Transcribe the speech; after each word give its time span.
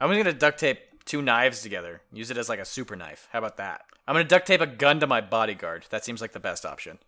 I'm 0.00 0.10
just 0.10 0.18
gonna 0.18 0.32
duct 0.32 0.60
tape 0.60 0.78
two 1.04 1.22
knives 1.22 1.62
together. 1.62 2.02
Use 2.12 2.30
it 2.30 2.36
as 2.36 2.48
like 2.48 2.60
a 2.60 2.64
super 2.64 2.94
knife. 2.94 3.28
How 3.32 3.40
about 3.40 3.56
that? 3.56 3.84
I'm 4.06 4.14
gonna 4.14 4.24
duct 4.24 4.46
tape 4.46 4.60
a 4.60 4.66
gun 4.66 5.00
to 5.00 5.06
my 5.06 5.20
bodyguard. 5.20 5.86
That 5.90 6.04
seems 6.04 6.20
like 6.20 6.32
the 6.32 6.40
best 6.40 6.64
option. 6.64 6.98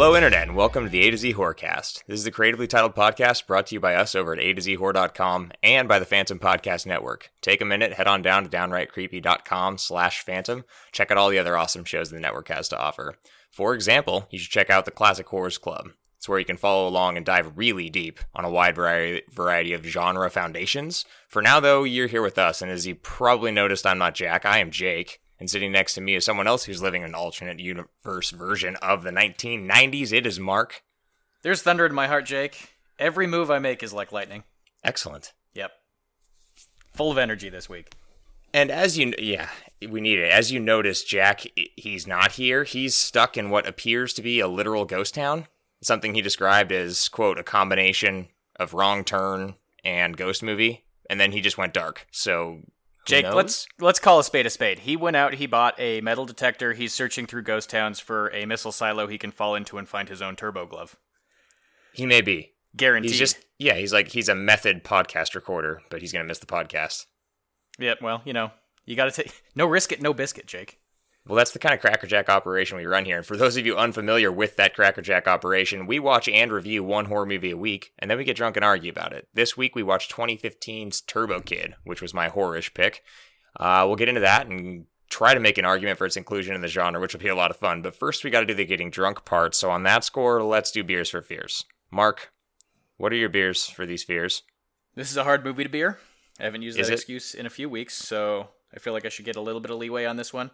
Hello, 0.00 0.16
Internet, 0.16 0.48
and 0.48 0.56
welcome 0.56 0.84
to 0.84 0.88
the 0.88 1.06
A 1.06 1.10
to 1.10 1.18
Z 1.18 1.34
Horrorcast. 1.34 2.04
This 2.06 2.20
is 2.20 2.24
the 2.24 2.30
creatively 2.30 2.66
titled 2.66 2.94
podcast 2.94 3.46
brought 3.46 3.66
to 3.66 3.74
you 3.74 3.80
by 3.80 3.94
us 3.94 4.14
over 4.14 4.32
at 4.32 4.38
A 4.38 4.54
to 4.54 4.62
Z 4.62 4.76
Horror.com 4.76 5.52
and 5.62 5.86
by 5.86 5.98
the 5.98 6.06
Phantom 6.06 6.38
Podcast 6.38 6.86
Network. 6.86 7.30
Take 7.42 7.60
a 7.60 7.66
minute, 7.66 7.92
head 7.92 8.06
on 8.06 8.22
down 8.22 8.44
to 8.44 8.48
downrightcreepy.com 8.48 9.76
slash 9.76 10.22
phantom. 10.22 10.64
Check 10.90 11.10
out 11.10 11.18
all 11.18 11.28
the 11.28 11.38
other 11.38 11.54
awesome 11.54 11.84
shows 11.84 12.08
the 12.08 12.18
network 12.18 12.48
has 12.48 12.66
to 12.70 12.78
offer. 12.78 13.16
For 13.50 13.74
example, 13.74 14.26
you 14.30 14.38
should 14.38 14.50
check 14.50 14.70
out 14.70 14.86
the 14.86 14.90
Classic 14.90 15.26
Horrors 15.26 15.58
Club. 15.58 15.90
It's 16.16 16.26
where 16.26 16.38
you 16.38 16.46
can 16.46 16.56
follow 16.56 16.88
along 16.88 17.18
and 17.18 17.26
dive 17.26 17.58
really 17.58 17.90
deep 17.90 18.20
on 18.34 18.46
a 18.46 18.50
wide 18.50 18.76
variety, 18.76 19.20
variety 19.30 19.74
of 19.74 19.84
genre 19.84 20.30
foundations. 20.30 21.04
For 21.28 21.42
now, 21.42 21.60
though, 21.60 21.84
you're 21.84 22.06
here 22.06 22.22
with 22.22 22.38
us, 22.38 22.62
and 22.62 22.70
as 22.70 22.86
you 22.86 22.94
probably 22.94 23.50
noticed, 23.50 23.84
I'm 23.84 23.98
not 23.98 24.14
Jack, 24.14 24.46
I 24.46 24.60
am 24.60 24.70
Jake. 24.70 25.20
And 25.40 25.48
sitting 25.50 25.72
next 25.72 25.94
to 25.94 26.02
me 26.02 26.14
is 26.14 26.24
someone 26.24 26.46
else 26.46 26.64
who's 26.64 26.82
living 26.82 27.02
an 27.02 27.14
alternate 27.14 27.58
universe 27.58 28.30
version 28.30 28.76
of 28.76 29.02
the 29.02 29.10
1990s. 29.10 30.12
It 30.12 30.26
is 30.26 30.38
Mark. 30.38 30.82
There's 31.42 31.62
thunder 31.62 31.86
in 31.86 31.94
my 31.94 32.06
heart, 32.06 32.26
Jake. 32.26 32.74
Every 32.98 33.26
move 33.26 33.50
I 33.50 33.58
make 33.58 33.82
is 33.82 33.94
like 33.94 34.12
lightning. 34.12 34.44
Excellent. 34.84 35.32
Yep. 35.54 35.72
Full 36.92 37.10
of 37.10 37.16
energy 37.16 37.48
this 37.48 37.70
week. 37.70 37.94
And 38.52 38.70
as 38.70 38.98
you, 38.98 39.14
yeah, 39.18 39.48
we 39.88 40.02
need 40.02 40.18
it. 40.18 40.30
As 40.30 40.52
you 40.52 40.60
notice, 40.60 41.04
Jack, 41.04 41.46
he's 41.76 42.06
not 42.06 42.32
here. 42.32 42.64
He's 42.64 42.94
stuck 42.94 43.38
in 43.38 43.48
what 43.48 43.66
appears 43.66 44.12
to 44.14 44.22
be 44.22 44.40
a 44.40 44.48
literal 44.48 44.84
ghost 44.84 45.14
town. 45.14 45.46
Something 45.82 46.14
he 46.14 46.20
described 46.20 46.72
as, 46.72 47.08
quote, 47.08 47.38
a 47.38 47.42
combination 47.42 48.28
of 48.56 48.74
wrong 48.74 49.04
turn 49.04 49.54
and 49.82 50.16
ghost 50.16 50.42
movie. 50.42 50.84
And 51.08 51.18
then 51.18 51.32
he 51.32 51.40
just 51.40 51.56
went 51.56 51.72
dark. 51.72 52.06
So 52.10 52.60
Jake, 53.06 53.32
let's 53.32 53.66
let's 53.78 53.98
call 53.98 54.18
a 54.18 54.24
spade 54.24 54.46
a 54.46 54.50
spade. 54.50 54.80
He 54.80 54.96
went 54.96 55.16
out, 55.16 55.34
he 55.34 55.46
bought 55.46 55.74
a 55.78 56.00
metal 56.00 56.26
detector. 56.26 56.74
He's 56.74 56.92
searching 56.92 57.26
through 57.26 57.42
ghost 57.42 57.70
towns 57.70 57.98
for 57.98 58.28
a 58.32 58.46
missile 58.46 58.72
silo 58.72 59.06
he 59.06 59.18
can 59.18 59.30
fall 59.30 59.54
into 59.54 59.78
and 59.78 59.88
find 59.88 60.08
his 60.08 60.22
own 60.22 60.36
turbo 60.36 60.66
glove. 60.66 60.96
He 61.92 62.06
may 62.06 62.20
be 62.20 62.52
guaranteed. 62.76 63.12
He's 63.12 63.18
just 63.18 63.38
yeah. 63.58 63.74
He's 63.74 63.92
like 63.92 64.08
he's 64.08 64.28
a 64.28 64.34
method 64.34 64.84
podcast 64.84 65.34
recorder, 65.34 65.82
but 65.90 66.00
he's 66.00 66.12
gonna 66.12 66.24
miss 66.24 66.38
the 66.38 66.46
podcast. 66.46 67.06
Yep. 67.78 68.02
Well, 68.02 68.22
you 68.24 68.32
know, 68.32 68.50
you 68.84 68.96
got 68.96 69.12
to 69.12 69.22
take 69.22 69.42
no 69.54 69.66
risk 69.66 69.92
it, 69.92 70.02
no 70.02 70.12
biscuit, 70.12 70.46
Jake. 70.46 70.79
Well, 71.26 71.36
that's 71.36 71.52
the 71.52 71.58
kind 71.58 71.74
of 71.74 71.80
crackerjack 71.80 72.28
operation 72.28 72.76
we 72.76 72.86
run 72.86 73.04
here. 73.04 73.18
And 73.18 73.26
for 73.26 73.36
those 73.36 73.56
of 73.56 73.66
you 73.66 73.76
unfamiliar 73.76 74.32
with 74.32 74.56
that 74.56 74.74
crackerjack 74.74 75.28
operation, 75.28 75.86
we 75.86 75.98
watch 75.98 76.28
and 76.28 76.50
review 76.50 76.82
one 76.82 77.04
horror 77.04 77.26
movie 77.26 77.50
a 77.50 77.56
week, 77.56 77.92
and 77.98 78.10
then 78.10 78.18
we 78.18 78.24
get 78.24 78.36
drunk 78.36 78.56
and 78.56 78.64
argue 78.64 78.90
about 78.90 79.12
it. 79.12 79.28
This 79.34 79.56
week 79.56 79.76
we 79.76 79.82
watched 79.82 80.12
2015's 80.12 81.02
Turbo 81.02 81.40
Kid, 81.40 81.74
which 81.84 82.00
was 82.00 82.14
my 82.14 82.28
horrorish 82.28 82.72
pick. 82.74 83.02
Uh, 83.58 83.84
we'll 83.86 83.96
get 83.96 84.08
into 84.08 84.22
that 84.22 84.46
and 84.46 84.86
try 85.10 85.34
to 85.34 85.40
make 85.40 85.58
an 85.58 85.64
argument 85.64 85.98
for 85.98 86.06
its 86.06 86.16
inclusion 86.16 86.54
in 86.54 86.62
the 86.62 86.68
genre, 86.68 87.00
which 87.00 87.12
will 87.12 87.20
be 87.20 87.28
a 87.28 87.34
lot 87.34 87.50
of 87.50 87.56
fun. 87.56 87.82
But 87.82 87.96
first, 87.96 88.24
we 88.24 88.30
got 88.30 88.40
to 88.40 88.46
do 88.46 88.54
the 88.54 88.64
getting 88.64 88.90
drunk 88.90 89.24
part. 89.24 89.54
So 89.54 89.70
on 89.70 89.82
that 89.82 90.04
score, 90.04 90.42
let's 90.42 90.70
do 90.70 90.82
beers 90.82 91.10
for 91.10 91.20
fears. 91.20 91.64
Mark, 91.90 92.32
what 92.96 93.12
are 93.12 93.16
your 93.16 93.28
beers 93.28 93.66
for 93.66 93.84
these 93.84 94.04
fears? 94.04 94.42
This 94.94 95.10
is 95.10 95.16
a 95.16 95.24
hard 95.24 95.44
movie 95.44 95.64
to 95.64 95.70
beer. 95.70 95.98
I 96.38 96.44
haven't 96.44 96.62
used 96.62 96.78
that 96.78 96.90
excuse 96.90 97.34
in 97.34 97.44
a 97.44 97.50
few 97.50 97.68
weeks, 97.68 97.94
so 97.94 98.48
I 98.74 98.78
feel 98.78 98.92
like 98.92 99.04
I 99.04 99.10
should 99.10 99.24
get 99.24 99.36
a 99.36 99.40
little 99.40 99.60
bit 99.60 99.70
of 99.70 99.78
leeway 99.78 100.06
on 100.06 100.16
this 100.16 100.32
one. 100.32 100.50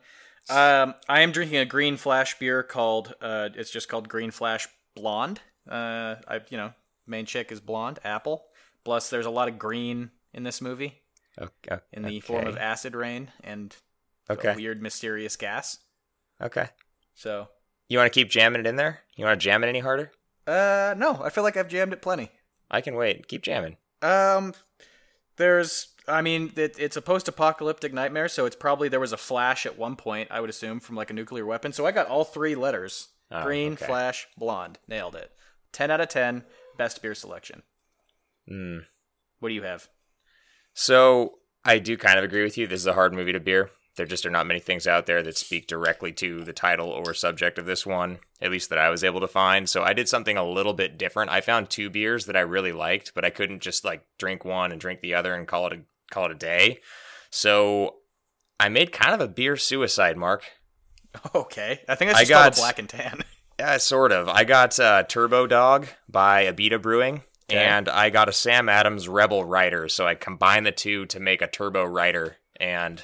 Um, 0.49 0.95
I 1.09 1.21
am 1.21 1.33
drinking 1.33 1.59
a 1.59 1.65
green 1.65 1.97
flash 1.97 2.39
beer 2.39 2.63
called. 2.63 3.15
Uh, 3.21 3.49
it's 3.55 3.71
just 3.71 3.89
called 3.89 4.09
Green 4.09 4.31
Flash 4.31 4.69
Blonde. 4.95 5.41
Uh, 5.69 6.17
I 6.29 6.41
you 6.49 6.57
know 6.57 6.73
main 7.07 7.27
chick 7.27 7.51
is 7.51 7.61
blonde, 7.61 7.99
apple. 8.05 8.45
Plus, 8.85 9.11
there's 9.11 9.27
a 9.27 9.31
lot 9.31 9.49
of 9.49 9.59
green 9.59 10.11
in 10.33 10.45
this 10.45 10.61
movie. 10.61 11.03
Okay. 11.41 11.79
In 11.93 12.03
the 12.03 12.21
form 12.21 12.47
of 12.47 12.57
acid 12.57 12.95
rain 12.95 13.31
and 13.43 13.75
okay. 14.31 14.55
weird 14.55 14.81
mysterious 14.81 15.37
gas. 15.37 15.79
Okay. 16.41 16.69
So. 17.15 17.49
You 17.89 17.99
want 17.99 18.13
to 18.13 18.19
keep 18.21 18.31
jamming 18.31 18.61
it 18.61 18.67
in 18.67 18.77
there? 18.77 19.01
You 19.17 19.25
want 19.25 19.41
to 19.41 19.45
jam 19.45 19.63
it 19.63 19.69
any 19.69 19.81
harder? 19.81 20.13
Uh, 20.47 20.95
no. 20.97 21.21
I 21.23 21.31
feel 21.31 21.45
like 21.45 21.57
I've 21.57 21.69
jammed 21.69 21.93
it 21.93 22.03
plenty. 22.03 22.31
I 22.71 22.81
can 22.81 22.95
wait. 22.97 23.29
Keep 23.29 23.43
jamming. 23.43 23.77
Um, 24.03 24.55
there's 25.37 25.89
I 26.09 26.23
mean, 26.23 26.53
it, 26.57 26.77
it's 26.79 26.97
a 26.97 27.03
post-apocalyptic 27.03 27.93
nightmare, 27.93 28.29
so 28.29 28.47
it's 28.47 28.57
probably 28.57 28.89
there 28.89 29.01
was 29.01 29.13
a 29.13 29.17
flash 29.17 29.67
at 29.67 29.79
one 29.79 29.97
point. 29.97 30.31
I 30.31 30.41
would 30.41 30.51
assume 30.51 30.81
from 30.81 30.97
like 30.97 31.11
a 31.11 31.15
nuclear 31.15 31.45
weapon. 31.45 31.73
So 31.73 31.87
I 31.87 31.93
got 31.93 32.07
all 32.07 32.25
three 32.25 32.55
letters: 32.55 33.09
oh, 33.31 33.43
green, 33.43 33.73
okay. 33.73 33.87
flash, 33.87 34.29
blonde. 34.37 34.79
Nailed 34.87 35.17
it. 35.17 35.33
Ten 35.73 35.91
out 35.91 36.01
of 36.01 36.09
ten. 36.09 36.45
Best 36.77 37.03
beer 37.03 37.15
selection. 37.15 37.63
Hmm. 38.49 38.79
What 39.41 39.49
do 39.49 39.55
you 39.55 39.63
have? 39.63 39.89
So 40.75 41.39
I 41.65 41.79
do 41.79 41.97
kind 41.97 42.19
of 42.19 42.25
agree 42.25 42.45
with 42.45 42.57
you. 42.57 42.67
This 42.67 42.81
is 42.81 42.87
a 42.87 42.93
hard 42.93 43.13
movie 43.13 43.33
to 43.33 43.41
beer. 43.41 43.71
There 43.97 44.07
just 44.07 44.27
are 44.27 44.31
not 44.31 44.47
many 44.47 44.61
things 44.61 44.87
out 44.87 45.07
there 45.07 45.23
that 45.23 45.39
speak 45.39 45.67
directly 45.67 46.13
to 46.13 46.45
the 46.45 46.53
title 46.53 46.91
or 46.91 47.15
subject 47.15 47.59
of 47.59 47.65
this 47.65 47.87
one, 47.87 48.19
at 48.43 48.51
least 48.51 48.69
that 48.69 48.79
I 48.79 48.91
was 48.91 49.03
able 49.03 49.21
to 49.21 49.29
find. 49.29 49.69
So 49.69 49.83
I 49.83 49.95
did 49.95 50.07
something 50.07 50.37
a 50.37 50.47
little 50.47 50.75
bit 50.75 50.99
different. 50.99 51.31
I 51.31 51.41
found 51.41 51.71
two 51.71 51.89
beers 51.89 52.27
that 52.27 52.37
I 52.37 52.41
really 52.41 52.73
liked, 52.73 53.15
but 53.15 53.25
I 53.25 53.31
couldn't 53.31 53.63
just 53.63 53.87
like 53.87 54.05
drink 54.19 54.45
one 54.45 54.71
and 54.71 54.81
drink 54.81 55.01
the 55.01 55.15
other 55.15 55.35
and 55.35 55.49
call 55.49 55.67
it 55.67 55.73
a 55.73 55.81
call 56.11 56.27
it 56.27 56.33
a 56.33 56.37
day. 56.37 56.81
So 57.31 57.97
I 58.59 58.69
made 58.69 58.93
kind 58.93 59.15
of 59.15 59.21
a 59.21 59.29
beer 59.29 59.57
suicide, 59.57 60.17
Mark. 60.17 60.45
Okay, 61.35 61.81
I 61.89 61.95
think 61.95 62.11
I 62.15 62.25
just 62.25 62.31
got 62.31 62.57
black 62.57 62.79
and 62.79 62.89
tan. 62.89 63.23
Yeah, 63.59 63.79
sort 63.79 64.13
of. 64.13 64.29
I 64.29 64.45
got 64.45 64.79
uh, 64.79 65.05
Turbo 65.05 65.47
Dog 65.47 65.87
by 66.11 66.45
Abita 66.45 66.81
Brewing, 66.81 67.23
okay. 67.51 67.65
and 67.65 67.89
I 67.89 68.11
got 68.11 68.29
a 68.29 68.33
Sam 68.33 68.69
Adams 68.69 69.09
Rebel 69.09 69.47
Rider. 69.47 69.89
So 69.89 70.07
I 70.07 70.15
combined 70.15 70.67
the 70.67 70.73
two 70.73 71.07
to 71.07 71.19
make 71.19 71.41
a 71.41 71.47
Turbo 71.47 71.85
Rider, 71.85 72.37
and 72.61 73.03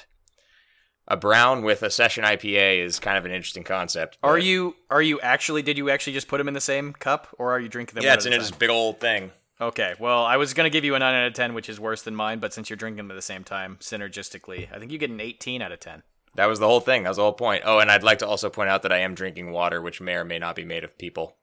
a 1.07 1.17
brown 1.17 1.63
with 1.63 1.81
a 1.81 1.89
session 1.89 2.23
IPA 2.23 2.85
is 2.85 2.99
kind 2.99 3.17
of 3.17 3.25
an 3.25 3.31
interesting 3.31 3.63
concept. 3.63 4.19
Are 4.21 4.37
you 4.37 4.75
are 4.91 5.01
you 5.01 5.19
actually? 5.21 5.63
Did 5.63 5.77
you 5.77 5.89
actually 5.89 6.13
just 6.13 6.27
put 6.27 6.37
them 6.37 6.47
in 6.47 6.53
the 6.53 6.61
same 6.61 6.93
cup, 6.93 7.29
or 7.39 7.51
are 7.51 7.59
you 7.59 7.67
drinking 7.67 7.95
them? 7.95 8.03
Yeah, 8.03 8.13
it's 8.13 8.27
in 8.27 8.31
this 8.31 8.51
big 8.51 8.69
old 8.69 8.99
thing. 8.99 9.31
Okay, 9.63 9.93
well, 9.97 10.25
I 10.25 10.35
was 10.35 10.53
going 10.53 10.65
to 10.65 10.69
give 10.69 10.83
you 10.83 10.93
a 10.95 10.99
9 10.99 11.15
out 11.15 11.27
of 11.27 11.33
10, 11.33 11.53
which 11.53 11.69
is 11.69 11.79
worse 11.79 12.01
than 12.01 12.15
mine, 12.15 12.39
but 12.39 12.53
since 12.53 12.69
you're 12.69 12.75
drinking 12.75 12.97
them 12.97 13.11
at 13.11 13.15
the 13.15 13.21
same 13.21 13.45
time, 13.45 13.77
synergistically, 13.79 14.67
I 14.73 14.77
think 14.77 14.91
you 14.91 14.97
get 14.97 15.09
an 15.09 15.21
18 15.21 15.61
out 15.61 15.71
of 15.71 15.79
10. 15.79 16.03
That 16.35 16.47
was 16.47 16.59
the 16.59 16.67
whole 16.67 16.81
thing. 16.81 17.03
That 17.03 17.09
was 17.09 17.17
the 17.17 17.23
whole 17.23 17.31
point. 17.31 17.63
Oh, 17.65 17.79
and 17.79 17.89
I'd 17.89 18.03
like 18.03 18.19
to 18.19 18.27
also 18.27 18.49
point 18.49 18.69
out 18.69 18.81
that 18.81 18.91
I 18.91 18.97
am 18.97 19.15
drinking 19.15 19.51
water, 19.51 19.81
which 19.81 20.01
may 20.01 20.15
or 20.15 20.25
may 20.25 20.37
not 20.37 20.55
be 20.55 20.65
made 20.65 20.83
of 20.83 20.97
people. 20.97 21.37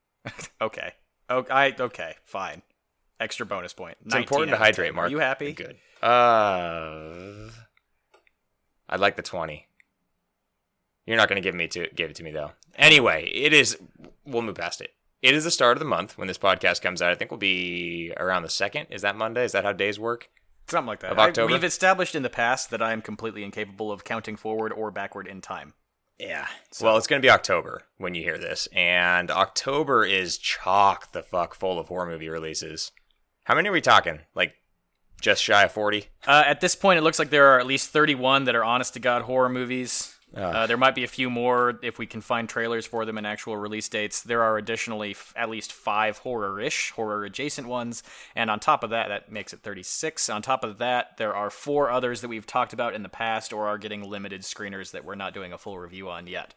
okay. 0.60 0.94
Oh, 1.28 1.46
I 1.50 1.74
okay, 1.78 2.16
fine. 2.24 2.62
Extra 3.20 3.46
bonus 3.46 3.72
point. 3.72 3.96
It's 4.04 4.14
important 4.14 4.50
to 4.50 4.56
hydrate, 4.56 4.94
Mark. 4.94 5.06
Are 5.08 5.10
you 5.10 5.18
happy? 5.18 5.52
Good. 5.52 5.76
Uh, 6.02 7.50
I'd 8.88 9.00
like 9.00 9.14
the 9.14 9.22
20. 9.22 9.68
You're 11.06 11.16
not 11.16 11.28
going 11.28 11.40
to 11.40 11.46
give 11.46 11.54
me 11.54 11.68
to 11.68 11.88
give 11.94 12.10
it 12.10 12.16
to 12.16 12.24
me 12.24 12.32
though. 12.32 12.52
Anyway, 12.76 13.30
it 13.32 13.52
is. 13.52 13.76
We'll 14.24 14.42
move 14.42 14.56
past 14.56 14.80
it. 14.80 14.94
It 15.22 15.34
is 15.34 15.44
the 15.44 15.52
start 15.52 15.76
of 15.76 15.78
the 15.78 15.84
month 15.84 16.18
when 16.18 16.26
this 16.26 16.36
podcast 16.36 16.82
comes 16.82 17.00
out. 17.00 17.12
I 17.12 17.14
think 17.14 17.30
we 17.30 17.34
will 17.36 17.40
be 17.40 18.12
around 18.16 18.42
the 18.42 18.50
second. 18.50 18.88
Is 18.90 19.02
that 19.02 19.16
Monday? 19.16 19.44
Is 19.44 19.52
that 19.52 19.64
how 19.64 19.72
days 19.72 19.98
work? 19.98 20.28
Something 20.66 20.88
like 20.88 21.00
that. 21.00 21.12
Of 21.12 21.18
October. 21.18 21.50
I, 21.50 21.54
we've 21.54 21.64
established 21.64 22.16
in 22.16 22.24
the 22.24 22.30
past 22.30 22.70
that 22.70 22.82
I 22.82 22.92
am 22.92 23.00
completely 23.00 23.44
incapable 23.44 23.92
of 23.92 24.02
counting 24.02 24.34
forward 24.34 24.72
or 24.72 24.90
backward 24.90 25.28
in 25.28 25.40
time. 25.40 25.74
Yeah. 26.18 26.46
So. 26.72 26.86
Well, 26.86 26.96
it's 26.96 27.06
going 27.06 27.22
to 27.22 27.26
be 27.26 27.30
October 27.30 27.82
when 27.98 28.14
you 28.14 28.22
hear 28.22 28.36
this, 28.36 28.68
and 28.72 29.30
October 29.30 30.04
is 30.04 30.38
chock 30.38 31.12
the 31.12 31.22
fuck 31.22 31.54
full 31.54 31.78
of 31.78 31.88
horror 31.88 32.06
movie 32.06 32.28
releases. 32.28 32.90
How 33.44 33.54
many 33.54 33.68
are 33.68 33.72
we 33.72 33.80
talking? 33.80 34.20
Like 34.34 34.54
just 35.20 35.42
shy 35.42 35.62
of 35.62 35.72
40? 35.72 36.06
Uh, 36.26 36.42
at 36.46 36.60
this 36.60 36.74
point, 36.74 36.98
it 36.98 37.02
looks 37.02 37.18
like 37.18 37.30
there 37.30 37.46
are 37.48 37.60
at 37.60 37.66
least 37.66 37.90
31 37.90 38.44
that 38.44 38.56
are 38.56 38.64
honest 38.64 38.94
to 38.94 39.00
God 39.00 39.22
horror 39.22 39.48
movies. 39.48 40.16
Uh, 40.34 40.66
there 40.66 40.76
might 40.76 40.94
be 40.94 41.04
a 41.04 41.08
few 41.08 41.28
more 41.28 41.78
if 41.82 41.98
we 41.98 42.06
can 42.06 42.20
find 42.20 42.48
trailers 42.48 42.86
for 42.86 43.04
them 43.04 43.18
and 43.18 43.26
actual 43.26 43.56
release 43.56 43.88
dates. 43.88 44.22
There 44.22 44.42
are 44.42 44.56
additionally 44.56 45.10
f- 45.10 45.32
at 45.36 45.50
least 45.50 45.72
five 45.72 46.18
horror-ish, 46.18 46.90
horror-adjacent 46.92 47.68
ones, 47.68 48.02
and 48.34 48.50
on 48.50 48.58
top 48.60 48.82
of 48.82 48.90
that, 48.90 49.08
that 49.08 49.30
makes 49.30 49.52
it 49.52 49.60
36. 49.60 50.28
On 50.30 50.40
top 50.40 50.64
of 50.64 50.78
that, 50.78 51.16
there 51.18 51.34
are 51.34 51.50
four 51.50 51.90
others 51.90 52.20
that 52.22 52.28
we've 52.28 52.46
talked 52.46 52.72
about 52.72 52.94
in 52.94 53.02
the 53.02 53.08
past 53.08 53.52
or 53.52 53.66
are 53.66 53.78
getting 53.78 54.08
limited 54.08 54.42
screeners 54.42 54.92
that 54.92 55.04
we're 55.04 55.14
not 55.14 55.34
doing 55.34 55.52
a 55.52 55.58
full 55.58 55.78
review 55.78 56.08
on 56.08 56.26
yet, 56.26 56.54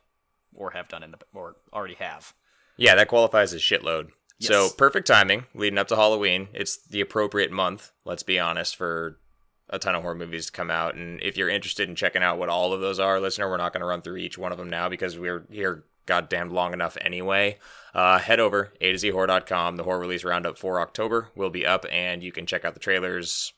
or 0.53 0.71
have 0.71 0.87
done 0.87 1.03
in 1.03 1.11
the 1.11 1.19
or 1.33 1.57
already 1.73 1.95
have. 1.95 2.33
Yeah, 2.77 2.95
that 2.95 3.07
qualifies 3.07 3.53
as 3.53 3.61
shitload. 3.61 4.09
Yes. 4.39 4.49
So 4.49 4.69
perfect 4.69 5.07
timing 5.07 5.45
leading 5.53 5.79
up 5.79 5.87
to 5.89 5.95
Halloween. 5.95 6.49
It's 6.53 6.77
the 6.77 7.01
appropriate 7.01 7.51
month, 7.51 7.91
let's 8.03 8.23
be 8.23 8.37
honest, 8.39 8.75
for 8.75 9.17
a 9.69 9.79
ton 9.79 9.95
of 9.95 10.01
horror 10.01 10.15
movies 10.15 10.47
to 10.47 10.51
come 10.51 10.69
out. 10.69 10.95
And 10.95 11.21
if 11.21 11.37
you're 11.37 11.49
interested 11.49 11.89
in 11.89 11.95
checking 11.95 12.23
out 12.23 12.37
what 12.37 12.49
all 12.49 12.73
of 12.73 12.81
those 12.81 12.99
are, 12.99 13.19
listener, 13.19 13.49
we're 13.49 13.57
not 13.57 13.73
going 13.73 13.81
to 13.81 13.87
run 13.87 14.01
through 14.01 14.17
each 14.17 14.37
one 14.37 14.51
of 14.51 14.57
them 14.57 14.69
now 14.69 14.89
because 14.89 15.17
we're 15.17 15.45
here 15.49 15.85
goddamn 16.05 16.51
long 16.51 16.73
enough 16.73 16.97
anyway. 17.01 17.57
Uh, 17.93 18.19
head 18.19 18.39
over 18.39 18.73
a 18.81 18.91
to 18.91 18.97
z 18.97 19.09
horror.com. 19.09 19.75
The 19.75 19.83
horror 19.83 19.99
release 19.99 20.23
roundup 20.23 20.57
for 20.57 20.79
October 20.79 21.29
will 21.35 21.49
be 21.49 21.65
up, 21.65 21.85
and 21.91 22.23
you 22.23 22.31
can 22.31 22.45
check 22.45 22.65
out 22.65 22.73
the 22.73 22.79
trailers, 22.79 23.53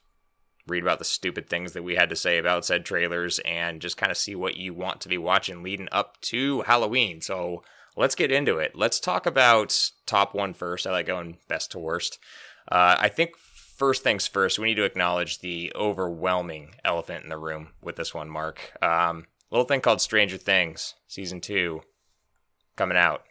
read 0.66 0.82
about 0.82 0.98
the 0.98 1.04
stupid 1.04 1.48
things 1.48 1.72
that 1.72 1.82
we 1.82 1.96
had 1.96 2.08
to 2.10 2.16
say 2.16 2.38
about 2.38 2.64
said 2.64 2.84
trailers, 2.84 3.38
and 3.40 3.80
just 3.80 3.96
kind 3.96 4.10
of 4.10 4.16
see 4.16 4.34
what 4.34 4.56
you 4.56 4.72
want 4.72 5.00
to 5.02 5.08
be 5.08 5.18
watching 5.18 5.62
leading 5.62 5.88
up 5.92 6.20
to 6.22 6.62
Halloween. 6.62 7.20
So 7.20 7.62
let's 7.96 8.14
get 8.14 8.32
into 8.32 8.58
it. 8.58 8.72
Let's 8.74 9.00
talk 9.00 9.26
about 9.26 9.90
top 10.06 10.34
one 10.34 10.54
first. 10.54 10.86
I 10.86 10.92
like 10.92 11.06
going 11.06 11.38
best 11.48 11.72
to 11.72 11.78
worst. 11.78 12.18
Uh, 12.70 12.96
I 12.98 13.08
think 13.08 13.36
first 13.78 14.02
things 14.02 14.26
first, 14.26 14.58
we 14.58 14.66
need 14.66 14.74
to 14.74 14.84
acknowledge 14.84 15.38
the 15.38 15.72
overwhelming 15.74 16.74
elephant 16.84 17.22
in 17.22 17.30
the 17.30 17.38
room 17.38 17.70
with 17.80 17.96
this 17.96 18.12
one, 18.12 18.28
Mark. 18.28 18.72
Um, 18.82 19.26
little 19.50 19.64
thing 19.64 19.80
called 19.80 20.00
Stranger 20.00 20.36
Things, 20.36 20.94
season 21.06 21.40
two, 21.40 21.82
coming 22.76 22.98
out. 22.98 23.22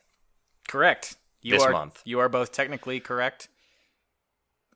Correct. 0.68 1.18
You 1.42 1.54
This 1.54 1.64
are, 1.64 1.72
month. 1.72 2.02
You 2.06 2.20
are 2.20 2.30
both 2.30 2.52
technically 2.52 3.00
correct. 3.00 3.50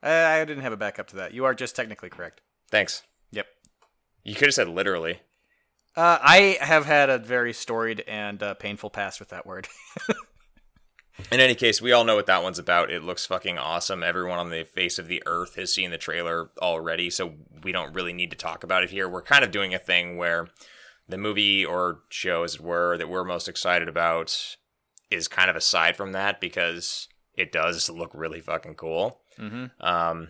Uh, 0.04 0.10
I 0.10 0.44
didn't 0.46 0.64
have 0.64 0.74
a 0.74 0.78
backup 0.78 1.08
to 1.08 1.16
that. 1.18 1.34
You 1.34 1.46
are 1.46 1.54
just 1.54 1.76
technically 1.76 2.10
correct. 2.10 2.42
Thanks. 2.70 3.04
Yep. 3.32 3.48
You 4.24 4.36
could 4.36 4.48
have 4.48 4.54
said 4.54 4.70
literally. 4.70 5.20
Uh, 5.96 6.18
I 6.22 6.58
have 6.62 6.86
had 6.86 7.10
a 7.10 7.18
very 7.18 7.54
storied 7.54 8.02
and 8.08 8.42
uh, 8.42 8.54
painful 8.56 8.90
past 8.90 9.20
with 9.20 9.30
that 9.30 9.46
word. 9.46 9.68
In 11.32 11.40
any 11.40 11.56
case, 11.56 11.82
we 11.82 11.92
all 11.92 12.04
know 12.04 12.16
what 12.16 12.26
that 12.28 12.44
one's 12.44 12.60
about. 12.60 12.90
It 12.92 13.04
looks 13.04 13.26
fucking 13.26 13.58
awesome. 13.58 14.04
Everyone 14.04 14.40
on 14.40 14.50
the 14.50 14.64
face 14.64 14.98
of 14.98 15.08
the 15.08 15.22
earth 15.26 15.56
has 15.56 15.74
seen 15.74 15.92
the 15.92 15.98
trailer 15.98 16.52
already, 16.62 17.10
so 17.10 17.34
we 17.64 17.72
don't 17.72 17.94
really 17.94 18.14
need 18.14 18.32
to 18.32 18.38
talk 18.38 18.64
about 18.64 18.84
it 18.84 18.90
here. 18.90 19.08
We're 19.08 19.22
kind 19.22 19.44
of 19.44 19.52
doing 19.52 19.74
a 19.74 19.80
thing 19.80 20.18
where 20.18 20.48
the 21.08 21.18
movie 21.18 21.66
or 21.66 22.00
show, 22.10 22.44
as 22.44 22.56
it 22.56 22.62
were, 22.62 22.98
that 22.98 23.10
we're 23.10 23.24
most 23.24 23.48
excited 23.48 23.88
about 23.88 24.56
is 25.10 25.28
kind 25.28 25.50
of 25.50 25.56
aside 25.56 25.98
from 25.98 26.14
that 26.14 26.40
because 26.40 27.08
it 27.36 27.52
does 27.52 27.90
look 27.90 28.12
really 28.14 28.40
fucking 28.40 28.76
cool. 28.76 29.22
hmm 29.38 29.66
Um, 29.80 30.30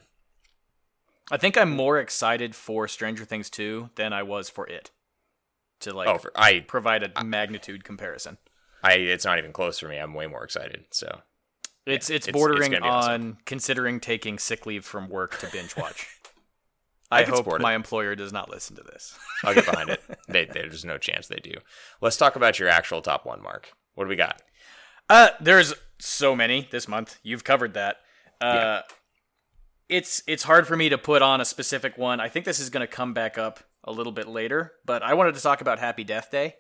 I 1.31 1.37
think 1.37 1.57
I'm 1.57 1.71
more 1.71 1.97
excited 1.97 2.55
for 2.55 2.87
Stranger 2.87 3.23
Things 3.23 3.49
2 3.49 3.91
than 3.95 4.11
I 4.11 4.23
was 4.23 4.49
for 4.49 4.67
it. 4.67 4.91
To 5.81 5.93
like 5.93 6.07
oh, 6.07 6.17
for, 6.17 6.31
I, 6.35 6.59
provide 6.59 7.11
a 7.15 7.23
magnitude 7.23 7.83
comparison. 7.83 8.37
I, 8.83 8.93
it's 8.93 9.25
not 9.25 9.37
even 9.37 9.53
close 9.53 9.79
for 9.79 9.87
me. 9.87 9.97
I'm 9.97 10.13
way 10.13 10.27
more 10.27 10.43
excited. 10.43 10.85
So 10.91 11.21
It's 11.85 12.09
it's 12.09 12.09
it's- 12.09 12.27
it's 12.29 12.33
bordering 12.37 12.71
gonna 12.71 12.85
on 12.85 12.93
awesome. 13.03 13.37
considering 13.45 13.99
taking 13.99 14.39
sick 14.39 14.65
leave 14.65 14.85
from 14.85 15.09
work 15.09 15.37
to 15.39 15.47
binge 15.51 15.75
watch. 15.77 16.07
I 17.13 17.21
I, 17.21 17.23
hope 17.25 17.35
support 17.37 17.59
it. 17.59 17.63
my 17.63 17.75
employer 17.75 18.15
does 18.15 18.31
not 18.31 18.49
listen 18.49 18.75
to 18.77 18.83
this. 18.83 19.17
I'll 19.43 19.53
get 19.53 19.65
behind 19.65 19.89
it. 19.89 20.01
They, 20.29 20.45
there's 20.45 20.85
no 20.85 20.97
chance 20.97 21.27
they 21.27 21.39
do. 21.43 21.55
Let's 21.99 22.15
talk 22.15 22.37
about 22.37 22.57
your 22.57 22.69
actual 22.69 23.01
top 23.01 23.25
one, 23.25 23.41
Mark. 23.43 23.73
What 23.95 24.05
do 24.05 24.09
we 24.09 24.15
got? 24.15 24.41
Uh, 25.09 25.31
there's 25.41 25.73
so 25.99 26.37
many 26.37 26.69
this 26.71 26.87
month. 26.87 27.19
You've 27.21 27.43
covered 27.43 27.73
that. 27.73 27.97
Uh, 28.39 28.81
it's 29.89 30.23
it's 30.25 30.43
hard 30.43 30.67
for 30.67 30.77
me 30.77 30.87
to 30.87 30.97
put 30.97 31.21
on 31.21 31.41
a 31.41 31.45
specific 31.45 31.97
one. 31.97 32.21
I 32.21 32.29
think 32.29 32.45
this 32.45 32.59
is 32.61 32.69
going 32.69 32.87
to 32.87 32.87
come 32.91 33.13
back 33.13 33.37
up 33.37 33.59
a 33.83 33.91
little 33.91 34.13
bit 34.13 34.27
later, 34.27 34.71
but 34.85 35.03
I 35.03 35.13
wanted 35.15 35.35
to 35.35 35.41
talk 35.41 35.59
about 35.59 35.79
Happy 35.79 36.05
Death 36.05 36.31
Day. 36.31 36.55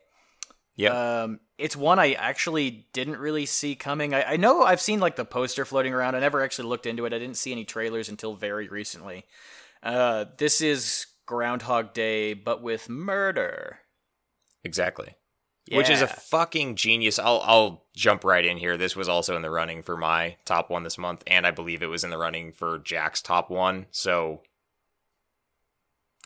Yep. 0.75 0.93
Um, 0.93 1.39
it's 1.57 1.75
one 1.75 1.99
I 1.99 2.13
actually 2.13 2.87
didn't 2.93 3.17
really 3.17 3.45
see 3.45 3.75
coming. 3.75 4.13
I, 4.13 4.33
I 4.33 4.37
know 4.37 4.63
I've 4.63 4.81
seen 4.81 4.99
like 4.99 5.15
the 5.15 5.25
poster 5.25 5.65
floating 5.65 5.93
around. 5.93 6.15
I 6.15 6.19
never 6.19 6.41
actually 6.41 6.69
looked 6.69 6.85
into 6.85 7.05
it. 7.05 7.13
I 7.13 7.19
didn't 7.19 7.37
see 7.37 7.51
any 7.51 7.65
trailers 7.65 8.09
until 8.09 8.33
very 8.35 8.67
recently. 8.67 9.25
Uh, 9.83 10.25
this 10.37 10.61
is 10.61 11.05
Groundhog 11.25 11.93
Day, 11.93 12.33
but 12.33 12.61
with 12.63 12.89
murder. 12.89 13.79
Exactly. 14.63 15.15
Which 15.71 15.89
is 15.89 16.01
a 16.01 16.07
fucking 16.07 16.75
genius. 16.75 17.17
I'll 17.17 17.41
I'll 17.45 17.85
jump 17.95 18.23
right 18.25 18.45
in 18.45 18.57
here. 18.57 18.75
This 18.75 18.95
was 18.95 19.07
also 19.07 19.35
in 19.35 19.41
the 19.41 19.49
running 19.49 19.83
for 19.83 19.95
my 19.95 20.35
top 20.43 20.69
one 20.69 20.83
this 20.83 20.97
month, 20.97 21.23
and 21.27 21.47
I 21.47 21.51
believe 21.51 21.81
it 21.81 21.87
was 21.87 22.03
in 22.03 22.09
the 22.09 22.17
running 22.17 22.51
for 22.51 22.79
Jack's 22.79 23.21
top 23.21 23.49
one. 23.49 23.85
So 23.91 24.41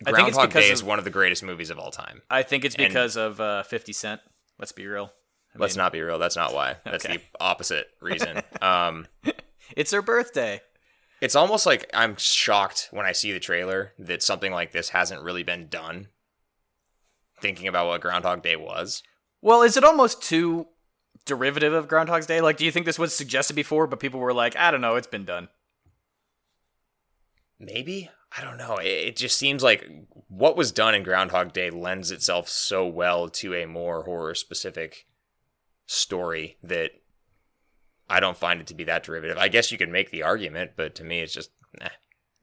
I 0.05 0.11
think 0.11 0.29
it's 0.29 0.37
Groundhog 0.37 0.53
Day 0.53 0.71
is 0.71 0.83
one 0.83 0.97
of 0.97 1.05
the 1.05 1.11
greatest 1.11 1.43
movies 1.43 1.69
of 1.69 1.77
all 1.77 1.91
time. 1.91 2.23
I 2.29 2.41
think 2.41 2.65
it's 2.65 2.75
And- 2.75 2.87
because 2.87 3.15
of 3.17 3.39
uh, 3.39 3.63
Fifty 3.63 3.93
Cent. 3.93 4.21
Let's 4.59 4.71
be 4.71 4.87
real. 4.87 5.11
I 5.53 5.57
Let's 5.59 5.75
mean, 5.75 5.83
not 5.83 5.91
be 5.93 6.01
real. 6.01 6.19
That's 6.19 6.35
not 6.35 6.53
why. 6.53 6.77
That's 6.85 7.05
Okay. 7.05 7.17
the 7.17 7.21
opposite 7.39 7.87
reason. 8.01 8.41
um, 8.61 9.07
It's 9.75 9.91
her 9.91 10.01
birthday. 10.03 10.61
it's 11.21 11.35
almost 11.35 11.65
like 11.65 11.89
I'm 11.93 12.15
shocked 12.17 12.89
when 12.91 13.05
I 13.05 13.13
see 13.13 13.31
the 13.31 13.39
trailer 13.39 13.93
that 13.97 14.21
something 14.21 14.51
like 14.51 14.71
this 14.73 14.89
hasn't 14.89 15.23
really 15.23 15.43
been 15.43 15.67
done. 15.69 16.07
Thinking 17.41 17.67
about 17.67 17.87
what 17.87 18.01
Groundhog 18.01 18.43
Day 18.43 18.55
was. 18.55 19.01
Well, 19.41 19.61
is 19.63 19.75
it 19.75 19.83
almost 19.83 20.21
too 20.21 20.67
derivative 21.25 21.73
of 21.73 21.87
Groundhog's 21.87 22.27
Day? 22.27 22.41
Like, 22.41 22.57
do 22.57 22.65
you 22.65 22.71
think 22.71 22.85
this 22.85 22.99
was 22.99 23.15
suggested 23.15 23.55
before, 23.55 23.87
but 23.87 23.99
people 23.99 24.19
were 24.19 24.33
like, 24.33 24.55
I 24.55 24.69
don't 24.71 24.81
know, 24.81 24.95
it's 24.95 25.07
been 25.07 25.25
done. 25.25 25.49
Maybe 27.59 28.09
I 28.37 28.43
don't 28.43 28.57
know. 28.57 28.77
It, 28.77 28.87
it 28.87 29.15
just 29.15 29.37
seems 29.37 29.63
like 29.63 29.87
what 30.27 30.57
was 30.57 30.71
done 30.71 30.95
in 30.95 31.03
Groundhog 31.03 31.53
Day 31.53 31.69
lends 31.69 32.11
itself 32.11 32.49
so 32.49 32.85
well 32.85 33.29
to 33.29 33.53
a 33.53 33.65
more 33.65 34.03
horror 34.03 34.35
specific 34.35 35.05
story 35.85 36.57
that 36.63 36.91
I 38.09 38.19
don't 38.19 38.37
find 38.37 38.59
it 38.61 38.67
to 38.67 38.73
be 38.73 38.83
that 38.85 39.03
derivative. 39.03 39.37
I 39.37 39.47
guess 39.47 39.71
you 39.71 39.77
could 39.77 39.89
make 39.89 40.11
the 40.11 40.23
argument, 40.23 40.71
but 40.75 40.95
to 40.95 41.03
me, 41.03 41.21
it's 41.21 41.33
just 41.33 41.49
eh, 41.81 41.89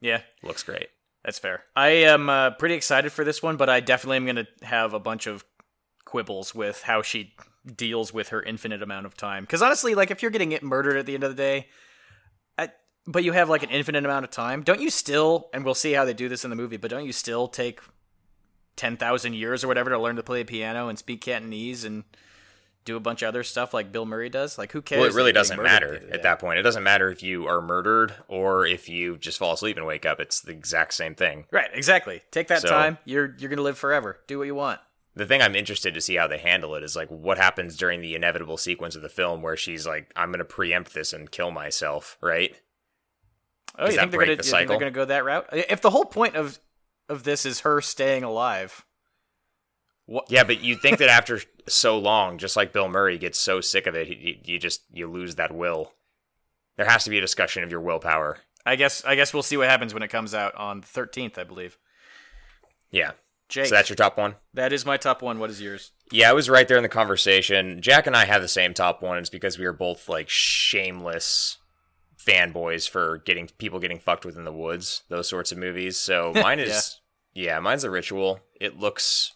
Yeah, 0.01 0.21
looks 0.41 0.63
great. 0.63 0.87
that's 1.23 1.39
fair. 1.39 1.63
I 1.75 1.89
am 1.89 2.29
uh, 2.29 2.51
pretty 2.51 2.75
excited 2.75 3.11
for 3.11 3.23
this 3.23 3.41
one, 3.43 3.57
but 3.57 3.69
I 3.69 3.79
definitely 3.79 4.17
am 4.17 4.25
going 4.25 4.35
to 4.37 4.47
have 4.65 4.93
a 4.93 4.99
bunch 4.99 5.27
of 5.27 5.45
quibbles 6.05 6.53
with 6.55 6.81
how 6.83 7.01
she 7.01 7.33
deals 7.77 8.13
with 8.13 8.29
her 8.29 8.41
infinite 8.43 8.81
amount 8.83 9.05
of 9.05 9.15
time. 9.15 9.43
Because 9.43 9.61
honestly, 9.61 9.95
like, 9.95 10.11
if 10.11 10.21
you're 10.21 10.31
getting 10.31 10.51
it 10.51 10.63
murdered 10.63 10.97
at 10.97 11.05
the 11.05 11.13
end 11.13 11.23
of 11.23 11.29
the 11.29 11.35
day, 11.41 11.67
but 13.07 13.23
you 13.23 13.31
have 13.33 13.49
like 13.49 13.63
an 13.63 13.69
infinite 13.69 14.05
amount 14.05 14.25
of 14.25 14.31
time, 14.31 14.63
don't 14.63 14.81
you 14.81 14.89
still, 14.89 15.49
and 15.53 15.63
we'll 15.65 15.73
see 15.75 15.93
how 15.93 16.05
they 16.05 16.13
do 16.13 16.29
this 16.29 16.43
in 16.43 16.49
the 16.49 16.55
movie, 16.55 16.77
but 16.77 16.89
don't 16.91 17.05
you 17.05 17.11
still 17.13 17.47
take 17.47 17.79
10,000 18.75 19.33
years 19.33 19.63
or 19.63 19.67
whatever 19.67 19.89
to 19.91 19.99
learn 19.99 20.15
to 20.15 20.23
play 20.23 20.43
piano 20.43 20.87
and 20.87 20.97
speak 20.97 21.21
Cantonese 21.21 21.83
and 21.85 22.03
do 22.85 22.97
a 22.97 22.99
bunch 22.99 23.21
of 23.21 23.27
other 23.29 23.43
stuff 23.43 23.73
like 23.73 23.91
Bill 23.91 24.05
Murray 24.05 24.29
does? 24.29 24.57
Like, 24.57 24.71
who 24.71 24.81
cares? 24.81 24.99
Well, 24.99 25.09
it 25.09 25.13
really 25.15 25.31
doesn't 25.31 25.61
matter 25.61 25.87
the 25.89 25.93
end 25.95 26.03
of 26.03 26.09
the 26.09 26.13
at 26.15 26.17
day? 26.17 26.23
that 26.23 26.39
point. 26.39 26.59
It 26.59 26.63
doesn't 26.63 26.83
matter 26.83 27.09
if 27.11 27.21
you 27.23 27.45
are 27.47 27.61
murdered 27.61 28.15
or 28.27 28.65
if 28.65 28.89
you 28.89 29.17
just 29.17 29.37
fall 29.37 29.53
asleep 29.53 29.77
and 29.77 29.85
wake 29.85 30.05
up. 30.05 30.19
It's 30.19 30.41
the 30.41 30.51
exact 30.51 30.93
same 30.93 31.13
thing. 31.15 31.45
Right, 31.51 31.69
exactly. 31.73 32.21
Take 32.31 32.47
that 32.47 32.61
So- 32.61 32.69
time. 32.69 32.97
You're 33.05 33.35
you're 33.37 33.49
gonna 33.49 33.61
live 33.61 33.77
forever. 33.77 34.19
Do 34.27 34.37
what 34.39 34.45
you 34.47 34.55
want. 34.55 34.79
the 35.15 35.27
thing 35.27 35.43
I'm 35.43 35.55
interested 35.55 35.93
to 35.93 36.01
see 36.01 36.15
how 36.15 36.25
they 36.25 36.39
handle 36.39 36.73
it 36.73 36.81
is 36.83 36.95
like 36.95 37.07
what 37.09 37.37
happens 37.37 37.77
during 37.77 38.01
the 38.01 38.15
inevitable 38.15 38.57
sequence 38.57 38.95
of 38.95 39.03
the 39.03 39.09
film 39.09 39.43
where 39.43 39.55
she's 39.55 39.85
like, 39.85 40.11
I'm 40.15 40.31
gonna 40.31 40.43
preempt 40.43 40.95
this 40.95 41.13
and 41.13 41.29
kill 41.29 41.51
myself, 41.51 42.17
right? 42.19 42.55
Oh, 43.77 43.85
Does 43.85 43.95
you 43.95 43.99
think 44.01 44.11
they're 44.11 44.19
gonna 44.25 44.35
the 44.35 44.43
think 44.43 44.67
they're 44.67 44.79
gonna 44.79 44.91
go 44.91 45.05
that 45.05 45.25
route? 45.25 45.47
If 45.51 45.81
the 45.81 45.89
whole 45.89 46.05
point 46.05 46.35
of 46.35 46.59
of 47.09 47.23
this 47.23 47.45
is 47.45 47.61
her 47.61 47.81
staying 47.81 48.23
alive, 48.23 48.85
what? 50.05 50.25
Yeah, 50.29 50.43
but 50.43 50.61
you 50.61 50.75
think 50.75 50.99
that 50.99 51.09
after 51.09 51.41
so 51.67 51.97
long, 51.97 52.37
just 52.37 52.55
like 52.55 52.73
Bill 52.73 52.87
Murray 52.89 53.17
gets 53.17 53.39
so 53.39 53.61
sick 53.61 53.87
of 53.87 53.95
it, 53.95 54.07
you, 54.09 54.37
you 54.43 54.59
just 54.59 54.81
you 54.91 55.07
lose 55.09 55.35
that 55.35 55.53
will. 55.53 55.93
There 56.77 56.85
has 56.87 57.03
to 57.03 57.09
be 57.09 57.17
a 57.17 57.21
discussion 57.21 57.63
of 57.63 57.71
your 57.71 57.81
willpower. 57.81 58.39
I 58.65 58.75
guess 58.75 59.03
I 59.05 59.15
guess 59.15 59.33
we'll 59.33 59.43
see 59.43 59.57
what 59.57 59.69
happens 59.69 59.93
when 59.93 60.03
it 60.03 60.09
comes 60.09 60.33
out 60.33 60.55
on 60.55 60.81
the 60.81 60.87
thirteenth, 60.87 61.37
I 61.37 61.43
believe. 61.43 61.77
Yeah. 62.91 63.11
Jake, 63.49 63.67
So 63.67 63.75
that's 63.75 63.89
your 63.89 63.95
top 63.97 64.17
one. 64.17 64.35
that 64.53 64.73
is 64.73 64.85
my 64.85 64.97
top 64.97 65.21
one. 65.21 65.37
What 65.37 65.49
is 65.49 65.61
yours? 65.61 65.91
Yeah, 66.11 66.29
I 66.29 66.33
was 66.33 66.49
right 66.49 66.67
there 66.67 66.77
in 66.77 66.83
the 66.83 66.89
conversation. 66.89 67.81
Jack 67.81 68.07
and 68.07 68.15
I 68.15 68.25
have 68.25 68.41
the 68.41 68.47
same 68.47 68.73
top 68.73 69.01
one. 69.03 69.17
It's 69.19 69.29
because 69.29 69.59
we 69.59 69.65
are 69.65 69.73
both 69.73 70.07
like 70.09 70.27
shameless 70.29 71.57
fanboys 72.17 72.89
for 72.89 73.19
getting 73.25 73.47
people 73.57 73.79
getting 73.79 73.99
fucked 73.99 74.25
with 74.25 74.37
in 74.37 74.45
the 74.45 74.53
woods, 74.53 75.03
those 75.09 75.27
sorts 75.29 75.51
of 75.51 75.57
movies. 75.57 75.97
So 75.97 76.31
mine 76.35 76.59
is 76.59 76.99
yeah. 77.33 77.59
mine's 77.59 77.83
a 77.83 77.89
ritual. 77.89 78.39
It 78.59 78.79
looks 78.79 79.33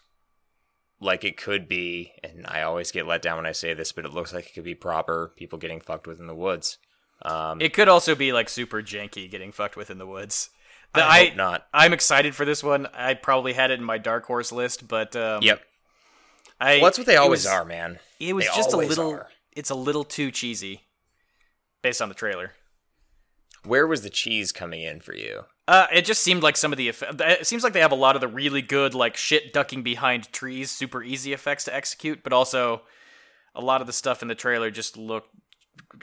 like 0.99 1.23
it 1.23 1.37
could 1.37 1.67
be, 1.67 2.13
and 2.23 2.45
I 2.47 2.63
always 2.63 2.91
get 2.91 3.05
let 3.05 3.21
down 3.21 3.37
when 3.37 3.45
I 3.45 3.51
say 3.51 3.73
this, 3.73 3.91
but 3.91 4.05
it 4.05 4.13
looks 4.13 4.33
like 4.33 4.47
it 4.47 4.53
could 4.53 4.63
be 4.63 4.73
proper 4.75 5.31
people 5.35 5.59
getting 5.59 5.79
fucked 5.79 6.07
with 6.07 6.19
in 6.19 6.27
the 6.27 6.33
woods. 6.35 6.77
Um, 7.23 7.61
It 7.61 7.73
could 7.73 7.87
also 7.87 8.15
be 8.15 8.31
like 8.33 8.49
super 8.49 8.81
janky, 8.81 9.29
getting 9.29 9.51
fucked 9.51 9.75
with 9.75 9.89
in 9.91 9.97
the 9.99 10.07
woods. 10.07 10.49
The- 10.93 11.03
I 11.03 11.25
hope 11.27 11.35
not. 11.35 11.67
I'm 11.73 11.93
excited 11.93 12.33
for 12.35 12.45
this 12.45 12.63
one. 12.63 12.87
I 12.93 13.13
probably 13.13 13.53
had 13.53 13.69
it 13.71 13.77
in 13.79 13.83
my 13.85 13.97
dark 13.99 14.25
horse 14.25 14.51
list, 14.51 14.87
but 14.87 15.15
um, 15.15 15.43
Yep. 15.43 15.61
I, 16.59 16.75
Well, 16.77 16.85
that's 16.85 16.97
what 16.97 17.05
they 17.07 17.17
always 17.17 17.41
was- 17.43 17.47
are, 17.47 17.65
man. 17.65 17.99
It 18.19 18.33
was 18.33 18.45
They 18.45 18.55
just 18.55 18.73
a 18.73 18.77
little. 18.77 19.11
are. 19.11 19.27
It's 19.55 19.69
a 19.69 19.75
little 19.75 20.03
too 20.03 20.31
cheesy, 20.31 20.81
based 21.83 22.01
on 22.01 22.09
the 22.09 22.15
trailer. 22.15 22.53
Where 23.67 23.87
was 23.87 24.01
the 24.01 24.09
cheese 24.09 24.51
coming 24.51 24.81
in 24.81 24.99
for 24.99 25.13
you? 25.13 25.45
Uh, 25.67 25.87
it 25.93 26.05
just 26.05 26.21
seemed 26.21 26.43
like 26.43 26.55
some 26.55 26.71
of 26.71 26.77
the 26.77 26.89
eff- 26.89 27.03
it 27.03 27.45
seems 27.45 27.63
like 27.63 27.73
they 27.73 27.81
have 27.81 27.91
a 27.91 27.95
lot 27.95 28.15
of 28.15 28.21
the 28.21 28.27
really 28.27 28.61
good 28.61 28.93
like 28.93 29.17
shit 29.17 29.51
ducking 29.51 29.83
behind 29.83 30.31
trees, 30.31 30.71
super 30.71 31.03
easy 31.03 31.33
effects 31.33 31.65
to 31.65 31.75
execute, 31.75 32.23
but 32.23 32.31
also 32.31 32.83
a 33.53 33.61
lot 33.61 33.81
of 33.81 33.87
the 33.87 33.93
stuff 33.93 34.21
in 34.21 34.29
the 34.29 34.35
trailer 34.35 34.71
just 34.71 34.95
looked 34.95 35.29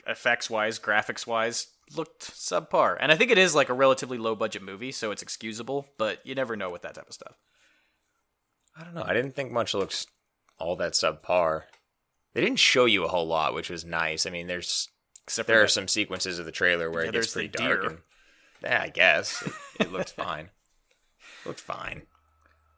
effects 0.07 0.51
wise, 0.51 0.79
graphics 0.79 1.27
wise, 1.27 1.69
looked 1.97 2.31
subpar. 2.31 2.97
And 3.01 3.11
I 3.11 3.17
think 3.17 3.31
it 3.31 3.39
is 3.39 3.55
like 3.55 3.71
a 3.71 3.75
relatively 3.75 4.19
low 4.19 4.35
budget 4.35 4.63
movie, 4.63 4.93
so 4.93 5.11
it's 5.11 5.23
excusable, 5.23 5.87
but 5.99 6.19
you 6.25 6.35
never 6.35 6.57
know 6.57 6.71
with 6.71 6.83
that 6.83 6.95
type 6.95 7.09
of 7.09 7.15
stuff. 7.15 7.37
I 8.77 8.85
don't 8.85 8.95
know. 8.95 9.05
I 9.07 9.15
didn't 9.15 9.35
think 9.35 9.53
much 9.53 9.73
looks 9.73 10.07
all 10.59 10.77
that 10.77 10.93
subpar. 10.93 11.63
They 12.35 12.41
didn't 12.41 12.59
show 12.59 12.85
you 12.85 13.05
a 13.05 13.09
whole 13.09 13.27
lot, 13.27 13.55
which 13.55 13.71
was 13.71 13.85
nice. 13.85 14.27
I 14.27 14.31
mean, 14.31 14.49
there's 14.49 14.89
Except 15.25 15.47
there 15.47 15.61
are 15.61 15.63
that- 15.65 15.71
some 15.71 15.89
sequences 15.89 16.39
of 16.39 16.47
the 16.47 16.53
trailer 16.53 16.91
where 16.91 17.03
Yeah, 17.03 17.09
it 17.11 17.13
gets 17.13 17.33
pretty 17.33 17.49
dark. 17.49 17.81
deer. 17.83 17.91
And, 17.91 17.99
yeah, 18.63 18.83
I 18.83 18.89
guess 18.89 19.43
it, 19.43 19.53
it 19.81 19.93
looked 19.93 20.13
fine. 20.13 20.51
Looked 21.47 21.61
fine. 21.61 22.03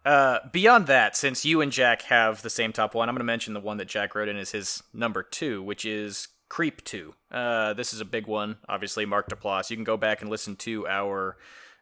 Uh, 0.05 0.41
beyond 0.53 0.87
that, 0.89 1.17
since 1.17 1.45
you 1.45 1.61
and 1.61 1.71
Jack 1.71 2.03
have 2.03 2.43
the 2.43 2.51
same 2.51 2.73
top 2.73 2.95
one, 2.95 3.09
I'm 3.09 3.15
going 3.15 3.21
to 3.21 3.25
mention 3.25 3.55
the 3.55 3.61
one 3.61 3.77
that 3.77 3.87
Jack 3.89 4.15
wrote 4.17 4.29
in 4.29 4.37
as 4.37 4.51
his 4.53 4.83
number 4.93 5.23
two, 5.23 5.63
which 5.63 5.85
is 5.85 6.27
Creep 6.49 6.83
2. 6.85 7.15
Uh, 7.31 7.73
this 7.75 7.93
is 7.93 8.01
a 8.01 8.05
big 8.05 8.27
one, 8.27 8.59
obviously, 8.69 9.05
Mark 9.07 9.29
Duplass. 9.29 9.71
You 9.71 9.77
can 9.77 9.85
go 9.85 9.97
back 9.97 10.21
and 10.21 10.31
listen 10.31 10.57
to 10.57 10.87
our. 10.89 11.37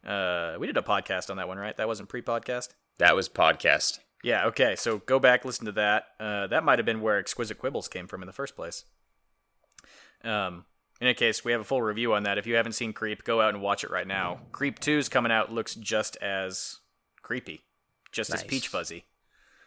Uh, 0.07 0.57
we 0.59 0.67
did 0.67 0.77
a 0.77 0.83
podcast 0.83 1.31
on 1.31 1.39
that 1.39 1.49
one, 1.49 1.57
right? 1.59 1.77
That 1.77 1.87
wasn't 1.89 2.09
pre 2.11 2.21
podcast? 2.23 2.69
That 2.99 3.15
was 3.17 3.29
podcast. 3.31 3.99
Yeah, 4.23 4.47
okay. 4.47 4.75
So 4.77 4.99
go 4.99 5.19
back, 5.19 5.45
listen 5.45 5.65
to 5.67 5.73
that. 5.73 6.07
Uh, 6.21 6.47
that 6.49 6.65
might 6.65 6.79
have 6.79 6.87
been 6.87 7.01
where 7.03 7.19
Exquisite 7.19 7.59
Quibbles 7.59 7.89
came 7.91 8.07
from 8.07 8.23
in 8.23 8.27
the 8.27 8.33
first 8.33 8.57
place. 8.57 8.85
Um, 10.25 10.65
in 11.01 11.09
any 11.09 11.15
case, 11.15 11.45
we 11.45 11.53
have 11.53 11.61
a 11.61 11.65
full 11.65 11.83
review 11.83 12.15
on 12.15 12.23
that. 12.23 12.39
If 12.39 12.47
you 12.47 12.55
haven't 12.55 12.73
seen 12.73 12.93
Creep, 12.93 13.25
go 13.25 13.41
out 13.41 13.55
and 13.55 13.63
watch 13.63 13.85
it 13.85 13.91
right 13.91 14.07
now. 14.07 14.41
Creep 14.53 14.79
2 14.79 14.99
is 14.99 15.09
coming 15.09 15.33
out, 15.33 15.53
looks 15.53 15.75
just 15.75 16.17
as 16.17 16.79
creepy, 17.23 17.65
just 18.13 18.33
as 18.33 18.43
peach 18.43 18.69
fuzzy. 18.69 19.05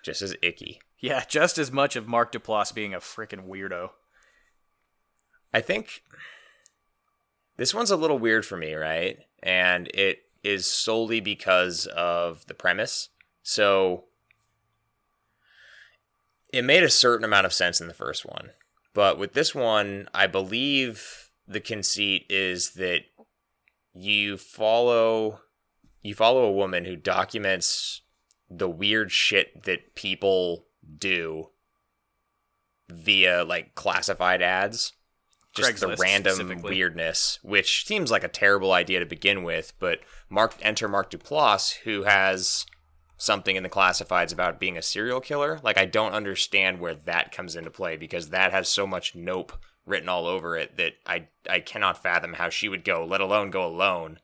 Just 0.03 0.21
as 0.21 0.35
icky. 0.41 0.79
Yeah, 0.99 1.23
just 1.27 1.57
as 1.57 1.71
much 1.71 1.95
of 1.95 2.07
Mark 2.07 2.31
Duplass 2.31 2.73
being 2.73 2.93
a 2.93 2.99
freaking 2.99 3.47
weirdo. 3.47 3.91
I 5.53 5.61
think 5.61 6.03
this 7.57 7.73
one's 7.73 7.91
a 7.91 7.97
little 7.97 8.17
weird 8.17 8.45
for 8.45 8.57
me, 8.57 8.73
right? 8.73 9.19
And 9.43 9.87
it 9.93 10.23
is 10.43 10.65
solely 10.65 11.19
because 11.19 11.87
of 11.87 12.45
the 12.47 12.53
premise. 12.53 13.09
So 13.43 14.05
it 16.53 16.63
made 16.63 16.83
a 16.83 16.89
certain 16.89 17.25
amount 17.25 17.45
of 17.45 17.53
sense 17.53 17.81
in 17.81 17.87
the 17.87 17.93
first 17.93 18.25
one. 18.25 18.51
But 18.97 19.19
with 19.19 19.33
this 19.33 19.53
one, 19.53 20.09
I 20.11 20.25
believe 20.25 21.29
the 21.47 21.59
conceit 21.59 22.25
is 22.31 22.71
that 22.71 23.01
you 23.93 24.37
follow 24.37 25.41
you 26.01 26.15
follow 26.15 26.45
a 26.45 26.51
woman 26.51 26.85
who 26.85 26.95
documents 26.95 28.01
the 28.49 28.67
weird 28.67 29.11
shit 29.11 29.65
that 29.65 29.93
people 29.93 30.65
do 30.97 31.49
via 32.89 33.43
like 33.43 33.75
classified 33.75 34.41
ads 34.41 34.93
just 35.53 35.79
the 35.79 35.95
random 35.97 36.63
weirdness, 36.63 37.37
which 37.43 37.85
seems 37.85 38.09
like 38.09 38.23
a 38.23 38.27
terrible 38.27 38.71
idea 38.71 38.99
to 38.99 39.05
begin 39.05 39.43
with. 39.43 39.73
But 39.77 39.99
Mark 40.27 40.55
enter 40.63 40.87
Mark 40.87 41.11
Duplass, 41.11 41.81
who 41.83 42.05
has 42.05 42.65
something 43.17 43.55
in 43.55 43.63
the 43.63 43.69
classifieds 43.69 44.31
about 44.31 44.59
being 44.59 44.77
a 44.77 44.81
serial 44.81 45.19
killer. 45.19 45.59
Like 45.63 45.77
I 45.77 45.85
don't 45.85 46.13
understand 46.13 46.79
where 46.79 46.93
that 46.95 47.31
comes 47.31 47.55
into 47.55 47.71
play 47.71 47.97
because 47.97 48.29
that 48.29 48.51
has 48.51 48.69
so 48.69 48.85
much 48.87 49.15
nope 49.15 49.53
written 49.85 50.09
all 50.09 50.27
over 50.27 50.55
it 50.57 50.77
that 50.77 50.93
I 51.05 51.27
I 51.49 51.59
cannot 51.61 52.01
fathom 52.01 52.33
how 52.33 52.49
she 52.49 52.69
would 52.69 52.83
go, 52.83 53.05
let 53.05 53.21
alone 53.21 53.49
go 53.49 53.65
alone 53.65 54.19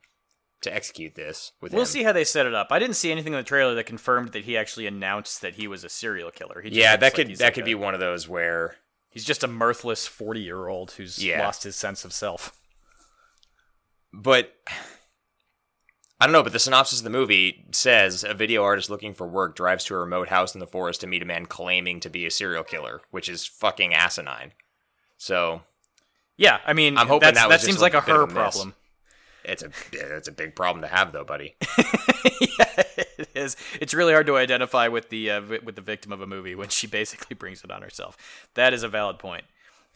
to 0.62 0.74
execute 0.74 1.16
this 1.16 1.52
with 1.60 1.74
We'll 1.74 1.82
him. 1.82 1.88
see 1.88 2.04
how 2.04 2.12
they 2.14 2.24
set 2.24 2.46
it 2.46 2.54
up. 2.54 2.68
I 2.72 2.80
didn't 2.80 2.96
see 2.96 3.12
anything 3.12 3.34
in 3.34 3.38
the 3.40 3.44
trailer 3.44 3.76
that 3.76 3.86
confirmed 3.86 4.30
that 4.34 4.46
he 4.46 4.56
actually 4.56 4.88
announced 4.88 5.42
that 5.42 5.56
he 5.56 5.68
was 5.68 5.84
a 5.84 5.90
serial 5.90 6.32
killer. 6.32 6.62
He 6.62 6.70
just 6.70 6.80
Yeah, 6.80 6.96
that 6.96 7.02
like 7.08 7.14
could 7.16 7.36
that 7.38 7.44
like 7.44 7.54
could 7.56 7.64
a- 7.64 7.66
be 7.66 7.76
one 7.76 7.94
of 7.94 8.00
those 8.00 8.28
where 8.30 8.76
He's 9.10 9.26
just 9.26 9.44
a 9.44 9.48
mirthless 9.48 10.08
forty-year-old 10.08 10.92
who's 10.94 11.24
Yeah. 11.24 11.44
lost 11.46 11.64
his 11.64 11.76
sense 11.76 12.04
of 12.06 12.14
self. 12.14 12.56
but 14.12 14.54
I 16.24 16.26
don't 16.26 16.32
know, 16.32 16.42
but 16.44 16.54
the 16.54 16.60
synopsis 16.60 17.00
of 17.00 17.04
the 17.04 17.10
movie 17.10 17.66
says 17.72 18.24
a 18.24 18.34
video 18.34 18.64
artist 18.64 18.90
looking 18.90 19.14
for 19.14 19.28
work 19.28 19.58
drives 19.58 19.84
to 19.86 19.96
a 19.96 19.98
remote 19.98 20.30
house 20.30 20.54
in 20.54 20.62
the 20.62 20.66
forest 20.68 21.02
to 21.02 21.08
meet 21.08 21.22
a 21.22 21.26
man 21.26 21.46
claiming 21.48 22.00
to 22.00 22.10
be 22.10 22.26
a 22.26 22.32
serial 22.32 22.64
killer, 22.64 23.02
which 23.12 23.28
is 23.28 23.46
fucking 23.46 23.94
asinine. 23.94 24.54
So 25.18 25.64
Yeah, 26.38 26.60
I 26.66 26.72
mean, 26.72 26.98
I'm 26.98 27.08
hoping 27.10 27.34
that 27.34 27.50
that 27.50 27.60
seems 27.60 27.82
like 27.82 27.94
a 27.94 27.98
a 27.98 28.02
her 28.02 28.26
problem. 28.26 28.74
it's 29.44 29.64
a 29.64 29.70
it's 29.92 30.30
a 30.30 30.32
big 30.32 30.56
problem 30.56 30.82
to 30.84 30.88
have, 30.88 31.12
though, 31.12 31.26
buddy. 31.26 31.56
yeah, 32.58 32.84
it 33.18 33.30
is. 33.36 33.58
It's 33.82 33.94
really 33.94 34.14
hard 34.14 34.28
to 34.28 34.38
identify 34.38 34.88
with 34.88 35.10
the 35.10 35.30
uh, 35.30 35.42
vi- 35.42 35.60
with 35.62 35.76
the 35.76 35.82
victim 35.82 36.14
of 36.14 36.22
a 36.22 36.26
movie 36.28 36.56
when 36.56 36.70
she 36.70 36.88
basically 36.88 37.36
brings 37.36 37.66
it 37.66 37.70
on 37.70 37.82
herself. 37.82 38.48
That 38.54 38.74
is 38.74 38.84
a 38.84 38.88
valid 38.88 39.20
point. 39.20 39.44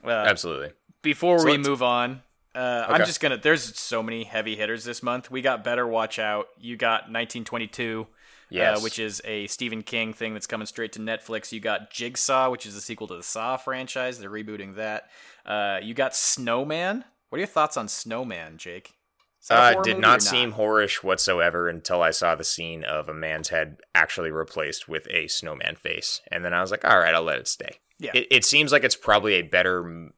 Uh, 0.03 0.09
Absolutely. 0.09 0.71
before 1.01 1.39
So 1.39 1.45
we 1.45 1.57
move 1.57 1.81
on, 1.81 2.21
uh, 2.57 2.85
I'm 2.89 3.05
just 3.05 3.19
gonna. 3.19 3.37
There's 3.37 3.77
so 3.79 4.01
many 4.01 4.23
heavy 4.23 4.55
hitters 4.55 4.83
this 4.83 5.03
month. 5.03 5.29
We 5.29 5.41
got 5.41 5.63
Better 5.63 5.87
Watch 5.87 6.19
Out. 6.19 6.47
You 6.59 6.75
got 6.77 7.01
1922. 7.03 8.07
Yes. 8.49 8.77
Uh, 8.77 8.81
which 8.81 8.97
is 8.97 9.21
a 9.25 9.45
Stephen 9.47 9.81
King 9.83 10.13
thing 10.13 10.33
that's 10.33 10.47
coming 10.47 10.65
straight 10.67 10.93
to 10.93 10.99
Netflix. 10.99 11.51
You 11.51 11.59
got 11.59 11.91
Jigsaw, 11.91 12.49
which 12.49 12.65
is 12.65 12.75
the 12.75 12.81
sequel 12.81 13.05
to 13.07 13.17
the 13.17 13.23
Saw 13.23 13.57
franchise. 13.57 14.19
They're 14.19 14.29
rebooting 14.29 14.75
that. 14.75 15.09
Uh, 15.45 15.79
you 15.83 15.93
got 15.93 16.15
Snowman. 16.15 17.03
What 17.29 17.35
are 17.35 17.39
your 17.39 17.47
thoughts 17.47 17.75
on 17.75 17.89
Snowman, 17.89 18.57
Jake? 18.57 18.93
Is 19.41 19.49
that 19.49 19.75
a 19.75 19.79
Uh, 19.79 19.81
did 19.83 19.89
movie 19.97 20.01
not 20.01 20.21
seem 20.21 20.53
horish 20.53 21.03
whatsoever 21.03 21.67
until 21.67 22.01
I 22.01 22.11
saw 22.11 22.35
the 22.35 22.45
scene 22.45 22.85
of 22.85 23.09
a 23.09 23.13
man's 23.13 23.49
head 23.49 23.81
actually 23.93 24.31
replaced 24.31 24.87
with 24.87 25.07
a 25.09 25.27
snowman 25.27 25.75
face, 25.75 26.21
and 26.31 26.45
then 26.45 26.53
I 26.53 26.61
was 26.61 26.71
like, 26.71 26.85
"All 26.85 26.99
right, 26.99 27.13
I'll 27.13 27.23
let 27.23 27.39
it 27.39 27.47
stay." 27.49 27.79
Yeah. 27.99 28.11
it, 28.13 28.27
it 28.31 28.45
seems 28.45 28.71
like 28.71 28.83
it's 28.83 28.95
probably 28.95 29.33
a 29.33 29.41
better 29.41 30.11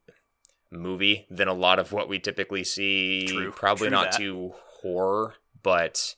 movie 0.70 1.26
than 1.30 1.48
a 1.48 1.54
lot 1.54 1.78
of 1.78 1.92
what 1.92 2.08
we 2.08 2.18
typically 2.18 2.64
see. 2.64 3.26
True, 3.26 3.50
Probably 3.52 3.88
true 3.88 3.96
not 3.96 4.12
that. 4.12 4.18
too 4.18 4.52
horror, 4.82 5.34
but 5.62 6.14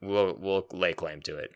we'll 0.00 0.36
we'll 0.38 0.66
lay 0.72 0.92
claim 0.92 1.20
to 1.22 1.36
it. 1.36 1.50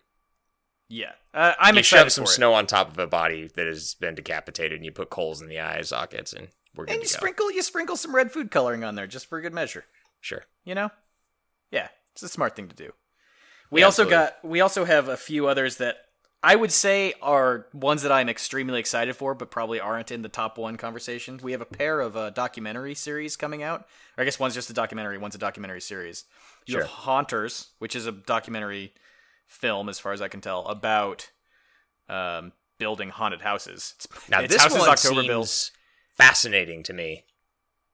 Yeah, 0.88 1.12
uh, 1.32 1.54
I'm 1.58 1.74
you 1.74 1.80
excited 1.80 2.04
shove 2.04 2.12
some 2.12 2.26
snow 2.26 2.52
on 2.54 2.66
top 2.66 2.90
of 2.90 2.98
a 2.98 3.06
body 3.06 3.48
that 3.56 3.66
has 3.66 3.94
been 3.94 4.14
decapitated, 4.14 4.76
and 4.76 4.84
you 4.84 4.92
put 4.92 5.10
coals 5.10 5.40
in 5.40 5.48
the 5.48 5.58
eye 5.58 5.80
sockets, 5.82 6.32
and 6.32 6.48
we're 6.74 6.84
good 6.84 6.94
and 6.94 7.02
you 7.02 7.08
go. 7.08 7.16
sprinkle 7.16 7.50
you 7.52 7.62
sprinkle 7.62 7.96
some 7.96 8.14
red 8.14 8.30
food 8.32 8.50
coloring 8.50 8.84
on 8.84 8.94
there 8.94 9.06
just 9.06 9.26
for 9.26 9.40
good 9.40 9.54
measure. 9.54 9.84
Sure. 10.20 10.44
You 10.64 10.74
know, 10.74 10.90
yeah, 11.70 11.88
it's 12.12 12.22
a 12.22 12.28
smart 12.28 12.54
thing 12.54 12.68
to 12.68 12.76
do. 12.76 12.92
We 13.70 13.80
Yeah, 13.80 13.86
also 13.86 14.02
absolutely. 14.02 14.26
got 14.26 14.44
we 14.44 14.60
also 14.60 14.84
have 14.84 15.08
a 15.08 15.16
few 15.16 15.46
others 15.46 15.78
that 15.78 15.96
I 16.44 16.56
would 16.56 16.70
say 16.70 17.14
are 17.22 17.66
ones 17.72 18.02
that 18.02 18.12
I'm 18.12 18.28
extremely 18.28 18.78
excited 18.78 19.16
for, 19.16 19.34
but 19.34 19.50
probably 19.50 19.80
aren't 19.80 20.12
in 20.12 20.20
the 20.20 20.28
top 20.28 20.58
one 20.58 20.76
conversation. 20.76 21.40
We 21.42 21.52
have 21.52 21.62
a 21.62 21.66
pair 21.66 22.00
of 22.00 22.18
uh, 22.18 22.30
documentary 22.30 22.94
series 22.94 23.34
coming 23.34 23.62
out. 23.62 23.86
Or 24.18 24.22
I 24.22 24.24
guess 24.24 24.38
one's 24.38 24.52
just 24.52 24.68
a 24.68 24.74
documentary, 24.74 25.16
one's 25.16 25.34
a 25.34 25.38
documentary 25.38 25.80
series. 25.80 26.24
You 26.66 26.78
have 26.78 26.86
Haunters, 26.86 27.68
which 27.78 27.96
is 27.96 28.06
a 28.06 28.12
documentary 28.12 28.92
film, 29.46 29.88
as 29.88 29.98
far 29.98 30.12
as 30.12 30.20
I 30.20 30.28
can 30.28 30.42
tell, 30.42 30.66
about 30.66 31.30
um, 32.10 32.52
building 32.78 33.08
haunted 33.08 33.40
houses. 33.40 33.94
It's, 33.96 34.28
Now 34.28 34.40
it's 34.40 34.52
this 34.52 34.62
Houses 34.62 34.78
one 34.80 34.90
October 34.90 35.14
seems 35.22 35.26
Bills. 35.26 35.70
fascinating 36.12 36.82
to 36.82 36.92
me. 36.92 37.24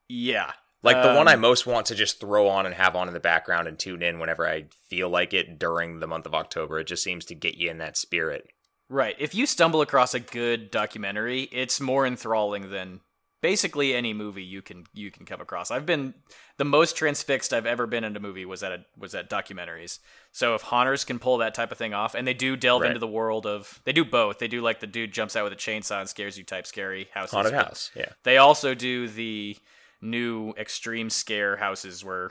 Yeah, 0.09 0.52
Like 0.83 1.03
the 1.03 1.15
one 1.15 1.29
I 1.29 1.35
Um, 1.35 1.41
most 1.41 1.67
want 1.67 1.87
to 1.87 1.95
just 1.95 2.21
throw 2.21 2.49
on 2.49 2.65
and 2.67 2.75
have 2.75 2.97
on 2.97 3.07
in 3.09 3.15
the 3.15 3.21
background 3.21 3.69
and 3.69 3.79
tune 3.79 4.03
in 4.03 4.19
whenever 4.19 4.49
I 4.49 4.67
feel 4.89 5.09
like 5.11 5.35
it 5.35 5.59
during 5.59 6.01
the 6.01 6.07
month 6.07 6.25
of 6.27 6.35
October. 6.35 6.79
It 6.81 6.87
just 6.87 7.03
seems 7.03 7.25
to 7.27 7.35
get 7.35 7.57
you 7.57 7.71
in 7.71 7.79
that 7.79 7.97
spirit. 7.97 8.47
Right. 8.89 9.15
If 9.19 9.35
you 9.35 9.47
stumble 9.47 9.83
across 9.83 10.15
a 10.15 10.21
good 10.21 10.71
documentary, 10.71 11.43
it's 11.53 11.81
more 11.81 12.07
enthralling 12.07 12.71
than 12.71 13.01
basically 13.43 13.95
any 13.95 14.13
movie 14.13 14.43
you 14.43 14.61
can 14.63 14.85
you 14.93 15.11
can 15.11 15.25
come 15.27 15.41
across. 15.41 15.71
I've 15.71 15.87
been 15.87 16.13
the 16.59 16.65
most 16.65 16.97
transfixed 16.97 17.53
I've 17.55 17.67
ever 17.67 17.87
been 17.87 18.05
in 18.05 18.17
a 18.17 18.21
movie 18.21 18.45
was 18.45 18.63
at 18.63 18.73
a, 18.73 18.85
was 18.99 19.15
at 19.15 19.31
documentaries. 19.31 19.99
So 20.33 20.55
if 20.55 20.63
haunters 20.63 21.05
can 21.05 21.19
pull 21.19 21.39
that 21.39 21.55
type 21.55 21.71
of 21.73 21.79
thing 21.79 21.95
off, 21.95 22.15
and 22.15 22.27
they 22.27 22.35
do 22.35 22.57
delve 22.57 22.83
Right. 22.83 22.89
into 22.89 22.99
the 23.01 23.07
world 23.07 23.47
of 23.47 23.81
they 23.85 23.93
do 23.93 24.05
both. 24.05 24.39
They 24.41 24.49
do 24.49 24.61
like 24.61 24.81
the 24.81 24.87
dude 24.87 25.13
jumps 25.13 25.37
out 25.37 25.45
with 25.45 25.53
a 25.53 25.57
chainsaw 25.57 26.01
and 26.01 26.09
scares 26.09 26.37
you 26.37 26.45
type 26.45 26.67
scary 26.67 27.09
houses. 27.15 27.33
Haunted 27.33 27.55
house, 27.55 27.91
yeah. 27.95 28.13
They 28.25 28.39
also 28.39 28.75
do 28.75 29.09
the 29.09 29.57
new 30.00 30.52
extreme 30.59 31.11
scare 31.11 31.57
houses 31.57 32.04
where 32.04 32.30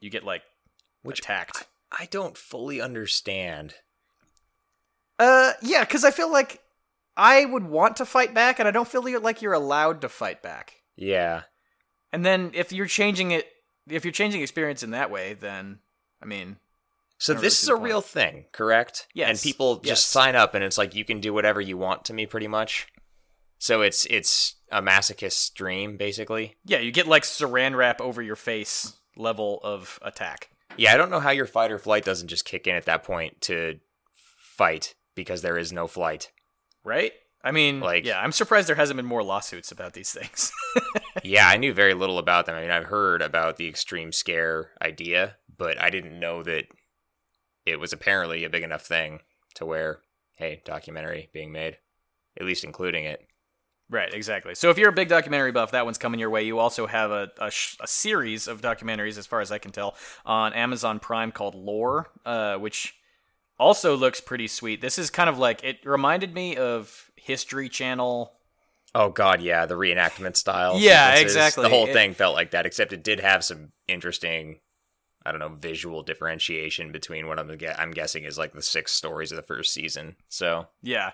you 0.00 0.10
get 0.10 0.24
like 0.24 0.42
Which 1.02 1.20
attacked. 1.20 1.66
I 1.90 2.06
don't 2.10 2.36
fully 2.36 2.80
understand. 2.80 3.74
Uh, 5.18 5.52
yeah, 5.62 5.80
because 5.80 6.04
I 6.04 6.10
feel 6.10 6.30
like 6.30 6.60
I 7.16 7.44
would 7.44 7.64
want 7.64 7.96
to 7.96 8.04
fight 8.04 8.34
back, 8.34 8.58
and 8.58 8.68
I 8.68 8.70
don't 8.70 8.86
feel 8.86 9.02
like 9.20 9.42
you're 9.42 9.52
allowed 9.52 10.00
to 10.02 10.08
fight 10.08 10.42
back. 10.42 10.74
Yeah. 10.96 11.42
And 12.12 12.24
then 12.24 12.52
if 12.54 12.72
you're 12.72 12.86
changing 12.86 13.32
it, 13.32 13.46
if 13.88 14.04
you're 14.04 14.12
changing 14.12 14.42
experience 14.42 14.82
in 14.82 14.90
that 14.92 15.10
way, 15.10 15.34
then 15.34 15.80
I 16.22 16.26
mean, 16.26 16.56
So 17.18 17.32
I 17.34 17.40
this 17.40 17.42
really 17.42 17.64
is 17.64 17.68
a 17.68 17.72
point. 17.72 17.84
real 17.84 18.00
thing, 18.00 18.44
correct? 18.52 19.06
Yes. 19.14 19.30
And 19.30 19.38
people 19.40 19.76
just 19.76 19.86
Yes. 19.88 20.04
sign 20.04 20.36
up 20.36 20.54
and 20.54 20.62
it's 20.62 20.78
like 20.78 20.94
you 20.94 21.04
can 21.04 21.20
do 21.20 21.32
whatever 21.32 21.60
you 21.60 21.76
want 21.76 22.04
to 22.06 22.12
me 22.12 22.26
pretty 22.26 22.48
much. 22.48 22.86
So 23.58 23.82
it's 23.82 24.06
it's 24.06 24.54
a 24.70 24.80
masochist 24.82 25.54
dream 25.54 25.96
basically. 25.96 26.56
yeah, 26.64 26.78
you 26.78 26.92
get 26.92 27.06
like 27.06 27.22
saran 27.24 27.74
wrap 27.76 28.00
over 28.00 28.22
your 28.22 28.36
face 28.36 28.94
level 29.16 29.60
of 29.62 29.98
attack. 30.02 30.50
Yeah, 30.76 30.94
I 30.94 30.96
don't 30.96 31.10
know 31.10 31.20
how 31.20 31.30
your 31.30 31.46
fight 31.46 31.72
or 31.72 31.78
flight 31.78 32.04
doesn't 32.04 32.28
just 32.28 32.44
kick 32.44 32.66
in 32.68 32.76
at 32.76 32.84
that 32.84 33.02
point 33.02 33.40
to 33.42 33.80
fight 34.56 34.94
because 35.14 35.42
there 35.42 35.58
is 35.58 35.72
no 35.72 35.86
flight. 35.88 36.30
Right? 36.84 37.12
I 37.42 37.50
mean, 37.52 37.80
Like- 37.80 38.04
yeah, 38.04 38.20
I'm 38.20 38.32
surprised 38.32 38.68
there 38.68 38.76
hasn't 38.76 38.96
been 38.96 39.06
more 39.06 39.22
lawsuits 39.22 39.70
about 39.72 39.92
these 39.94 40.12
things. 40.12 40.52
yeah, 41.24 41.48
I 41.48 41.56
knew 41.56 41.72
very 41.72 41.94
little 41.94 42.18
about 42.18 42.46
them. 42.46 42.56
I 42.56 42.62
mean, 42.62 42.70
I've 42.70 42.86
heard 42.86 43.22
about 43.22 43.56
the 43.56 43.68
extreme 43.68 44.12
scare 44.12 44.70
idea, 44.82 45.36
but 45.56 45.80
I 45.80 45.90
didn't 45.90 46.18
know 46.18 46.42
that 46.42 46.64
it 47.64 47.78
was 47.80 47.92
apparently 47.92 48.44
a 48.44 48.50
big 48.50 48.62
enough 48.64 48.82
thing 48.86 49.20
to 49.54 49.64
where, 49.66 50.00
hey, 50.36 50.62
documentary 50.64 51.28
being 51.32 51.52
made. 51.52 51.78
at 52.38 52.46
least 52.46 52.64
including 52.64 53.04
it. 53.04 53.26
Right, 53.90 54.12
exactly. 54.12 54.54
So 54.54 54.68
if 54.70 54.76
you're 54.76 54.90
a 54.90 54.92
big 54.92 55.08
documentary 55.08 55.50
buff, 55.52 55.70
that 55.70 55.84
one's 55.86 55.96
coming 55.96 56.20
your 56.20 56.28
way. 56.30 56.42
You 56.44 56.58
also 56.58 56.86
have 56.86 57.10
a, 57.10 57.30
a, 57.40 57.50
sh- 57.50 57.76
a 57.80 57.86
series 57.86 58.46
of 58.46 58.60
documentaries, 58.60 59.16
as 59.16 59.26
far 59.26 59.40
as 59.40 59.50
I 59.50 59.56
can 59.58 59.72
tell, 59.72 59.96
on 60.26 60.52
Amazon 60.52 60.98
Prime 61.00 61.32
called 61.32 61.54
Lore, 61.54 62.10
uh, 62.26 62.56
which 62.56 62.94
also 63.58 63.96
looks 63.96 64.20
pretty 64.20 64.46
sweet. 64.46 64.80
This 64.82 64.98
is 64.98 65.08
kind 65.08 65.30
of 65.30 65.38
like 65.38 65.64
it 65.64 65.78
reminded 65.86 66.34
me 66.34 66.56
of 66.56 67.10
History 67.16 67.68
Channel. 67.70 68.34
Oh 68.94 69.10
God, 69.10 69.40
yeah, 69.40 69.64
the 69.64 69.74
reenactment 69.74 70.36
style. 70.36 70.78
Yeah, 70.78 71.14
sequences. 71.14 71.36
exactly. 71.36 71.62
The 71.62 71.68
whole 71.70 71.86
It- 71.86 71.92
thing 71.94 72.12
felt 72.14 72.34
like 72.34 72.50
that, 72.50 72.66
except 72.66 72.92
it 72.92 73.02
did 73.02 73.20
have 73.20 73.42
some 73.42 73.72
interesting, 73.86 74.60
I 75.24 75.30
don't 75.30 75.40
know, 75.40 75.48
visual 75.58 76.02
differentiation 76.02 76.92
between 76.92 77.26
what 77.26 77.38
I'm 77.38 77.50
I'm 77.78 77.90
guessing 77.92 78.24
is 78.24 78.36
like 78.38 78.52
the 78.52 78.62
six 78.62 78.92
stories 78.92 79.32
of 79.32 79.36
the 79.36 79.42
first 79.42 79.72
season. 79.72 80.16
So 80.28 80.68
Yeah. 80.82 81.12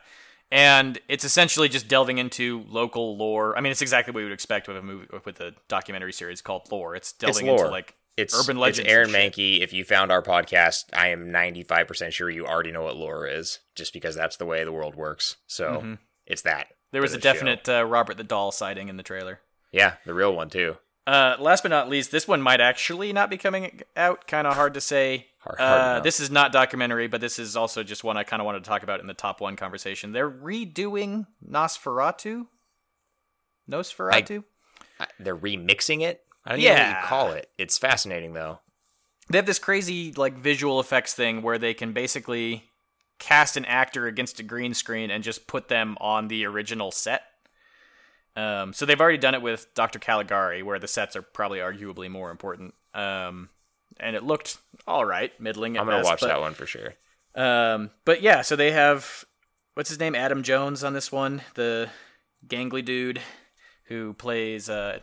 And 0.51 0.99
it's 1.09 1.25
essentially 1.25 1.69
just 1.69 1.89
delving 1.89 2.19
into 2.19 2.65
local 2.69 3.17
lore. 3.17 3.57
I 3.57 3.61
mean, 3.61 3.73
it's 3.73 3.83
exactly 3.83 4.13
what 4.13 4.21
you 4.21 4.27
would 4.27 4.33
expect 4.33 4.69
with 4.69 4.77
a 4.77 4.83
movie 4.83 5.07
with 5.25 5.41
a 5.41 5.55
documentary 5.69 6.13
series 6.13 6.41
called 6.41 6.71
Lore. 6.71 6.95
It's 6.95 7.13
delving 7.13 7.47
lore. 7.47 7.59
into 7.59 7.71
like 7.71 7.97
it's 8.17 8.39
urban 8.39 8.59
legends. 8.59 8.81
It's 8.81 8.89
Aaron. 8.89 9.11
Mahnke. 9.11 9.61
If 9.61 9.73
you 9.73 9.85
found 9.85 10.13
our 10.13 10.23
podcast, 10.23 10.85
I 10.93 11.09
am 11.09 11.33
95 11.33 11.89
percent 11.89 12.13
sure 12.13 12.31
you 12.31 12.47
already 12.47 12.71
know 12.71 12.83
what 12.83 12.97
lore 12.97 13.27
is, 13.27 13.61
just 13.75 13.93
because 13.93 14.15
that's 14.15 14.37
the 14.37 14.47
way 14.47 14.63
the 14.63 14.73
world 14.73 14.95
works. 14.95 15.37
So 15.47 15.97
it's 16.27 16.43
that. 16.43 16.67
Mm-hmm. 16.67 16.75
There 16.93 17.03
was 17.03 17.13
a 17.13 17.17
the 17.17 17.23
definite 17.23 17.69
uh, 17.69 17.85
Robert 17.85 18.17
the 18.17 18.25
Doll 18.25 18.53
sighting 18.53 18.89
in 18.89 18.97
the 18.97 19.03
trailer. 19.03 19.41
yeah, 19.73 19.95
the 20.07 20.15
real 20.15 20.35
one 20.35 20.51
too. 20.51 20.77
Uh, 21.07 21.37
last 21.39 21.63
but 21.63 21.69
not 21.69 21.89
least, 21.89 22.11
this 22.11 22.27
one 22.27 22.41
might 22.41 22.61
actually 22.61 23.13
not 23.13 23.29
be 23.29 23.37
coming 23.37 23.83
out. 23.97 24.27
Kind 24.27 24.47
of 24.47 24.55
hard 24.55 24.75
to 24.75 24.81
say. 24.81 25.27
Hard- 25.45 25.59
hard 25.59 25.81
uh, 25.99 26.01
this 26.01 26.21
is 26.21 26.31
not 26.31 26.53
documentary, 26.53 27.07
but 27.07 27.21
this 27.21 27.39
is 27.39 27.55
also 27.57 27.83
just 27.83 28.03
one 28.03 28.17
I 28.17 28.25
kind 28.25 28.41
of 28.41 28.47
wanted 28.47 28.65
to 28.65 28.69
talk 28.69 28.83
about 28.83 29.01
in 29.01 29.07
the 29.07 29.15
top 29.15 29.41
one 29.41 29.57
conversation. 29.57 30.13
They're 30.13 30.31
redoing 30.31 31.27
Nosferatu. 31.47 32.47
Nosferatu. 33.71 34.45
I- 35.01 35.07
They're 35.19 35.37
remixing 35.37 36.03
it. 36.03 36.23
I 36.45 36.51
don't 36.51 36.61
even 36.61 36.75
know 36.75 36.83
what 36.83 37.01
you 37.03 37.07
call 37.07 37.31
it. 37.33 37.51
It's 37.59 37.79
fascinating 37.79 38.35
though. 38.35 38.61
they 39.31 39.39
have 39.39 39.47
this 39.47 39.59
crazy 39.59 40.13
like 40.13 40.37
visual 40.37 40.79
effects 40.81 41.15
thing 41.15 41.41
where 41.43 41.59
they 41.59 41.73
can 41.75 41.93
basically 41.95 42.65
cast 43.19 43.57
an 43.57 43.65
actor 43.65 44.07
against 44.07 44.41
a 44.41 44.43
green 44.43 44.75
screen 44.75 45.11
and 45.11 45.25
just 45.25 45.47
put 45.47 45.69
them 45.69 45.97
on 46.01 46.29
the 46.29 46.45
original 46.45 46.91
set. 46.91 47.23
Um, 48.37 48.73
so 48.73 48.85
they've 48.85 49.01
already 49.01 49.19
done 49.19 49.35
it 49.35 49.43
with 49.43 49.73
Dr. 49.75 49.99
Caligari, 50.01 50.63
where 50.63 50.79
the 50.81 50.89
sets 50.89 51.15
are 51.17 51.23
probably 51.23 51.61
arguably 51.61 52.11
more 52.11 52.31
important. 52.31 52.75
Um, 52.93 53.49
and 54.01 54.17
it 54.17 54.23
looked 54.23 54.59
all 54.87 55.05
right, 55.05 55.33
middling. 55.41 55.79
I'm 55.79 55.87
gonna 55.87 55.99
best, 55.99 56.07
watch 56.07 56.21
but, 56.21 56.29
that 56.29 56.41
one 56.41 56.55
for 56.55 56.67
sure. 56.67 56.95
Um, 57.35 57.91
but 58.05 58.23
yeah, 58.23 58.43
so 58.43 58.57
they 58.57 58.71
have 58.73 59.25
what's 59.75 59.89
his 59.89 59.99
name, 59.99 60.15
Adam 60.15 60.43
Jones 60.43 60.85
on 60.85 60.93
this 60.93 61.11
one, 61.11 61.43
the 61.55 61.89
gangly 62.47 62.85
dude 62.85 63.21
who 63.89 64.15
plays 64.15 64.69
uh, 64.69 65.01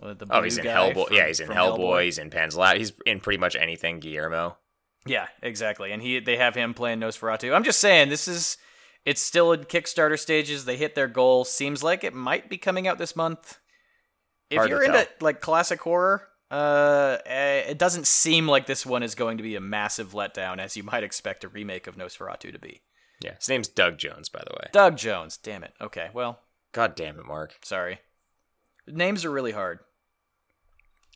the 0.00 0.26
Oh, 0.30 0.42
he's 0.42 0.58
in 0.58 0.64
Hellboy. 0.64 1.06
from- 1.06 1.16
yeah, 1.16 1.26
he's 1.26 1.40
in 1.40 1.46
from 1.46 1.56
Hellboy. 1.56 2.04
He's 2.04 2.18
in 2.18 2.30
Pan's 2.30 2.56
Lab. 2.56 2.76
He's 2.76 2.92
in 3.06 3.20
pretty 3.20 3.38
much 3.38 3.56
anything 3.56 4.00
Guillermo. 4.00 4.56
Yeah, 5.06 5.26
exactly. 5.42 5.92
And 5.92 6.02
he 6.02 6.20
they 6.20 6.36
have 6.36 6.54
him 6.54 6.74
playing 6.74 7.00
Nosferatu. 7.00 7.54
I'm 7.54 7.64
just 7.64 7.80
saying 7.80 8.08
this 8.08 8.28
is 8.28 8.58
it's 9.04 9.22
still 9.22 9.52
in 9.52 9.60
Kickstarter 9.64 10.18
stages. 10.18 10.64
They 10.64 10.76
hit 10.76 10.94
their 10.94 11.06
goal. 11.06 11.44
Seems 11.44 11.82
like 11.82 12.02
it 12.04 12.12
might 12.12 12.50
be 12.50 12.58
coming 12.58 12.88
out 12.88 12.98
this 12.98 13.14
month. 13.14 13.58
If 14.50 14.58
Hard 14.58 14.70
you're 14.70 14.82
into 14.82 15.06
like 15.20 15.40
classic 15.40 15.80
horror, 15.80 16.28
uh, 16.50 17.18
it 17.26 17.78
doesn't 17.78 18.06
seem 18.06 18.46
like 18.46 18.66
this 18.66 18.86
one 18.86 19.02
is 19.02 19.14
going 19.14 19.36
to 19.36 19.42
be 19.42 19.56
a 19.56 19.60
massive 19.60 20.12
letdown 20.12 20.58
as 20.58 20.76
you 20.76 20.82
might 20.82 21.04
expect 21.04 21.44
a 21.44 21.48
remake 21.48 21.86
of 21.86 21.96
Nosferatu 21.96 22.52
to 22.52 22.58
be. 22.58 22.82
Yeah, 23.20 23.34
his 23.36 23.48
name's 23.48 23.68
Doug 23.68 23.98
Jones, 23.98 24.28
by 24.28 24.40
the 24.46 24.54
way. 24.54 24.68
Doug 24.72 24.96
Jones. 24.96 25.36
Damn 25.38 25.64
it. 25.64 25.72
Okay, 25.80 26.10
well, 26.12 26.40
God 26.72 26.94
damn 26.94 27.18
it, 27.18 27.26
Mark. 27.26 27.54
sorry. 27.64 28.00
Names 28.86 29.24
are 29.24 29.30
really 29.30 29.52
hard. 29.52 29.80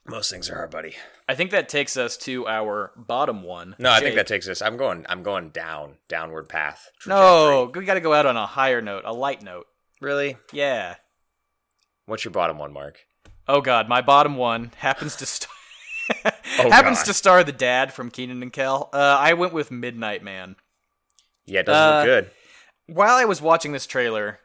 Most 0.07 0.31
things 0.31 0.49
are 0.51 0.57
hard, 0.57 0.71
buddy. 0.71 0.97
I 1.29 1.35
think 1.35 1.51
that 1.51 1.69
takes 1.69 1.97
us 1.97 2.17
to 2.19 2.49
our 2.49 2.91
bottom 2.97 3.43
one. 3.43 3.77
No, 3.79 3.93
I 3.93 4.01
think 4.01 4.17
that 4.17 4.27
takes 4.27 4.49
us. 4.49 4.63
I'm 4.63 4.77
going. 4.77 5.05
I'm 5.09 5.23
going 5.23 5.51
down, 5.51 5.99
downward 6.09 6.49
path. 6.49 6.89
No, 7.07 7.71
we 7.73 7.85
got 7.85 7.95
to 7.95 8.01
go 8.01 8.15
out 8.15 8.27
on 8.27 8.37
a 8.37 8.47
higher 8.47 8.81
note, 8.81 9.05
a 9.05 9.13
light 9.13 9.43
note. 9.43 9.67
really. 10.01 10.37
Yeah. 10.53 10.97
What's 12.07 12.25
your 12.25 12.33
bottom 12.33 12.59
one, 12.59 12.73
Mark? 12.73 12.99
Oh 13.51 13.61
God, 13.61 13.89
my 13.89 14.01
bottom 14.01 14.37
one 14.37 14.71
happens 14.77 15.17
to 15.17 15.27
star 15.27 15.51
Oh, 16.59 16.71
happens 16.71 16.99
God. 16.99 17.05
to 17.07 17.15
star 17.15 17.45
the 17.45 17.53
dad 17.53 17.93
from 17.93 18.11
Kenan 18.11 18.43
and 18.43 18.53
Kel. 18.53 18.89
Uh, 18.93 19.17
I 19.21 19.35
went 19.35 19.53
with 19.53 19.71
Midnight 19.71 20.23
Man. 20.25 20.57
Yeah, 21.47 21.61
it 21.61 21.67
doesn't 21.67 21.83
Uh, 21.93 21.97
look 21.99 22.05
good. 22.07 22.31
While 22.95 23.17
I 23.17 23.25
was 23.25 23.41
watching 23.41 23.73
this 23.73 23.87
trailer, 23.87 24.41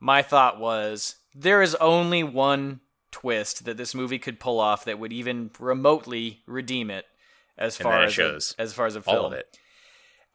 my 0.00 0.20
thought 0.22 0.60
was 0.60 1.16
there 1.34 1.62
is 1.62 1.74
only 1.76 2.22
one 2.22 2.80
twist 3.12 3.64
that 3.64 3.76
this 3.78 3.94
movie 3.94 4.18
could 4.18 4.38
pull 4.40 4.60
off 4.60 4.84
that 4.84 4.98
would 4.98 5.12
even 5.12 5.50
remotely 5.58 6.42
redeem 6.46 6.90
it 6.90 7.06
as 7.56 7.76
far 7.78 8.02
as 8.04 8.18
a, 8.18 8.38
as 8.58 8.72
far 8.74 8.84
as 8.86 8.96
a 8.96 9.02
film. 9.02 9.16
All 9.16 9.26
of 9.26 9.32
it. 9.32 9.56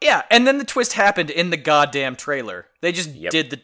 Yeah, 0.01 0.23
and 0.31 0.47
then 0.47 0.57
the 0.57 0.63
twist 0.65 0.93
happened 0.93 1.29
in 1.29 1.51
the 1.51 1.57
goddamn 1.57 2.15
trailer. 2.15 2.65
They 2.81 2.91
just 2.91 3.11
Yep. 3.11 3.31
did 3.31 3.49
the 3.51 3.61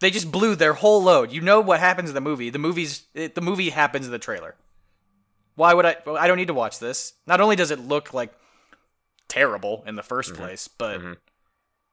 they 0.00 0.10
just 0.10 0.30
blew 0.32 0.54
their 0.56 0.74
whole 0.74 1.02
load. 1.02 1.32
You 1.32 1.40
know 1.40 1.60
what 1.60 1.80
happens 1.80 2.08
in 2.10 2.14
the 2.14 2.20
movie. 2.20 2.50
The 2.50 2.58
movie's 2.58 3.04
it, 3.14 3.34
the 3.34 3.40
movie 3.40 3.70
happens 3.70 4.06
in 4.06 4.12
the 4.12 4.18
trailer. 4.18 4.56
Why 5.54 5.74
would 5.74 5.84
I 5.86 5.96
well, 6.06 6.16
I 6.16 6.26
don't 6.26 6.36
need 6.38 6.48
to 6.48 6.54
watch 6.54 6.78
this. 6.78 7.14
Not 7.26 7.40
only 7.40 7.56
does 7.56 7.70
it 7.70 7.78
look 7.80 8.12
like 8.14 8.32
terrible 9.28 9.84
in 9.86 9.94
the 9.94 10.02
1st 10.02 10.34
place, 10.34 10.68
but 10.68 11.00
Mhm. 11.00 11.16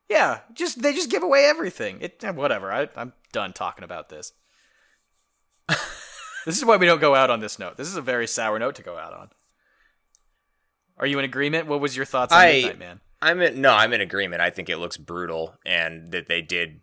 yeah, 0.10 0.40
just 0.54 0.82
they 0.82 0.94
just 0.94 1.10
give 1.12 1.24
away 1.24 1.46
everything. 1.46 2.00
It 2.02 2.24
eh, 2.24 2.32
whatever. 2.32 2.72
I 2.72 2.88
I'm 2.96 3.14
done 3.34 3.54
talking 3.54 3.84
about 3.84 4.10
this. 4.10 4.32
this 6.46 6.58
is 6.58 6.66
why 6.66 6.78
we 6.78 6.86
don't 6.86 7.02
go 7.02 7.14
out 7.16 7.30
on 7.30 7.40
this 7.40 7.60
note. 7.60 7.78
This 7.78 7.88
is 7.88 7.96
a 7.98 8.02
very 8.02 8.28
sour 8.28 8.58
note 8.60 8.76
to 8.76 8.84
go 8.84 8.98
out 8.98 9.14
on. 9.14 9.30
Are 10.98 11.06
you 11.06 11.20
in 11.20 11.26
agreement? 11.26 11.68
What 11.68 11.82
was 11.82 11.96
your 11.96 12.06
thoughts 12.06 12.34
on 12.34 12.40
I- 12.40 12.52
Midnight 12.54 12.80
Man? 12.80 13.00
I'm 13.22 13.42
in. 13.42 13.62
No, 13.62 13.72
I'm 13.74 13.94
in 13.94 14.02
agreement. 14.02 14.42
I 14.44 14.52
think 14.52 14.70
it 14.70 14.78
looks 14.78 14.96
brutal, 14.96 15.56
and 15.66 16.12
that 16.12 16.28
they 16.28 16.42
did 16.44 16.82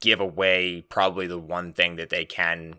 give 0.00 0.20
away 0.20 0.82
probably 0.82 1.26
the 1.26 1.38
one 1.38 1.72
thing 1.72 1.96
that 1.96 2.10
they 2.10 2.24
can 2.24 2.76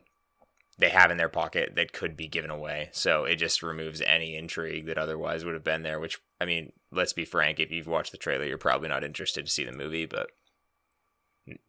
they 0.77 0.89
have 0.89 1.09
in 1.09 1.17
their 1.17 1.29
pocket 1.29 1.73
that 1.75 1.93
could 1.93 2.17
be 2.17 2.27
given 2.27 2.49
away. 2.49 2.89
So 2.91 3.23
it 3.23 3.35
just 3.35 3.63
removes 3.63 4.01
any 4.01 4.35
intrigue 4.35 4.87
that 4.87 4.97
otherwise 4.97 5.45
would 5.45 5.53
have 5.53 5.63
been 5.63 5.83
there. 5.83 5.99
Which 5.99 6.19
I 6.41 6.45
mean, 6.45 6.73
let's 6.91 7.13
be 7.13 7.25
frank. 7.25 7.59
If 7.59 7.71
you've 7.71 7.87
watched 7.87 8.11
the 8.11 8.17
trailer, 8.17 8.45
you're 8.45 8.57
probably 8.57 8.89
not 8.89 9.03
interested 9.03 9.45
to 9.45 9.51
see 9.51 9.63
the 9.63 9.71
movie, 9.71 10.05
but 10.05 10.31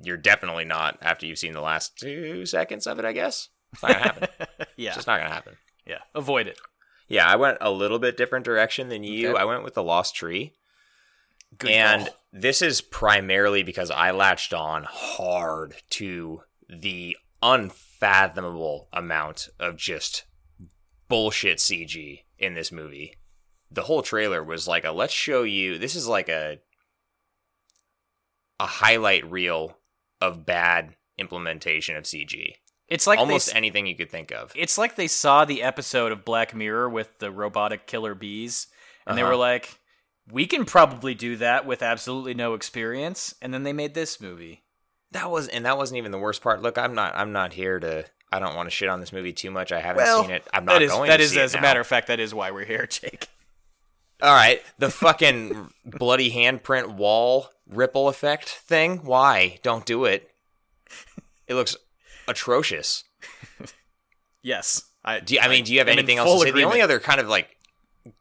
you're 0.01 0.17
definitely 0.17 0.65
not 0.65 0.99
after 1.03 1.27
you've 1.27 1.39
seen 1.39 1.53
the 1.53 1.61
last 1.61 1.99
two 1.99 2.47
seconds 2.47 2.87
of 2.87 2.99
it. 2.99 3.05
I 3.05 3.13
guess 3.13 3.49
it's 3.73 3.83
not 3.83 3.93
gonna 3.93 4.05
happen. 4.05 4.29
yeah. 4.77 4.89
It's 4.89 4.97
just 4.97 5.07
not 5.07 5.19
gonna 5.19 5.33
happen. 5.33 5.57
Yeah, 5.87 6.01
avoid 6.15 6.49
it. 6.49 6.59
Yeah, 7.09 7.27
I 7.29 7.37
went 7.37 7.59
a 7.61 7.71
little 7.71 8.01
bit 8.01 8.17
different 8.17 8.45
direction 8.45 8.89
than 8.89 9.05
you. 9.05 9.31
Okay. 9.31 9.41
I 9.41 9.45
went 9.45 9.63
with 9.63 9.75
the 9.75 9.83
Lost 9.83 10.17
Tree. 10.17 10.55
Good 11.59 11.71
and 11.71 12.07
call. 12.07 12.15
this 12.33 12.61
is 12.63 12.81
primarily 12.81 13.63
because 13.63 13.91
I 13.91 14.11
latched 14.11 14.53
on 14.55 14.85
hard 14.89 15.75
to 15.91 16.43
the 16.69 17.17
unfathomable 17.43 18.89
amount 18.93 19.49
of 19.59 19.77
just 19.77 20.25
bullshit 21.09 21.59
CG 21.59 22.23
in 22.39 22.55
this 22.55 22.73
movie. 22.73 23.15
The 23.71 23.83
whole 23.83 24.03
trailer 24.03 24.43
was 24.43 24.67
like 24.69 24.85
a 24.85 24.91
let's 24.93 25.13
show 25.13 25.43
you 25.43 25.79
this 25.79 25.95
is 25.95 26.07
like 26.09 26.29
a 26.29 26.59
a 28.59 28.67
highlight 28.67 29.29
reel 29.31 29.79
of 30.21 30.47
bad 30.47 30.97
implementation 31.19 31.97
of 31.97 32.05
CG. 32.05 32.53
it's 32.89 33.07
like 33.07 33.19
Almost 33.19 33.53
they, 33.53 33.57
anything 33.59 33.87
you 33.87 33.95
could 33.97 34.11
think 34.11 34.31
of. 34.33 34.53
it's 34.55 34.79
like 34.79 34.97
they 34.97 35.09
saw 35.09 35.45
the 35.45 35.63
episode 35.63 36.13
of 36.13 36.25
Black 36.25 36.55
Mirror 36.55 36.89
with 36.91 37.19
the 37.19 37.31
robotic 37.31 37.87
killer 37.87 38.15
bees, 38.15 38.69
and 39.07 39.17
they 39.19 39.23
Uh-huh. 39.23 39.33
were 39.33 39.37
like, 39.37 39.79
"We 40.31 40.47
can 40.47 40.65
probably 40.65 41.15
do 41.15 41.37
that 41.37 41.67
with 41.67 41.83
absolutely 41.83 42.35
no 42.35 42.55
experience," 42.55 43.35
and 43.41 43.53
then 43.55 43.63
they 43.63 43.73
made 43.73 43.95
this 43.95 44.21
movie. 44.21 44.63
That 45.13 45.31
was 45.31 45.49
and 45.49 45.65
that 45.65 45.79
wasn't 45.79 45.99
even 45.99 46.11
the 46.11 46.19
worst 46.19 46.43
part. 46.43 46.63
Look, 46.63 46.79
I'm 46.79 46.95
not 46.95 47.15
I'm 47.17 47.33
not 47.33 47.53
here 47.53 47.79
to 47.79 48.05
I 48.33 48.39
don't 48.39 48.55
want 48.57 48.67
to 48.67 48.71
shit 48.71 48.89
on 48.89 49.01
this 49.01 49.13
movie 49.13 49.33
too 49.33 49.51
much. 49.51 49.73
I 49.73 49.81
haven't 49.81 50.03
Well, 50.03 50.23
seen 50.23 50.33
it. 50.33 50.47
I'm 50.53 50.65
not 50.65 50.75
that 50.75 50.83
is 50.83 50.91
going 50.91 51.09
that 51.09 51.21
is 51.21 51.37
as 51.37 51.55
a 51.55 51.61
matter 51.61 51.81
of 51.81 51.87
fact 51.87 52.09
that 52.09 52.21
is 52.21 52.35
why 52.35 52.51
we're 52.51 52.65
here, 52.65 52.87
Jake. 52.91 53.29
All 54.23 54.35
right, 54.35 54.63
the 54.79 54.91
fucking 54.91 55.71
bloody 55.85 56.31
handprint 56.31 56.95
wall 56.97 57.51
ripple 57.69 58.09
effect 58.09 58.49
thing. 58.49 58.99
Why? 59.05 59.59
Don't 59.63 59.85
do 59.85 60.07
it. 60.07 60.31
It 61.47 61.55
looks 61.55 61.77
atrocious. 62.27 63.05
Yes, 64.43 64.85
I. 65.05 65.19
Do 65.19 65.35
you, 65.35 65.41
I 65.41 65.49
mean, 65.49 65.65
do 65.65 65.73
you 65.73 65.81
have 65.81 65.89
am 65.89 65.99
anything 65.99 66.19
else 66.19 66.33
to 66.41 66.47
say? 66.47 66.53
The 66.53 66.63
only 66.63 66.81
other 66.81 67.01
kind 67.01 67.21
of 67.21 67.27
like 67.27 67.56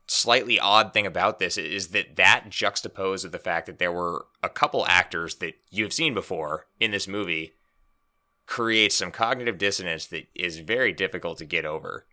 slightly 0.08 0.60
odd 0.60 0.94
thing 0.94 1.06
about 1.06 1.40
this 1.40 1.58
is 1.58 1.90
that 1.90 2.16
that 2.16 2.46
juxtaposed 2.50 3.24
with 3.24 3.32
the 3.32 3.40
fact 3.40 3.66
that 3.66 3.80
there 3.80 3.92
were 3.92 4.28
a 4.44 4.50
couple 4.50 4.86
actors 4.88 5.36
that 5.36 5.56
you've 5.72 5.94
seen 5.94 6.14
before 6.14 6.68
in 6.80 6.92
this 6.92 7.08
movie 7.08 7.54
creates 8.46 8.96
some 8.96 9.12
cognitive 9.12 9.58
dissonance 9.58 10.06
that 10.08 10.28
is 10.36 10.60
very 10.60 10.94
difficult 10.94 11.38
to 11.40 11.46
get 11.46 11.66
over. 11.66 12.06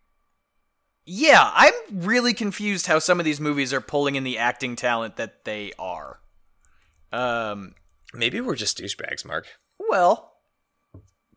Yeah, 1.05 1.51
I'm 1.53 1.75
really 1.91 2.33
confused 2.33 2.87
how 2.87 2.99
some 2.99 3.19
of 3.19 3.25
these 3.25 3.41
movies 3.41 3.73
are 3.73 3.81
pulling 3.81 4.15
in 4.15 4.25
the 4.25 4.39
acting 4.39 4.77
talent 4.77 5.17
that 5.17 5.45
they 5.45 5.73
are. 5.79 6.21
Um, 7.13 7.75
Maybe 8.15 8.41
we're 8.41 8.55
just 8.55 8.79
douchebags, 8.79 9.25
Mark. 9.25 9.47
Well, 9.79 10.33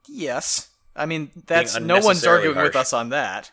yes. 0.07 0.69
I 0.95 1.05
mean, 1.05 1.31
that's 1.47 1.79
no 1.79 1.99
one's 1.99 2.25
arguing 2.25 2.55
harsh. 2.55 2.69
with 2.69 2.75
us 2.75 2.93
on 2.93 3.09
that. 3.09 3.51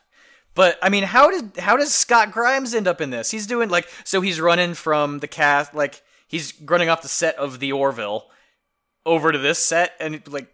But 0.55 0.79
I 0.83 0.89
mean, 0.89 1.05
how 1.05 1.31
did 1.31 1.59
how 1.59 1.77
does 1.77 1.95
Scott 1.95 2.31
Grimes 2.33 2.75
end 2.75 2.87
up 2.87 3.01
in 3.01 3.11
this? 3.11 3.31
He's 3.31 3.47
doing 3.47 3.69
like 3.69 3.89
so 4.05 4.21
he's 4.21 4.41
running 4.41 4.75
from 4.75 5.21
the 5.21 5.29
cast 5.29 5.75
like 5.75 6.03
he's 6.27 6.53
running 6.61 6.89
off 6.89 7.03
the 7.03 7.09
set 7.09 7.37
of 7.37 7.59
the 7.59 7.73
Orville 7.73 8.27
over 9.07 9.33
to 9.33 9.39
this 9.39 9.59
set 9.59 9.93
and 9.99 10.27
like 10.29 10.53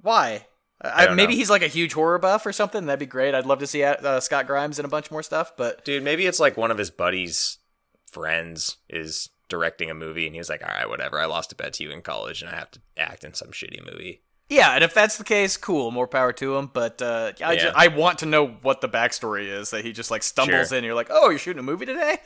why? 0.00 0.46
I, 0.84 1.14
maybe 1.14 1.34
know. 1.34 1.38
he's 1.38 1.50
like 1.50 1.62
a 1.62 1.68
huge 1.68 1.92
horror 1.92 2.18
buff 2.18 2.44
or 2.44 2.52
something. 2.52 2.86
That'd 2.86 2.98
be 2.98 3.06
great. 3.06 3.34
I'd 3.34 3.46
love 3.46 3.60
to 3.60 3.68
see 3.68 3.84
uh, 3.84 4.18
Scott 4.18 4.48
Grimes 4.48 4.80
in 4.80 4.84
a 4.84 4.88
bunch 4.88 5.12
more 5.12 5.22
stuff. 5.22 5.52
But 5.56 5.84
dude, 5.84 6.02
maybe 6.02 6.26
it's 6.26 6.40
like 6.40 6.56
one 6.56 6.72
of 6.72 6.78
his 6.78 6.90
buddies' 6.90 7.58
friends 8.06 8.78
is 8.88 9.28
directing 9.48 9.90
a 9.90 9.94
movie, 9.94 10.26
and 10.26 10.34
he 10.34 10.40
was 10.40 10.48
like, 10.48 10.62
"All 10.62 10.74
right, 10.74 10.88
whatever. 10.88 11.20
I 11.20 11.26
lost 11.26 11.52
a 11.52 11.54
bet 11.54 11.74
to 11.74 11.84
you 11.84 11.92
in 11.92 12.02
college, 12.02 12.42
and 12.42 12.50
I 12.50 12.56
have 12.56 12.72
to 12.72 12.80
act 12.96 13.22
in 13.22 13.32
some 13.32 13.52
shitty 13.52 13.84
movie." 13.84 14.22
Yeah, 14.52 14.74
and 14.74 14.84
if 14.84 14.92
that's 14.92 15.16
the 15.16 15.24
case, 15.24 15.56
cool. 15.56 15.90
More 15.90 16.06
power 16.06 16.30
to 16.34 16.56
him. 16.56 16.70
But 16.70 17.00
uh, 17.00 17.32
I, 17.42 17.52
yeah. 17.54 17.72
I 17.74 17.88
want 17.88 18.18
to 18.18 18.26
know 18.26 18.48
what 18.48 18.82
the 18.82 18.88
backstory 18.88 19.48
is 19.48 19.70
that 19.70 19.82
he 19.82 19.92
just 19.92 20.10
like 20.10 20.22
stumbles 20.22 20.68
sure. 20.68 20.78
in. 20.78 20.84
You're 20.84 20.94
like, 20.94 21.08
oh, 21.10 21.30
you're 21.30 21.38
shooting 21.38 21.60
a 21.60 21.62
movie 21.62 21.86
today? 21.86 22.18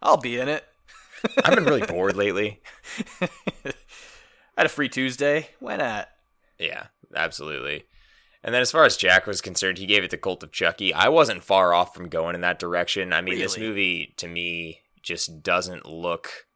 I'll 0.00 0.16
be 0.16 0.38
in 0.38 0.48
it. 0.48 0.64
I've 1.44 1.54
been 1.54 1.64
really 1.64 1.82
bored 1.86 2.16
lately. 2.16 2.60
I 3.20 3.28
had 4.56 4.66
a 4.66 4.70
free 4.70 4.88
Tuesday. 4.88 5.50
Why 5.60 5.76
not? 5.76 6.08
Yeah, 6.58 6.86
absolutely. 7.14 7.84
And 8.42 8.54
then 8.54 8.62
as 8.62 8.70
far 8.70 8.84
as 8.84 8.96
Jack 8.96 9.26
was 9.26 9.42
concerned, 9.42 9.76
he 9.76 9.86
gave 9.86 10.04
it 10.04 10.10
to 10.10 10.16
Cult 10.16 10.42
of 10.42 10.52
Chucky. 10.52 10.94
I 10.94 11.08
wasn't 11.08 11.44
far 11.44 11.74
off 11.74 11.94
from 11.94 12.08
going 12.08 12.34
in 12.34 12.40
that 12.40 12.58
direction. 12.58 13.12
I 13.12 13.20
mean, 13.20 13.34
really? 13.34 13.42
this 13.42 13.58
movie 13.58 14.14
to 14.16 14.26
me 14.26 14.80
just 15.02 15.42
doesn't 15.42 15.84
look 15.84 16.46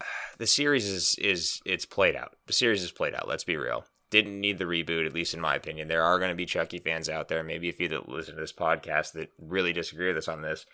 the 0.38 0.46
series 0.46 0.86
is 0.86 1.16
is 1.18 1.60
it's 1.66 1.86
played 1.86 2.14
out. 2.14 2.36
The 2.46 2.52
series 2.52 2.84
is 2.84 2.92
played 2.92 3.14
out. 3.14 3.26
Let's 3.26 3.44
be 3.44 3.56
real. 3.56 3.84
Didn't 4.10 4.40
need 4.40 4.58
the 4.58 4.64
reboot, 4.64 5.06
at 5.06 5.14
least 5.14 5.34
in 5.34 5.40
my 5.40 5.54
opinion. 5.56 5.88
There 5.88 6.02
are 6.02 6.18
going 6.18 6.30
to 6.30 6.36
be 6.36 6.46
Chucky 6.46 6.78
fans 6.78 7.08
out 7.08 7.28
there, 7.28 7.42
maybe 7.42 7.68
a 7.68 7.72
few 7.72 7.88
that 7.88 8.08
listen 8.08 8.34
to 8.36 8.40
this 8.40 8.52
podcast 8.52 9.12
that 9.12 9.32
really 9.38 9.72
disagree 9.72 10.08
with 10.08 10.16
us 10.16 10.28
on 10.28 10.42
this, 10.42 10.64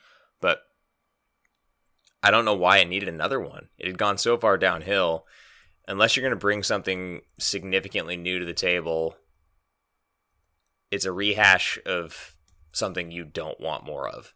but 0.40 0.62
I 2.22 2.30
don't 2.30 2.44
know 2.44 2.54
why 2.54 2.78
it 2.78 2.88
needed 2.88 3.08
another 3.08 3.40
one. 3.40 3.68
It 3.78 3.86
had 3.86 3.98
gone 3.98 4.18
so 4.18 4.36
far 4.36 4.56
downhill. 4.56 5.26
Unless 5.88 6.16
you're 6.16 6.22
going 6.22 6.30
to 6.30 6.36
bring 6.36 6.62
something 6.62 7.22
significantly 7.38 8.16
new 8.16 8.38
to 8.38 8.44
the 8.44 8.52
table, 8.52 9.16
it's 10.92 11.04
a 11.04 11.10
rehash 11.10 11.78
of 11.84 12.36
something 12.70 13.10
you 13.10 13.24
don't 13.24 13.60
want 13.60 13.84
more 13.84 14.08
of. 14.08 14.34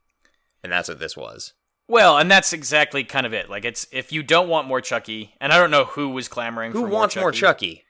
And 0.64 0.72
that's 0.72 0.88
what 0.88 0.98
this 0.98 1.16
was. 1.16 1.52
Well, 1.86 2.18
and 2.18 2.28
that's 2.28 2.52
exactly 2.52 3.04
kind 3.04 3.26
of 3.26 3.32
it. 3.32 3.48
Like 3.48 3.64
it's 3.64 3.86
if 3.92 4.10
you 4.10 4.24
don't 4.24 4.48
want 4.48 4.66
more 4.66 4.80
Chucky, 4.80 5.34
and 5.40 5.52
I 5.52 5.58
don't 5.58 5.70
know 5.70 5.84
who 5.84 6.08
was 6.08 6.26
clamoring 6.26 6.72
who 6.72 6.80
for 6.80 6.88
wants 6.88 7.14
more 7.14 7.30
Chucky. 7.30 7.44
More 7.44 7.52
Chucky? 7.52 7.85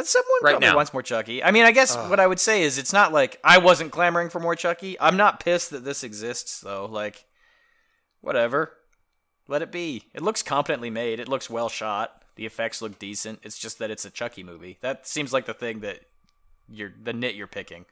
Someone 0.00 0.38
right 0.42 0.52
probably 0.52 0.68
now. 0.68 0.76
wants 0.76 0.92
more 0.92 1.02
Chucky. 1.02 1.42
I 1.42 1.50
mean, 1.50 1.64
I 1.64 1.72
guess 1.72 1.96
what 1.96 2.20
I 2.20 2.26
would 2.26 2.38
say 2.38 2.62
is 2.62 2.78
it's 2.78 2.92
not 2.92 3.12
like 3.12 3.40
I 3.42 3.58
wasn't 3.58 3.90
clamoring 3.90 4.30
for 4.30 4.38
more 4.38 4.54
Chucky. 4.54 4.98
I'm 5.00 5.16
not 5.16 5.40
pissed 5.40 5.70
that 5.70 5.84
this 5.84 6.04
exists 6.04 6.60
though. 6.60 6.86
Like 6.86 7.24
whatever. 8.20 8.74
Let 9.48 9.62
it 9.62 9.72
be. 9.72 10.04
It 10.14 10.22
looks 10.22 10.42
competently 10.42 10.90
made. 10.90 11.18
It 11.18 11.28
looks 11.28 11.50
well 11.50 11.68
shot. 11.68 12.22
The 12.36 12.46
effects 12.46 12.80
look 12.80 12.98
decent. 12.98 13.40
It's 13.42 13.58
just 13.58 13.80
that 13.80 13.90
it's 13.90 14.04
a 14.04 14.10
Chucky 14.10 14.44
movie. 14.44 14.78
That 14.82 15.06
seems 15.06 15.32
like 15.32 15.46
the 15.46 15.54
thing 15.54 15.80
that 15.80 16.00
you're 16.68 16.92
the 17.02 17.12
nit 17.12 17.34
you're 17.34 17.46
picking. 17.48 17.86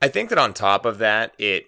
I 0.00 0.08
think 0.08 0.28
that 0.28 0.38
on 0.38 0.54
top 0.54 0.86
of 0.86 0.98
that, 0.98 1.34
it 1.38 1.66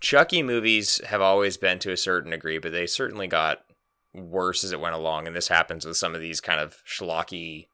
Chucky 0.00 0.42
movies 0.42 1.00
have 1.06 1.20
always 1.20 1.56
been 1.56 1.78
to 1.80 1.92
a 1.92 1.96
certain 1.96 2.32
degree, 2.32 2.58
but 2.58 2.72
they 2.72 2.86
certainly 2.86 3.28
got 3.28 3.64
worse 4.14 4.64
as 4.64 4.72
it 4.72 4.80
went 4.80 4.94
along. 4.94 5.26
And 5.26 5.34
this 5.34 5.48
happens 5.48 5.84
with 5.84 5.96
some 5.96 6.14
of 6.14 6.20
these 6.20 6.40
kind 6.40 6.60
of 6.60 6.82
schlocky 6.86 7.66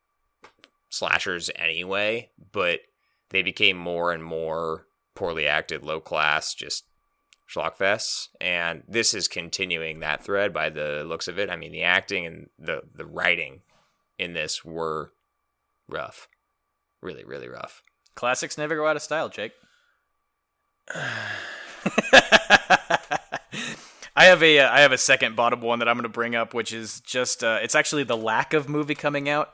slashers 0.89 1.51
anyway, 1.57 2.31
but 2.53 2.81
they 3.29 3.43
became 3.43 3.77
more 3.77 4.13
and 4.13 4.25
more 4.25 4.87
poorly 5.15 5.47
acted, 5.47 5.85
low 5.85 6.01
class, 6.01 6.55
just 6.55 6.85
schlockfests. 7.49 8.29
And 8.41 8.83
this 8.89 9.15
is 9.15 9.29
continuing 9.29 10.01
that 10.01 10.25
thread 10.25 10.53
by 10.53 10.71
the 10.71 11.05
looks 11.07 11.29
of 11.29 11.39
it. 11.39 11.51
I 11.51 11.57
mean, 11.57 11.73
the 11.73 11.83
acting 11.83 12.27
and 12.27 12.49
the, 12.59 12.83
the 12.95 13.07
writing 13.07 13.61
in 14.19 14.33
this 14.33 14.65
were 14.65 15.13
rough. 15.89 16.29
Really, 17.01 17.25
really 17.25 17.49
rough. 17.49 17.83
Classics 18.15 18.59
never 18.59 18.77
go 18.77 18.87
out 18.87 18.97
of 18.97 19.03
style, 19.03 19.29
Jake. 19.29 19.53
I 24.17 24.27
have 24.27 24.43
a 24.43 24.59
uh, 24.59 24.71
I 24.71 24.81
have 24.81 24.93
a 24.93 24.99
second 24.99 25.37
bottom 25.37 25.61
one 25.61 25.79
that 25.79 25.89
I'm 25.89 25.97
going 25.97 26.03
to 26.03 26.09
bring 26.09 26.35
up, 26.35 26.55
which 26.55 26.73
is 26.73 27.01
just 27.01 27.45
uh, 27.45 27.59
it's 27.63 27.75
actually 27.75 28.05
the 28.05 28.17
lack 28.17 28.53
of 28.53 28.69
movie 28.69 28.95
coming 28.95 29.29
out. 29.29 29.51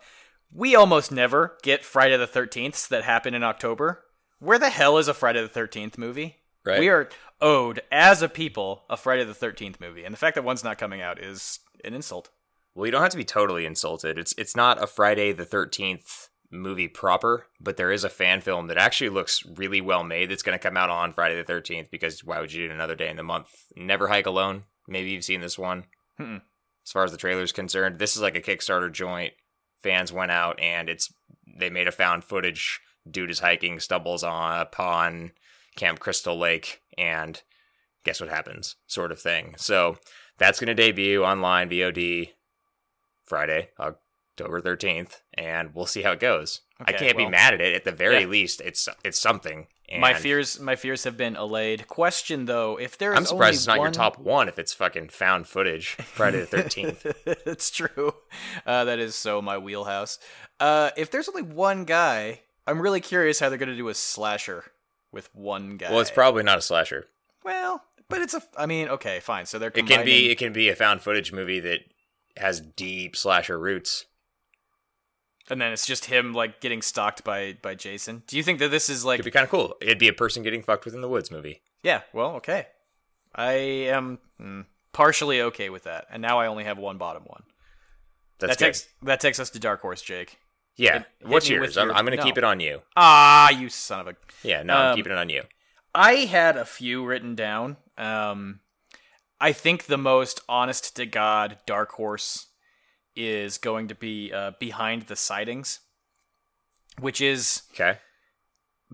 We 0.53 0.75
almost 0.75 1.12
never 1.12 1.59
get 1.62 1.85
Friday 1.85 2.16
the 2.16 2.27
Thirteenth 2.27 2.88
that 2.88 3.05
happen 3.05 3.35
in 3.35 3.42
October. 3.42 4.05
Where 4.38 4.59
the 4.59 4.71
hell 4.71 4.99
is 4.99 5.09
a 5.09 5.14
Friday 5.14 5.42
the 5.42 5.49
Thirteenth 5.49 5.99
movie? 5.99 6.37
Right. 6.64 6.81
We 6.81 6.88
are 6.88 7.09
owed 7.40 7.81
as 7.92 8.23
a 8.23 8.29
people 8.29 8.85
a 8.88 8.97
Friday 8.97 9.25
the 9.25 9.35
Thirteenth 9.35 9.81
movie, 9.81 10.05
and 10.05 10.12
the 10.12 10.19
fact 10.19 10.35
that 10.35 10.45
one's 10.45 10.64
not 10.64 10.79
coming 10.79 11.01
out 11.01 11.23
is 11.23 11.61
an 11.85 11.95
insult. 11.95 12.31
Well, 12.75 12.87
you 12.87 12.92
don't 12.92 13.03
have 13.03 13.12
to 13.12 13.16
be 13.16 13.25
totally 13.25 13.66
insulted. 13.66 14.19
It's 14.19 14.35
it's 14.38 14.57
not 14.57 14.83
a 14.83 14.87
Friday 14.87 15.33
the 15.33 15.45
Thirteenth 15.45 16.29
movie 16.51 16.89
proper, 16.89 17.47
but 17.61 17.77
there 17.77 17.91
is 17.91 18.05
a 18.05 18.09
fan 18.09 18.41
film 18.41 18.67
that 18.69 18.79
actually 18.79 19.09
looks 19.09 19.45
really 19.45 19.81
well 19.81 20.05
made 20.05 20.31
that's 20.31 20.43
going 20.43 20.57
to 20.57 20.63
come 20.63 20.77
out 20.77 20.91
on 20.91 21.13
Friday 21.13 21.41
the 21.41 21.53
13th 21.53 21.91
because 21.91 22.25
why 22.25 22.41
would 22.41 22.53
you 22.53 22.67
do 22.67 22.71
it 22.71 22.75
another 22.75 22.95
day 22.95 23.09
in 23.09 23.17
the 23.17 23.23
month? 23.23 23.49
Never 23.77 24.09
Hike 24.09 24.27
Alone. 24.27 24.65
Maybe 24.89 25.11
you've 25.11 25.25
seen 25.25 25.41
this 25.41 25.59
one. 25.59 25.85
Mm-mm. 26.21 26.43
As 26.85 26.93
far 26.93 27.05
as 27.05 27.11
the 27.11 27.19
trailer 27.19 27.43
is 27.43 27.53
concerned, 27.53 27.99
this 27.99 28.15
is 28.15 28.23
like 28.23 28.37
a 28.37 28.41
Kickstarter 28.41 28.93
joint. 28.93 29.33
Fans 29.83 30.13
went 30.13 30.31
out 30.31 30.61
and 30.61 30.89
it's 30.89 31.13
they 31.59 31.71
made 31.71 31.89
a 31.89 31.93
found 31.93 32.25
footage. 32.25 32.81
Dude 33.09 33.31
is 33.31 33.41
hiking, 33.41 33.79
stumbles 33.81 34.25
on 34.25 34.61
upon 34.61 35.33
Camp 35.77 36.01
Crystal 36.01 36.37
Lake, 36.37 36.83
and 36.99 37.41
guess 38.05 38.21
what 38.21 38.31
happens? 38.31 38.77
Sort 38.87 39.13
of 39.13 39.21
thing. 39.21 39.55
So 39.59 39.99
that's 40.39 40.59
going 40.59 40.69
to 40.69 40.75
debut 40.75 41.25
online 41.25 41.71
VOD 41.71 42.31
Friday, 43.25 43.69
October 44.38 44.61
13th, 44.61 45.22
and 45.33 45.75
we'll 45.75 45.87
see 45.87 46.03
how 46.03 46.12
it 46.12 46.20
goes. 46.20 46.61
Okay, 46.83 46.94
I 46.94 46.99
can't 46.99 47.16
well, 47.16 47.27
be 47.27 47.31
mad 47.31 47.55
at 47.55 47.61
it. 47.62 47.75
At 47.75 47.85
the 47.85 47.92
very 47.92 48.20
yeah. 48.20 48.27
least, 48.27 48.61
it's 48.61 48.87
it's 49.03 49.18
something. 49.18 49.66
And 49.88 50.01
my 50.01 50.12
fears, 50.12 50.61
my 50.61 50.77
fears 50.77 51.05
have 51.05 51.16
been 51.16 51.37
allayed. 51.37 51.87
Question 51.87 52.44
though, 52.44 52.79
if 52.79 52.99
there's 52.99 53.16
I'm 53.16 53.25
surprised 53.25 53.61
it's 53.61 53.66
not 53.66 53.79
one... 53.79 53.87
your 53.87 53.92
top 53.92 54.18
one. 54.18 54.49
If 54.49 54.59
it's 54.59 54.75
fucking 54.75 55.09
found 55.09 55.46
footage, 55.46 55.92
Friday 55.94 56.40
the 56.40 56.46
Thirteenth. 56.46 57.07
it's 57.46 57.70
true. 57.70 58.12
Uh, 58.66 58.85
that 58.85 58.99
is 58.99 59.14
so 59.14 59.40
my 59.40 59.57
wheelhouse. 59.57 60.18
Uh, 60.61 60.90
if 60.99 61.11
there's 61.11 61.31
only 61.31 61.42
one 61.42 61.85
guy, 61.85 62.40
I'm 62.66 62.83
really 62.83 63.01
curious 63.01 63.40
how 63.40 63.49
they're 63.49 63.59
gonna 63.59 63.75
do 63.75 63.88
a 63.88 63.94
slasher 63.94 64.64
with 65.12 65.35
one 65.35 65.79
guy. 65.79 65.90
Well, 65.90 66.01
it's 66.01 66.11
probably 66.11 66.42
not 66.42 66.59
a 66.59 66.62
slasher. 66.62 67.07
Well, 67.42 67.83
but 68.11 68.20
it's 68.20 68.35
a. 68.35 68.42
I 68.55 68.66
mean, 68.66 68.88
okay, 68.88 69.20
fine. 69.20 69.46
So 69.46 69.59
they're. 69.59 69.70
Combining... 69.70 69.94
It 69.94 69.96
can 69.96 70.05
be. 70.05 70.31
It 70.31 70.38
can 70.38 70.53
be 70.53 70.68
a 70.68 70.77
found 70.77 71.01
footage 71.01 71.33
movie 71.33 71.61
that 71.61 71.81
has 72.37 72.61
deep 72.61 73.16
slasher 73.16 73.59
roots. 73.59 74.05
And 75.49 75.61
then 75.61 75.73
it's 75.73 75.87
just 75.87 76.07
him 76.07 76.35
like 76.35 76.61
getting 76.61 76.83
stalked 76.83 77.23
by 77.25 77.57
by 77.63 77.75
Jason. 77.75 78.23
Do 78.27 78.37
you 78.37 78.43
think 78.43 78.59
that 78.59 78.71
this 78.71 78.89
is 78.89 79.05
like 79.05 79.21
It'd 79.21 79.25
be 79.25 79.31
kind 79.31 79.45
of 79.45 79.51
cool. 79.51 79.77
It'd 79.81 79.99
be 79.99 80.09
a 80.09 80.13
person 80.13 80.43
getting 80.43 80.63
fucked 80.63 80.85
within 80.85 81.01
the 81.01 81.09
woods 81.09 81.31
movie. 81.31 81.63
Yeah, 81.83 82.03
well, 82.13 82.33
okay. 82.37 82.67
I 83.35 83.53
am 83.53 84.19
mm, 84.41 84.65
partially 84.93 85.41
okay 85.43 85.71
with 85.71 85.85
that. 85.85 86.07
And 86.11 86.21
now 86.21 86.41
I 86.41 86.47
only 86.47 86.65
have 86.65 86.79
one 86.79 86.99
bottom 86.99 87.23
one. 87.27 87.45
That's 88.39 88.57
that 88.57 88.65
takes 88.65 88.89
that 89.03 89.21
takes 89.21 89.39
us 89.39 89.51
to 89.51 89.59
Dark 89.59 89.81
Horse, 89.83 90.03
Jake. 90.03 90.39
Yeah. 90.77 90.99
Hit, 90.99 91.07
What's 91.23 91.49
yours? 91.49 91.77
I'm, 91.77 91.91
I'm 91.91 92.05
going 92.05 92.17
to 92.17 92.17
no. 92.19 92.25
keep 92.25 92.39
it 92.39 92.45
on 92.45 92.61
you. 92.61 92.83
Ah, 92.97 93.51
you 93.51 93.69
son 93.69 94.01
of 94.01 94.09
a. 94.09 94.17
Yeah, 94.43 94.63
no, 94.63 94.75
I'm 94.75 94.91
um, 94.91 94.97
keeping 94.97 95.13
it 95.13 95.19
on 95.19 95.29
you. 95.29 95.43
I 95.95 96.13
had 96.27 96.57
a 96.57 96.65
few 96.65 97.05
written 97.05 97.35
down. 97.35 97.79
Um, 97.97 98.61
I 99.41 99.53
think 99.53 99.87
the 99.87 99.99
most 99.99 100.41
honest 100.49 100.97
to 100.97 101.07
God 101.07 101.59
Dark 101.67 101.93
Horse 101.93 102.49
is 103.17 103.59
going 103.59 103.89
to 103.89 103.95
be 103.95 104.33
uh, 104.33 104.53
behind 104.61 105.03
the 105.03 105.17
sightings, 105.17 105.81
which 107.01 107.21
is 107.21 107.63
okay 107.75 107.99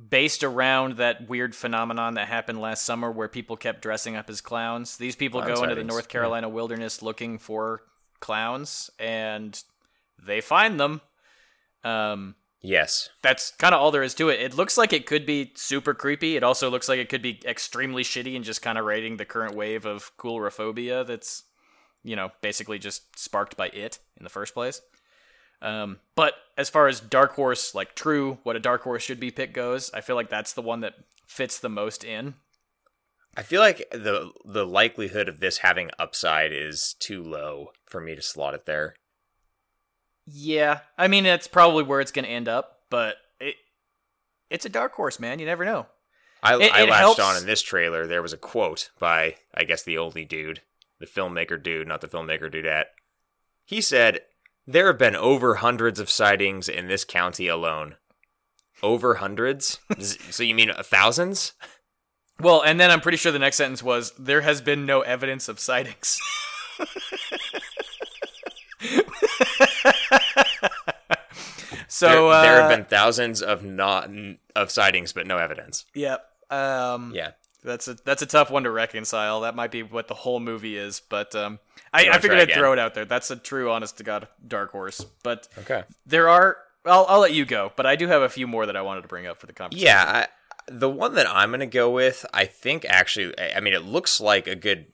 based 0.09 0.43
around 0.43 0.97
that 0.97 1.29
weird 1.29 1.55
phenomenon 1.55 2.15
that 2.15 2.29
happened 2.29 2.61
last 2.61 2.85
summer 2.85 3.11
where 3.11 3.29
people 3.29 3.57
kept 3.57 3.83
dressing 3.83 4.17
up 4.17 4.31
as 4.31 4.41
clowns. 4.41 4.97
These 4.97 5.17
people 5.17 5.41
Clown 5.41 5.55
go 5.55 5.61
sightings. 5.61 5.73
into 5.73 5.83
the 5.83 5.89
North 5.89 6.09
Carolina 6.09 6.49
yeah. 6.49 6.55
wilderness 6.55 7.03
looking 7.03 7.39
for 7.39 7.83
clowns 8.21 8.91
and 8.99 9.63
they 10.19 10.41
find 10.41 10.81
them. 10.81 11.03
Um, 11.85 12.37
yes. 12.63 13.11
That's 13.23 13.51
kind 13.53 13.75
of 13.75 13.81
all 13.81 13.91
there 13.91 14.03
is 14.03 14.15
to 14.15 14.31
it. 14.31 14.41
It 14.41 14.55
looks 14.55 14.79
like 14.79 14.93
it 14.93 15.07
could 15.07 15.27
be 15.27 15.53
super 15.57 15.93
creepy. 15.93 16.37
It 16.37 16.43
also 16.43 16.71
looks 16.71 16.89
like 16.89 16.99
it 16.99 17.11
could 17.11 17.23
be 17.23 17.41
extremely 17.45 18.03
shitty 18.03 18.35
and 18.35 18.45
just 18.45 18.63
kind 18.63 18.79
of 18.79 18.87
raiding 18.87 19.19
the 19.19 19.27
current 19.27 19.55
wave 19.55 19.85
of 19.85 20.17
coulrophobia 20.17 21.07
that's 21.07 21.45
you 22.05 22.17
know, 22.17 22.31
basically 22.41 22.79
just 22.79 23.19
sparked 23.19 23.57
by 23.57 23.69
it 23.69 23.99
in 24.17 24.25
the 24.25 24.31
first 24.31 24.55
place. 24.55 24.81
Um, 25.61 25.99
but 26.17 26.35
as 26.59 26.69
far 26.69 26.89
as 26.89 26.99
Dark 27.01 27.35
Horse, 27.35 27.75
like 27.75 27.95
true, 27.95 28.39
what 28.43 28.57
a 28.57 28.61
Dark 28.61 28.83
Horse 28.83 29.03
should 29.03 29.21
be 29.21 29.31
pick 29.31 29.55
goes, 29.55 29.91
I 29.95 30.01
feel 30.01 30.17
like 30.17 30.29
that's 30.29 30.53
the 30.55 30.63
one 30.63 30.81
that 30.81 30.95
fits 31.27 31.59
the 31.59 31.69
most 31.69 32.03
in. 32.05 32.35
I 33.37 33.43
feel 33.43 33.61
like 33.61 33.89
the 33.93 34.33
the 34.45 34.67
likelihood 34.67 35.29
of 35.29 35.41
this 35.41 35.59
having 35.59 35.91
upside 35.99 36.53
is 36.53 36.95
too 36.99 37.23
low 37.23 37.71
for 37.87 38.01
me 38.01 38.15
to 38.15 38.21
slot 38.23 38.55
it 38.55 38.67
there. 38.67 38.95
Yeah, 40.27 40.81
I 40.99 41.09
mean 41.09 41.25
that's 41.25 41.47
probably 41.49 41.83
where 41.85 42.01
it's 42.01 42.13
going 42.13 42.25
to 42.25 42.31
end 42.31 42.49
up, 42.49 42.81
but 42.91 43.17
it 43.41 43.57
it's 44.51 44.65
a 44.67 44.69
dark 44.69 44.93
horse, 44.95 45.19
man. 45.19 45.39
You 45.39 45.47
never 45.47 45.65
know. 45.65 45.87
I, 46.43 46.57
It- 46.57 46.73
I 46.73 46.83
it 46.83 46.91
latched 46.91 47.01
helps- 47.01 47.21
on 47.21 47.37
in 47.37 47.47
this 47.47 47.63
trailer. 47.63 48.07
There 48.07 48.23
was 48.23 48.33
a 48.33 48.37
quote 48.39 48.91
by, 48.99 49.37
I 49.55 49.65
guess, 49.65 49.83
the 49.83 49.99
only 49.99 50.25
dude, 50.25 50.61
the 51.03 51.21
filmmaker 51.21 51.61
dude, 51.63 51.89
not 51.89 52.01
the 52.01 52.09
filmmaker 52.09 52.51
dudette. 52.51 52.85
He 53.65 53.81
said, 53.81 54.21
There 54.67 54.87
have 54.87 54.99
been 54.99 55.17
over 55.17 55.57
hundreds 55.57 55.99
of 56.01 56.09
sightings 56.09 56.69
in 56.69 56.87
this 56.87 57.05
county 57.05 57.49
alone. 57.49 57.97
Over 58.83 59.17
hundreds? 59.17 59.79
So 60.01 60.43
you 60.43 60.55
mean 60.55 60.71
uh, 60.71 60.83
thousands? 60.83 61.53
Well, 62.41 62.63
and 62.63 62.81
then 62.81 62.91
I'm 62.91 63.01
pretty 63.01 63.19
sure 63.19 63.31
the 63.33 63.39
next 63.39 63.57
sentence 63.57 63.83
was 63.83 64.13
there 64.19 64.41
has 64.41 64.61
been 64.61 64.87
no 64.87 65.03
evidence 65.03 65.49
of 65.49 65.61
sightings. 65.61 66.19
so 71.89 72.07
there, 72.09 72.27
uh, 72.29 72.43
there 72.43 72.61
have 72.61 72.71
been 72.71 72.85
thousands 72.85 73.43
of 73.43 73.65
not 73.65 74.11
of 74.57 74.71
sightings, 74.71 75.13
but 75.13 75.27
no 75.27 75.37
evidence. 75.39 75.85
Yep. 75.95 76.25
Um, 76.51 77.13
Yeah. 77.15 77.33
That's 77.65 77.87
a 77.89 77.95
that's 78.05 78.23
a 78.23 78.27
tough 78.27 78.51
one 78.51 78.65
to 78.65 78.71
reconcile. 78.71 79.41
That 79.43 79.55
might 79.55 79.71
be 79.71 79.83
what 79.83 80.09
the 80.09 80.15
whole 80.15 80.41
movie 80.41 80.77
is, 80.77 81.01
but 81.09 81.35
um, 81.35 81.61
I, 81.93 82.09
I 82.09 82.19
figured 82.19 82.39
I'd 82.41 82.45
again? 82.49 82.59
throw 82.59 82.73
it 82.73 82.79
out 82.79 82.95
there. 82.95 83.05
That's 83.05 83.31
a 83.31 83.37
true, 83.37 83.71
honest 83.71 83.99
to 83.99 84.05
god 84.05 84.27
dark 84.47 84.73
horse. 84.73 85.05
But 85.23 85.49
Okay. 85.59 85.85
there 86.05 86.29
are. 86.29 86.57
I'll 86.85 87.07
I'll 87.09 87.21
let 87.21 87.33
you 87.33 87.45
go, 87.45 87.73
but 87.77 87.87
I 87.87 87.95
do 87.95 88.09
have 88.09 88.23
a 88.23 88.29
few 88.29 88.49
more 88.49 88.67
that 88.67 88.77
I 88.77 88.83
wanted 88.83 89.03
to 89.03 89.09
bring 89.09 89.27
up 89.29 89.39
for 89.39 89.47
the 89.47 89.53
conversation. 89.53 89.87
Yeah, 89.87 90.03
I, 90.05 90.27
the 90.67 90.91
one 90.91 91.15
that 91.15 91.29
I'm 91.29 91.53
gonna 91.53 91.67
go 91.67 91.89
with, 91.91 92.27
I 92.35 92.45
think 92.47 92.85
actually, 92.89 93.33
I 93.39 93.59
I 93.59 93.61
mean, 93.61 93.75
it 93.75 93.85
looks 93.85 94.21
like 94.21 94.49
a 94.49 94.57
good, 94.57 94.87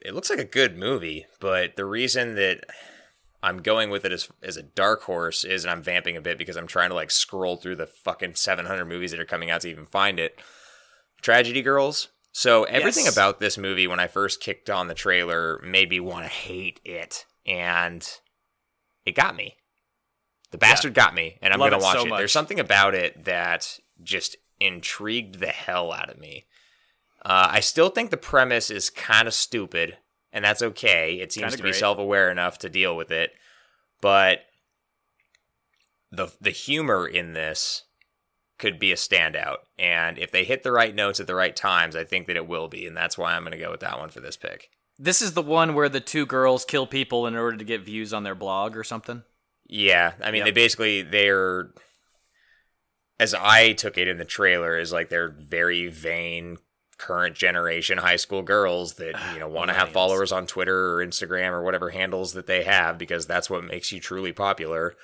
it 0.00 0.12
looks 0.14 0.28
like 0.30 0.40
a 0.40 0.44
good 0.44 0.76
movie, 0.76 1.26
but 1.38 1.76
the 1.76 1.84
reason 1.84 2.34
that 2.34 2.64
I'm 3.44 3.58
going 3.58 3.90
with 3.90 4.04
it 4.04 4.10
as 4.10 4.28
as 4.42 4.56
a 4.56 4.62
dark 4.64 5.02
horse 5.02 5.44
is, 5.44 5.62
and 5.64 5.70
I'm 5.70 5.82
vamping 5.84 6.16
a 6.16 6.20
bit 6.20 6.38
because 6.38 6.56
I'm 6.56 6.66
trying 6.66 6.88
to 6.88 6.96
like 6.96 7.12
scroll 7.12 7.56
through 7.56 7.76
the 7.76 7.86
fucking 7.86 8.34
700 8.34 8.84
movies 8.86 9.12
that 9.12 9.20
are 9.20 9.24
coming 9.24 9.48
out 9.50 9.60
to 9.60 9.68
even 9.70 9.86
find 9.86 10.18
it. 10.18 10.40
Tragedy 11.22 11.62
Girls. 11.62 12.08
So 12.32 12.64
everything 12.64 13.04
Yes. 13.04 13.14
about 13.14 13.40
this 13.40 13.56
movie, 13.58 13.86
when 13.86 14.00
I 14.00 14.06
first 14.08 14.40
kicked 14.40 14.68
on 14.70 14.88
the 14.88 14.94
trailer, 14.94 15.58
made 15.62 15.90
me 15.90 16.00
want 16.00 16.24
to 16.24 16.28
hate 16.28 16.80
it, 16.84 17.26
and 17.46 18.06
it 19.04 19.12
got 19.12 19.36
me. 19.36 19.56
The 20.50 20.58
bastard 20.58 20.94
got 20.94 21.14
me, 21.14 21.38
and 21.40 21.52
I'm 21.54 21.60
Love 21.60 21.70
gonna 21.70 21.82
it 21.82 21.84
watch 21.84 21.96
so 21.98 22.14
it. 22.14 22.18
There's 22.18 22.32
something 22.32 22.60
about 22.60 22.94
it 22.94 23.24
that 23.24 23.78
just 24.02 24.36
intrigued 24.60 25.40
the 25.40 25.46
hell 25.48 25.92
out 25.92 26.10
of 26.10 26.18
me. 26.18 26.44
Uh, 27.24 27.48
I 27.50 27.60
still 27.60 27.88
think 27.88 28.10
the 28.10 28.16
premise 28.16 28.70
is 28.70 28.90
kind 28.90 29.28
of 29.28 29.34
stupid, 29.34 29.96
and 30.32 30.44
that's 30.44 30.62
okay. 30.62 31.20
It 31.20 31.32
seems 31.32 31.44
Kinda 31.44 31.56
to 31.58 31.62
be 31.62 31.70
great. 31.70 31.78
self-aware 31.78 32.30
enough 32.30 32.58
to 32.60 32.68
deal 32.68 32.96
with 32.96 33.10
it, 33.10 33.32
but 34.00 34.40
the 36.10 36.28
the 36.40 36.50
humor 36.50 37.06
in 37.06 37.32
this 37.32 37.84
could 38.62 38.78
be 38.78 38.92
a 38.92 38.96
standout. 38.96 39.56
And 39.76 40.16
if 40.18 40.30
they 40.30 40.44
hit 40.44 40.62
the 40.62 40.70
right 40.70 40.94
notes 40.94 41.18
at 41.18 41.26
the 41.26 41.34
right 41.34 41.54
times, 41.54 41.96
I 41.96 42.04
think 42.04 42.28
that 42.28 42.36
it 42.36 42.46
will 42.46 42.68
be, 42.68 42.86
and 42.86 42.96
that's 42.96 43.18
why 43.18 43.34
I'm 43.34 43.42
going 43.42 43.50
to 43.50 43.58
go 43.58 43.72
with 43.72 43.80
that 43.80 43.98
one 43.98 44.08
for 44.08 44.20
this 44.20 44.36
pick. 44.36 44.70
This 44.98 45.20
is 45.20 45.32
the 45.32 45.42
one 45.42 45.74
where 45.74 45.88
the 45.88 45.98
two 46.00 46.24
girls 46.24 46.64
kill 46.64 46.86
people 46.86 47.26
in 47.26 47.34
order 47.34 47.56
to 47.56 47.64
get 47.64 47.84
views 47.84 48.12
on 48.14 48.22
their 48.22 48.36
blog 48.36 48.76
or 48.76 48.84
something. 48.84 49.24
Yeah, 49.66 50.12
I 50.22 50.30
mean, 50.30 50.38
Yep. 50.40 50.44
they 50.46 50.50
basically 50.52 51.02
they're 51.02 51.70
as 53.18 53.34
I 53.34 53.72
took 53.72 53.98
it 53.98 54.06
in 54.08 54.18
the 54.18 54.24
trailer 54.24 54.78
is 54.78 54.92
like 54.92 55.08
they're 55.08 55.28
very 55.30 55.88
vain 55.88 56.58
current 56.98 57.34
generation 57.34 57.98
high 57.98 58.16
school 58.16 58.42
girls 58.42 58.94
that 58.94 59.14
you 59.34 59.40
know 59.40 59.48
want 59.58 59.70
to 59.70 59.74
have 59.74 59.88
followers 59.88 60.30
on 60.30 60.46
Twitter 60.46 60.94
or 60.94 61.04
Instagram 61.04 61.50
or 61.50 61.62
whatever 61.62 61.90
handles 61.90 62.34
that 62.34 62.46
they 62.46 62.62
have 62.62 62.96
because 62.96 63.26
that's 63.26 63.50
what 63.50 63.64
makes 63.64 63.90
you 63.90 63.98
truly 64.00 64.32
popular. 64.32 64.94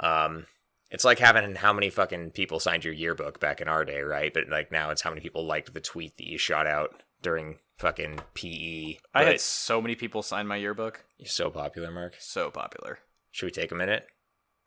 Um, 0.00 0.46
it's 0.92 1.04
like 1.04 1.18
having 1.18 1.54
how 1.56 1.72
many 1.72 1.90
fucking 1.90 2.30
people 2.32 2.60
signed 2.60 2.84
your 2.84 2.94
yearbook 2.94 3.40
back 3.40 3.60
in 3.60 3.66
our 3.68 3.84
day, 3.84 4.02
right? 4.02 4.32
But 4.32 4.48
like 4.48 4.70
now 4.70 4.90
it's 4.90 5.02
how 5.02 5.10
many 5.10 5.20
people 5.20 5.44
liked 5.44 5.72
the 5.74 5.80
tweet 5.80 6.16
that 6.18 6.26
you 6.28 6.38
shot 6.38 6.66
out 6.66 7.02
during 7.22 7.58
fucking 7.78 8.20
PE. 8.34 8.98
I 9.14 9.24
had 9.24 9.40
so 9.40 9.80
many 9.80 9.94
people 9.94 10.22
sign 10.22 10.46
my 10.46 10.56
yearbook. 10.56 11.04
you're 11.18 11.28
so 11.28 11.50
popular, 11.50 11.90
Mark. 11.90 12.14
So 12.18 12.50
popular. 12.50 12.98
Should 13.32 13.46
we 13.46 13.50
take 13.50 13.72
a 13.72 13.74
minute? 13.74 14.06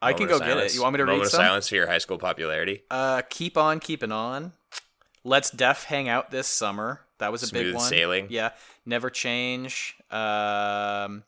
I 0.02 0.14
can 0.14 0.28
go 0.28 0.36
of 0.36 0.42
get 0.42 0.58
it. 0.58 0.76
You 0.76 0.82
want 0.82 0.94
me 0.94 0.98
to 0.98 1.06
Moment 1.06 1.22
read 1.22 1.26
of 1.28 1.32
some? 1.32 1.40
silence 1.40 1.70
for 1.70 1.76
your 1.76 1.88
high 1.88 1.98
school 2.00 2.18
popularity. 2.18 2.84
Uh, 2.92 3.22
keep 3.30 3.58
on 3.58 3.80
keeping 3.80 4.12
on. 4.12 4.52
Let's 5.24 5.50
Def 5.50 5.86
hang 5.86 6.10
out 6.10 6.30
this 6.32 6.48
summer. 6.48 7.02
That 7.20 7.32
was 7.32 7.50
a 7.50 7.52
big 7.54 7.74
one. 7.74 7.84
sailing. 7.84 8.28
Yeah. 8.30 8.52
Never 8.86 9.10
change. 9.10 9.96
Um, 10.12 11.24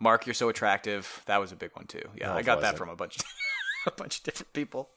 Mark, 0.00 0.26
you're 0.26 0.34
so 0.34 0.48
attractive. 0.48 1.22
That 1.26 1.40
was 1.40 1.52
a 1.52 1.56
big 1.56 1.70
one 1.74 1.86
too. 1.86 2.02
Yeah, 2.16 2.28
No, 2.28 2.34
I 2.34 2.42
got 2.42 2.60
that 2.60 2.78
from 2.78 2.88
a 2.88 2.96
bunch, 2.96 3.18
a 3.86 3.90
bunch 3.90 4.18
of 4.18 4.24
different 4.24 4.52
people. 4.52 4.90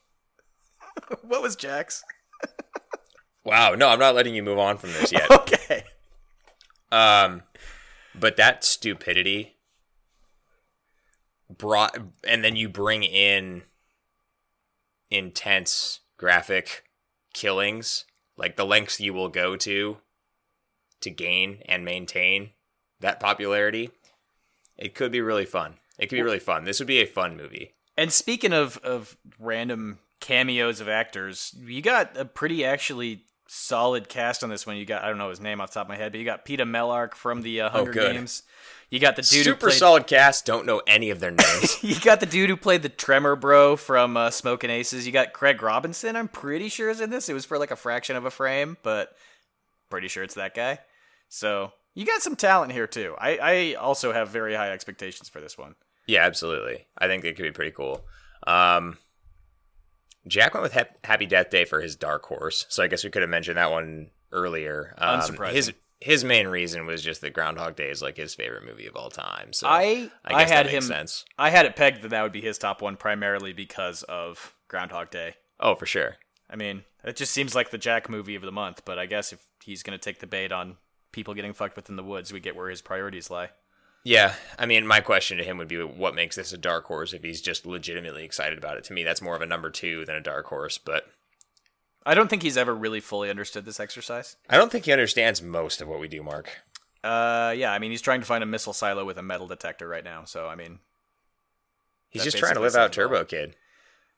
what 1.22 1.42
was 1.42 1.56
Jack's? 1.56 2.04
Wow, 3.48 3.76
no, 3.76 3.88
I'm 3.88 4.00
not 4.00 4.14
letting 4.14 4.36
you 4.36 4.44
move 4.44 4.60
on 4.60 4.78
from 4.78 4.92
this 4.92 5.12
yet. 5.12 5.32
Okay. 5.32 5.86
um, 6.92 7.44
but 8.14 8.36
that 8.36 8.66
stupidity 8.66 9.56
brought, 11.50 11.98
and 12.26 12.44
then 12.44 12.58
you 12.58 12.68
bring 12.68 13.04
in 13.04 13.64
intense 15.10 16.02
graphic 16.18 16.84
killings, 17.34 18.04
like 18.36 18.58
the 18.58 18.66
lengths 18.66 19.00
you 19.00 19.14
will 19.14 19.30
go 19.30 19.56
to 19.56 19.98
to 21.00 21.10
gain 21.10 21.60
and 21.68 21.86
maintain 21.86 22.50
that 23.00 23.22
popularity. 23.22 23.92
It 24.76 24.94
could 24.94 25.12
be 25.14 25.22
really 25.22 25.46
fun. 25.46 25.76
It 25.98 26.08
could 26.08 26.18
be 26.18 26.22
really 26.22 26.40
fun. 26.40 26.66
This 26.66 26.80
would 26.80 26.88
be 26.88 27.00
a 27.00 27.06
fun 27.06 27.38
movie. 27.38 27.76
And 27.98 28.12
speaking 28.12 28.54
of 28.54 28.78
of 28.78 29.18
random 29.40 30.00
cameos 30.20 30.80
of 30.82 30.90
actors, 30.90 31.56
you 31.60 31.82
got 31.82 32.16
a 32.18 32.26
pretty 32.26 32.64
actually 32.66 33.24
solid 33.48 34.10
cast 34.10 34.44
on 34.44 34.50
this 34.50 34.68
one. 34.68 34.78
You 34.78 34.86
got 34.86 35.04
I 35.04 35.08
don't 35.10 35.18
know 35.18 35.30
his 35.30 35.40
name 35.42 35.62
off 35.62 35.70
the 35.72 35.76
top 35.76 35.86
of 35.88 35.90
my 35.90 35.96
head, 35.98 36.12
but 36.12 36.20
you 36.20 36.26
got 36.26 36.46
Peeta 36.46 36.62
Mellark 36.70 37.14
from 37.16 37.42
the 37.42 37.62
uh, 37.62 37.70
Hunger 37.70 37.92
Oh. 37.92 38.12
Games. 38.14 38.44
You 38.90 39.00
got 39.00 39.18
the 39.18 39.22
dude 39.22 39.40
who 39.46 39.52
Super 39.52 39.68
played, 39.68 39.74
solid 39.80 40.08
cast. 40.08 40.46
Don't 40.46 40.66
know 40.66 40.82
any 40.88 41.10
of 41.10 41.20
their 41.20 41.32
names. 41.32 41.78
You 41.84 42.00
got 42.00 42.22
the 42.22 42.26
dude 42.26 42.50
who 42.50 42.56
played 42.56 42.84
the 42.84 42.90
Tremor 42.90 43.36
Bro 43.36 43.78
from 43.78 44.16
uh, 44.16 44.30
Smoking 44.30 44.70
Aces. 44.70 45.06
You 45.06 45.12
got 45.12 45.34
Craig 45.34 45.62
Robinson. 45.62 46.16
I'm 46.16 46.30
pretty 46.30 46.70
sure 46.70 46.90
is 46.90 47.02
in 47.02 47.10
this. 47.10 47.28
It 47.28 47.34
was 47.34 47.44
for 47.44 47.58
like 47.58 47.72
a 47.72 47.76
fraction 47.76 48.16
of 48.16 48.24
a 48.24 48.32
frame, 48.32 48.78
but 48.84 49.12
pretty 49.90 50.08
sure 50.08 50.24
it's 50.24 50.36
that 50.36 50.56
guy. 50.56 50.80
So 51.28 51.74
you 51.96 52.06
got 52.06 52.22
some 52.22 52.38
talent 52.38 52.72
here 52.72 52.88
too. 52.88 53.14
I, 53.20 53.38
I 53.42 53.74
also 53.74 54.14
have 54.14 54.30
very 54.30 54.56
high 54.56 54.72
expectations 54.72 55.28
for 55.28 55.42
this 55.42 55.58
one. 55.58 55.76
Yeah, 56.08 56.26
absolutely. 56.26 56.88
I 56.98 57.08
think 57.08 57.26
it 57.26 57.36
could 57.36 57.44
be 57.44 57.52
pretty 57.52 57.72
cool. 57.72 58.06
Um, 58.46 58.98
Jack 60.28 60.54
went 60.54 60.64
with 60.64 60.74
Hap- 60.74 61.06
Happy 61.06 61.26
Death 61.26 61.50
Day 61.50 61.66
for 61.66 61.82
his 61.82 61.96
dark 61.96 62.26
horse, 62.26 62.66
so 62.70 62.84
I 62.84 62.88
guess 62.88 63.04
we 63.04 63.10
could 63.10 63.22
have 63.22 63.30
mentioned 63.30 63.58
that 63.58 63.72
one 63.72 64.10
earlier. 64.32 64.94
Um, 64.98 65.20
Unsurprising. 65.20 65.52
His 65.54 65.74
his 66.00 66.24
main 66.24 66.48
reason 66.48 66.86
was 66.86 67.02
just 67.02 67.22
that 67.22 67.34
Groundhog 67.34 67.76
Day 67.76 67.90
is 67.90 68.02
like 68.04 68.18
his 68.18 68.36
favorite 68.36 68.66
movie 68.66 68.86
of 68.86 68.96
all 68.96 69.10
time. 69.10 69.52
So 69.52 69.68
I 69.68 70.12
I 70.24 70.36
I, 70.36 70.40
had 70.44 70.50
that 70.50 70.66
makes 70.72 70.76
him. 70.76 70.82
sense. 70.84 71.26
I 71.38 71.50
had 71.50 71.66
it 71.66 71.76
pegged 71.76 72.04
that 72.04 72.10
that 72.10 72.22
would 72.24 72.32
be 72.32 72.42
his 72.42 72.58
top 72.58 72.82
one 72.82 72.98
primarily 72.98 73.52
because 73.52 74.04
of 74.04 74.54
Groundhog 74.68 75.10
Day. 75.10 75.36
Oh, 75.60 75.74
for 75.76 75.88
sure. 75.88 76.18
I 76.50 76.56
mean, 76.56 76.84
it 77.04 77.16
just 77.16 77.34
seems 77.34 77.56
like 77.56 77.72
the 77.72 77.78
Jack 77.80 78.10
movie 78.10 78.36
of 78.36 78.44
the 78.44 78.52
month. 78.52 78.84
But 78.86 79.00
I 79.00 79.08
guess 79.08 79.34
if 79.34 79.44
he's 79.64 79.82
gonna 79.82 79.98
take 79.98 80.20
the 80.20 80.28
bait 80.28 80.52
on 80.52 80.78
people 81.12 81.34
getting 81.34 81.54
fucked 81.54 81.76
with 81.76 81.90
in 81.90 81.96
the 81.96 82.04
woods, 82.04 82.32
we 82.32 82.40
get 82.40 82.56
where 82.56 82.70
his 82.70 82.82
priorities 82.82 83.32
lie. 83.32 83.50
Yeah, 84.08 84.36
I 84.58 84.66
mean, 84.66 84.88
my 84.88 85.02
question 85.02 85.38
to 85.38 85.44
him 85.44 85.58
would 85.58 85.68
be, 85.68 85.84
what 85.84 86.16
makes 86.16 86.38
this 86.38 86.54
a 86.54 86.58
dark 86.58 86.86
horse? 86.86 87.12
If 87.12 87.24
he's 87.24 87.42
just 87.42 87.66
legitimately 87.66 88.24
excited 88.24 88.58
about 88.58 88.78
it, 88.78 88.86
to 88.86 88.94
me, 88.94 89.04
that's 89.04 89.22
more 89.22 89.36
of 89.36 89.42
a 89.42 89.46
number 89.46 89.70
two 89.70 90.06
than 90.06 90.16
a 90.16 90.22
dark 90.22 90.46
horse. 90.46 90.78
But 90.78 91.10
I 92.06 92.14
don't 92.16 92.30
think 92.30 92.42
he's 92.42 92.56
ever 92.56 92.74
really 92.74 93.02
fully 93.02 93.30
understood 93.30 93.66
this 93.66 93.82
exercise. 93.82 94.38
I 94.50 94.56
don't 94.56 94.72
think 94.72 94.86
he 94.86 94.94
understands 94.94 95.42
most 95.42 95.82
of 95.82 95.90
what 95.90 96.00
we 96.00 96.08
do, 96.08 96.24
Mark. 96.24 96.62
Uh, 97.04 97.54
yeah, 97.58 97.74
I 97.74 97.80
mean, 97.80 97.92
he's 97.92 98.02
trying 98.02 98.22
to 98.22 98.26
find 98.26 98.42
a 98.42 98.48
missile 98.48 98.72
silo 98.72 99.04
with 99.04 99.18
a 99.18 99.22
metal 99.22 99.46
detector 99.46 99.90
right 99.90 100.06
now. 100.06 100.24
So, 100.24 100.48
I 100.48 100.56
mean, 100.56 100.80
He's 102.08 102.24
just 102.24 102.38
trying 102.38 102.54
to 102.54 102.62
live 102.62 102.76
out 102.76 102.94
says 102.94 103.04
it. 103.04 103.10
Turbo 103.10 103.26
Kid. 103.26 103.58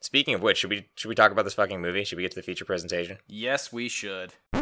Speaking 0.01 0.35
of 0.35 0.43
which, 0.43 0.59
should 0.59 0.69
we 0.69 0.87
should 0.93 1.09
we 1.09 1.15
talk 1.15 1.31
about 1.31 1.45
this 1.45 1.55
fucking 1.55 1.81
movie? 1.81 2.03
Should 2.03 2.17
we 2.17 2.21
get 2.21 2.31
to 2.33 2.35
the 2.35 2.43
feature 2.43 2.63
presentation? 2.63 3.17
yes, 3.27 3.73
we 3.73 3.89
should. 3.89 4.35
No, 4.53 4.61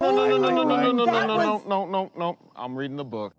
no, 0.00 0.26
no, 0.28 0.36
no, 0.36 0.50
no, 0.50 0.64
no, 0.64 0.92
no, 0.92 1.04
no, 1.06 1.24
no, 1.24 1.62
no, 1.66 1.86
no, 1.86 2.12
no. 2.14 2.38
I'm 2.54 2.76
reading 2.76 2.96
the 2.96 3.04
book. 3.04 3.34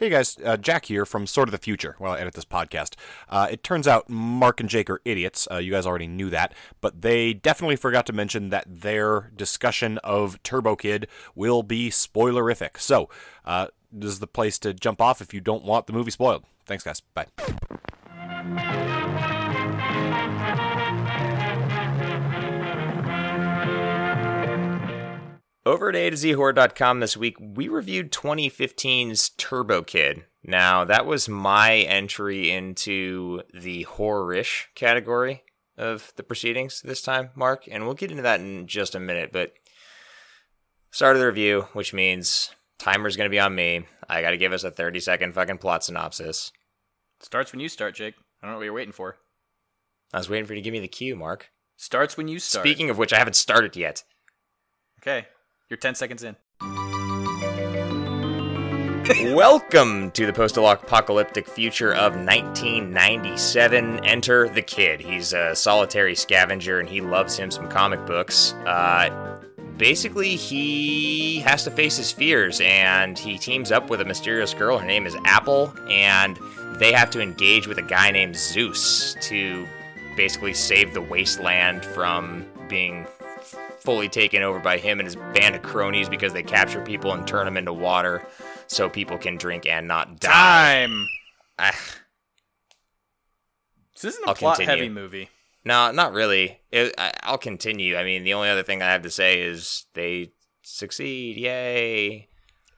Hey 0.00 0.08
guys, 0.08 0.38
uh, 0.42 0.56
Jack 0.56 0.86
here 0.86 1.04
from 1.04 1.26
Sort 1.26 1.46
of 1.46 1.52
the 1.52 1.58
Future. 1.58 1.94
While 1.98 2.12
I 2.12 2.20
edit 2.20 2.32
this 2.32 2.46
podcast, 2.46 2.94
uh, 3.28 3.48
it 3.50 3.62
turns 3.62 3.86
out 3.86 4.08
Mark 4.08 4.58
and 4.58 4.66
Jake 4.66 4.88
are 4.88 5.02
idiots. 5.04 5.46
Uh, 5.50 5.58
you 5.58 5.72
guys 5.72 5.84
already 5.84 6.06
knew 6.06 6.30
that, 6.30 6.54
but 6.80 7.02
they 7.02 7.34
definitely 7.34 7.76
forgot 7.76 8.06
to 8.06 8.14
mention 8.14 8.48
that 8.48 8.64
their 8.66 9.30
discussion 9.36 9.98
of 9.98 10.42
Turbo 10.42 10.74
Kid 10.74 11.06
will 11.34 11.62
be 11.62 11.90
spoilerific. 11.90 12.80
So, 12.80 13.10
uh, 13.44 13.66
this 13.92 14.12
is 14.12 14.20
the 14.20 14.26
place 14.26 14.58
to 14.60 14.72
jump 14.72 15.02
off 15.02 15.20
if 15.20 15.34
you 15.34 15.42
don't 15.42 15.66
want 15.66 15.86
the 15.86 15.92
movie 15.92 16.10
spoiled. 16.10 16.44
Thanks, 16.64 16.82
guys. 16.82 17.02
Bye. 17.12 17.26
Over 25.70 25.90
at 25.90 25.94
A 25.94 26.10
to 26.10 26.16
Z 26.16 26.32
Horror.com 26.32 26.98
this 26.98 27.16
week, 27.16 27.36
we 27.38 27.68
reviewed 27.68 28.10
2015's 28.10 29.28
Turbo 29.28 29.82
Kid, 29.82 30.24
Now, 30.42 30.84
that 30.84 31.06
was 31.06 31.28
my 31.28 31.76
entry 31.76 32.50
into 32.50 33.42
the 33.54 33.84
horror-ish 33.84 34.68
category 34.74 35.44
of 35.78 36.12
the 36.16 36.24
proceedings 36.24 36.82
this 36.82 37.00
time, 37.00 37.30
Mark, 37.36 37.68
and 37.70 37.84
we'll 37.84 37.94
get 37.94 38.10
into 38.10 38.24
that 38.24 38.40
in 38.40 38.66
just 38.66 38.96
a 38.96 38.98
minute, 38.98 39.30
but 39.32 39.52
start 40.90 41.14
of 41.14 41.20
the 41.20 41.28
review, 41.28 41.68
which 41.72 41.94
means 41.94 42.50
timer's 42.80 43.16
going 43.16 43.30
to 43.30 43.32
be 43.32 43.38
on 43.38 43.54
me. 43.54 43.86
I 44.08 44.22
got 44.22 44.30
to 44.30 44.36
give 44.36 44.52
us 44.52 44.64
a 44.64 44.72
30 44.72 44.98
second 44.98 45.34
fucking 45.34 45.58
plot 45.58 45.84
synopsis. 45.84 46.50
Starts 47.20 47.52
when 47.52 47.60
you 47.60 47.68
start, 47.68 47.94
Jake. 47.94 48.16
I 48.42 48.46
don't 48.46 48.54
know 48.54 48.58
what 48.58 48.64
you're 48.64 48.72
waiting 48.72 48.90
for. 48.90 49.18
I 50.12 50.18
was 50.18 50.28
waiting 50.28 50.46
for 50.46 50.54
you 50.54 50.62
to 50.62 50.64
give 50.64 50.72
me 50.72 50.80
the 50.80 50.88
cue, 50.88 51.14
Mark. 51.14 51.50
Starts 51.76 52.16
when 52.16 52.26
you 52.26 52.40
start. 52.40 52.66
Speaking 52.66 52.90
of 52.90 52.98
which, 52.98 53.12
I 53.12 53.18
haven't 53.18 53.36
started 53.36 53.76
yet. 53.76 54.02
Okay, 55.00 55.28
you're 55.70 55.78
10 55.78 55.94
seconds 55.94 56.24
in. 56.24 56.36
Welcome 59.34 60.10
to 60.12 60.26
the 60.26 60.32
post-apocalyptic 60.32 61.48
future 61.48 61.94
of 61.94 62.14
1997. 62.14 64.04
Enter 64.04 64.48
the 64.48 64.62
kid. 64.62 65.00
He's 65.00 65.32
a 65.32 65.54
solitary 65.54 66.14
scavenger, 66.14 66.80
and 66.80 66.88
he 66.88 67.00
loves 67.00 67.36
him 67.36 67.50
some 67.50 67.68
comic 67.68 68.04
books. 68.06 68.52
Uh, 68.66 69.40
basically, 69.76 70.36
he 70.36 71.40
has 71.40 71.64
to 71.64 71.70
face 71.70 71.96
his 71.96 72.12
fears, 72.12 72.60
and 72.62 73.18
he 73.18 73.38
teams 73.38 73.72
up 73.72 73.90
with 73.90 74.00
a 74.00 74.04
mysterious 74.04 74.52
girl. 74.52 74.78
Her 74.78 74.86
name 74.86 75.06
is 75.06 75.16
Apple, 75.24 75.74
and 75.88 76.38
they 76.74 76.92
have 76.92 77.10
to 77.10 77.20
engage 77.20 77.66
with 77.66 77.78
a 77.78 77.82
guy 77.82 78.10
named 78.10 78.36
Zeus 78.36 79.16
to 79.22 79.66
basically 80.16 80.54
save 80.54 80.94
the 80.94 81.02
wasteland 81.02 81.84
from 81.84 82.46
being 82.68 83.06
fully 83.80 84.08
taken 84.08 84.42
over 84.42 84.58
by 84.60 84.78
him 84.78 85.00
and 85.00 85.06
his 85.06 85.16
band 85.16 85.54
of 85.56 85.62
cronies 85.62 86.08
because 86.08 86.32
they 86.32 86.42
capture 86.42 86.82
people 86.82 87.12
and 87.12 87.26
turn 87.26 87.44
them 87.46 87.56
into 87.56 87.72
water 87.72 88.26
so 88.66 88.88
people 88.88 89.18
can 89.18 89.36
drink 89.36 89.66
and 89.66 89.88
not 89.88 90.20
die. 90.20 90.30
Time. 90.86 91.06
Ah, 91.58 91.74
This 93.94 94.04
isn't 94.14 94.24
a 94.24 94.28
I'll 94.28 94.34
plot 94.34 94.56
continue. 94.58 94.82
heavy 94.84 94.88
movie. 94.88 95.28
no, 95.64 95.90
not 95.92 96.12
really. 96.12 96.60
It, 96.70 96.94
I, 96.98 97.12
I'll 97.22 97.38
continue. 97.38 97.96
I 97.96 98.04
mean, 98.04 98.24
the 98.24 98.34
only 98.34 98.48
other 98.48 98.62
thing 98.62 98.82
I 98.82 98.86
have 98.92 99.02
to 99.02 99.10
say 99.10 99.42
is 99.42 99.86
they 99.94 100.32
succeed. 100.62 101.36
Yay. 101.36 102.28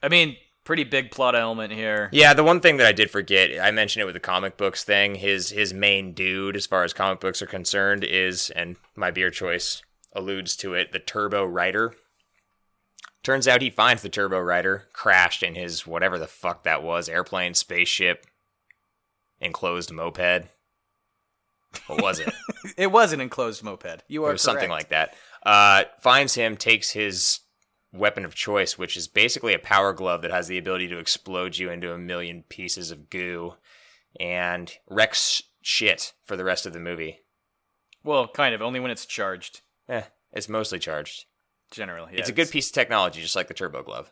I 0.01 0.09
mean, 0.09 0.35
pretty 0.65 0.83
big 0.83 1.11
plot 1.11 1.35
element 1.35 1.71
here. 1.71 2.09
Yeah, 2.11 2.33
the 2.33 2.43
one 2.43 2.59
thing 2.59 2.77
that 2.77 2.87
I 2.87 2.91
did 2.91 3.09
forget, 3.09 3.51
I 3.61 3.71
mentioned 3.71 4.01
it 4.01 4.05
with 4.05 4.15
the 4.15 4.19
comic 4.19 4.57
books 4.57 4.83
thing. 4.83 5.15
His 5.15 5.49
his 5.51 5.73
main 5.73 6.13
dude, 6.13 6.55
as 6.57 6.65
far 6.65 6.83
as 6.83 6.91
comic 6.93 7.19
books 7.21 7.41
are 7.41 7.45
concerned, 7.47 8.03
is 8.03 8.49
and 8.49 8.75
my 8.95 9.11
beer 9.11 9.29
choice 9.29 9.81
alludes 10.15 10.55
to 10.57 10.73
it, 10.73 10.91
the 10.91 10.99
Turbo 10.99 11.45
Rider. 11.45 11.95
Turns 13.23 13.47
out 13.47 13.61
he 13.61 13.69
finds 13.69 14.01
the 14.01 14.09
Turbo 14.09 14.39
Rider 14.39 14.85
crashed 14.93 15.43
in 15.43 15.55
his 15.55 15.87
whatever 15.87 16.19
the 16.19 16.27
fuck 16.27 16.63
that 16.63 16.83
was, 16.83 17.07
airplane, 17.07 17.53
spaceship, 17.53 18.25
enclosed 19.39 19.91
moped. 19.91 20.47
What 21.87 22.01
was 22.01 22.19
it? 22.19 22.33
It 22.77 22.91
was 22.91 23.11
an 23.11 23.19
enclosed 23.19 23.61
moped. 23.61 24.03
You 24.07 24.23
It 24.25 24.29
are 24.29 24.31
was 24.33 24.41
something 24.41 24.69
like 24.69 24.89
that. 24.89 25.15
Uh, 25.45 25.83
finds 25.99 26.35
him, 26.35 26.55
takes 26.55 26.91
his 26.91 27.41
weapon 27.91 28.23
of 28.25 28.33
choice, 28.33 28.77
which 28.77 28.95
is 28.95 29.07
basically 29.07 29.53
a 29.53 29.59
power 29.59 29.91
glove 29.93 30.21
that 30.21 30.31
has 30.31 30.47
the 30.47 30.57
ability 30.57 30.87
to 30.87 30.97
explode 30.97 31.57
you 31.57 31.69
into 31.69 31.93
a 31.93 31.97
million 31.97 32.43
pieces 32.47 32.89
of 32.89 33.09
goo, 33.09 33.55
and 34.19 34.77
wrecks 34.89 35.43
shit 35.61 36.13
for 36.23 36.37
the 36.37 36.45
rest 36.45 36.65
of 36.65 36.73
the 36.73 36.79
movie. 36.79 37.19
Well, 38.03 38.27
kind 38.27 38.55
of. 38.55 38.61
Only 38.61 38.79
when 38.79 38.91
it's 38.91 39.05
charged. 39.05 39.61
It's 40.33 40.49
mostly 40.49 40.79
charged. 40.79 41.25
Generally, 41.71 42.13
yeah, 42.13 42.19
it's 42.19 42.29
a 42.29 42.33
good 42.33 42.49
piece 42.51 42.67
of 42.69 42.73
technology, 42.73 43.21
just 43.21 43.35
like 43.35 43.47
the 43.47 43.53
turbo 43.53 43.81
glove. 43.83 44.11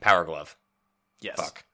Power 0.00 0.24
glove. 0.24 0.56
Yes. 1.20 1.36
Fuck. 1.36 1.64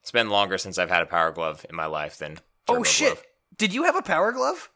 It's 0.00 0.10
been 0.10 0.30
longer 0.30 0.58
since 0.58 0.78
I've 0.78 0.90
had 0.90 1.02
a 1.02 1.06
power 1.06 1.30
glove 1.30 1.64
in 1.68 1.76
my 1.76 1.86
life 1.86 2.16
than. 2.18 2.38
Oh 2.68 2.82
shit! 2.82 3.12
glove. 3.14 3.24
Did 3.58 3.72
you 3.74 3.84
have 3.84 3.94
a 3.96 4.02
power 4.02 4.32
glove? 4.32 4.70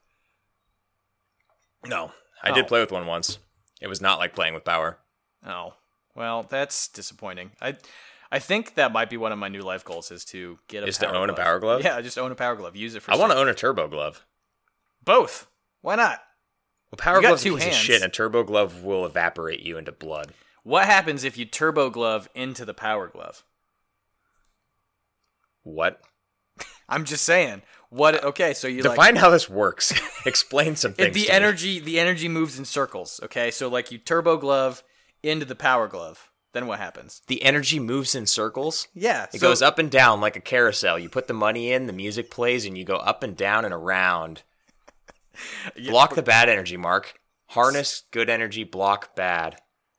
No, 1.84 2.12
I 2.42 2.50
Oh. 2.50 2.54
did 2.54 2.66
play 2.68 2.80
with 2.80 2.92
one 2.92 3.06
once. 3.06 3.38
It 3.80 3.88
was 3.88 4.00
not 4.00 4.18
like 4.18 4.34
playing 4.34 4.54
with 4.54 4.64
power. 4.64 4.98
Oh, 5.46 5.74
well, 6.14 6.42
that's 6.42 6.88
disappointing. 6.88 7.52
I, 7.60 7.76
I 8.32 8.38
think 8.38 8.74
that 8.74 8.92
might 8.92 9.10
be 9.10 9.16
one 9.16 9.32
of 9.32 9.38
my 9.38 9.48
new 9.48 9.62
life 9.62 9.84
goals 9.84 10.10
is 10.10 10.24
to 10.26 10.58
get 10.68 10.82
a 10.82 10.86
Is 10.86 10.98
to 10.98 11.08
own 11.08 11.30
a 11.30 11.34
glove. 11.34 11.44
power 11.44 11.58
glove? 11.60 11.84
Yeah, 11.84 12.00
just 12.00 12.18
own 12.18 12.32
a 12.32 12.34
power 12.34 12.56
glove. 12.56 12.74
Use 12.74 12.94
it 12.94 13.02
for. 13.02 13.12
I 13.12 13.16
want 13.16 13.32
to 13.32 13.38
own 13.38 13.48
a 13.48 13.54
turbo 13.54 13.88
glove. 13.88 14.24
both. 15.04 15.46
Why 15.82 15.94
not? 15.96 16.20
Well, 16.90 16.98
power 16.98 17.20
got 17.20 17.38
two 17.38 17.56
hands. 17.56 17.74
shit, 17.76 18.02
and 18.02 18.10
a 18.10 18.14
turbo 18.14 18.42
glove 18.44 18.82
will 18.84 19.04
evaporate 19.06 19.60
you 19.60 19.76
into 19.78 19.92
blood. 19.92 20.32
What 20.62 20.86
happens 20.86 21.24
if 21.24 21.36
you 21.38 21.44
turbo 21.44 21.90
glove 21.90 22.28
into 22.34 22.64
the 22.64 22.74
power 22.74 23.08
glove? 23.08 23.44
What? 25.62 26.00
I'm 26.88 27.04
just 27.04 27.24
saying. 27.24 27.62
What? 27.90 28.22
Okay, 28.24 28.54
so 28.54 28.68
you 28.68 28.82
like 28.82 28.92
Define 28.92 29.16
how 29.16 29.30
this 29.30 29.48
works. 29.48 29.92
Explain 30.26 30.76
some 30.76 30.92
things. 30.92 31.14
the 31.14 31.24
to 31.26 31.28
me. 31.28 31.34
energy. 31.36 31.78
The 31.80 31.98
energy 32.00 32.28
moves 32.28 32.58
in 32.58 32.64
circles. 32.64 33.20
Okay, 33.24 33.50
so 33.50 33.68
like 33.68 33.90
you 33.90 33.98
turbo 33.98 34.36
glove 34.36 34.82
into 35.22 35.44
the 35.46 35.54
power 35.54 35.88
glove. 35.88 36.30
Then 36.52 36.66
what 36.66 36.78
happens? 36.78 37.20
The 37.26 37.42
energy 37.42 37.78
moves 37.78 38.14
in 38.14 38.26
circles. 38.26 38.88
Yeah, 38.94 39.24
It 39.24 39.40
so- 39.40 39.48
goes 39.48 39.60
up 39.60 39.78
and 39.78 39.90
down 39.90 40.20
like 40.20 40.36
a 40.36 40.40
carousel. 40.40 40.98
You 40.98 41.08
put 41.10 41.26
the 41.28 41.34
money 41.34 41.70
in, 41.70 41.86
the 41.86 41.92
music 41.92 42.30
plays, 42.30 42.64
and 42.64 42.78
you 42.78 42.84
go 42.84 42.96
up 42.96 43.22
and 43.22 43.36
down 43.36 43.64
and 43.66 43.74
around. 43.74 44.42
Block 45.88 46.14
the 46.14 46.22
bad 46.22 46.48
energy, 46.48 46.76
Mark. 46.76 47.18
Harness 47.50 48.02
good 48.10 48.28
energy, 48.28 48.64
block 48.64 49.14
bad. 49.14 49.56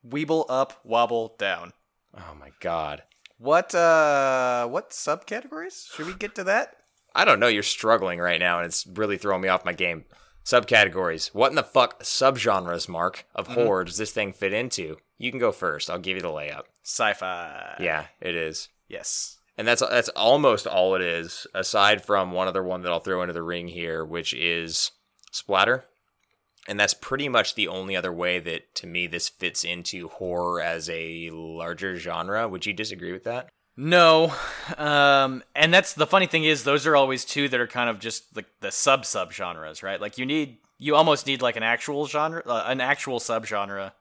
Weeble 0.07 0.45
up, 0.49 0.79
wobble 0.83 1.35
down. 1.39 1.71
Oh 2.17 2.35
my 2.39 2.49
god. 2.59 3.03
What 3.37 3.73
uh 3.73 4.67
what 4.67 4.89
subcategories? 4.89 5.93
Should 5.93 6.07
we 6.07 6.13
get 6.13 6.35
to 6.35 6.43
that? 6.45 6.75
I 7.15 7.23
don't 7.25 7.39
know, 7.39 7.47
you're 7.47 7.63
struggling 7.63 8.19
right 8.19 8.39
now, 8.39 8.57
and 8.57 8.65
it's 8.65 8.85
really 8.85 9.17
throwing 9.17 9.41
me 9.41 9.47
off 9.47 9.63
my 9.65 9.73
game. 9.73 10.05
Subcategories. 10.45 11.33
What 11.33 11.49
in 11.51 11.55
the 11.55 11.63
fuck 11.63 12.03
subgenres, 12.03 12.87
Mark, 12.87 13.25
of 13.35 13.47
Mm-hmm. 13.47 13.53
horror 13.61 13.83
does 13.83 13.97
this 13.97 14.11
thing 14.11 14.33
fit 14.33 14.53
into? 14.53 14.97
You 15.17 15.31
can 15.31 15.39
go 15.39 15.51
first. 15.51 15.89
I'll 15.89 15.99
give 15.99 16.15
you 16.15 16.21
the 16.23 16.29
layup. 16.29 16.63
Sci-fi. 16.83 17.75
Yeah, 17.79 18.05
it 18.21 18.35
is. 18.35 18.69
Yes. 18.87 19.39
And 19.57 19.67
that's 19.67 19.81
that's 19.81 20.09
almost 20.09 20.67
all 20.67 20.95
it 20.95 21.01
is, 21.01 21.47
aside 21.53 22.03
from 22.05 22.31
one 22.31 22.47
other 22.47 22.63
one 22.63 22.81
that 22.83 22.91
I'll 22.91 22.99
throw 22.99 23.21
into 23.23 23.33
the 23.33 23.41
ring 23.43 23.67
here, 23.67 24.05
which 24.05 24.33
is 24.33 24.91
splatter. 25.31 25.85
And 26.69 26.77
that's 26.79 26.93
pretty 26.93 27.29
much 27.29 27.55
the 27.55 27.67
only 27.69 27.95
other 27.95 28.11
way 28.11 28.39
that 28.39 28.75
to 28.75 28.87
me 28.87 29.07
this 29.07 29.29
fits 29.29 29.63
into 29.63 30.09
horror 30.09 30.59
as 30.61 30.89
a 30.89 31.29
larger 31.31 31.95
genre. 31.95 32.47
Would 32.47 32.65
you 32.65 32.73
disagree 32.73 33.13
with 33.13 33.23
that? 33.23 33.47
No. 33.77 34.33
Um 34.77 35.43
and 35.55 35.73
that's 35.73 35.93
the 35.93 36.07
funny 36.07 36.25
thing 36.27 36.43
is 36.43 36.63
those 36.63 36.85
are 36.85 36.95
always 36.95 37.23
two 37.23 37.47
that 37.49 37.59
are 37.59 37.67
kind 37.67 37.89
of 37.89 37.99
just 37.99 38.35
like 38.35 38.47
the 38.59 38.71
sub 38.71 39.05
sub 39.05 39.31
genres, 39.31 39.81
right? 39.81 40.01
Like 40.01 40.17
you 40.17 40.25
need 40.25 40.57
you 40.77 40.95
almost 40.95 41.25
need 41.25 41.41
like 41.41 41.55
an 41.55 41.63
actual 41.63 42.05
genre 42.05 42.41
uh, 42.45 42.63
an 42.67 42.81
actual 42.81 43.19
subgenre 43.19 43.93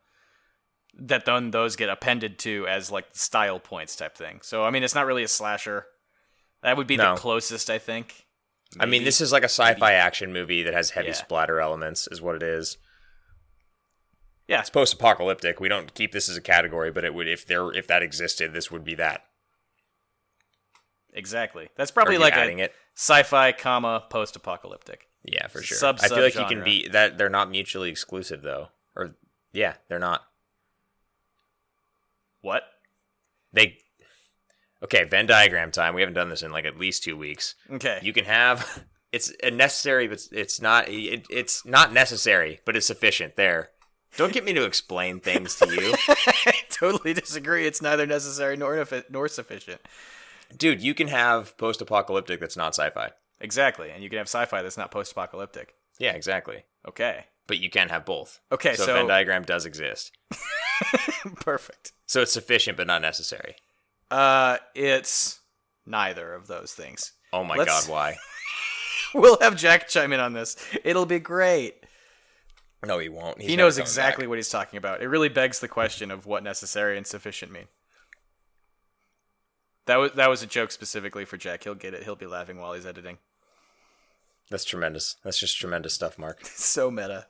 that 0.98 1.24
then 1.26 1.50
those 1.50 1.76
get 1.76 1.88
appended 1.90 2.38
to 2.40 2.66
as 2.66 2.90
like 2.90 3.06
style 3.12 3.60
points 3.60 3.94
type 3.96 4.16
thing. 4.16 4.40
So 4.42 4.64
I 4.64 4.70
mean 4.70 4.82
it's 4.82 4.94
not 4.94 5.06
really 5.06 5.22
a 5.24 5.28
slasher. 5.28 5.86
That 6.62 6.76
would 6.78 6.86
be 6.88 6.96
No. 6.96 7.14
the 7.14 7.20
closest, 7.20 7.70
I 7.70 7.78
think. 7.78 8.25
I 8.80 8.86
mean, 8.86 9.04
this 9.04 9.20
is 9.20 9.32
like 9.32 9.42
a 9.42 9.46
sci-fi 9.48 9.92
action 9.92 10.32
movie 10.32 10.62
that 10.62 10.74
has 10.74 10.90
heavy 10.90 11.08
Yeah. 11.08 11.14
splatter 11.14 11.60
elements, 11.60 12.06
is 12.10 12.20
what 12.20 12.34
it 12.36 12.42
is. 12.42 12.76
Yeah, 14.48 14.60
It's 14.60 14.70
post-apocalyptic. 14.70 15.58
We 15.60 15.68
don't 15.68 15.92
keep 15.94 16.12
this 16.12 16.28
as 16.28 16.36
a 16.36 16.40
category, 16.42 16.90
but 16.92 17.04
it 17.04 17.14
would 17.14 17.26
if 17.28 17.46
there 17.46 17.72
if 17.72 17.86
that 17.88 18.02
existed, 18.02 18.52
this 18.52 18.70
would 18.70 18.84
be 18.84 18.94
that. 18.96 19.24
exactly. 21.12 21.70
That's 21.76 21.90
probably 21.90 22.18
like 22.18 22.34
adding 22.34 22.60
a 22.60 22.64
it. 22.64 22.74
sci-fi 22.94 23.52
comma 23.52 24.04
post-apocalyptic. 24.10 25.08
Yeah, 25.24 25.46
for 25.48 25.62
sure. 25.62 25.78
Sub- 25.78 25.98
I 26.02 26.08
feel 26.08 26.20
like 26.22 26.34
you 26.36 26.44
can 26.44 26.62
be 26.62 26.88
that 26.88 27.16
they're 27.18 27.28
not 27.30 27.50
mutually 27.50 27.90
exclusive 27.90 28.42
though. 28.42 28.68
Or 28.94 29.16
yeah, 29.52 29.74
they're 29.88 29.98
not. 29.98 30.22
What? 32.42 32.62
They 33.52 33.78
Okay, 34.82 35.04
Venn 35.04 35.26
diagram 35.26 35.70
time. 35.70 35.94
We 35.94 36.02
haven't 36.02 36.14
done 36.14 36.28
this 36.28 36.42
in 36.42 36.52
like 36.52 36.64
at 36.66 36.78
least 36.78 37.04
2 37.04 37.16
weeks. 37.16 37.54
Okay. 37.70 37.98
You 38.02 38.12
can 38.12 38.24
have 38.24 38.84
it's 39.12 39.32
a 39.42 39.50
necessary 39.50 40.08
but 40.08 40.20
it's 40.32 40.60
not 40.60 40.88
it, 40.88 41.26
it's 41.30 41.64
not 41.64 41.92
necessary, 41.92 42.60
but 42.64 42.76
it's 42.76 42.86
sufficient 42.86 43.36
there. 43.36 43.70
Don't 44.16 44.32
get 44.32 44.44
me 44.44 44.54
to 44.54 44.64
explain 44.64 45.20
things 45.20 45.56
to 45.56 45.68
you. 45.68 45.94
I 46.08 46.54
totally 46.70 47.12
disagree. 47.12 47.66
It's 47.66 47.82
neither 47.82 48.06
necessary 48.06 48.56
nor 48.56 48.86
nor 49.10 49.28
sufficient. 49.28 49.80
Dude, 50.56 50.80
you 50.80 50.94
can 50.94 51.08
have 51.08 51.56
post-apocalyptic 51.58 52.40
that's 52.40 52.56
not 52.56 52.74
sci-fi. 52.74 53.10
Exactly, 53.40 53.90
and 53.90 54.02
you 54.02 54.08
can 54.08 54.18
have 54.18 54.28
sci-fi 54.28 54.62
that's 54.62 54.76
not 54.78 54.90
post-apocalyptic. 54.90 55.74
Yeah, 55.98 56.12
exactly. 56.12 56.64
Okay. 56.88 57.24
But 57.46 57.58
you 57.58 57.68
can 57.68 57.88
have 57.88 58.04
both. 58.04 58.40
Okay, 58.52 58.74
so, 58.74 58.86
so- 58.86 58.94
Venn 58.94 59.08
diagram 59.08 59.42
does 59.42 59.66
exist. 59.66 60.12
Perfect. 61.40 61.92
So 62.06 62.22
it's 62.22 62.32
sufficient 62.32 62.76
but 62.76 62.86
not 62.86 63.02
necessary. 63.02 63.56
Uh, 64.10 64.58
it's 64.74 65.40
neither 65.84 66.34
of 66.34 66.46
those 66.46 66.72
things. 66.72 67.12
Oh 67.32 67.44
my 67.44 67.56
Let's- 67.56 67.86
god, 67.86 67.92
why? 67.92 68.16
We'll 69.14 69.38
have 69.40 69.56
Jack 69.56 69.88
chime 69.88 70.12
in 70.12 70.20
on 70.20 70.34
this. 70.34 70.56
It'll 70.84 71.06
be 71.06 71.20
great. 71.20 71.76
No, 72.84 72.98
he 72.98 73.08
won't. 73.08 73.40
He's 73.40 73.50
he 73.50 73.56
knows 73.56 73.78
exactly 73.78 74.24
back. 74.24 74.28
what 74.28 74.38
he's 74.38 74.48
talking 74.50 74.76
about. 74.76 75.00
It 75.00 75.08
really 75.08 75.30
begs 75.30 75.60
the 75.60 75.68
question 75.68 76.10
of 76.10 76.26
what 76.26 76.42
necessary 76.42 76.98
and 76.98 77.06
sufficient 77.06 77.50
mean. 77.50 77.66
That 79.86 79.96
was 79.96 80.12
that 80.12 80.28
was 80.28 80.42
a 80.42 80.46
joke 80.46 80.70
specifically 80.70 81.24
for 81.24 81.36
Jack. 81.36 81.64
He'll 81.64 81.74
get 81.76 81.94
it. 81.94 82.02
He'll 82.02 82.16
be 82.16 82.26
laughing 82.26 82.58
while 82.58 82.72
he's 82.74 82.84
editing. 82.84 83.18
That's 84.50 84.64
tremendous. 84.64 85.16
That's 85.24 85.38
just 85.38 85.56
tremendous 85.56 85.94
stuff, 85.94 86.18
Mark. 86.18 86.40
so 86.44 86.90
meta. 86.90 87.28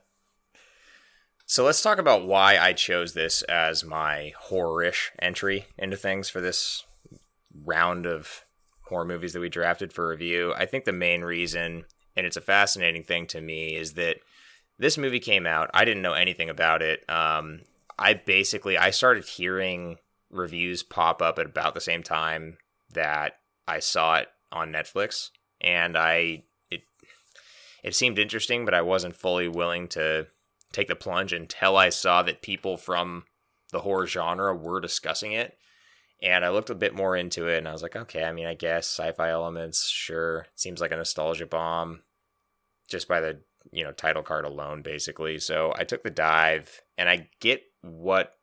So 1.49 1.63
let's 1.63 1.81
talk 1.81 1.97
about 1.97 2.27
why 2.27 2.57
I 2.57 2.73
chose 2.73 3.13
this 3.13 3.41
as 3.43 3.85
my 3.85 4.33
horror-ish 4.37 5.13
entry 5.17 5.65
into 5.77 5.95
things 5.95 6.27
for 6.27 6.41
this 6.41 6.83
round 7.63 8.05
of 8.05 8.43
horror 8.89 9.05
movies 9.05 9.31
that 9.31 9.39
we 9.39 9.47
drafted 9.47 9.93
for 9.93 10.09
review. 10.09 10.53
I 10.57 10.65
think 10.65 10.83
the 10.83 10.91
main 10.91 11.21
reason, 11.21 11.85
and 12.17 12.25
it's 12.25 12.35
a 12.35 12.41
fascinating 12.41 13.05
thing 13.05 13.27
to 13.27 13.39
me, 13.39 13.77
is 13.77 13.93
that 13.93 14.17
this 14.77 14.97
movie 14.97 15.21
came 15.21 15.47
out. 15.47 15.69
I 15.73 15.85
didn't 15.85 16.03
know 16.03 16.11
anything 16.11 16.49
about 16.49 16.81
it. 16.81 17.09
Um, 17.09 17.61
I 17.97 18.13
basically 18.13 18.77
I 18.77 18.89
started 18.89 19.23
hearing 19.23 19.99
reviews 20.29 20.83
pop 20.83 21.21
up 21.21 21.39
at 21.39 21.45
about 21.45 21.75
the 21.75 21.81
same 21.81 22.03
time 22.03 22.57
that 22.93 23.37
I 23.65 23.79
saw 23.79 24.15
it 24.15 24.27
on 24.51 24.73
Netflix, 24.73 25.29
and 25.61 25.97
I 25.97 26.43
it 26.69 26.81
it 27.85 27.95
seemed 27.95 28.19
interesting, 28.19 28.65
but 28.65 28.73
I 28.73 28.81
wasn't 28.81 29.15
fully 29.15 29.47
willing 29.47 29.87
to 29.89 30.27
take 30.71 30.87
the 30.87 30.95
plunge 30.95 31.33
until 31.33 31.77
I 31.77 31.89
saw 31.89 32.23
that 32.23 32.41
people 32.41 32.77
from 32.77 33.23
the 33.71 33.81
horror 33.81 34.07
genre 34.07 34.55
were 34.55 34.79
discussing 34.79 35.31
it. 35.31 35.57
And 36.21 36.43
I 36.43 36.49
looked 36.49 36.69
a 36.69 36.75
bit 36.75 36.95
more 36.95 37.15
into 37.15 37.47
it 37.47 37.59
and 37.59 37.67
I 37.67 37.71
was 37.71 37.83
like, 37.83 37.95
okay, 37.95 38.23
I 38.23 38.31
mean, 38.31 38.47
I 38.47 38.55
guess 38.55 38.87
sci 38.87 39.11
fi 39.11 39.29
elements, 39.29 39.87
sure. 39.87 40.39
It 40.39 40.59
seems 40.59 40.81
like 40.81 40.91
a 40.91 40.97
nostalgia 40.97 41.45
bomb 41.45 42.01
just 42.89 43.07
by 43.07 43.19
the, 43.19 43.39
you 43.71 43.83
know, 43.83 43.91
title 43.91 44.23
card 44.23 44.45
alone, 44.45 44.81
basically. 44.81 45.37
So 45.39 45.73
I 45.77 45.83
took 45.83 46.03
the 46.03 46.09
dive 46.09 46.81
and 46.97 47.07
I 47.07 47.29
get 47.39 47.63
what 47.81 48.33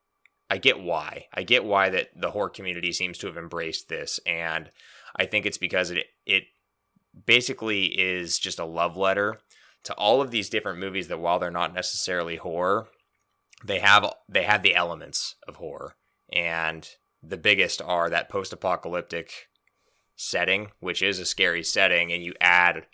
I 0.50 0.58
get 0.58 0.80
why. 0.80 1.26
I 1.34 1.42
get 1.42 1.64
why 1.64 1.88
that 1.88 2.10
the 2.14 2.30
horror 2.30 2.50
community 2.50 2.92
seems 2.92 3.18
to 3.18 3.26
have 3.26 3.36
embraced 3.36 3.88
this. 3.88 4.20
And 4.24 4.70
I 5.16 5.26
think 5.26 5.46
it's 5.46 5.58
because 5.58 5.90
it 5.90 6.06
it 6.26 6.44
basically 7.26 7.86
is 7.86 8.38
just 8.38 8.58
a 8.58 8.64
love 8.64 8.96
letter 8.96 9.40
to 9.84 9.94
all 9.94 10.20
of 10.20 10.30
these 10.30 10.48
different 10.48 10.78
movies 10.78 11.08
that 11.08 11.20
while 11.20 11.38
they're 11.38 11.50
not 11.50 11.74
necessarily 11.74 12.36
horror, 12.36 12.88
they 13.64 13.78
have 13.78 14.12
they 14.28 14.42
have 14.44 14.62
the 14.62 14.74
elements 14.74 15.36
of 15.46 15.56
horror. 15.56 15.94
And 16.32 16.88
the 17.22 17.36
biggest 17.36 17.80
are 17.80 18.10
that 18.10 18.28
post-apocalyptic 18.28 19.48
setting, 20.16 20.70
which 20.80 21.02
is 21.02 21.18
a 21.18 21.24
scary 21.26 21.62
setting, 21.62 22.12
and 22.12 22.22
you 22.22 22.34
add 22.40 22.86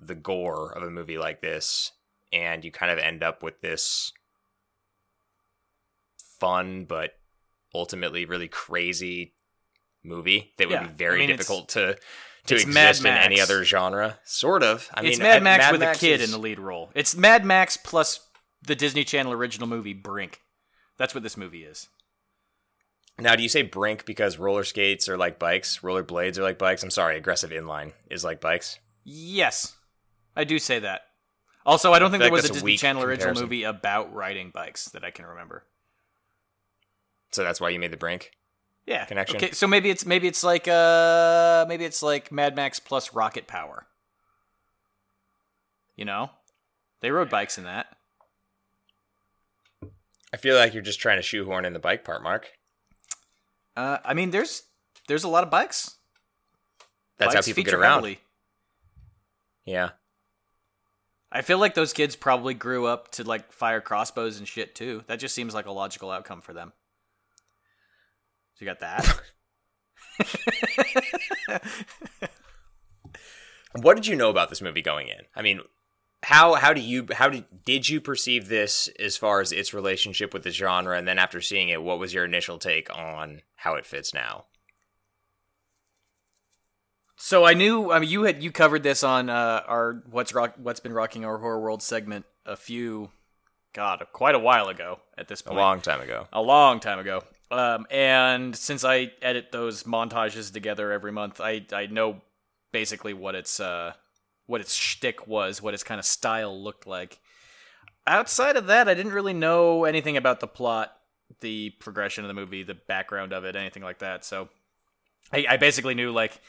the 0.00 0.14
gore 0.14 0.72
of 0.72 0.82
a 0.82 0.90
movie 0.90 1.18
like 1.18 1.40
this, 1.40 1.92
and 2.32 2.64
you 2.64 2.70
kind 2.70 2.92
of 2.92 2.98
end 2.98 3.22
up 3.22 3.42
with 3.42 3.60
this 3.60 4.12
fun 6.38 6.84
but 6.84 7.12
ultimately 7.74 8.24
really 8.24 8.48
crazy 8.48 9.34
movie 10.04 10.52
that 10.58 10.68
would 10.68 10.74
Yeah, 10.74 10.86
be 10.86 10.92
very 10.94 11.24
I 11.24 11.26
mean, 11.26 11.36
difficult 11.36 11.68
to 11.70 11.96
to 12.46 12.54
it's 12.54 12.64
exist 12.64 13.02
Mad 13.02 13.16
in 13.18 13.22
any 13.32 13.40
other 13.40 13.64
genre. 13.64 14.18
Sort 14.24 14.62
of. 14.62 14.88
I 14.94 15.02
mean, 15.02 15.10
it's 15.12 15.18
mean, 15.18 15.28
Mad 15.28 15.36
I- 15.38 15.44
Max 15.44 15.70
with 15.72 15.80
Max 15.80 15.98
a 15.98 16.00
kid 16.00 16.20
is- 16.20 16.28
in 16.28 16.32
the 16.32 16.42
lead 16.42 16.58
role. 16.58 16.90
It's 16.94 17.16
Mad 17.16 17.44
Max 17.44 17.76
plus 17.76 18.20
the 18.62 18.74
Disney 18.74 19.04
Channel 19.04 19.32
original 19.32 19.68
movie 19.68 19.94
Brink. 19.94 20.40
That's 20.98 21.14
what 21.14 21.22
this 21.22 21.36
movie 21.36 21.64
is. 21.64 21.88
Now, 23.18 23.34
do 23.34 23.42
you 23.42 23.48
say 23.48 23.62
brink 23.62 24.04
because 24.04 24.36
roller 24.38 24.62
skates 24.64 25.08
are 25.08 25.16
like 25.16 25.38
bikes? 25.38 25.82
Roller 25.82 26.02
blades 26.02 26.38
are 26.38 26.42
like 26.42 26.58
bikes? 26.58 26.82
I'm 26.82 26.90
sorry, 26.90 27.16
aggressive 27.16 27.50
inline 27.50 27.92
is 28.10 28.22
like 28.24 28.42
bikes. 28.42 28.78
Yes, 29.04 29.74
I 30.34 30.44
do 30.44 30.58
say 30.58 30.78
that. 30.80 31.02
Also, 31.64 31.92
I 31.94 31.98
don't 31.98 32.10
think 32.10 32.20
there 32.20 32.30
like 32.30 32.42
was 32.42 32.50
a 32.50 32.52
Disney 32.52 32.76
Channel 32.76 33.02
original 33.04 33.28
comparison. 33.34 33.44
movie 33.44 33.62
about 33.62 34.12
riding 34.14 34.50
bikes 34.50 34.86
that 34.90 35.02
I 35.02 35.10
can 35.10 35.24
remember. 35.24 35.64
So 37.32 37.42
that's 37.42 37.60
why 37.60 37.70
you 37.70 37.78
made 37.78 37.90
the 37.90 37.96
brink. 37.96 38.32
Yeah. 38.86 39.04
Connection. 39.04 39.36
Okay, 39.36 39.50
so 39.50 39.66
maybe 39.66 39.90
it's 39.90 40.06
maybe 40.06 40.28
it's 40.28 40.44
like 40.44 40.68
uh 40.68 41.64
maybe 41.68 41.84
it's 41.84 42.02
like 42.02 42.30
Mad 42.30 42.54
Max 42.54 42.78
plus 42.78 43.12
rocket 43.14 43.46
power. 43.46 43.86
You 45.96 46.04
know? 46.04 46.30
They 47.00 47.10
rode 47.10 47.30
bikes 47.30 47.58
in 47.58 47.64
that. 47.64 47.86
I 50.32 50.36
feel 50.36 50.56
like 50.56 50.74
you're 50.74 50.82
just 50.82 51.00
trying 51.00 51.18
to 51.18 51.22
shoehorn 51.22 51.64
in 51.64 51.72
the 51.72 51.78
bike 51.78 52.04
part, 52.04 52.22
Mark. 52.22 52.52
Uh 53.76 53.98
I 54.04 54.14
mean 54.14 54.30
there's 54.30 54.62
there's 55.08 55.24
a 55.24 55.28
lot 55.28 55.44
of 55.44 55.50
bikes. 55.50 55.96
That's 57.18 57.34
bikes 57.34 57.46
how 57.46 57.50
people 57.50 57.64
get 57.64 57.74
around. 57.74 57.94
heavily. 57.94 58.20
Yeah. 59.64 59.90
I 61.32 61.42
feel 61.42 61.58
like 61.58 61.74
those 61.74 61.92
kids 61.92 62.14
probably 62.14 62.54
grew 62.54 62.86
up 62.86 63.10
to 63.12 63.24
like 63.24 63.52
fire 63.52 63.80
crossbows 63.80 64.38
and 64.38 64.46
shit 64.46 64.74
too. 64.74 65.02
That 65.08 65.18
just 65.18 65.34
seems 65.34 65.54
like 65.54 65.66
a 65.66 65.72
logical 65.72 66.10
outcome 66.10 66.40
for 66.40 66.52
them. 66.52 66.72
So 68.56 68.64
you 68.64 68.66
got 68.66 68.80
that. 68.80 69.20
What 73.82 73.94
did 73.94 74.06
you 74.06 74.16
know 74.16 74.30
about 74.30 74.48
this 74.48 74.62
movie 74.62 74.82
going 74.82 75.08
in? 75.08 75.22
I 75.34 75.42
mean, 75.42 75.60
how 76.22 76.54
how 76.54 76.72
do 76.72 76.80
you 76.80 77.06
how 77.12 77.28
did 77.28 77.44
did 77.64 77.88
you 77.88 78.00
perceive 78.00 78.48
this 78.48 78.88
as 78.98 79.16
far 79.16 79.40
as 79.40 79.52
its 79.52 79.74
relationship 79.74 80.32
with 80.32 80.44
the 80.44 80.50
genre 80.50 80.96
and 80.96 81.06
then 81.06 81.18
after 81.18 81.40
seeing 81.40 81.68
it, 81.68 81.82
what 81.82 81.98
was 81.98 82.14
your 82.14 82.24
initial 82.24 82.58
take 82.58 82.88
on 82.96 83.42
how 83.56 83.74
it 83.74 83.86
fits 83.86 84.14
now? 84.14 84.46
So 87.18 87.44
I 87.44 87.54
knew. 87.54 87.90
I 87.90 87.98
mean, 87.98 88.10
you 88.10 88.24
had 88.24 88.42
you 88.42 88.50
covered 88.50 88.82
this 88.82 89.02
on 89.02 89.30
uh, 89.30 89.62
our 89.66 90.02
what's 90.10 90.34
rock, 90.34 90.54
what's 90.56 90.80
been 90.80 90.92
rocking 90.92 91.24
our 91.24 91.38
horror 91.38 91.60
world 91.60 91.82
segment 91.82 92.26
a 92.44 92.56
few, 92.56 93.10
God, 93.72 94.04
quite 94.12 94.34
a 94.34 94.38
while 94.38 94.68
ago. 94.68 95.00
At 95.16 95.28
this 95.28 95.42
point. 95.42 95.58
A 95.58 95.60
long 95.60 95.80
time 95.80 96.00
ago. 96.00 96.28
a 96.32 96.42
long 96.42 96.78
time 96.78 96.98
ago. 96.98 97.22
Um, 97.50 97.86
and 97.90 98.56
since 98.56 98.84
I 98.84 99.12
edit 99.22 99.52
those 99.52 99.84
montages 99.84 100.52
together 100.52 100.90
every 100.90 101.12
month, 101.12 101.40
I 101.40 101.64
I 101.72 101.86
know 101.86 102.22
basically 102.72 103.14
what 103.14 103.34
its 103.34 103.60
uh 103.60 103.92
what 104.46 104.60
its 104.60 104.74
shtick 104.74 105.26
was, 105.26 105.62
what 105.62 105.74
its 105.74 105.84
kind 105.84 105.98
of 105.98 106.04
style 106.04 106.60
looked 106.60 106.86
like. 106.86 107.18
Outside 108.06 108.56
of 108.56 108.66
that, 108.66 108.88
I 108.88 108.94
didn't 108.94 109.12
really 109.12 109.32
know 109.32 109.84
anything 109.84 110.16
about 110.16 110.40
the 110.40 110.46
plot, 110.46 110.92
the 111.40 111.70
progression 111.80 112.24
of 112.24 112.28
the 112.28 112.34
movie, 112.34 112.62
the 112.62 112.74
background 112.74 113.32
of 113.32 113.44
it, 113.44 113.56
anything 113.56 113.82
like 113.82 113.98
that. 113.98 114.24
So 114.24 114.48
I, 115.32 115.46
I 115.50 115.56
basically 115.56 115.94
knew 115.94 116.12
like 116.12 116.40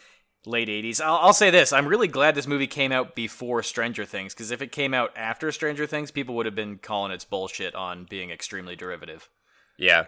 late 0.45 0.67
80s. 0.67 1.01
I'll, 1.01 1.17
I'll 1.17 1.33
say 1.33 1.49
this 1.49 1.73
I'm 1.73 1.87
really 1.87 2.07
glad 2.07 2.35
this 2.35 2.47
movie 2.47 2.67
came 2.67 2.91
out 2.91 3.15
before 3.15 3.61
Stranger 3.63 4.05
Things, 4.05 4.33
because 4.33 4.51
if 4.51 4.61
it 4.61 4.71
came 4.71 4.93
out 4.93 5.11
after 5.15 5.51
Stranger 5.51 5.85
Things, 5.85 6.11
people 6.11 6.35
would 6.35 6.45
have 6.45 6.55
been 6.55 6.77
calling 6.77 7.11
its 7.11 7.25
bullshit 7.25 7.75
on 7.75 8.05
being 8.09 8.29
extremely 8.31 8.75
derivative. 8.75 9.29
Yeah. 9.77 10.05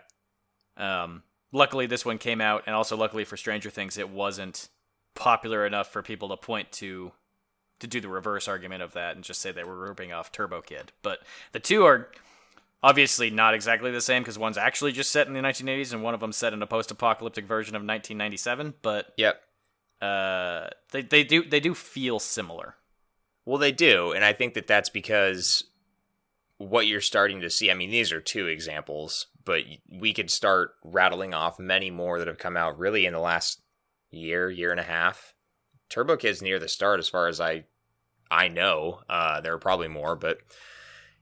Um, 0.79 1.23
luckily, 1.51 1.85
this 1.85 2.05
one 2.05 2.17
came 2.17 2.41
out, 2.41 2.63
and 2.65 2.75
also 2.75 2.97
luckily 2.97 3.25
for 3.25 3.37
Stranger 3.37 3.69
Things, 3.69 3.97
it 3.97 4.09
wasn't 4.09 4.69
popular 5.15 5.65
enough 5.65 5.91
for 5.91 6.01
people 6.01 6.29
to 6.29 6.37
point 6.37 6.71
to 6.73 7.11
to 7.79 7.87
do 7.87 8.01
the 8.01 8.09
reverse 8.09 8.47
argument 8.47 8.83
of 8.83 8.91
that 8.93 9.15
and 9.15 9.23
just 9.23 9.41
say 9.41 9.51
they 9.51 9.63
were 9.63 9.77
ripping 9.87 10.11
off 10.11 10.31
Turbo 10.33 10.61
Kid. 10.61 10.91
But 11.01 11.19
the 11.53 11.61
two 11.61 11.85
are 11.85 12.09
obviously 12.83 13.29
not 13.29 13.53
exactly 13.53 13.89
the 13.89 14.01
same 14.01 14.21
because 14.21 14.37
one's 14.37 14.57
actually 14.57 14.91
just 14.91 15.11
set 15.11 15.27
in 15.27 15.33
the 15.33 15.39
1980s 15.39 15.93
and 15.93 16.03
one 16.03 16.13
of 16.13 16.19
them 16.19 16.33
set 16.33 16.51
in 16.51 16.61
a 16.61 16.67
post-apocalyptic 16.67 17.45
version 17.45 17.75
of 17.75 17.79
1997. 17.81 18.73
But 18.81 19.13
Yep. 19.17 19.41
uh, 20.01 20.67
they 20.91 21.01
they 21.03 21.23
do 21.23 21.43
they 21.43 21.59
do 21.61 21.73
feel 21.73 22.19
similar. 22.19 22.75
Well, 23.45 23.57
they 23.57 23.71
do, 23.71 24.11
and 24.11 24.23
I 24.23 24.33
think 24.33 24.53
that 24.53 24.67
that's 24.67 24.89
because 24.89 25.63
what 26.57 26.85
you're 26.85 27.01
starting 27.01 27.39
to 27.41 27.49
see. 27.49 27.71
I 27.71 27.73
mean, 27.73 27.89
these 27.89 28.11
are 28.11 28.19
two 28.21 28.47
examples, 28.47 29.27
but 29.49 29.63
we 29.91 30.13
could 30.13 30.29
start 30.29 30.75
rattling 30.83 31.33
off 31.33 31.57
many 31.57 31.89
more 31.89 32.19
that 32.19 32.27
have 32.27 32.37
come 32.37 32.55
out 32.55 32.77
really 32.77 33.07
in 33.07 33.13
the 33.13 33.19
last 33.19 33.63
year, 34.11 34.47
year 34.47 34.69
and 34.69 34.79
a 34.79 34.83
half. 34.83 35.33
Turbo 35.89 36.17
Kid's 36.17 36.39
near 36.39 36.59
the 36.59 36.67
start, 36.67 36.99
as 36.99 37.09
far 37.09 37.27
as 37.27 37.41
I 37.41 37.63
I 38.29 38.47
know. 38.47 38.99
Uh, 39.09 39.41
there 39.41 39.51
are 39.55 39.57
probably 39.57 39.87
more, 39.87 40.15
but 40.15 40.37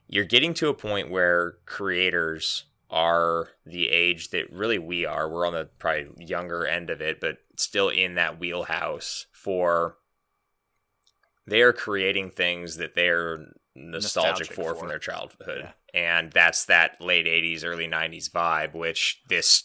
you're 0.09 0.25
getting 0.25 0.53
to 0.55 0.67
a 0.67 0.73
point 0.73 1.09
where 1.09 1.53
creators 1.65 2.65
are 2.89 3.47
the 3.65 3.87
age 3.87 4.31
that 4.31 4.51
really 4.51 4.77
we 4.77 5.05
are. 5.05 5.29
We're 5.29 5.47
on 5.47 5.53
the 5.53 5.69
probably 5.79 6.25
younger 6.25 6.67
end 6.67 6.89
of 6.89 6.99
it, 6.99 7.21
but 7.21 7.37
still 7.55 7.87
in 7.87 8.15
that 8.15 8.41
wheelhouse 8.41 9.27
for 9.31 9.99
they 11.47 11.61
are 11.61 11.71
creating 11.71 12.31
things 12.31 12.75
that 12.75 12.93
they're 12.93 13.53
nostalgic, 13.73 14.49
Nostalgic 14.49 14.53
for, 14.53 14.73
for. 14.73 14.75
from 14.75 14.87
their 14.89 14.99
childhood. 14.99 15.69
And 15.93 16.31
that's 16.31 16.65
that 16.65 17.01
late 17.01 17.25
80s, 17.25 17.63
early 17.63 17.87
90s 17.87 18.29
vibe, 18.29 18.73
which 18.75 19.21
this, 19.29 19.63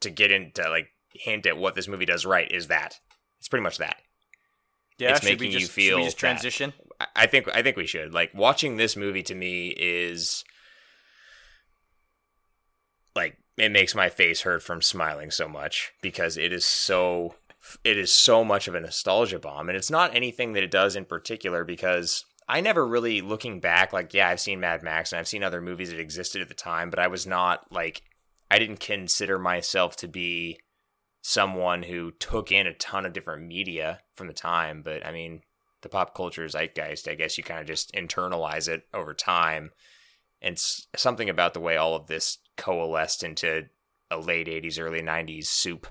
to 0.00 0.10
get 0.10 0.30
into 0.30 0.68
like 0.68 0.88
hint 1.12 1.46
at 1.46 1.56
what 1.56 1.74
this 1.74 1.88
movie 1.88 2.04
does 2.04 2.26
right, 2.26 2.50
is 2.50 2.66
that. 2.66 2.98
It's 3.38 3.48
pretty 3.48 3.62
much 3.62 3.78
that. 3.78 3.96
Yeah, 4.98 5.14
It's 5.14 5.24
making 5.24 5.52
you 5.52 5.58
just, 5.58 5.66
should 5.66 5.70
feel 5.74 5.98
we 5.98 6.04
just 6.04 6.18
transition? 6.18 6.72
I- 7.00 7.06
I 7.14 7.26
think 7.26 7.48
I 7.54 7.62
think 7.62 7.76
we 7.76 7.86
should. 7.86 8.12
Like 8.12 8.34
watching 8.34 8.76
this 8.76 8.96
movie 8.96 9.22
to 9.22 9.34
me 9.34 9.68
is 9.68 10.42
like 13.14 13.36
it 13.56 13.70
makes 13.70 13.94
my 13.94 14.08
face 14.08 14.42
hurt 14.42 14.62
from 14.62 14.82
smiling 14.82 15.30
so 15.30 15.48
much 15.48 15.92
because 16.02 16.36
it 16.36 16.52
is 16.52 16.64
so 16.64 17.34
it 17.84 17.96
is 17.96 18.12
so 18.12 18.44
much 18.44 18.66
of 18.66 18.74
a 18.74 18.80
nostalgia 18.80 19.38
bomb 19.38 19.68
and 19.68 19.76
it's 19.76 19.90
not 19.90 20.14
anything 20.14 20.52
that 20.54 20.62
it 20.62 20.70
does 20.70 20.96
in 20.96 21.04
particular 21.04 21.64
because 21.64 22.24
I 22.48 22.60
never 22.60 22.86
really 22.86 23.20
looking 23.20 23.60
back 23.60 23.92
like 23.92 24.14
yeah, 24.14 24.28
I've 24.28 24.40
seen 24.40 24.60
Mad 24.60 24.82
Max 24.82 25.12
and 25.12 25.18
I've 25.18 25.28
seen 25.28 25.42
other 25.42 25.60
movies 25.60 25.90
that 25.90 26.00
existed 26.00 26.40
at 26.40 26.48
the 26.48 26.54
time, 26.54 26.90
but 26.90 26.98
I 26.98 27.06
was 27.06 27.26
not 27.26 27.70
like 27.70 28.02
I 28.50 28.58
didn't 28.58 28.80
consider 28.80 29.38
myself 29.38 29.96
to 29.96 30.08
be 30.08 30.58
someone 31.20 31.82
who 31.82 32.12
took 32.12 32.50
in 32.50 32.66
a 32.66 32.74
ton 32.74 33.04
of 33.04 33.12
different 33.12 33.46
media 33.46 34.00
from 34.14 34.28
the 34.28 34.32
time, 34.32 34.82
but 34.82 35.04
I 35.04 35.12
mean, 35.12 35.42
the 35.82 35.88
pop 35.88 36.14
culture 36.14 36.46
zeitgeist, 36.46 37.08
I 37.08 37.14
guess 37.14 37.36
you 37.36 37.44
kind 37.44 37.60
of 37.60 37.66
just 37.66 37.92
internalize 37.92 38.68
it 38.68 38.84
over 38.94 39.14
time. 39.14 39.70
And 40.40 40.58
something 40.96 41.28
about 41.28 41.54
the 41.54 41.60
way 41.60 41.76
all 41.76 41.94
of 41.94 42.06
this 42.06 42.38
coalesced 42.56 43.22
into 43.22 43.66
a 44.10 44.18
late 44.18 44.46
80s, 44.46 44.80
early 44.80 45.02
90s 45.02 45.46
soup 45.46 45.86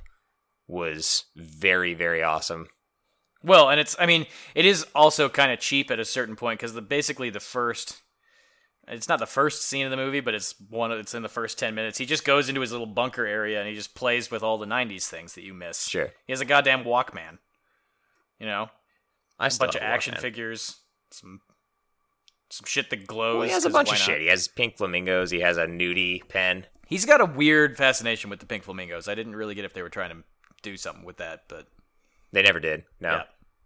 was 0.68 1.26
very, 1.36 1.94
very 1.94 2.24
awesome. 2.24 2.68
Well, 3.44 3.70
and 3.70 3.80
it's 3.80 3.96
I 4.00 4.06
mean, 4.06 4.26
it 4.56 4.66
is 4.66 4.86
also 4.96 5.30
kind 5.30 5.52
of 5.52 5.60
cheap 5.60 5.92
at 5.92 6.00
a 6.00 6.06
certain 6.06 6.36
point 6.36 6.60
because 6.60 6.74
the 6.74 6.82
basically 6.82 7.30
the 7.30 7.40
first 7.40 8.02
it's 8.88 9.10
not 9.10 9.20
the 9.20 9.26
first 9.26 9.64
scene 9.64 9.86
of 9.86 9.92
the 9.92 9.98
movie, 9.98 10.22
but 10.22 10.34
it's 10.34 10.56
one 10.70 10.92
of, 10.92 11.00
it's 11.00 11.14
in 11.14 11.22
the 11.22 11.30
first 11.30 11.60
10 11.60 11.76
minutes. 11.76 11.98
He 11.98 12.06
just 12.06 12.24
goes 12.24 12.48
into 12.48 12.62
his 12.62 12.72
little 12.72 12.88
bunker 12.88 13.26
area 13.26 13.60
and 13.60 13.68
he 13.68 13.76
just 13.76 13.96
plays 13.96 14.32
with 14.32 14.44
all 14.44 14.58
the 14.58 14.66
90s 14.66 15.08
things 15.08 15.34
that 15.34 15.44
you 15.44 15.54
miss. 15.54 15.88
Sure. 15.88 16.10
He 16.26 16.32
has 16.32 16.40
a 16.40 16.46
goddamn 16.46 16.84
Walkman. 16.84 17.40
You 18.40 18.46
know, 18.46 18.70
I 19.40 19.48
a 19.48 19.52
bunch 19.60 19.76
of 19.76 19.82
action 19.82 20.14
Walkman. 20.14 20.22
figures, 20.22 20.78
some 21.12 21.42
some 22.50 22.66
shit 22.66 22.90
that 22.92 23.08
glows. 23.08 23.40
Well, 23.40 23.48
he 23.48 23.54
has 23.54 23.66
a 23.66 23.70
bunch 23.70 23.92
of 23.92 23.98
shit. 23.98 24.22
He 24.22 24.28
has 24.28 24.48
pink 24.48 24.78
flamingos. 24.78 25.32
He 25.32 25.42
has 25.42 25.58
a 25.58 25.66
nudie 25.66 26.28
pen. 26.30 26.66
He's 26.88 27.06
got 27.06 27.20
a 27.20 27.26
weird 27.26 27.76
fascination 27.76 28.30
with 28.30 28.40
the 28.40 28.46
pink 28.46 28.64
flamingos. 28.64 29.10
I 29.10 29.16
didn't 29.16 29.36
really 29.36 29.56
get 29.56 29.66
if 29.66 29.74
they 29.74 29.82
were 29.82 29.90
trying 29.90 30.12
to 30.12 30.24
do 30.62 30.78
something 30.78 31.04
with 31.04 31.18
that, 31.18 31.44
but 31.50 31.68
They 32.32 32.42
never 32.42 32.60
did. 32.60 32.84
No. 33.00 33.10
yeah, 33.10 33.24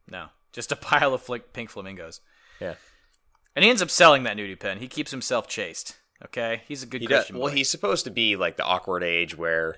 no, 0.10 0.26
just 0.54 0.72
a 0.72 0.76
pile 0.78 1.14
of 1.14 1.22
fl- 1.22 1.36
pink 1.54 1.70
flamingos. 1.70 2.22
Yeah. 2.60 2.76
And 3.56 3.64
he 3.66 3.70
ends 3.70 3.82
up 3.82 3.90
selling 3.90 4.24
that 4.24 4.38
nudie 4.38 4.60
pen. 4.60 4.78
He 4.80 4.88
keeps 4.88 5.12
himself 5.12 5.48
chaste. 5.48 5.98
Okay, 6.24 6.62
he's 6.68 6.84
a 6.84 6.86
good 6.86 7.02
He 7.02 7.08
does, 7.08 7.22
Christian. 7.22 7.38
well, 7.40 7.50
boy. 7.50 7.56
he's 7.56 7.70
supposed 7.70 8.06
to 8.06 8.12
be 8.12 8.36
like 8.36 8.56
the 8.58 8.64
awkward 8.64 9.04
age 9.04 9.36
where 9.36 9.78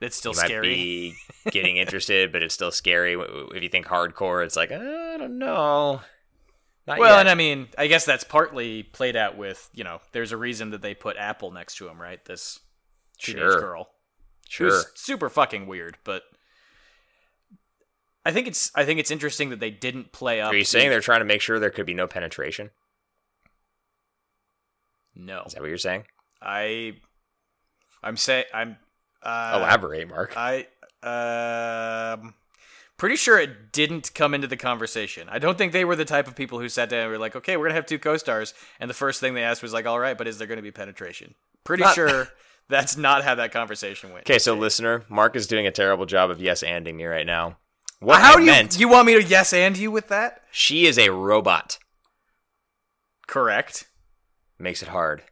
it's 0.00 0.16
still 0.16 0.34
scary. 0.34 0.68
be 0.74 1.14
getting 1.50 1.76
interested, 1.76 2.32
but 2.32 2.42
it's 2.42 2.54
still 2.54 2.72
scary. 2.72 3.14
If 3.14 3.62
you 3.62 3.68
think 3.68 3.86
hardcore, 3.86 4.44
it's 4.44 4.56
like 4.56 4.70
uh, 4.70 4.76
I 4.76 5.16
don't 5.18 5.38
know. 5.38 6.00
Not 6.86 6.98
Well, 6.98 7.12
yet. 7.14 7.20
and 7.20 7.28
I 7.28 7.34
mean, 7.34 7.68
I 7.78 7.86
guess 7.86 8.04
that's 8.04 8.24
partly 8.24 8.82
played 8.82 9.16
out 9.16 9.36
with 9.36 9.70
you 9.72 9.84
know, 9.84 10.00
there's 10.12 10.32
a 10.32 10.36
reason 10.36 10.70
that 10.70 10.82
they 10.82 10.94
put 10.94 11.16
Apple 11.16 11.52
next 11.52 11.76
to 11.76 11.88
him, 11.88 12.00
right? 12.00 12.22
This 12.24 12.58
teenage 13.18 13.40
Sure. 13.42 13.60
girl. 13.60 13.88
sure. 14.48 14.68
who's 14.70 14.86
super 14.94 15.30
fucking 15.30 15.66
weird, 15.66 15.96
but 16.04 16.22
I 18.24 18.32
think 18.32 18.46
it's 18.46 18.70
I 18.74 18.84
think 18.84 19.00
it's 19.00 19.10
interesting 19.10 19.50
that 19.50 19.60
they 19.60 19.70
didn't 19.70 20.12
play 20.12 20.40
up. 20.40 20.52
Are 20.52 20.56
you 20.56 20.64
saying 20.64 20.90
they're 20.90 21.00
trying 21.00 21.20
to 21.20 21.24
make 21.24 21.40
sure 21.40 21.58
there 21.58 21.70
could 21.70 21.86
be 21.86 21.94
no 21.94 22.06
penetration? 22.06 22.70
no? 25.14 25.42
Is 25.46 25.54
that 25.54 25.60
what 25.60 25.68
you're 25.68 25.78
saying? 25.78 26.04
I 26.40 26.96
I'm 28.02 28.16
saying 28.16 28.44
I'm 28.52 28.76
uh, 29.22 29.58
Elaborate, 29.60 30.08
Mark. 30.08 30.34
I 30.36 30.66
um 31.02 32.34
pretty 32.96 33.16
sure 33.16 33.38
it 33.38 33.72
didn't 33.72 34.14
come 34.14 34.34
into 34.34 34.46
the 34.46 34.56
conversation. 34.56 35.28
I 35.28 35.38
don't 35.38 35.58
think 35.58 35.72
they 35.72 35.84
were 35.84 35.96
the 35.96 36.04
type 36.04 36.28
of 36.28 36.36
people 36.36 36.60
who 36.60 36.68
sat 36.68 36.88
down 36.88 37.00
and 37.00 37.10
were 37.10 37.18
like, 37.18 37.36
"Okay, 37.36 37.56
we're 37.56 37.66
gonna 37.66 37.74
have 37.74 37.86
two 37.86 37.98
co-stars," 37.98 38.54
and 38.80 38.88
the 38.88 38.94
first 38.94 39.20
thing 39.20 39.34
they 39.34 39.42
asked 39.42 39.62
was 39.62 39.72
like, 39.72 39.86
"All 39.86 39.98
right, 39.98 40.16
but 40.16 40.28
is 40.28 40.38
there 40.38 40.46
gonna 40.46 40.62
be 40.62 40.70
penetration?" 40.70 41.34
Pretty 41.64 41.82
Not- 41.84 41.94
sure 41.94 42.28
that's 42.68 42.96
not 42.96 43.24
how 43.24 43.34
that 43.34 43.52
conversation 43.52 44.12
went. 44.12 44.28
okay, 44.28 44.38
so 44.38 44.54
listener, 44.54 45.04
Mark 45.08 45.36
is 45.36 45.46
doing 45.46 45.66
a 45.66 45.72
terrible 45.72 46.06
job 46.06 46.30
of 46.30 46.40
yes 46.40 46.62
anding 46.62 46.94
me 46.94 47.04
right 47.04 47.26
now. 47.26 47.58
What 48.02 48.20
how 48.20 48.32
I 48.32 48.36
do 48.36 48.40
you 48.40 48.46
meant, 48.46 48.80
you 48.80 48.88
want 48.88 49.06
me 49.06 49.14
to 49.14 49.22
yes 49.22 49.52
and 49.52 49.76
you 49.76 49.90
with 49.90 50.08
that? 50.08 50.42
she 50.50 50.86
is 50.86 50.98
a 50.98 51.10
robot. 51.10 51.78
Correct. 53.26 53.86
Makes 54.58 54.82
it 54.82 54.88
hard. 54.88 55.22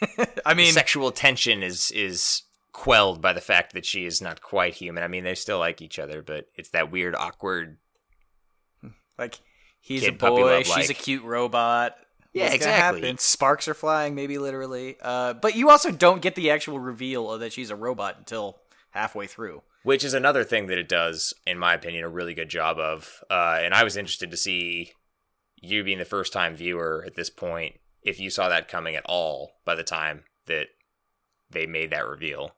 I 0.44 0.52
the 0.52 0.54
mean, 0.54 0.72
sexual 0.72 1.10
tension 1.10 1.62
is 1.62 1.90
is 1.90 2.42
quelled 2.72 3.22
by 3.22 3.32
the 3.32 3.40
fact 3.40 3.72
that 3.72 3.86
she 3.86 4.04
is 4.04 4.20
not 4.20 4.42
quite 4.42 4.74
human. 4.74 5.02
I 5.02 5.08
mean, 5.08 5.24
they 5.24 5.34
still 5.34 5.58
like 5.58 5.80
each 5.80 5.98
other, 5.98 6.22
but 6.22 6.46
it's 6.54 6.68
that 6.70 6.90
weird, 6.92 7.14
awkward. 7.14 7.78
like 9.18 9.40
he's 9.80 10.06
a 10.06 10.12
boy, 10.12 10.62
she's 10.62 10.90
a 10.90 10.94
cute 10.94 11.24
robot. 11.24 11.96
Yeah, 12.34 12.44
What's 12.44 12.56
exactly. 12.56 13.00
happen? 13.00 13.16
Sparks 13.18 13.66
are 13.66 13.74
flying, 13.74 14.14
maybe 14.14 14.36
literally. 14.36 14.98
Uh, 15.00 15.32
but 15.32 15.56
you 15.56 15.70
also 15.70 15.90
don't 15.90 16.20
get 16.20 16.34
the 16.34 16.50
actual 16.50 16.78
reveal 16.78 17.32
of 17.32 17.40
that 17.40 17.54
she's 17.54 17.70
a 17.70 17.76
robot 17.76 18.16
until 18.18 18.58
halfway 18.96 19.26
through. 19.26 19.62
Which 19.82 20.02
is 20.04 20.14
another 20.14 20.42
thing 20.42 20.66
that 20.66 20.78
it 20.78 20.88
does, 20.88 21.32
in 21.46 21.58
my 21.58 21.74
opinion, 21.74 22.02
a 22.04 22.08
really 22.08 22.34
good 22.34 22.48
job 22.48 22.78
of. 22.78 23.22
Uh, 23.30 23.58
and 23.60 23.72
I 23.72 23.84
was 23.84 23.96
interested 23.96 24.30
to 24.30 24.36
see 24.36 24.92
you 25.60 25.84
being 25.84 25.98
the 25.98 26.04
first 26.04 26.32
time 26.32 26.56
viewer 26.56 27.04
at 27.06 27.14
this 27.14 27.30
point, 27.30 27.76
if 28.02 28.18
you 28.18 28.30
saw 28.30 28.48
that 28.48 28.68
coming 28.68 28.96
at 28.96 29.04
all 29.06 29.52
by 29.64 29.74
the 29.74 29.84
time 29.84 30.24
that 30.46 30.68
they 31.50 31.66
made 31.66 31.90
that 31.90 32.06
reveal. 32.06 32.56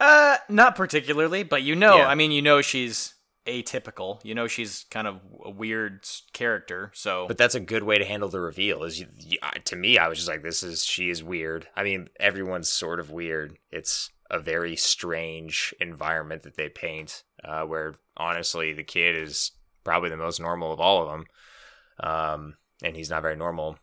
Uh, 0.00 0.36
not 0.48 0.76
particularly, 0.76 1.42
but 1.42 1.62
you 1.62 1.74
know, 1.74 1.96
Yeah. 1.98 2.06
I 2.08 2.14
mean, 2.14 2.30
you 2.30 2.42
know, 2.42 2.62
she's 2.62 3.14
atypical. 3.46 4.24
You 4.24 4.34
know, 4.34 4.46
she's 4.46 4.84
kind 4.90 5.08
of 5.08 5.20
a 5.44 5.50
weird 5.50 6.06
character. 6.32 6.92
So, 6.94 7.26
But 7.26 7.38
that's 7.38 7.54
a 7.54 7.60
good 7.60 7.82
way 7.82 7.98
to 7.98 8.04
handle 8.04 8.28
the 8.28 8.40
reveal. 8.40 8.84
Is 8.84 9.00
you, 9.00 9.06
you, 9.16 9.38
to 9.64 9.76
me, 9.76 9.98
I 9.98 10.06
was 10.08 10.18
just 10.18 10.28
like, 10.28 10.42
this 10.42 10.62
is 10.62 10.84
she 10.84 11.10
is 11.10 11.24
weird. 11.24 11.66
I 11.74 11.82
mean, 11.82 12.08
everyone's 12.20 12.68
sort 12.68 13.00
of 13.00 13.10
weird. 13.10 13.58
It's 13.72 14.10
a 14.30 14.38
very 14.38 14.76
strange 14.76 15.74
environment 15.80 16.42
that 16.42 16.56
they 16.56 16.68
paint, 16.68 17.22
uh, 17.44 17.62
where 17.62 17.94
honestly, 18.16 18.72
the 18.72 18.84
kid 18.84 19.16
is 19.16 19.52
probably 19.84 20.10
the 20.10 20.16
most 20.16 20.40
normal 20.40 20.72
of 20.72 20.80
all 20.80 21.02
of 21.02 21.10
them, 21.10 21.26
um, 22.00 22.56
and 22.82 22.96
he's 22.96 23.10
not 23.10 23.22
very 23.22 23.36
normal. 23.36 23.78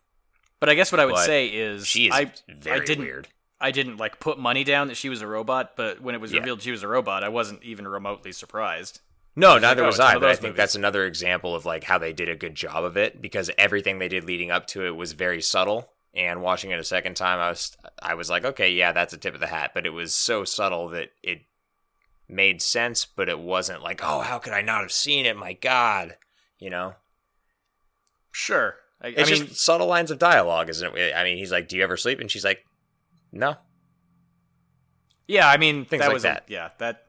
but 0.60 0.70
I 0.70 0.76
guess 0.76 0.91
what 0.91 1.00
I 1.00 1.06
would 1.06 1.16
But 1.16 1.26
say 1.26 1.48
is, 1.48 1.86
She 1.88 2.08
is 2.08 2.14
I, 2.14 2.32
very 2.48 2.82
I 2.82 2.86
didn't, 2.86 3.04
weird. 3.06 3.28
I 3.60 3.72
didn't 3.72 3.98
like 3.98 4.20
put 4.20 4.38
money 4.39 4.64
down 4.64 4.88
that 4.88 4.98
she 4.98 5.10
was 5.10 5.22
a 5.22 5.28
robot. 5.28 5.74
But 5.76 6.02
when 6.02 6.16
it 6.16 6.22
was 6.22 6.32
Yeah. 6.32 6.39
revealed 6.39 6.62
she 6.62 6.72
was 6.72 6.84
a 6.84 6.88
robot, 6.88 7.24
I 7.24 7.30
wasn't 7.30 7.64
even 7.64 7.88
remotely 7.88 8.32
surprised. 8.32 9.02
No, 9.36 9.58
neither 9.58 9.84
oh, 9.84 9.88
was 9.88 10.00
I. 10.00 10.14
But 10.16 10.30
I 10.30 10.34
think 10.34 10.41
movies. 10.43 10.58
that's 10.58 10.76
another 10.76 11.06
example 11.06 11.56
of 11.56 11.66
like 11.66 11.84
how 11.84 11.98
they 11.98 12.14
did 12.14 12.30
a 12.30 12.36
good 12.36 12.56
job 12.56 12.84
of 12.84 12.96
it 12.98 13.22
because 13.22 13.52
everything 13.58 14.00
they 14.00 14.08
did 14.08 14.24
leading 14.24 14.50
up 14.52 14.66
to 14.68 14.86
it 14.86 14.96
was 14.96 15.12
very 15.14 15.41
subtle. 15.41 15.89
And 16.16 16.41
watching 16.41 16.72
it 16.72 16.80
a 16.80 16.84
second 16.84 17.16
time, 17.16 17.39
I 17.39 17.49
was 17.49 17.76
I 18.01 18.13
was 18.13 18.30
like, 18.30 18.45
okay, 18.45 18.72
yeah, 18.72 18.91
that's 18.93 19.13
a 19.13 19.18
tip 19.18 19.34
of 19.34 19.41
the 19.41 19.47
hat. 19.47 19.72
But 19.74 19.86
it 19.86 19.89
was 19.91 20.13
so 20.16 20.45
subtle 20.45 20.88
that 20.89 21.09
it 21.22 21.41
made 22.30 22.61
sense, 22.61 23.05
but 23.05 23.28
it 23.30 23.39
wasn't 23.39 23.84
like, 23.84 24.01
oh, 24.03 24.22
how 24.22 24.39
could 24.39 24.53
I 24.53 24.61
not 24.61 24.82
have 24.82 24.91
seen 24.93 25.26
it? 25.26 25.36
My 25.36 25.53
God, 25.53 26.16
you 26.57 26.70
know. 26.70 26.93
Sure, 28.32 28.76
I, 29.01 29.07
I 29.07 29.09
It's 29.11 29.30
mean, 29.32 29.47
just 29.47 29.61
subtle 29.63 29.88
lines 29.88 30.11
of 30.11 30.20
dialogue, 30.20 30.70
isn't 30.70 30.95
it? 30.97 31.13
I 31.16 31.24
mean, 31.24 31.38
he's 31.38 31.51
like, 31.51 31.68
"Do 31.70 31.78
you 31.78 31.84
ever 31.84 31.95
sleep?" 31.97 32.20
And 32.20 32.30
she's 32.30 32.43
like, 32.45 32.66
"No." 33.32 33.55
Yeah, 35.28 35.47
I 35.49 35.57
mean 35.57 35.86
Things 35.86 36.01
that 36.01 36.07
like 36.07 36.13
was 36.13 36.24
a- 36.24 36.28
that. 36.28 36.43
yeah 36.47 36.70
that. 36.80 37.01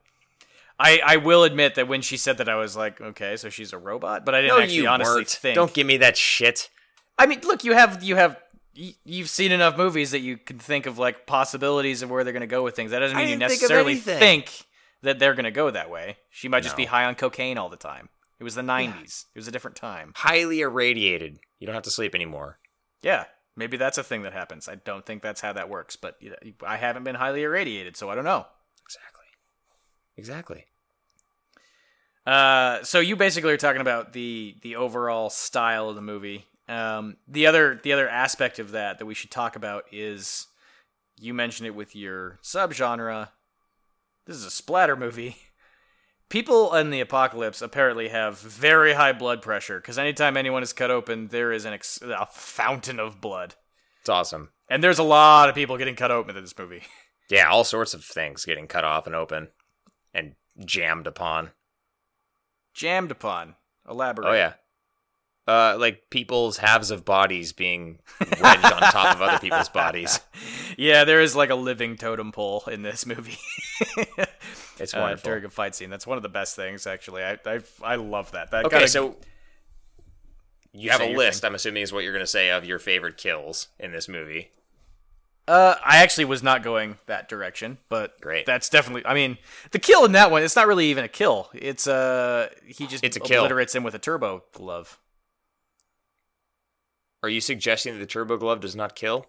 I, 0.79 1.01
I 1.07 1.17
will 1.17 1.45
admit 1.45 1.75
that 1.77 1.89
when 1.89 2.03
she 2.03 2.19
said 2.19 2.37
that, 2.39 2.51
I 2.51 2.57
was 2.57 2.77
like, 2.77 3.01
okay, 3.01 3.39
so 3.39 3.49
she's 3.49 3.73
a 3.73 3.79
robot, 3.79 4.27
but 4.27 4.35
I 4.35 4.43
didn't 4.43 4.57
No, 4.59 4.63
actually 4.63 4.77
you 4.77 4.89
honestly 4.89 5.15
weren't. 5.15 5.29
think. 5.29 5.55
Don't 5.55 5.73
give 5.73 5.87
me 5.87 5.97
that 5.99 6.19
shit. 6.19 6.69
I 7.19 7.25
mean, 7.25 7.41
look, 7.45 7.65
you 7.65 7.73
have 7.73 8.03
you 8.03 8.15
have 8.17 8.37
y- 8.79 8.95
you've 9.05 9.29
seen 9.31 9.53
enough 9.53 9.77
movies 9.77 10.11
that 10.13 10.21
you 10.21 10.37
can 10.37 10.59
think 10.59 10.87
of 10.87 10.99
like 10.99 11.27
possibilities 11.27 12.03
of 12.03 12.11
where 12.11 12.25
they're 12.25 12.33
going 12.33 12.41
to 12.41 12.47
go 12.47 12.63
with 12.63 12.77
things. 12.77 12.91
That 12.91 13.01
doesn't 13.01 13.17
mean 13.17 13.29
you 13.29 13.37
didn't 13.37 13.49
think 13.51 13.61
necessarily 13.63 13.95
think 13.97 14.65
that 15.03 15.19
they're 15.19 15.35
going 15.35 15.45
to 15.45 15.51
go 15.51 15.71
that 15.71 15.91
way. 15.91 16.17
She 16.31 16.49
might 16.49 16.63
just 16.63 16.77
be 16.77 16.85
high 16.87 17.05
on 17.05 17.15
cocaine 17.15 17.59
all 17.59 17.69
the 17.69 17.77
time. 17.77 18.09
It 18.39 18.45
was 18.45 18.55
the 18.55 18.63
'90s. 18.63 19.25
It 19.35 19.39
was 19.39 19.49
a 19.49 19.51
different 19.51 19.77
time. 19.77 20.13
Highly 20.17 20.61
irradiated. 20.61 21.39
You 21.59 21.67
don't 21.67 21.75
have 21.75 21.85
to 21.85 21.91
sleep 21.91 22.15
anymore. 22.15 22.59
Yeah, 23.03 23.25
maybe 23.57 23.77
that's 23.77 23.99
a 23.99 24.05
thing 24.05 24.23
that 24.23 24.33
happens. 24.33 24.69
I 24.69 24.75
don't 24.75 25.05
think 25.07 25.23
that's 25.23 25.41
how 25.41 25.53
that 25.55 25.69
works, 25.69 25.97
but 25.97 26.17
you 26.21 26.31
know, 26.31 26.37
I 26.67 26.77
haven't 26.77 27.05
been 27.05 27.15
highly 27.15 27.43
irradiated, 27.43 27.97
so 27.97 28.11
I 28.11 28.15
don't 28.15 28.25
know. 28.25 28.47
Exactly. 28.85 29.25
Exactly. 30.19 30.65
Uh, 32.27 32.83
so 32.83 32.99
you 32.99 33.15
basically 33.17 33.53
are 33.53 33.57
talking 33.57 33.81
about 33.81 34.13
the 34.13 34.57
the 34.63 34.77
overall 34.77 35.31
style 35.31 35.89
of 35.89 35.95
the 35.95 36.03
movie. 36.03 36.45
Um, 36.69 37.17
the 37.29 37.47
other 37.47 37.79
the 37.83 37.93
other 37.93 38.09
aspect 38.09 38.59
of 38.59 38.73
that 38.73 38.99
that 38.99 39.07
we 39.07 39.15
should 39.15 39.31
talk 39.31 39.55
about 39.57 39.85
is 39.93 40.47
you 41.19 41.33
mentioned 41.33 41.67
it 41.67 41.75
with 41.75 41.95
your 41.95 42.39
subgenre. 42.43 43.29
This 44.27 44.37
is 44.37 44.45
a 44.45 44.51
splatter 44.51 44.97
movie. 44.97 45.37
People 46.29 46.75
in 46.75 46.91
the 46.91 47.01
apocalypse 47.01 47.63
apparently 47.63 48.09
have 48.09 48.41
very 48.41 48.95
high 48.95 49.13
blood 49.13 49.43
pressure 49.43 49.79
because 49.79 49.97
anytime 49.97 50.37
anyone 50.37 50.65
is 50.65 50.73
cut 50.73 50.91
open, 50.91 51.29
there 51.29 51.53
is 51.53 51.65
an 51.65 51.73
ex- 51.73 52.03
a 52.03 52.27
fountain 52.33 52.99
of 52.99 53.21
blood, 53.21 53.55
It's 54.01 54.09
awesome. 54.09 54.51
and 54.69 54.83
there's 54.83 54.99
a 54.99 55.05
lot 55.05 55.49
of 55.49 55.55
people 55.55 55.79
getting 55.79 55.95
cut 55.95 56.11
open 56.11 56.37
in 56.37 56.43
this 56.43 56.59
movie. 56.59 56.83
Yeah, 57.29 57.49
all 57.49 57.65
sorts 57.65 57.93
of 57.93 58.05
things 58.05 58.45
getting 58.45 58.69
cut 58.69 58.85
off 58.85 59.07
and 59.07 59.15
open 59.17 59.49
and 60.15 60.35
jammed 60.65 61.09
upon. 61.09 61.51
Jammed 62.73 63.11
upon. 63.11 63.57
Elaborate. 63.89 64.29
Oh 64.29 64.33
yeah. 64.33 64.53
Uh, 65.49 65.77
like 65.79 66.11
people's 66.11 66.57
halves 66.57 66.91
of 66.91 67.05
bodies 67.05 67.53
being 67.53 68.01
wedged 68.21 68.65
on 68.65 68.81
top 68.91 69.15
of 69.15 69.23
other 69.23 69.39
people's 69.39 69.69
bodies. 69.69 70.19
yeah, 70.77 71.05
there 71.05 71.21
is 71.21 71.37
like 71.37 71.51
a 71.51 71.55
living 71.55 71.97
totem 71.97 72.33
pole 72.33 72.65
in 72.71 72.83
this 72.83 73.07
movie. 73.07 73.39
It's 74.79 74.93
uh, 74.93 74.99
wonderful. 75.01 75.31
during 75.31 75.45
a 75.47 75.49
fight 75.49 75.75
scene. 75.75 75.89
That's 75.89 76.07
one 76.07 76.19
of 76.19 76.23
the 76.23 76.29
best 76.29 76.55
things, 76.55 76.87
actually. 76.87 77.23
I 77.23 77.39
I, 77.47 77.61
I 77.83 77.95
love 77.97 78.33
that. 78.33 78.51
That 78.51 78.67
okay, 78.67 78.77
kinda- 78.77 78.89
so 78.89 79.17
you 80.73 80.91
have 80.91 81.01
a 81.01 81.17
list. 81.17 81.41
thing. 81.41 81.49
I'm 81.49 81.55
assuming 81.55 81.83
is 81.83 81.93
what 81.93 82.05
you're 82.05 82.13
going 82.13 82.23
to 82.23 82.27
say 82.31 82.51
of 82.51 82.65
your 82.65 82.79
favorite 82.79 83.17
kills 83.17 83.69
in 83.79 83.93
this 83.93 84.09
movie. 84.09 84.51
Uh, 85.49 85.77
I 85.85 85.99
actually 85.99 86.25
was 86.27 86.43
not 86.43 86.63
going 86.63 86.99
that 87.07 87.29
direction, 87.29 87.79
but 87.89 88.21
Great. 88.21 88.47
That's 88.47 88.69
definitely. 88.69 89.07
I 89.07 89.15
mean, 89.15 89.39
the 89.71 89.79
kill 89.79 90.05
in 90.05 90.13
that 90.13 90.31
one, 90.31 90.43
it's 90.43 90.57
not 90.57 90.67
really 90.67 90.87
even 90.87 91.05
a 91.05 91.09
kill. 91.09 91.49
It's 91.55 91.87
uh, 91.87 92.49
he 92.67 92.87
just 92.87 93.05
It's 93.05 93.17
a 93.17 93.21
kill. 93.21 93.45
obliterates 93.45 93.75
him 93.75 93.83
with 93.85 93.95
a 93.95 93.99
turbo 93.99 94.43
glove. 94.53 94.99
Are 97.23 97.29
you 97.29 97.41
suggesting 97.41 97.95
that 97.95 97.99
the 98.01 98.07
turbo 98.07 98.37
glove 98.37 98.61
does 98.61 98.77
not 98.77 98.95
kill? 98.95 99.27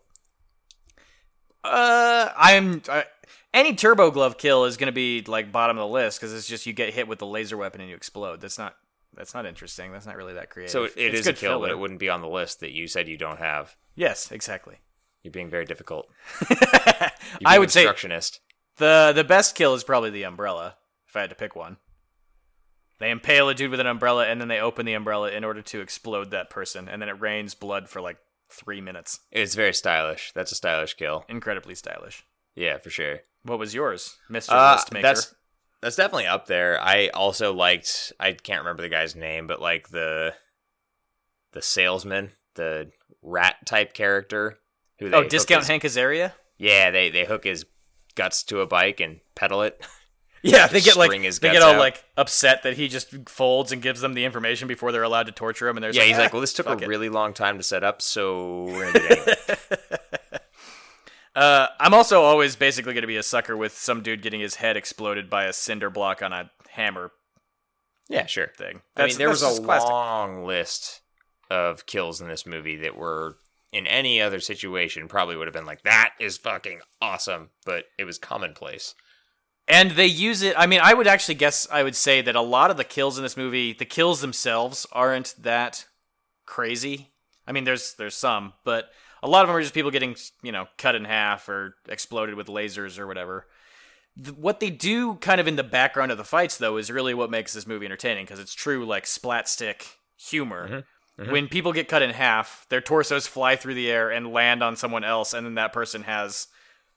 Uh, 1.64 2.30
I'm 2.38 2.82
I, 2.90 3.06
any 3.54 3.76
turbo 3.76 4.12
glove 4.12 4.38
kill 4.38 4.66
is 4.66 4.78
going 4.78 4.88
to 4.88 4.94
be 4.94 5.24
like 5.28 5.52
bottom 5.52 5.78
of 5.78 5.82
the 5.82 5.94
list 5.94 6.20
because 6.20 6.34
it's 6.34 6.48
just 6.48 6.66
you 6.66 6.74
get 6.74 6.94
hit 6.94 7.08
with 7.08 7.20
the 7.20 7.26
laser 7.26 7.58
weapon 7.58 7.82
and 7.82 7.90
you 7.90 7.96
explode. 7.96 8.40
That's 8.42 8.58
not 8.58 8.76
that's 9.16 9.34
not 9.34 9.46
interesting. 9.46 9.92
That's 9.92 10.06
not 10.06 10.16
really 10.16 10.34
that 10.36 10.50
creative. 10.50 10.72
So 10.72 10.84
it, 10.86 10.94
it 10.96 11.14
It's 11.14 11.22
is 11.22 11.28
a 11.28 11.34
kill, 11.34 11.60
but 11.60 11.72
it 11.72 11.80
wouldn't 11.80 12.00
be 12.00 12.10
on 12.10 12.22
the 12.22 12.28
list 12.30 12.60
that 12.60 12.72
you 12.72 12.88
said 12.88 13.08
you 13.08 13.18
don't 13.18 13.40
have. 13.40 13.76
Yes, 13.96 14.32
exactly. 14.32 14.76
You're 15.24 15.32
being 15.32 15.50
very 15.50 15.66
difficult. 15.66 16.08
I 16.50 17.12
You're 17.42 17.60
would 17.60 17.72
say 17.72 17.82
obstructionist. 17.82 18.40
the 18.78 19.12
the 19.16 19.24
best 19.24 19.56
kill 19.56 19.74
is 19.74 19.84
probably 19.84 20.12
the 20.12 20.24
umbrella. 20.24 20.76
If 21.10 21.16
I 21.16 21.22
had 21.22 21.30
to 21.32 21.36
pick 21.36 21.56
one, 21.56 21.78
they 23.00 23.12
impale 23.12 23.50
a 23.50 23.54
dude 23.54 23.72
with 23.72 23.80
an 23.80 23.88
umbrella 23.88 24.26
and 24.28 24.42
then 24.42 24.48
they 24.48 24.60
open 24.60 24.86
the 24.86 24.94
umbrella 24.94 25.30
in 25.32 25.44
order 25.44 25.62
to 25.62 25.82
explode 25.82 26.32
that 26.32 26.50
person, 26.50 26.88
and 26.90 27.02
then 27.02 27.10
it 27.10 27.20
rains 27.22 27.54
blood 27.56 27.90
for 27.90 28.02
like 28.02 28.18
three 28.50 28.82
minutes. 28.82 29.20
It's 29.32 29.56
very 29.56 29.74
stylish. 29.74 30.32
That's 30.34 30.52
a 30.52 30.56
stylish 30.56 30.94
kill. 30.96 31.26
Incredibly 31.30 31.76
stylish. 31.76 32.26
Yeah, 32.56 32.78
for 32.78 32.90
sure. 32.90 33.20
What 33.44 33.60
was 33.60 33.74
yours, 33.74 34.18
Mister 34.30 34.56
Uh, 34.56 34.74
List 34.74 34.92
Maker? 34.92 35.08
that's 35.08 35.36
that's 35.82 35.96
definitely 35.96 36.26
up 36.26 36.48
there. 36.48 36.82
I 36.82 37.10
also 37.10 37.54
liked. 37.54 38.12
I 38.20 38.34
can't 38.34 38.62
remember 38.62 38.82
the 38.82 38.90
guy's 38.90 39.16
name, 39.16 39.48
but 39.48 39.62
like 39.62 39.90
the 39.90 40.34
the 41.52 41.62
salesman, 41.62 42.32
the 42.56 42.92
rat 43.22 43.58
type 43.66 43.94
character. 43.94 44.60
Who 45.00 45.10
they 45.10 45.18
oh, 45.18 45.24
discount 45.24 45.62
his- 45.62 45.68
Hank 45.68 45.84
Azaria. 45.84 46.34
Yeah, 46.58 46.90
they 46.90 47.10
they 47.12 47.26
hook 47.26 47.44
his 47.44 47.66
guts 48.16 48.42
to 48.46 48.62
a 48.62 48.66
bike 48.66 49.00
and 49.00 49.20
pedal 49.36 49.62
it. 49.62 49.80
Yeah, 50.44 50.68
they 50.68 50.82
get 50.82 50.96
like 50.96 51.12
they 51.12 51.30
get 51.30 51.62
all 51.62 51.74
out. 51.74 51.80
like 51.80 52.04
upset 52.16 52.64
that 52.64 52.76
he 52.78 52.88
just 52.88 53.14
folds 53.28 53.72
and 53.72 53.82
gives 53.82 54.02
them 54.02 54.14
the 54.14 54.24
information 54.24 54.68
before 54.68 54.92
they're 54.92 55.04
allowed 55.04 55.26
to 55.26 55.32
torture 55.32 55.68
him. 55.68 55.78
And 55.78 55.84
there's 55.84 55.96
yeah, 55.96 56.04
like, 56.04 56.08
he's 56.10 56.18
"Ah, 56.18 56.22
like, 56.22 56.34
well, 56.34 56.42
this 56.42 56.54
took 56.54 56.68
a 56.68 56.74
it." 56.74 56.88
really 56.88 57.10
long 57.10 57.34
time 57.34 57.58
to 57.58 57.64
set 57.64 57.84
up, 57.84 58.02
so 58.02 58.66
we're 58.66 58.92
gonna 58.94 59.08
do 59.08 59.14
it 59.14 59.40
anyway. 59.50 59.98
Uh, 61.36 61.68
I'm 61.80 61.94
also 61.94 62.24
always 62.24 62.56
basically 62.56 62.94
going 62.94 63.04
to 63.04 63.08
be 63.08 63.18
a 63.18 63.22
sucker 63.22 63.56
with 63.56 63.78
some 63.78 64.02
dude 64.02 64.24
getting 64.24 64.40
his 64.40 64.56
head 64.56 64.76
exploded 64.76 65.30
by 65.30 65.44
a 65.44 65.54
cinder 65.54 65.92
block 65.92 66.24
on 66.24 66.34
a 66.34 66.50
hammer 66.72 67.12
yeah, 68.10 68.26
sure. 68.26 68.48
thing. 68.58 68.82
I 68.96 69.08
mean, 69.08 69.18
there 69.18 69.30
was 69.30 69.44
a 69.44 69.62
classic. 69.62 69.90
long 69.90 70.46
list 70.46 71.02
of 71.50 71.86
kills 71.86 72.22
in 72.22 72.28
this 72.28 72.46
movie 72.46 72.78
that 72.78 72.96
were 72.96 73.38
in 73.72 73.86
any 73.86 74.22
other 74.22 74.40
situation 74.40 75.08
probably 75.08 75.36
would 75.36 75.48
have 75.48 75.54
been 75.54 75.66
like 75.66 75.84
that 75.84 76.14
is 76.20 76.38
fucking 76.38 76.80
awesome, 77.02 77.50
but 77.66 77.86
it 77.98 78.06
was 78.06 78.18
commonplace. 78.18 78.96
And 79.68 79.92
they 79.92 80.06
use 80.06 80.42
it. 80.44 80.56
I 80.58 80.66
mean, 80.66 80.80
I 80.82 80.94
would 80.94 81.08
actually 81.08 81.36
guess 81.36 81.68
I 81.72 81.84
would 81.84 81.96
say 81.96 82.22
that 82.22 82.36
a 82.36 82.42
lot 82.42 82.72
of 82.72 82.78
the 82.78 82.84
kills 82.84 83.18
in 83.18 83.24
this 83.24 83.36
movie, 83.38 83.74
the 83.74 83.86
kills 83.86 84.22
themselves 84.22 84.88
aren't 84.92 85.36
that 85.40 85.86
crazy. 86.46 87.10
I 87.46 87.52
mean, 87.52 87.66
there's 87.66 87.94
there's 87.96 88.16
some, 88.16 88.54
but 88.64 88.90
a 89.22 89.28
lot 89.28 89.42
of 89.44 89.48
them 89.48 89.58
are 89.58 89.62
just 89.62 89.74
people 89.74 89.92
getting 89.92 90.16
you 90.42 90.52
know 90.52 90.68
cut 90.78 90.96
in 90.96 91.06
half 91.06 91.50
or 91.50 91.76
exploded 91.88 92.36
with 92.36 92.48
lasers 92.48 92.98
or 92.98 93.08
whatever. 93.08 93.46
Th- 94.16 94.36
What 94.36 94.60
they 94.60 94.70
do 94.70 95.16
kind 95.16 95.42
of 95.42 95.48
in 95.48 95.58
the 95.58 95.64
background 95.64 96.12
of 96.12 96.18
the 96.18 96.24
fights, 96.24 96.58
though, 96.58 96.78
is 96.78 96.90
really 96.90 97.14
what 97.14 97.30
makes 97.30 97.54
this 97.54 97.68
movie 97.68 97.86
entertaining 97.86 98.26
because 98.26 98.40
it's 98.40 98.54
true 98.54 98.86
like 98.86 99.06
splat 99.06 99.48
stick 99.50 99.98
humor. 100.18 100.68
Mm-hmm. 100.68 101.22
Mm-hmm. 101.22 101.32
When 101.32 101.48
people 101.48 101.74
get 101.74 101.88
cut 101.88 102.04
in 102.04 102.12
half, 102.12 102.66
their 102.70 102.82
torsos 102.82 103.28
fly 103.28 103.56
through 103.56 103.74
the 103.74 103.90
air 103.90 104.12
and 104.12 104.32
land 104.32 104.62
on 104.64 104.76
someone 104.76 105.04
else, 105.04 105.34
and 105.34 105.46
then 105.46 105.56
that 105.56 105.74
person 105.74 106.04
has 106.04 106.48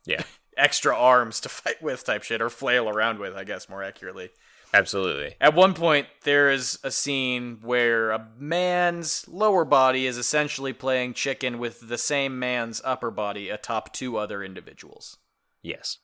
Yeah, 0.05 0.23
extra 0.57 0.95
arms 0.97 1.41
to 1.41 1.49
fight 1.49 1.81
with 1.83 2.05
type 2.05 2.23
shit 2.23 2.41
or 2.43 2.51
flail 2.51 2.89
around 2.89 3.19
with 3.19 3.35
i 3.37 3.45
guess 3.45 3.69
more 3.69 3.83
accurately 3.83 4.31
absolutely. 4.75 5.35
at 5.41 5.55
one 5.55 5.75
point 5.75 6.07
there 6.25 6.51
is 6.51 6.79
a 6.85 6.91
scene 6.91 7.59
where 7.63 8.11
a 8.11 8.29
man's 8.39 9.27
lower 9.29 9.65
body 9.65 10.07
is 10.07 10.17
essentially 10.17 10.73
playing 10.73 11.13
chicken 11.15 11.59
with 11.59 11.89
the 11.89 11.99
same 11.99 12.39
man's 12.39 12.81
upper 12.85 13.11
body 13.11 13.49
atop 13.49 13.93
two 13.93 14.17
other 14.17 14.43
individuals 14.43 15.17
Yes. 15.63 15.99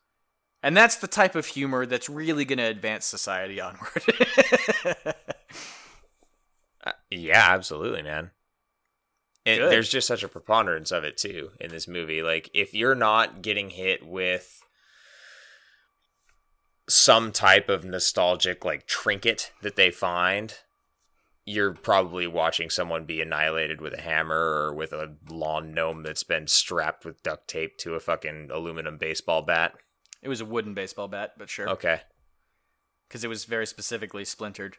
and 0.63 0.77
that's 0.77 0.97
the 0.97 1.07
type 1.07 1.35
of 1.35 1.47
humor 1.47 1.87
that's 1.87 2.09
really 2.11 2.45
going 2.45 2.59
to 2.59 2.65
advance 2.65 3.07
society 3.07 3.61
onward 3.61 4.03
Uh, 6.85 6.93
yeah, 7.11 7.47
absolutely, 7.49 8.01
man. 8.03 8.31
It, 9.47 9.59
Good. 9.59 9.71
there's 9.73 9.89
just 9.89 10.09
such 10.09 10.23
a 10.25 10.29
preponderance 10.29 10.91
of 10.91 11.05
it 11.05 11.17
too 11.17 11.53
in 11.61 11.71
this 11.71 11.87
movie. 11.89 12.21
Like, 12.23 12.51
if 12.53 12.75
you're 12.75 12.97
not 12.97 13.41
getting 13.43 13.71
hit 13.71 14.05
with 14.07 14.61
some 16.89 17.33
type 17.33 17.69
of 17.69 17.85
nostalgic 17.85 18.65
like 18.65 18.87
trinket 18.87 19.53
that 19.63 19.77
they 19.77 19.91
find, 19.91 20.55
you're 21.45 21.73
probably 21.75 22.27
watching 22.27 22.71
someone 22.71 23.05
be 23.05 23.21
annihilated 23.21 23.81
with 23.81 23.93
a 23.95 24.01
hammer 24.01 24.35
or 24.37 24.75
with 24.75 24.93
a 24.93 25.15
lawn 25.31 25.73
gnome 25.73 26.03
that's 26.03 26.25
been 26.25 26.47
strapped 26.49 27.05
with 27.05 27.23
duct 27.23 27.49
tape 27.49 27.77
to 27.79 27.95
a 27.95 28.01
fucking 28.01 28.49
aluminum 28.53 28.99
baseball 28.99 29.43
bat. 29.43 29.75
it 30.23 30.29
was 30.29 30.41
a 30.41 30.45
wooden 30.45 30.75
baseball 30.75 31.07
bat 31.07 31.33
but 31.39 31.49
sure 31.49 31.69
Okay. 31.69 32.01
because 33.09 33.23
it 33.23 33.29
was 33.29 33.45
very 33.45 33.67
specifically 33.67 34.25
splintered 34.25 34.79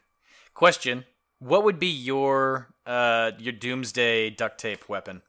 question 0.52 1.04
what 1.38 1.64
would 1.64 1.78
be 1.78 1.86
your 1.86 2.68
uh 2.86 3.32
your 3.38 3.52
doomsday 3.52 4.30
duct 4.30 4.58
tape 4.58 4.88
weapon 4.88 5.22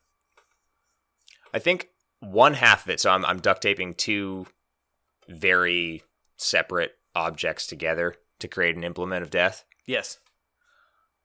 I 1.53 1.59
think 1.59 1.89
one 2.19 2.55
half 2.55 2.85
of 2.85 2.89
it. 2.89 2.99
So 2.99 3.11
I'm 3.11 3.25
I'm 3.25 3.39
duct 3.39 3.61
taping 3.61 3.95
two 3.95 4.47
very 5.27 6.03
separate 6.37 6.93
objects 7.15 7.67
together 7.67 8.15
to 8.39 8.47
create 8.47 8.75
an 8.75 8.83
implement 8.83 9.23
of 9.23 9.29
death. 9.29 9.65
yes 9.85 10.19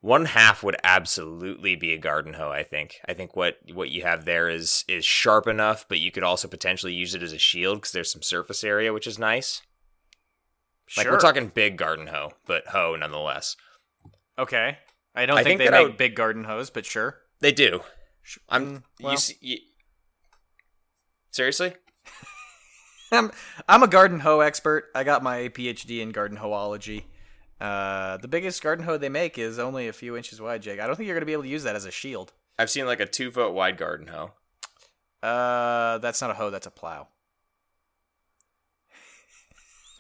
One 0.01 0.27
half 0.27 0.63
would 0.63 0.77
absolutely 0.83 1.77
be 1.77 1.93
a 1.93 1.99
garden 1.99 2.35
hoe. 2.35 2.51
I 2.51 2.63
think. 2.63 3.01
I 3.09 3.15
think 3.15 3.37
what 3.37 3.59
what 3.73 3.91
you 3.91 4.03
have 4.03 4.25
there 4.25 4.49
is 4.49 4.85
is 4.89 5.05
sharp 5.05 5.47
enough, 5.47 5.87
but 5.89 5.99
you 5.99 6.11
could 6.11 6.23
also 6.23 6.49
potentially 6.49 6.95
use 6.95 7.15
it 7.15 7.23
as 7.23 7.33
a 7.33 7.39
shield 7.39 7.79
because 7.79 7.93
there's 7.93 8.13
some 8.13 8.23
surface 8.23 8.65
area, 8.65 8.93
which 8.93 9.07
is 9.07 9.19
nice. 9.19 9.63
Like 10.97 11.05
sure. 11.05 11.13
we're 11.13 11.21
talking 11.21 11.49
big 11.49 11.79
garden 11.79 12.09
hoe, 12.09 12.33
but 12.47 12.69
hoe 12.69 12.97
nonetheless. 12.97 13.57
Okay. 14.39 14.79
I 15.15 15.27
don't 15.27 15.39
I 15.39 15.45
think, 15.45 15.61
think 15.61 15.71
they 15.71 15.77
make 15.79 15.87
would- 15.89 15.97
big 15.97 16.15
garden 16.17 16.45
hose, 16.45 16.71
but 16.71 16.85
sure. 16.85 17.19
They 17.41 17.53
do. 17.53 17.81
I'm. 18.49 18.67
Mm, 18.79 18.83
well. 19.01 19.13
you, 19.13 19.19
see, 19.19 19.37
you 19.41 19.59
seriously? 21.31 21.75
I'm 23.13 23.31
I'm 23.69 23.83
a 23.83 23.87
garden 23.89 24.21
hoe 24.21 24.41
expert. 24.41 24.87
I 24.95 25.05
got 25.05 25.23
my 25.23 25.49
PhD 25.51 26.01
in 26.01 26.11
garden 26.11 26.39
hoeology. 26.39 27.05
Uh, 27.61 28.17
the 28.17 28.29
biggest 28.29 28.63
garden 28.63 28.85
hoe 28.87 28.97
they 28.97 29.09
make 29.09 29.39
is 29.39 29.59
only 29.59 29.89
a 29.89 29.93
few 29.93 30.17
inches 30.17 30.41
wide, 30.41 30.63
Jake. 30.63 30.81
I 30.81 30.87
don't 30.87 30.97
think 30.97 31.07
you're 31.07 31.17
gonna 31.17 31.27
be 31.27 31.33
able 31.33 31.43
to 31.45 31.49
use 31.49 31.65
that 31.65 31.77
as 31.77 31.85
a 31.85 31.91
shield. 31.91 32.33
I've 32.59 32.71
seen 32.71 32.87
like 32.87 33.01
a 33.01 33.07
two 33.07 33.31
foot 33.31 33.53
wide 33.53 33.77
garden 33.77 34.07
hoe. 34.09 34.33
Uh, 35.23 35.99
that's 35.99 36.21
not 36.21 36.31
a 36.31 36.35
hoe. 36.35 36.51
That's 36.51 36.67
a 36.67 36.71
plow. 36.71 37.09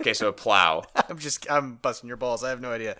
Okay, 0.00 0.14
so 0.14 0.28
a 0.28 0.32
plow. 0.32 0.82
I'm 1.08 1.18
just 1.18 1.50
I'm 1.50 1.76
busting 1.76 2.08
your 2.08 2.16
balls. 2.16 2.42
I 2.42 2.50
have 2.50 2.60
no 2.60 2.72
idea. 2.72 2.96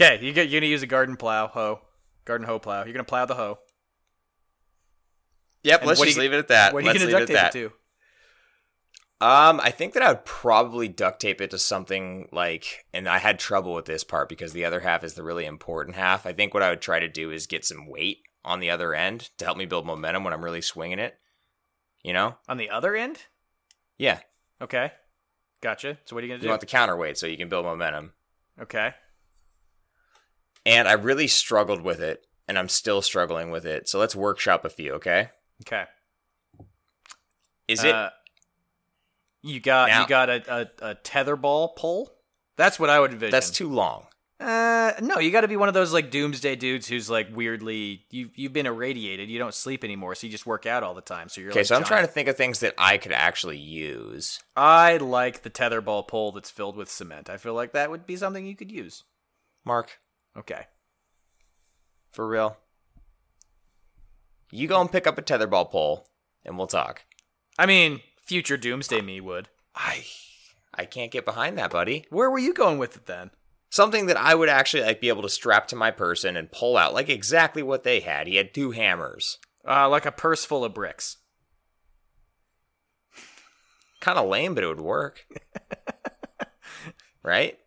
Okay, 0.00 0.24
you 0.24 0.32
get 0.32 0.48
you're 0.48 0.60
gonna 0.60 0.70
use 0.70 0.82
a 0.82 0.86
garden 0.86 1.16
plow 1.16 1.46
hoe, 1.48 1.80
garden 2.24 2.46
hoe 2.46 2.58
plow. 2.58 2.84
You're 2.84 2.92
gonna 2.94 3.04
plow 3.04 3.26
the 3.26 3.34
hoe. 3.34 3.58
Yep, 5.62 5.80
And 5.80 5.88
let's 5.88 6.00
just 6.00 6.16
you- 6.16 6.22
leave 6.22 6.32
it 6.32 6.38
at 6.38 6.48
that. 6.48 6.72
What 6.72 6.78
are 6.78 6.86
you 6.86 6.86
let's 6.92 7.00
gonna 7.00 7.10
duct 7.12 7.26
tape 7.26 7.36
that. 7.36 7.54
it 7.54 7.58
to? 7.68 7.72
Um, 9.22 9.60
I 9.60 9.70
think 9.70 9.92
that 9.92 10.02
I 10.02 10.08
would 10.12 10.24
probably 10.24 10.88
duct 10.88 11.20
tape 11.20 11.42
it 11.42 11.50
to 11.50 11.58
something 11.58 12.30
like, 12.32 12.86
and 12.94 13.06
I 13.06 13.18
had 13.18 13.38
trouble 13.38 13.74
with 13.74 13.84
this 13.84 14.02
part 14.02 14.30
because 14.30 14.54
the 14.54 14.64
other 14.64 14.80
half 14.80 15.04
is 15.04 15.12
the 15.12 15.22
really 15.22 15.44
important 15.44 15.96
half. 15.96 16.24
I 16.24 16.32
think 16.32 16.54
what 16.54 16.62
I 16.62 16.70
would 16.70 16.80
try 16.80 16.98
to 17.00 17.08
do 17.08 17.30
is 17.30 17.46
get 17.46 17.66
some 17.66 17.86
weight 17.86 18.22
on 18.42 18.60
the 18.60 18.70
other 18.70 18.94
end 18.94 19.28
to 19.36 19.44
help 19.44 19.58
me 19.58 19.66
build 19.66 19.84
momentum 19.84 20.24
when 20.24 20.32
I'm 20.32 20.42
really 20.42 20.62
swinging 20.62 20.98
it. 20.98 21.18
You 22.02 22.14
know? 22.14 22.38
On 22.48 22.56
the 22.56 22.70
other 22.70 22.96
end? 22.96 23.18
Yeah. 23.98 24.20
Okay, 24.62 24.92
gotcha. 25.60 25.98
So 26.06 26.16
what 26.16 26.24
are 26.24 26.26
you 26.26 26.32
You 26.32 26.36
gonna 26.36 26.40
do? 26.40 26.46
You 26.46 26.50
want 26.52 26.60
the 26.62 26.66
counterweight 26.66 27.18
so 27.18 27.26
you 27.26 27.36
can 27.36 27.50
build 27.50 27.66
momentum. 27.66 28.14
Okay. 28.58 28.94
And 30.66 30.86
I 30.86 30.92
really 30.92 31.26
struggled 31.26 31.80
with 31.82 32.00
it, 32.00 32.26
and 32.46 32.58
I'm 32.58 32.68
still 32.68 33.02
struggling 33.02 33.50
with 33.50 33.64
it. 33.64 33.88
So 33.88 33.98
let's 33.98 34.14
workshop 34.14 34.64
a 34.64 34.68
few, 34.70 34.92
okay? 34.94 35.30
Okay. 35.62 35.84
Is 37.68 37.84
it? 37.84 37.94
Uh, 37.94 38.10
you 39.42 39.60
got 39.60 39.88
Now- 39.88 40.00
you 40.02 40.06
got 40.08 40.28
a, 40.28 40.54
a, 40.82 40.90
a 40.90 40.94
tetherball 40.96 41.76
pole. 41.76 42.10
That's 42.56 42.78
what 42.78 42.90
I 42.90 43.00
would 43.00 43.12
envision. 43.12 43.30
that's 43.32 43.50
too 43.50 43.70
long. 43.70 44.06
Uh, 44.38 44.92
no, 45.02 45.18
you 45.18 45.30
got 45.30 45.42
to 45.42 45.48
be 45.48 45.56
one 45.56 45.68
of 45.68 45.74
those 45.74 45.92
like 45.92 46.10
doomsday 46.10 46.56
dudes 46.56 46.88
who's 46.88 47.10
like 47.10 47.28
weirdly 47.34 48.06
you 48.10 48.30
you've 48.34 48.54
been 48.54 48.66
irradiated. 48.66 49.28
You 49.28 49.38
don't 49.38 49.52
sleep 49.54 49.84
anymore, 49.84 50.14
so 50.14 50.26
you 50.26 50.30
just 50.30 50.46
work 50.46 50.64
out 50.66 50.82
all 50.82 50.94
the 50.94 51.02
time. 51.02 51.28
So 51.28 51.40
you're 51.42 51.50
Okay, 51.50 51.60
like 51.60 51.66
so 51.66 51.76
I'm 51.76 51.84
trying 51.84 52.06
to 52.06 52.10
think 52.12 52.26
of 52.28 52.36
things 52.38 52.60
that 52.60 52.74
I 52.78 52.96
could 52.96 53.12
actually 53.12 53.58
use. 53.58 54.40
I 54.56 54.96
like 54.96 55.42
the 55.42 55.50
tetherball 55.50 56.08
pole 56.08 56.32
that's 56.32 56.50
filled 56.50 56.76
with 56.76 56.90
cement. 56.90 57.28
I 57.28 57.36
feel 57.36 57.52
like 57.54 57.72
that 57.72 57.90
would 57.90 58.06
be 58.06 58.16
something 58.16 58.46
you 58.46 58.56
could 58.56 58.72
use. 58.72 59.04
Mark, 59.66 59.98
Okay. 60.36 60.66
for 62.10 62.26
real. 62.26 62.56
You 64.52 64.66
go 64.66 64.80
and 64.80 64.90
pick 64.90 65.06
up 65.06 65.18
a 65.18 65.22
tetherball 65.22 65.70
pole, 65.70 66.08
and 66.44 66.58
we'll 66.58 66.66
talk. 66.66 67.04
I 67.58 67.66
mean, 67.66 68.00
future 68.24 68.56
Doomsday 68.56 69.00
me 69.00 69.20
would. 69.20 69.48
I 69.74 70.04
I 70.74 70.84
can't 70.84 71.12
get 71.12 71.24
behind 71.24 71.58
that, 71.58 71.70
buddy. 71.70 72.04
Where 72.10 72.30
were 72.30 72.38
you 72.38 72.54
going 72.54 72.78
with 72.78 72.96
it 72.96 73.06
then? 73.06 73.30
Something 73.70 74.06
that 74.06 74.16
I 74.16 74.34
would 74.34 74.48
actually 74.48 74.82
like 74.82 75.00
be 75.00 75.08
able 75.08 75.22
to 75.22 75.28
strap 75.28 75.68
to 75.68 75.76
my 75.76 75.90
person 75.92 76.36
and 76.36 76.50
pull 76.50 76.76
out, 76.76 76.94
like 76.94 77.08
exactly 77.08 77.62
what 77.62 77.84
they 77.84 78.00
had. 78.00 78.26
He 78.26 78.36
had 78.36 78.52
two 78.52 78.72
hammers. 78.72 79.38
Uh, 79.66 79.88
like 79.88 80.06
a 80.06 80.12
purse 80.12 80.44
full 80.44 80.64
of 80.64 80.74
bricks. 80.74 81.18
Kind 84.00 84.18
of 84.18 84.28
lame, 84.28 84.54
but 84.54 84.64
it 84.64 84.68
would 84.68 84.80
work. 84.80 85.26
right? 87.22 87.58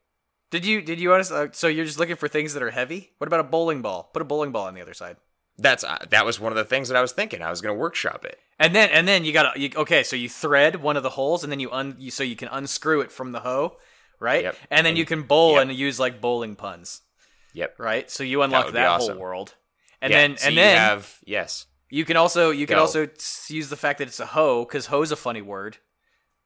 Did 0.53 0.67
you 0.67 0.83
did 0.83 0.99
you 0.99 1.11
honestly? 1.11 1.35
Uh, 1.35 1.47
so 1.51 1.67
you're 1.67 1.83
just 1.83 1.97
looking 1.97 2.15
for 2.15 2.27
things 2.27 2.53
that 2.53 2.61
are 2.61 2.69
heavy? 2.69 3.09
What 3.17 3.25
about 3.25 3.39
a 3.39 3.43
bowling 3.43 3.81
ball? 3.81 4.11
Put 4.13 4.21
a 4.21 4.25
bowling 4.25 4.51
ball 4.51 4.67
on 4.67 4.75
the 4.75 4.81
other 4.83 4.93
side. 4.93 5.17
That's 5.57 5.83
uh, 5.83 5.97
that 6.11 6.27
was 6.27 6.39
one 6.39 6.51
of 6.51 6.55
the 6.55 6.63
things 6.63 6.89
that 6.89 6.95
I 6.95 7.01
was 7.01 7.11
thinking. 7.11 7.41
I 7.41 7.49
was 7.49 7.59
going 7.59 7.75
to 7.75 7.79
workshop 7.79 8.23
it. 8.23 8.37
And 8.59 8.75
then 8.75 8.91
and 8.91 9.07
then 9.07 9.25
you 9.25 9.33
got 9.33 9.55
to 9.55 9.77
okay, 9.79 10.03
so 10.03 10.15
you 10.15 10.29
thread 10.29 10.75
one 10.75 10.95
of 10.95 11.01
the 11.01 11.09
holes 11.09 11.43
and 11.43 11.51
then 11.51 11.59
you 11.59 11.71
un 11.71 11.95
you, 11.97 12.11
so 12.11 12.21
you 12.21 12.35
can 12.35 12.49
unscrew 12.49 13.01
it 13.01 13.11
from 13.11 13.31
the 13.31 13.39
hoe, 13.39 13.77
right? 14.19 14.43
Yep. 14.43 14.57
And 14.69 14.85
then 14.85 14.95
you 14.95 15.05
can 15.05 15.23
bowl 15.23 15.53
Yep. 15.53 15.61
and 15.63 15.73
use 15.73 15.99
like 15.99 16.21
bowling 16.21 16.55
puns, 16.55 17.01
Yep. 17.53 17.79
right? 17.79 18.11
So 18.11 18.23
you 18.23 18.43
unlock 18.43 18.65
would 18.65 18.75
that, 18.75 18.99
be 18.99 19.05
whole 19.05 19.17
world. 19.17 19.55
And 20.03 20.11
Yeah, 20.11 20.19
then 20.19 20.37
so 20.37 20.45
and 20.45 20.55
you 20.55 20.61
then 20.61 20.77
have 20.77 21.17
yes. 21.25 21.65
you 21.89 22.05
can 22.05 22.15
also 22.15 22.51
you 22.51 22.67
can 22.67 22.75
Go. 22.75 22.81
also 22.81 23.07
use 23.47 23.69
the 23.69 23.75
fact 23.75 23.97
that 23.97 24.07
it's 24.07 24.19
a 24.19 24.27
hoe 24.27 24.65
cuz 24.65 24.85
hoe's 24.85 25.11
a 25.11 25.15
funny 25.15 25.41
word, 25.41 25.77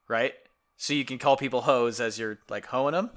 right? 0.08 0.34
So 0.78 0.94
you 0.94 1.04
can 1.04 1.18
call 1.18 1.36
people 1.36 1.64
hoes 1.64 2.00
as 2.00 2.18
you're 2.18 2.40
like 2.48 2.68
hoeing 2.68 2.94
them. 2.94 3.10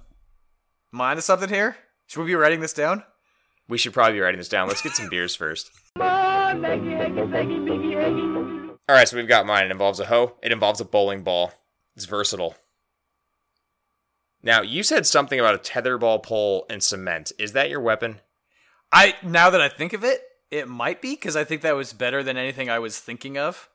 Mind 0.93 1.19
of 1.19 1.25
something 1.25 1.49
here? 1.49 1.77
Should 2.07 2.21
we 2.21 2.27
be 2.27 2.35
writing 2.35 2.61
this 2.61 2.73
down? 2.73 3.05
We 3.69 3.79
should 3.79 3.93
probably 3.93 4.15
be 4.15 4.21
writing 4.21 4.39
this 4.39 4.49
down. 4.49 4.67
Let's 4.67 4.83
get 4.83 4.93
some 4.93 5.09
beers 5.09 5.37
first. 5.37 5.71
All 8.91 8.97
right, 8.97 9.09
so 9.09 9.17
we've 9.17 9.29
got 9.29 9.47
mine. 9.47 9.67
It 9.67 9.71
involves 9.71 10.01
a 10.01 10.07
hoe. 10.07 10.35
It 10.43 10.51
involves 10.51 10.81
a 10.81 10.85
bowling 10.85 11.23
ball. 11.23 11.53
It's 11.95 12.07
versatile. 12.07 12.57
Now, 14.43 14.63
you 14.63 14.83
said 14.83 15.07
something 15.07 15.39
about 15.39 15.55
a 15.55 15.59
tetherball 15.59 16.25
pole 16.25 16.67
and 16.69 16.83
cement. 16.83 17.31
Is 17.39 17.53
that 17.53 17.71
your 17.71 17.81
weapon? 17.81 18.21
I 18.91 19.15
now 19.23 19.51
that 19.51 19.61
I 19.61 19.69
think 19.69 19.93
of 19.93 20.03
it, 20.03 20.23
it 20.51 20.67
might 20.67 21.01
be 21.01 21.15
because 21.15 21.37
I 21.37 21.45
think 21.45 21.63
that 21.63 21.77
was 21.77 21.93
better 21.93 22.25
than 22.25 22.37
anything 22.37 22.69
I 22.69 22.81
was 22.81 22.99
thinking 22.99 23.39
of. 23.39 23.69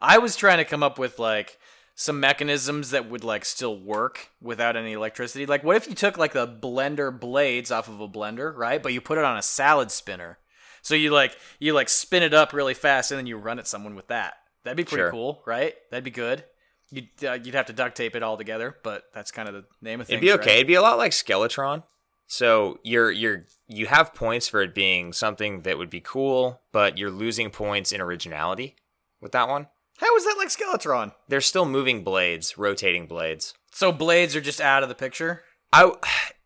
I 0.00 0.18
was 0.18 0.36
trying 0.36 0.58
to 0.58 0.64
come 0.64 0.84
up 0.84 0.98
with 0.98 1.18
like 1.18 1.58
some 1.94 2.20
mechanisms 2.20 2.90
that 2.90 3.08
would 3.08 3.22
like 3.24 3.44
still 3.44 3.78
work 3.78 4.28
without 4.40 4.76
any 4.76 4.92
electricity. 4.92 5.46
Like, 5.46 5.62
what 5.62 5.76
if 5.76 5.86
you 5.88 5.94
took 5.94 6.16
like 6.18 6.32
the 6.32 6.46
blender 6.48 7.18
blades 7.18 7.70
off 7.70 7.88
of 7.88 8.00
a 8.00 8.08
blender, 8.08 8.54
right? 8.56 8.82
But 8.82 8.92
you 8.92 9.00
put 9.00 9.18
it 9.18 9.24
on 9.24 9.36
a 9.36 9.42
salad 9.42 9.90
spinner, 9.90 10.38
so 10.80 10.94
you 10.94 11.10
like 11.10 11.36
you 11.58 11.74
like 11.74 11.88
spin 11.88 12.22
it 12.22 12.34
up 12.34 12.52
really 12.52 12.74
fast 12.74 13.10
and 13.10 13.18
then 13.18 13.26
you 13.26 13.36
run 13.36 13.58
at 13.58 13.66
someone 13.66 13.94
with 13.94 14.08
that. 14.08 14.34
That'd 14.64 14.76
be 14.76 14.84
pretty 14.84 15.02
Sure. 15.02 15.10
cool, 15.10 15.42
right? 15.46 15.74
That'd 15.90 16.04
be 16.04 16.10
good. 16.10 16.44
You'd 16.90 17.08
uh, 17.24 17.32
you'd 17.42 17.54
have 17.54 17.66
to 17.66 17.72
duct 17.72 17.96
tape 17.96 18.14
it 18.16 18.22
all 18.22 18.36
together, 18.36 18.76
but 18.82 19.04
that's 19.14 19.30
kind 19.30 19.48
of 19.48 19.54
the 19.54 19.64
name 19.80 20.00
of 20.00 20.06
things. 20.06 20.14
It'd 20.18 20.20
be 20.22 20.30
right? 20.30 20.40
okay. 20.40 20.54
It'd 20.56 20.66
be 20.66 20.74
a 20.74 20.82
lot 20.82 20.98
like 20.98 21.12
Skeletron. 21.12 21.84
So 22.26 22.78
you're 22.82 23.10
you're 23.10 23.44
you 23.68 23.86
have 23.86 24.14
points 24.14 24.48
for 24.48 24.62
it 24.62 24.74
being 24.74 25.12
something 25.12 25.62
that 25.62 25.76
would 25.78 25.90
be 25.90 26.00
cool, 26.00 26.62
but 26.72 26.96
you're 26.98 27.10
losing 27.10 27.50
points 27.50 27.92
in 27.92 28.00
originality 28.00 28.76
with 29.20 29.32
that 29.32 29.48
one. 29.48 29.68
How 30.02 30.16
is 30.16 30.24
that 30.24 30.34
like 30.36 30.48
Skeletron? 30.48 31.12
They're 31.28 31.40
still 31.40 31.64
moving 31.64 32.02
blades, 32.02 32.58
rotating 32.58 33.06
blades. 33.06 33.54
So 33.70 33.92
blades 33.92 34.34
are 34.34 34.40
just 34.40 34.60
out 34.60 34.82
of 34.82 34.88
the 34.88 34.96
picture. 34.96 35.44
I 35.72 35.92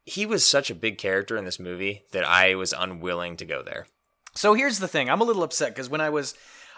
he 0.04 0.26
was 0.26 0.44
such 0.44 0.68
a 0.68 0.74
big 0.74 0.98
character 0.98 1.38
in 1.38 1.46
this 1.46 1.58
movie 1.58 2.02
that 2.12 2.22
I 2.22 2.54
was 2.54 2.74
unwilling 2.76 3.38
to 3.38 3.46
go 3.46 3.62
there. 3.62 3.86
So 4.34 4.52
here's 4.52 4.78
the 4.78 4.86
thing. 4.86 5.08
I'm 5.08 5.22
a 5.22 5.24
little 5.24 5.42
upset 5.42 5.70
because 5.70 5.88
when 5.88 6.02
I 6.02 6.10
was 6.10 6.34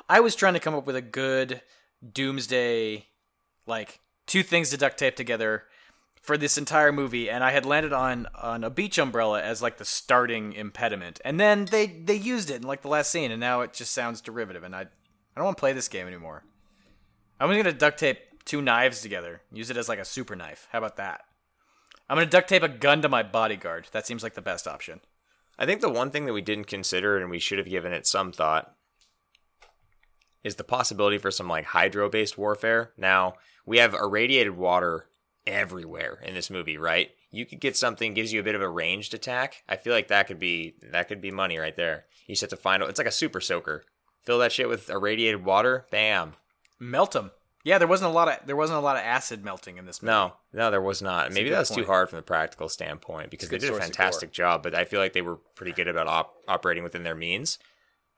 I 0.09 0.21
was 0.21 0.37
trying 0.37 0.55
to 0.55 0.61
come 0.61 0.77
up 0.77 0.87
with 0.87 0.95
a 0.95 1.03
good 1.03 1.63
doomsday 2.13 3.07
like 3.67 3.99
two 4.29 4.45
things 4.45 4.71
to 4.71 4.77
duct 4.77 4.99
tape 4.99 5.17
together 5.17 5.65
for 6.23 6.39
this 6.39 6.57
entire 6.57 6.93
movie 6.93 7.29
and 7.29 7.43
I 7.43 7.51
had 7.51 7.67
landed 7.67 7.93
on 7.93 8.29
on 8.37 8.63
a 8.63 8.71
beach 8.71 8.99
umbrella 8.99 9.43
as 9.43 9.61
like 9.61 9.79
the 9.79 9.85
starting 9.85 10.53
impediment. 10.53 11.21
And 11.25 11.41
then 11.41 11.65
they 11.65 11.89
they 11.89 12.15
used 12.15 12.51
it 12.51 12.63
in 12.63 12.63
like 12.63 12.83
the 12.83 12.89
last 12.89 13.11
scene 13.11 13.33
and 13.33 13.41
now 13.41 13.63
it 13.63 13.73
just 13.73 13.93
sounds 13.93 14.21
derivative 14.21 14.63
and 14.63 14.77
I 14.77 14.83
I 14.83 14.87
don't 15.35 15.45
want 15.45 15.57
to 15.57 15.61
play 15.61 15.73
this 15.73 15.89
game 15.89 16.07
anymore. 16.07 16.45
I'm 17.41 17.63
to 17.63 17.73
duct 17.73 17.99
tape 17.99 18.19
two 18.45 18.63
knives 18.63 19.01
together. 19.01 19.43
Use 19.53 19.71
it 19.71 19.77
as 19.77 19.89
like 19.89 19.99
a 19.99 20.05
super 20.05 20.35
knife. 20.35 20.67
How 20.73 20.79
about 20.79 20.97
that? 20.97 21.23
I'm 22.09 22.19
to 22.19 22.27
duct 22.27 22.49
tape 22.49 22.63
a 22.63 22.69
gun 22.69 23.03
to 23.03 23.09
my 23.09 23.23
bodyguard. 23.23 23.89
That 23.93 24.07
seems 24.07 24.23
like 24.23 24.35
the 24.35 24.43
best 24.43 24.67
option. 24.67 25.01
I 25.59 25.67
think 25.67 25.81
the 25.81 25.91
one 25.91 26.11
thing 26.11 26.25
that 26.27 26.33
we 26.33 26.41
didn't 26.41 26.67
consider 26.67 27.19
and 27.19 27.31
we 27.31 27.39
should 27.39 27.59
have 27.59 27.69
given 27.69 27.93
it 27.93 28.07
some 28.07 28.33
thought 28.33 28.75
is 30.45 30.55
the 30.55 30.65
possibility 30.65 31.19
for 31.19 31.31
some 31.31 31.49
like 31.49 31.67
hydro 31.67 32.09
based 32.09 32.39
warfare. 32.39 32.93
Now, 32.97 33.35
we 33.67 33.79
have 33.79 33.95
irradiated 33.95 34.57
water 34.57 35.07
everywhere 35.47 36.21
in 36.25 36.35
this 36.35 36.51
movie, 36.51 36.79
right? 36.79 37.11
You 37.31 37.45
could 37.45 37.61
get 37.61 37.77
something 37.77 38.15
gives 38.15 38.33
you 38.33 38.41
a 38.41 38.45
bit 38.45 38.55
of 38.55 38.63
a 38.63 38.69
ranged 38.69 39.13
attack. 39.15 39.63
I 39.69 39.77
feel 39.77 39.93
like 39.93 40.09
that 40.09 40.27
could 40.27 40.39
be 40.39 40.75
that 40.91 41.09
could 41.09 41.21
be 41.21 41.31
money 41.31 41.59
right 41.59 41.77
there. 41.77 42.07
You 42.27 42.35
just 42.35 42.43
have 42.43 42.51
to 42.51 42.57
find 42.57 42.83
it's 42.83 42.99
like 42.99 43.07
a 43.07 43.13
super 43.13 43.41
soaker. 43.41 43.85
Fill 44.25 44.39
that 44.39 44.53
shit 44.53 44.69
with 44.69 44.91
irradiated 44.91 45.45
water, 45.45 45.87
bam. 45.91 46.35
Melt 46.79 47.13
them. 47.13 47.31
Yeah, 47.65 47.79
there 47.79 47.89
wasn't 47.89 48.11
a 48.11 48.15
lot 48.15 48.29
of 48.29 48.47
there 48.47 48.57
wasn't 48.57 48.79
a 48.79 48.81
lot 48.81 48.97
of 48.97 49.03
acid 49.03 49.45
melting 49.45 49.79
in 49.79 49.85
this 49.85 50.01
movie. 50.03 50.13
No, 50.13 50.33
no, 50.53 50.71
there 50.71 50.81
was 50.81 51.03
not. 51.03 51.33
Maybe 51.33 51.51
that 51.51 51.59
was 51.59 51.71
too 51.71 51.85
hard 51.85 52.09
from 52.09 52.17
the 52.17 52.23
practical 52.23 52.69
standpoint 52.69 53.31
because 53.31 53.49
they 53.49 53.59
did 53.59 53.71
a 53.71 53.79
fantastic 53.79 54.33
job, 54.33 54.63
but 54.63 54.75
I 54.75 54.85
feel 54.85 55.01
like 55.01 55.13
they 55.13 55.23
were 55.23 55.37
pretty 55.55 55.73
good 55.73 55.89
about 55.89 56.07
op- 56.07 56.35
operating 56.47 56.85
within 56.85 57.03
their 57.03 57.15
means. 57.17 57.59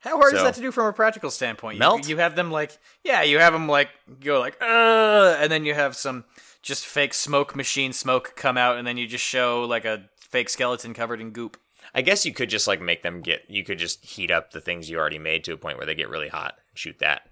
How 0.00 0.18
hard 0.18 0.34
is 0.34 0.42
that 0.42 0.54
to 0.54 0.61
do 0.61 0.70
from 0.72 0.86
a 0.86 0.92
practical 0.92 1.30
standpoint? 1.30 1.74
You- 1.76 1.80
Melt? 1.80 2.08
You, 2.08 2.18
have 2.18 2.36
them 2.36 2.50
like 2.50 2.78
yeah, 3.02 3.22
you 3.22 3.38
have 3.38 3.52
them 3.52 3.68
like 3.68 3.88
go 4.20 4.38
like 4.40 4.56
uh, 4.61 5.36
and 5.38 5.50
then 5.50 5.64
you 5.64 5.74
have 5.74 5.96
some 5.96 6.24
just 6.62 6.86
fake 6.86 7.14
smoke 7.14 7.56
machine 7.56 7.92
smoke 7.92 8.34
come 8.36 8.56
out, 8.56 8.76
and 8.76 8.86
then 8.86 8.96
you 8.98 9.06
just 9.06 9.24
show 9.24 9.64
like 9.64 9.84
a 9.84 10.04
fake 10.18 10.48
skeleton 10.48 10.94
covered 10.94 11.20
in 11.20 11.30
goop. 11.30 11.56
I 11.94 12.02
guess 12.02 12.24
you 12.24 12.32
could 12.32 12.50
just 12.50 12.68
like 12.68 12.80
make 12.80 13.02
them 13.02 13.20
get. 13.20 13.44
You 13.48 13.64
could 13.64 13.78
just 13.78 14.04
heat 14.04 14.30
up 14.30 14.52
the 14.52 14.61
things 14.61 14.88
you 14.88 14.98
already 14.98 15.18
made 15.18 15.44
to 15.44 15.52
a 15.52 15.56
point 15.56 15.76
where 15.76 15.86
they 15.86 15.94
get 15.94 16.08
really 16.08 16.28
hot. 16.28 16.54
Shoot 16.74 16.98
that. 17.00 17.22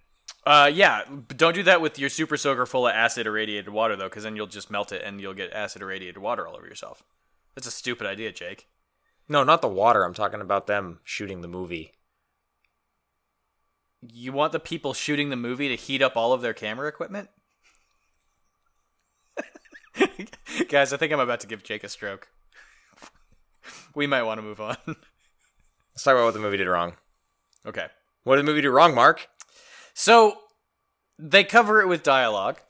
Uh, 0.46 0.70
yeah, 0.72 1.02
but 1.08 1.36
don't 1.36 1.54
do 1.54 1.62
that 1.64 1.80
with 1.80 1.98
your 1.98 2.08
super 2.08 2.36
soaker 2.36 2.64
full 2.64 2.86
of 2.86 2.94
acid 2.94 3.26
irradiated 3.26 3.68
water 3.68 3.96
though, 3.96 4.08
because 4.08 4.24
then 4.24 4.36
you'll 4.36 4.46
just 4.46 4.70
melt 4.70 4.92
it 4.92 5.02
and 5.04 5.20
you'll 5.20 5.34
get 5.34 5.52
acid 5.52 5.82
irradiated 5.82 6.18
water 6.18 6.46
all 6.46 6.56
over 6.56 6.66
yourself. 6.66 7.02
That's 7.54 7.66
a 7.66 7.72
stupid 7.72 8.06
idea, 8.06 8.32
Jake. 8.32 8.68
No, 9.28 9.44
not 9.44 9.60
the 9.60 9.68
water. 9.68 10.04
I'm 10.04 10.14
talking 10.14 10.40
about 10.40 10.66
them 10.66 11.00
shooting 11.04 11.42
the 11.42 11.48
movie. 11.48 11.92
You 14.00 14.32
want 14.32 14.52
the 14.52 14.60
people 14.60 14.94
shooting 14.94 15.28
the 15.28 15.36
movie 15.36 15.68
to 15.68 15.76
heat 15.76 16.00
up 16.00 16.16
all 16.16 16.32
of 16.32 16.40
their 16.40 16.54
camera 16.54 16.88
equipment? 16.88 17.28
Guys, 20.68 20.92
I 20.92 20.96
think 20.96 21.12
I'm 21.12 21.20
about 21.20 21.40
to 21.40 21.46
give 21.46 21.62
Jake 21.62 21.84
a 21.84 21.88
stroke. 21.88 22.28
We 23.94 24.06
might 24.06 24.22
want 24.22 24.38
to 24.38 24.42
move 24.42 24.60
on. 24.60 24.76
Let's 24.86 26.04
talk 26.04 26.14
about 26.14 26.26
what 26.26 26.34
the 26.34 26.40
movie 26.40 26.56
did 26.56 26.68
wrong. 26.68 26.94
okay. 27.66 27.88
What 28.22 28.36
did 28.36 28.44
the 28.44 28.50
movie 28.50 28.62
do 28.62 28.70
wrong, 28.70 28.94
Mark? 28.94 29.28
So 29.98 30.38
they 31.18 31.42
cover 31.42 31.80
it 31.80 31.88
with 31.88 32.04
dialogue, 32.04 32.60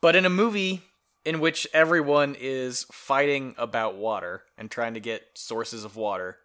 but 0.00 0.14
in 0.14 0.24
a 0.24 0.30
movie 0.30 0.84
in 1.24 1.40
which 1.40 1.66
everyone 1.74 2.36
is 2.38 2.86
fighting 2.92 3.56
about 3.58 3.96
water 3.96 4.44
and 4.56 4.70
trying 4.70 4.94
to 4.94 5.00
get 5.00 5.26
sources 5.34 5.82
of 5.82 5.96
water, 5.96 6.36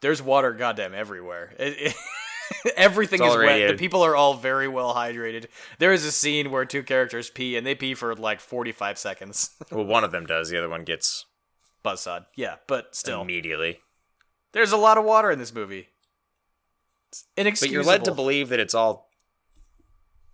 there's 0.00 0.22
water 0.22 0.54
goddamn 0.54 0.94
everywhere. 0.94 1.52
It, 1.58 1.92
it, 1.92 2.74
everything 2.78 3.22
is 3.22 3.30
all 3.30 3.36
wet. 3.36 3.68
The 3.68 3.76
people 3.76 4.02
are 4.02 4.16
all 4.16 4.32
very 4.32 4.68
well 4.68 4.94
hydrated. 4.94 5.48
There 5.78 5.92
is 5.92 6.06
a 6.06 6.10
scene 6.10 6.50
where 6.50 6.64
two 6.64 6.82
characters 6.82 7.28
pee 7.28 7.58
and 7.58 7.66
they 7.66 7.74
pee 7.74 7.92
for 7.92 8.14
like 8.14 8.40
45 8.40 8.96
seconds. 8.96 9.50
Well, 9.70 9.84
one 9.84 10.04
of 10.04 10.12
them 10.12 10.24
does. 10.24 10.48
The 10.48 10.56
other 10.56 10.70
one 10.70 10.84
gets 10.84 11.26
Buzzsaw. 11.84 12.24
Yeah, 12.36 12.54
but 12.66 12.96
still. 12.96 13.20
immediately. 13.20 13.80
There's 14.52 14.72
a 14.72 14.78
lot 14.78 14.96
of 14.96 15.04
water 15.04 15.30
in 15.30 15.38
this 15.38 15.52
movie. 15.52 15.88
But 17.36 17.70
you're 17.70 17.82
led 17.84 18.04
to 18.04 18.12
believe 18.14 18.48
that 18.50 18.60
it's 18.60 18.74
all 18.74 19.10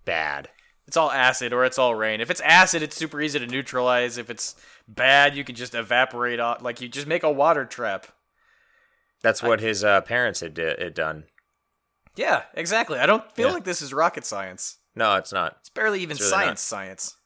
bad. 0.05 0.49
It's 0.87 0.97
all 0.97 1.11
acid 1.11 1.53
or 1.53 1.65
it's 1.65 1.79
all 1.79 1.95
rain. 1.95 2.21
If 2.21 2.31
it's 2.31 2.41
acid, 2.41 2.83
it's 2.83 2.97
super 2.97 3.21
easy 3.21 3.39
to 3.39 3.47
neutralize. 3.47 4.19
If 4.19 4.29
it's 4.29 4.57
bad, 4.89 5.37
you 5.37 5.45
can 5.45 5.55
just 5.55 5.75
evaporate 5.75 6.41
off. 6.41 6.63
Like 6.63 6.81
you 6.81 6.89
just 6.89 7.07
make 7.07 7.23
a 7.23 7.31
water 7.31 7.65
trap. 7.65 8.07
That's 9.23 9.43
what 9.43 9.61
his 9.61 9.85
uh, 9.85 10.01
parents 10.01 10.41
had, 10.41 10.55
di- 10.55 10.75
had 10.79 10.95
done. 10.95 11.25
Yeah, 12.17 12.43
exactly. 12.55 12.99
I 12.99 13.07
don't 13.07 13.31
feel 13.33 13.49
Yeah. 13.49 13.55
like 13.55 13.65
this 13.65 13.83
is 13.83 13.93
rocket 13.95 14.25
science. 14.25 14.79
No, 14.97 15.15
it's 15.17 15.33
not. 15.33 15.59
It's 15.61 15.69
barely 15.69 16.01
even 16.01 16.13
It's 16.17 16.23
really 16.23 16.33
not. 16.47 16.59
science. 16.59 16.61
Science. 16.63 17.17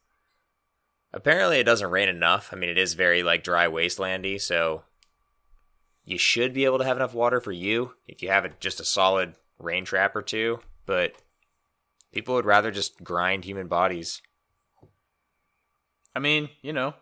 Apparently, 1.12 1.58
it 1.58 1.64
doesn't 1.64 1.90
rain 1.90 2.08
enough. 2.08 2.50
I 2.52 2.56
mean, 2.56 2.68
it 2.68 2.76
is 2.78 2.94
very 2.94 3.22
like 3.22 3.44
dry 3.44 3.66
wastelandy, 3.66 4.40
so 4.40 4.82
you 6.04 6.18
should 6.18 6.52
be 6.52 6.64
able 6.66 6.78
to 6.78 6.84
have 6.84 6.96
enough 6.98 7.14
water 7.14 7.40
for 7.40 7.52
you 7.52 7.94
if 8.06 8.22
you 8.22 8.28
have 8.28 8.44
a, 8.44 8.50
just 8.60 8.80
a 8.80 8.84
solid 8.84 9.34
rain 9.58 9.84
trap 9.84 10.16
or 10.16 10.22
two. 10.22 10.60
But 10.86 11.12
people 12.12 12.34
would 12.34 12.44
rather 12.44 12.70
just 12.70 13.02
grind 13.02 13.44
human 13.44 13.68
bodies. 13.68 14.20
I 16.14 16.20
mean, 16.20 16.48
you 16.62 16.72
know, 16.72 16.94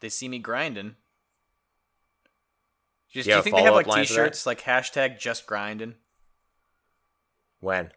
they 0.00 0.08
see 0.08 0.28
me 0.28 0.38
grinding. 0.38 0.96
Just, 3.10 3.26
You 3.26 3.32
do 3.32 3.36
you 3.36 3.42
think 3.42 3.56
they 3.56 3.62
have 3.62 3.74
like 3.74 3.86
follow-up 3.86 3.96
line 3.98 4.06
for 4.06 4.12
that? 4.12 4.18
T-shirts 4.18 4.46
like 4.46 4.62
hashtag 4.62 5.18
just 5.18 5.46
grinding? 5.46 5.94
When 7.60 7.92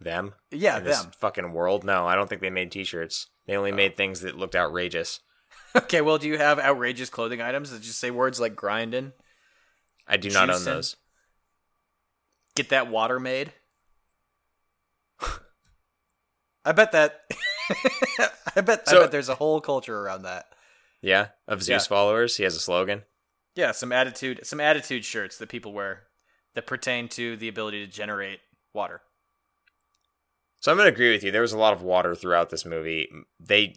them. 0.00 0.34
Yeah, 0.50 0.78
in 0.78 0.84
this 0.84 1.02
them. 1.02 1.12
fucking 1.18 1.52
world. 1.52 1.84
No, 1.84 2.06
I 2.06 2.14
don't 2.14 2.28
think 2.28 2.40
they 2.40 2.50
made 2.50 2.70
T-shirts. 2.70 3.28
They 3.46 3.56
only 3.56 3.72
oh. 3.72 3.76
made 3.76 3.96
things 3.96 4.20
that 4.20 4.36
looked 4.36 4.56
outrageous. 4.56 5.20
Okay, 5.76 6.00
well, 6.00 6.16
do 6.16 6.26
you 6.26 6.38
have 6.38 6.58
outrageous 6.58 7.10
clothing 7.10 7.42
items 7.42 7.70
that 7.70 7.82
just 7.82 8.00
say 8.00 8.10
words 8.10 8.40
like 8.40 8.56
grinding? 8.56 9.12
I 10.06 10.16
do 10.16 10.30
not 10.30 10.48
own 10.48 10.64
those. 10.64 10.96
Get 12.54 12.70
that 12.70 12.88
water 12.88 13.20
made? 13.20 13.52
I 16.64 16.72
bet 16.72 16.92
that. 16.92 17.22
I 18.56 18.60
bet. 18.60 18.84
I 18.88 18.92
bet 18.94 19.10
there's 19.10 19.28
a 19.28 19.34
whole 19.34 19.60
culture 19.60 19.98
around 19.98 20.22
that. 20.22 20.46
Yeah, 21.00 21.28
of 21.46 21.62
Zeus 21.62 21.84
Yeah. 21.84 21.88
followers. 21.88 22.36
He 22.36 22.42
has 22.44 22.56
a 22.56 22.60
slogan. 22.60 23.02
Yeah, 23.54 23.72
some 23.72 23.92
attitude, 23.92 24.40
some 24.46 24.60
attitude 24.60 25.04
shirts 25.04 25.38
that 25.38 25.48
people 25.48 25.72
wear 25.72 26.04
that 26.54 26.66
pertain 26.66 27.08
to 27.10 27.36
the 27.36 27.48
ability 27.48 27.84
to 27.84 27.90
generate 27.90 28.40
water. 28.72 29.00
So 30.60 30.70
I'm 30.72 30.76
going 30.78 30.88
to 30.88 30.92
agree 30.92 31.12
with 31.12 31.22
you. 31.22 31.30
There 31.30 31.42
was 31.42 31.52
a 31.52 31.58
lot 31.58 31.72
of 31.72 31.82
water 31.82 32.14
throughout 32.14 32.50
this 32.50 32.64
movie. 32.64 33.08
They 33.40 33.76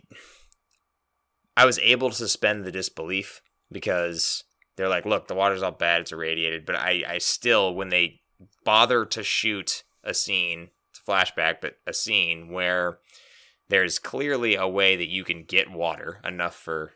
I 1.55 1.65
was 1.65 1.79
able 1.79 2.09
to 2.09 2.15
suspend 2.15 2.65
the 2.65 2.71
disbelief 2.71 3.41
because 3.71 4.43
they're 4.75 4.89
like, 4.89 5.05
"Look, 5.05 5.27
the 5.27 5.35
water's 5.35 5.61
all 5.61 5.71
bad, 5.71 6.01
it's 6.01 6.11
irradiated." 6.11 6.65
But 6.65 6.75
I 6.75 7.03
I 7.07 7.17
still 7.19 7.73
when 7.75 7.89
they 7.89 8.21
bother 8.63 9.05
to 9.05 9.23
shoot 9.23 9.83
a 10.03 10.13
scene, 10.13 10.69
it's 10.89 10.99
a 10.99 11.11
flashback, 11.11 11.57
but 11.61 11.77
a 11.85 11.93
scene 11.93 12.51
where 12.51 12.99
there's 13.69 13.99
clearly 13.99 14.55
a 14.55 14.67
way 14.67 14.95
that 14.95 15.09
you 15.09 15.23
can 15.23 15.43
get 15.43 15.71
water 15.71 16.19
enough 16.23 16.55
for 16.55 16.93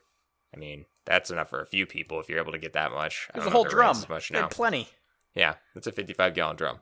I 0.53 0.57
mean, 0.57 0.85
that's 1.05 1.31
enough 1.31 1.49
for 1.49 1.61
a 1.61 1.65
few 1.65 1.85
people 1.85 2.19
if 2.19 2.29
you're 2.29 2.39
able 2.39 2.53
to 2.53 2.57
get 2.57 2.73
that 2.73 2.91
much. 2.91 3.27
I 3.33 3.37
There's 3.37 3.47
a 3.47 3.51
whole 3.51 3.65
if 3.65 3.73
it 3.73 3.75
rains 3.75 4.05
drum. 4.05 4.15
much 4.15 4.31
now. 4.31 4.47
plenty. 4.47 4.87
Yeah, 5.35 5.55
it's 5.75 5.87
a 5.87 5.91
55 5.91 6.33
gallon 6.33 6.55
drum 6.55 6.79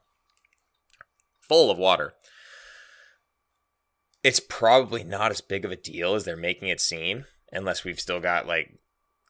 full 1.43 1.69
of 1.69 1.77
water. 1.77 2.13
It's 4.23 4.39
probably 4.39 5.03
not 5.03 5.31
as 5.31 5.41
big 5.41 5.65
of 5.65 5.71
a 5.71 5.75
deal 5.75 6.15
as 6.15 6.23
they're 6.23 6.37
making 6.37 6.69
it 6.69 6.79
seem, 6.79 7.25
unless 7.51 7.83
we've 7.83 7.99
still 7.99 8.19
got 8.19 8.47
like 8.47 8.79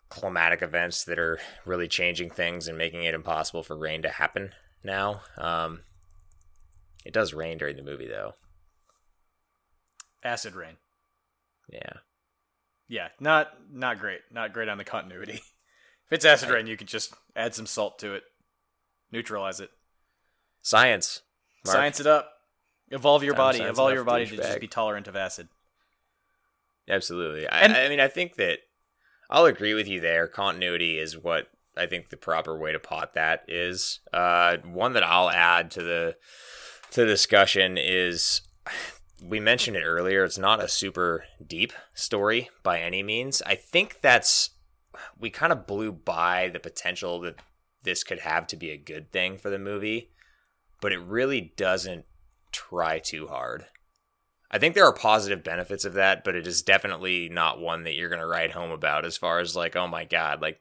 climatic 0.09 0.61
events 0.61 1.03
that 1.03 1.17
are 1.17 1.39
really 1.65 1.87
changing 1.87 2.29
things 2.29 2.67
and 2.67 2.77
making 2.77 3.03
it 3.03 3.15
impossible 3.15 3.63
for 3.63 3.75
rain 3.75 4.03
to 4.03 4.09
happen 4.09 4.51
now. 4.83 5.21
Um, 5.37 5.81
it 7.05 7.13
does 7.13 7.33
rain 7.33 7.57
during 7.57 7.75
the 7.75 7.83
movie, 7.83 8.07
though. 8.07 8.35
Acid 10.23 10.55
rain. 10.55 10.77
Yeah. 11.71 11.93
Yeah, 12.87 13.07
not 13.19 13.51
not 13.71 13.99
great. 13.99 14.21
Not 14.31 14.53
great 14.53 14.69
on 14.69 14.77
the 14.77 14.83
continuity. 14.83 15.33
if 16.05 16.11
it's 16.11 16.25
acid 16.25 16.49
rain, 16.49 16.67
you 16.67 16.77
can 16.77 16.87
just 16.87 17.13
add 17.35 17.55
some 17.55 17.65
salt 17.65 17.97
to 17.99 18.13
it, 18.13 18.23
neutralize 19.11 19.59
it, 19.59 19.71
Science. 20.61 21.21
Mark. 21.65 21.75
science 21.75 21.99
it 22.01 22.07
up, 22.07 22.29
evolve 22.91 23.23
your 23.23 23.33
Time 23.33 23.39
body, 23.45 23.59
evolve 23.61 23.93
your 23.93 24.03
body 24.03 24.25
to 24.27 24.35
douchebag. 24.35 24.43
just 24.43 24.59
be 24.59 24.67
tolerant 24.67 25.07
of 25.07 25.15
acid. 25.15 25.47
Absolutely. 26.89 27.47
I, 27.47 27.61
And- 27.61 27.73
I 27.73 27.87
mean, 27.89 28.01
I 28.01 28.09
think 28.09 28.35
that 28.35 28.59
I'll 29.29 29.45
agree 29.45 29.73
with 29.73 29.87
you 29.87 30.01
there. 30.01 30.27
Continuity 30.27 30.99
is 30.99 31.17
what 31.17 31.47
I 31.75 31.85
think 31.85 32.09
the 32.09 32.17
proper 32.17 32.57
way 32.57 32.71
to 32.71 32.79
pot 32.79 33.13
that 33.13 33.43
is. 33.47 33.99
Uh, 34.11 34.57
one 34.63 34.93
that 34.93 35.03
I'll 35.03 35.29
add 35.29 35.71
to 35.71 35.83
the 35.83 36.15
to 36.91 37.01
the 37.01 37.07
discussion 37.07 37.77
is 37.77 38.41
we 39.23 39.39
mentioned 39.39 39.77
it 39.77 39.83
earlier. 39.83 40.23
It's 40.23 40.37
not 40.37 40.63
a 40.63 40.67
super 40.67 41.25
deep 41.45 41.73
story 41.93 42.49
by 42.61 42.79
any 42.79 43.01
means. 43.01 43.41
I 43.45 43.55
think 43.55 44.01
that's 44.01 44.51
we 45.19 45.29
kind 45.29 45.51
of 45.51 45.65
blew 45.65 45.91
by 45.91 46.49
the 46.49 46.59
potential 46.59 47.19
that 47.21 47.35
this 47.83 48.03
could 48.03 48.19
have 48.19 48.47
to 48.47 48.55
be 48.55 48.69
a 48.69 48.77
good 48.77 49.11
thing 49.11 49.37
for 49.37 49.49
the 49.49 49.59
movie, 49.59 50.11
but 50.81 50.91
it 50.91 50.99
really 50.99 51.53
doesn't 51.57 52.05
try 52.51 52.99
too 52.99 53.27
hard. 53.27 53.65
I 54.51 54.59
think 54.59 54.75
there 54.75 54.85
are 54.85 54.93
positive 54.93 55.43
benefits 55.43 55.83
of 55.83 55.93
that, 55.93 56.23
but 56.23 56.35
it 56.35 56.45
is 56.45 56.61
definitely 56.61 57.27
not 57.27 57.59
one 57.59 57.83
that 57.83 57.95
you're 57.95 58.09
going 58.09 58.21
to 58.21 58.27
write 58.27 58.51
home 58.51 58.69
about 58.69 59.03
as 59.03 59.17
far 59.17 59.39
as 59.39 59.55
like, 59.55 59.75
oh 59.75 59.87
my 59.87 60.05
god, 60.05 60.41
like 60.41 60.59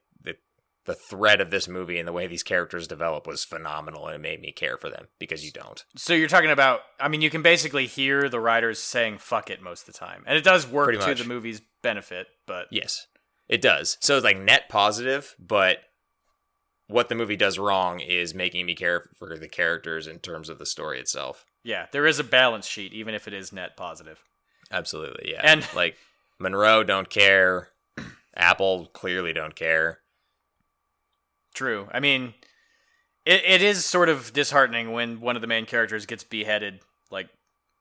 the 0.84 0.94
thread 0.94 1.40
of 1.40 1.50
this 1.50 1.68
movie 1.68 1.98
and 1.98 2.08
the 2.08 2.12
way 2.12 2.26
these 2.26 2.42
characters 2.42 2.88
develop 2.88 3.26
was 3.26 3.44
phenomenal 3.44 4.06
and 4.06 4.16
it 4.16 4.20
made 4.20 4.40
me 4.40 4.50
care 4.52 4.76
for 4.76 4.90
them 4.90 5.06
because 5.20 5.44
you 5.44 5.52
don't. 5.52 5.84
So 5.96 6.12
you're 6.12 6.28
talking 6.28 6.50
about 6.50 6.80
I 6.98 7.08
mean 7.08 7.20
you 7.20 7.30
can 7.30 7.42
basically 7.42 7.86
hear 7.86 8.28
the 8.28 8.40
writers 8.40 8.78
saying 8.80 9.18
fuck 9.18 9.48
it 9.50 9.62
most 9.62 9.86
of 9.88 9.94
the 9.94 9.98
time. 9.98 10.24
And 10.26 10.36
it 10.36 10.42
does 10.44 10.66
work 10.66 10.98
to 10.98 11.14
the 11.14 11.24
movie's 11.24 11.62
benefit, 11.82 12.26
but 12.46 12.66
Yes. 12.70 13.06
It 13.48 13.60
does. 13.60 13.98
So 14.00 14.16
it's 14.16 14.24
like 14.24 14.38
net 14.38 14.68
positive, 14.68 15.34
but 15.38 15.78
what 16.88 17.08
the 17.08 17.14
movie 17.14 17.36
does 17.36 17.58
wrong 17.58 18.00
is 18.00 18.34
making 18.34 18.66
me 18.66 18.74
care 18.74 19.08
for 19.18 19.36
the 19.38 19.48
characters 19.48 20.06
in 20.06 20.18
terms 20.18 20.48
of 20.48 20.58
the 20.58 20.66
story 20.66 20.98
itself. 20.98 21.44
yeah, 21.64 21.86
there 21.92 22.06
is 22.06 22.18
a 22.18 22.24
balance 22.24 22.66
sheet 22.66 22.92
even 22.92 23.14
if 23.14 23.28
it 23.28 23.34
is 23.34 23.52
net 23.52 23.76
positive. 23.76 24.20
Absolutely, 24.70 25.32
yeah. 25.32 25.40
And- 25.44 25.66
like 25.76 25.96
Monroe 26.40 26.82
don't 26.82 27.08
care. 27.08 27.68
Apple 28.34 28.86
clearly 28.92 29.32
don't 29.32 29.54
care. 29.54 30.00
True. 31.54 31.88
I 31.92 32.00
mean 32.00 32.34
it, 33.24 33.42
it 33.44 33.62
is 33.62 33.84
sort 33.84 34.08
of 34.08 34.32
disheartening 34.32 34.92
when 34.92 35.20
one 35.20 35.36
of 35.36 35.42
the 35.42 35.48
main 35.48 35.66
characters 35.66 36.06
gets 36.06 36.24
beheaded 36.24 36.80
like 37.10 37.28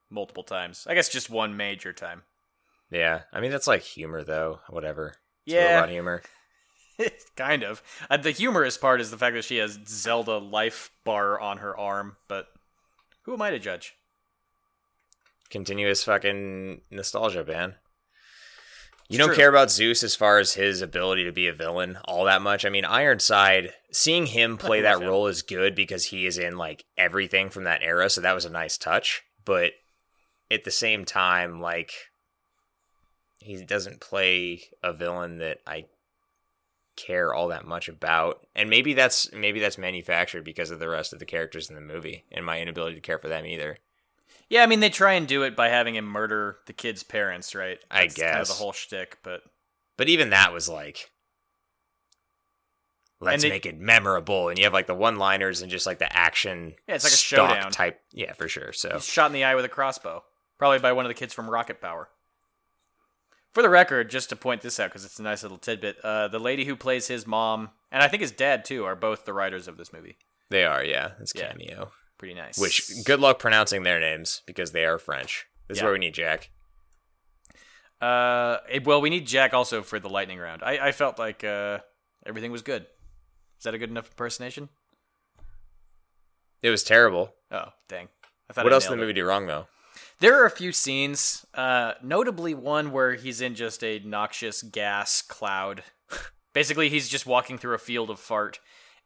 multiple 0.10 0.44
times. 0.44 0.86
I 0.90 0.94
guess 0.94 1.10
just 1.10 1.30
one 1.30 1.58
major 1.58 1.94
time. 1.94 2.24
Yeah. 2.92 3.22
I 3.34 3.40
mean 3.40 3.52
that's 3.52 3.68
like 3.68 3.82
humor 3.82 4.24
though. 4.24 4.60
Whatever. 4.70 5.16
It's 5.46 5.56
Yeah. 5.56 5.76
robot 5.76 5.90
humor. 5.90 6.22
kind 7.36 7.64
of. 7.64 7.82
Uh, 8.10 8.18
the 8.18 8.32
humorous 8.32 8.78
part 8.78 9.02
is 9.02 9.10
the 9.10 9.18
fact 9.18 9.36
that 9.36 9.46
she 9.46 9.58
has 9.58 9.80
Zelda 9.88 10.38
life 10.38 10.92
bar 11.04 11.40
on 11.40 11.58
her 11.60 11.76
arm, 11.78 12.18
but 12.28 12.48
who 13.24 13.34
am 13.34 13.42
I 13.42 13.50
to 13.52 13.60
judge? 13.60 13.96
continuous 15.50 16.04
fucking 16.06 16.80
nostalgia, 16.90 17.44
man. 17.44 17.76
You 19.12 19.18
don't 19.18 19.28
true. 19.28 19.36
care 19.36 19.50
about 19.50 19.70
Zeus 19.70 20.04
as 20.04 20.16
far 20.16 20.40
as 20.40 20.54
his 20.54 20.82
ability 20.82 21.26
to 21.26 21.34
be 21.34 21.48
a 21.48 21.54
villain 21.54 21.98
all 22.06 22.24
that 22.26 22.42
much. 22.42 22.64
I 22.64 22.70
mean, 22.70 22.86
Ironside, 22.86 23.74
seeing 23.92 24.28
him 24.28 24.58
play 24.58 24.82
that 24.82 25.02
role 25.02 25.28
is 25.28 25.42
good 25.42 25.76
because 25.76 26.06
he 26.06 26.26
is 26.26 26.38
in 26.38 26.58
like 26.58 26.86
everything 26.98 27.50
from 27.50 27.66
that 27.66 27.82
era, 27.84 28.10
so 28.10 28.22
that 28.22 28.34
was 28.34 28.46
a 28.46 28.50
nice 28.50 28.78
touch. 28.78 29.24
But 29.44 29.74
at 30.50 30.64
the 30.64 30.72
same 30.72 31.04
time, 31.04 31.60
like 31.60 31.92
he 33.40 33.62
doesn't 33.66 34.00
play 34.00 34.62
a 34.82 34.94
villain 34.94 35.40
that 35.40 35.60
I 35.68 35.88
care 36.96 37.34
all 37.34 37.50
that 37.50 37.66
much 37.66 37.90
about. 37.90 38.46
And 38.56 38.70
maybe 38.70 38.94
that's 38.94 39.32
maybe 39.34 39.60
that's 39.60 39.78
manufactured 39.78 40.44
because 40.44 40.72
of 40.72 40.80
the 40.80 40.90
rest 40.90 41.14
of 41.14 41.20
the 41.20 41.26
characters 41.26 41.70
in 41.70 41.76
the 41.76 41.82
movie 41.82 42.24
and 42.32 42.46
my 42.46 42.62
inability 42.62 42.96
to 42.96 43.02
care 43.02 43.20
for 43.20 43.28
them 43.28 43.46
either. 43.46 43.78
Yeah, 44.52 44.64
I 44.64 44.66
mean 44.68 44.82
they 44.82 44.90
try 44.90 45.14
and 45.14 45.26
do 45.28 45.44
it 45.44 45.56
by 45.56 45.70
having 45.70 45.96
him 45.96 46.04
murder 46.06 46.58
the 46.68 46.74
kid's 46.74 47.04
parents, 47.04 47.56
right? 47.56 47.80
I 47.90 48.08
guess 48.08 48.18
kind 48.20 48.42
of 48.42 48.48
the 48.50 48.54
whole 48.56 48.74
shtick, 48.74 49.18
but 49.24 49.42
But 49.98 50.10
even 50.10 50.32
that 50.32 50.52
was 50.52 50.68
like, 50.68 51.10
let's 53.22 53.44
they- 53.44 53.50
make 53.50 53.66
it 53.66 53.80
memorable. 53.80 54.50
And 54.50 54.58
you 54.58 54.66
have 54.66 54.74
like 54.74 54.88
the 54.88 54.94
one 54.94 55.18
liners 55.18 55.62
and 55.62 55.72
just 55.72 55.86
like 55.86 56.00
the 56.00 56.12
action. 56.16 56.76
Yeah, 56.86 56.96
it's 56.96 57.06
like 57.06 57.14
a 57.14 57.16
showdown. 57.16 57.72
type. 57.72 58.02
Yeah, 58.12 58.34
for 58.34 58.48
sure. 58.50 58.74
So 58.74 58.90
he's 58.96 59.06
shot 59.06 59.28
in 59.28 59.34
the 59.34 59.44
eye 59.46 59.56
with 59.56 59.64
a 59.66 59.70
crossbow, 59.70 60.24
probably 60.58 60.80
by 60.80 60.92
one 60.92 61.06
of 61.06 61.10
the 61.10 61.14
kids 61.16 61.34
from 61.34 61.50
Rocket 61.50 61.80
Power. 61.82 62.10
For 63.54 63.62
the 63.62 63.70
record, 63.70 64.10
just 64.10 64.30
to 64.30 64.36
point 64.36 64.62
this 64.62 64.80
out 64.80 64.90
because 64.90 65.04
it's 65.06 65.20
a 65.20 65.24
nice 65.24 65.44
little 65.44 65.58
tidbit, 65.58 65.98
uh, 66.04 66.28
the 66.30 66.40
lady 66.40 66.66
who 66.66 66.76
plays 66.76 67.08
his 67.08 67.26
mom 67.28 67.70
and 67.92 68.02
I 68.04 68.08
think 68.10 68.22
his 68.22 68.32
dad 68.32 68.64
too 68.66 68.84
are 68.86 68.96
both 68.96 69.26
the 69.26 69.34
writers 69.34 69.68
of 69.68 69.78
this 69.78 69.94
movie. 69.94 70.18
they 70.50 70.66
are, 70.66 70.84
yeah. 70.84 71.12
It's 71.22 71.34
Yeah. 71.36 71.86
Pretty 72.22 72.36
nice. 72.36 72.60
Which 72.60 73.04
good 73.04 73.20
luck 73.20 73.40
pronouncing 73.40 73.82
their 73.82 74.00
names 74.00 74.44
because 74.46 74.74
they 74.74 74.86
are 74.86 75.00
French. 75.00 75.48
This 75.68 75.80
is 75.80 75.84
where 75.84 75.92
we 75.92 75.98
need 75.98 76.14
Jack. 76.14 76.52
Uh, 78.00 78.58
eh, 78.70 78.80
well, 78.86 79.02
we 79.02 79.10
need 79.10 79.26
Jack 79.26 79.56
also 79.56 79.82
for 79.82 80.00
the 80.00 80.08
lightning 80.08 80.38
round. 80.38 80.62
I, 80.62 80.90
I 80.90 80.92
felt 80.92 81.18
like 81.18 81.44
uh, 81.44 81.80
everything 82.24 82.52
was 82.52 82.62
good. 82.62 82.84
Is 83.58 83.64
that 83.64 83.74
a 83.74 83.80
good 83.80 83.90
enough 83.90 84.08
impersonation? 84.12 84.70
It 86.62 86.70
was 86.70 86.84
terrible. 86.84 87.34
Oh, 87.50 87.70
dang. 87.90 88.08
I 88.48 88.54
thought 88.54 88.66
What 88.66 88.72
I 88.74 88.76
else 88.76 88.84
did 88.84 88.92
the 88.92 88.96
nailed 88.98 89.00
it. 89.00 89.08
movie 89.08 89.14
do 89.14 89.26
wrong 89.26 89.48
though? 89.48 89.66
There 90.20 90.40
are 90.40 90.46
a 90.46 90.52
few 90.52 90.72
scenes, 90.72 91.44
uh, 91.56 91.94
notably 92.04 92.54
one 92.54 92.92
where 92.92 93.16
he's 93.16 93.42
in 93.42 93.56
just 93.56 93.84
a 93.84 93.98
noxious 94.06 94.62
gas 94.62 95.24
cloud. 95.24 95.82
Basically, 96.54 96.88
he's 96.88 97.10
just 97.10 97.26
walking 97.26 97.58
through 97.58 97.74
a 97.74 97.80
field 97.80 98.12
of 98.12 98.20
fart, 98.20 98.60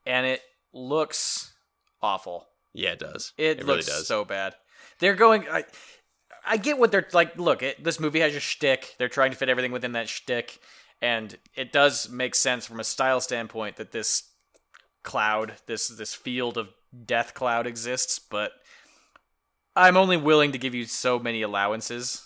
and 0.05 0.26
it 0.26 0.41
looks 0.74 1.53
awful. 2.01 2.49
Yeah, 2.76 2.92
it 2.92 3.00
does. 3.00 3.34
It, 3.38 3.60
really 3.60 3.78
looks 3.78 3.88
does. 3.88 4.08
so 4.08 4.26
bad. 4.26 4.56
They're 5.00 5.16
going. 5.16 5.46
I, 5.50 5.64
I 6.46 6.58
get 6.58 6.78
what 6.78 6.92
they're 6.92 7.08
like. 7.14 7.38
Look, 7.38 7.64
it, 7.64 7.84
this 7.84 8.00
movie 8.00 8.20
has 8.20 8.36
a 8.36 8.40
shtick. 8.40 8.96
They're 9.00 9.10
trying 9.10 9.32
to 9.32 9.38
fit 9.38 9.50
everything 9.50 9.72
within 9.72 9.94
that 9.94 10.10
shtick, 10.10 10.60
and 11.02 11.38
it 11.56 11.72
does 11.72 12.10
make 12.10 12.36
sense 12.36 12.66
from 12.66 12.80
a 12.80 12.84
style 12.84 13.22
standpoint 13.22 13.78
that 13.78 13.92
this 13.92 14.30
cloud, 15.04 15.54
this 15.68 15.88
this 15.88 16.14
field 16.14 16.58
of 16.58 16.70
death 17.06 17.34
cloud 17.34 17.66
exists. 17.66 18.20
But 18.20 18.52
I'm 19.76 19.98
only 19.98 20.18
willing 20.18 20.52
to 20.52 20.58
give 20.58 20.76
you 20.76 20.86
so 20.86 21.18
many 21.18 21.42
allowances. 21.42 22.24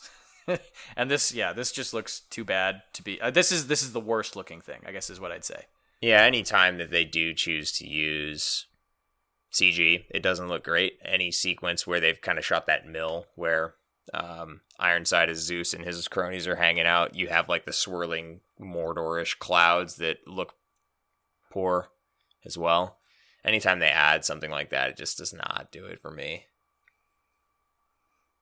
and 0.98 1.12
this, 1.12 1.34
yeah, 1.34 1.54
this 1.54 1.72
just 1.72 1.94
looks 1.94 2.22
too 2.32 2.44
bad 2.44 2.82
to 2.94 3.04
be. 3.04 3.22
Uh, 3.22 3.30
this 3.30 3.52
is 3.52 3.68
this 3.68 3.84
is 3.84 3.94
the 3.94 4.00
worst 4.00 4.36
looking 4.36 4.62
thing. 4.62 4.82
I 4.86 4.92
guess 4.92 5.10
is 5.10 5.20
what 5.20 5.32
I'd 5.32 5.46
say. 5.46 5.66
Yeah, 6.02 6.24
any 6.24 6.44
time 6.44 6.78
that 6.78 6.92
they 6.92 7.04
do 7.04 7.34
choose 7.34 7.72
to 7.74 7.88
use 7.88 8.66
CG. 9.52 10.06
It 10.10 10.24
doesn't 10.24 10.48
look 10.48 10.64
great. 10.64 11.00
Any 11.04 11.32
sequence 11.32 11.88
where 11.88 12.00
they've 12.00 12.22
kind 12.22 12.38
of 12.38 12.46
shot 12.46 12.68
that 12.68 12.88
mill 12.88 13.26
where 13.36 13.74
um, 14.14 14.62
Ironside 14.80 15.30
is 15.30 15.40
Zeus 15.40 15.74
and 15.74 15.86
his 15.86 16.08
cronies 16.08 16.48
are 16.48 16.56
hanging 16.56 16.86
out, 16.86 17.16
you 17.16 17.28
have 17.28 17.50
like 17.50 17.66
the 17.66 17.74
swirling 17.74 18.42
Mordorish 18.60 19.38
clouds 19.40 19.96
that 19.96 20.28
look 20.28 20.54
poor 21.52 21.90
as 22.46 22.58
well. 22.58 22.98
Anytime 23.44 23.80
they 23.80 23.88
add 23.88 24.26
something 24.26 24.52
like 24.52 24.70
that, 24.70 24.90
it 24.90 24.98
just 24.98 25.18
does 25.18 25.34
not 25.34 25.70
do 25.72 25.86
it 25.86 26.02
for 26.02 26.12
me. 26.12 26.46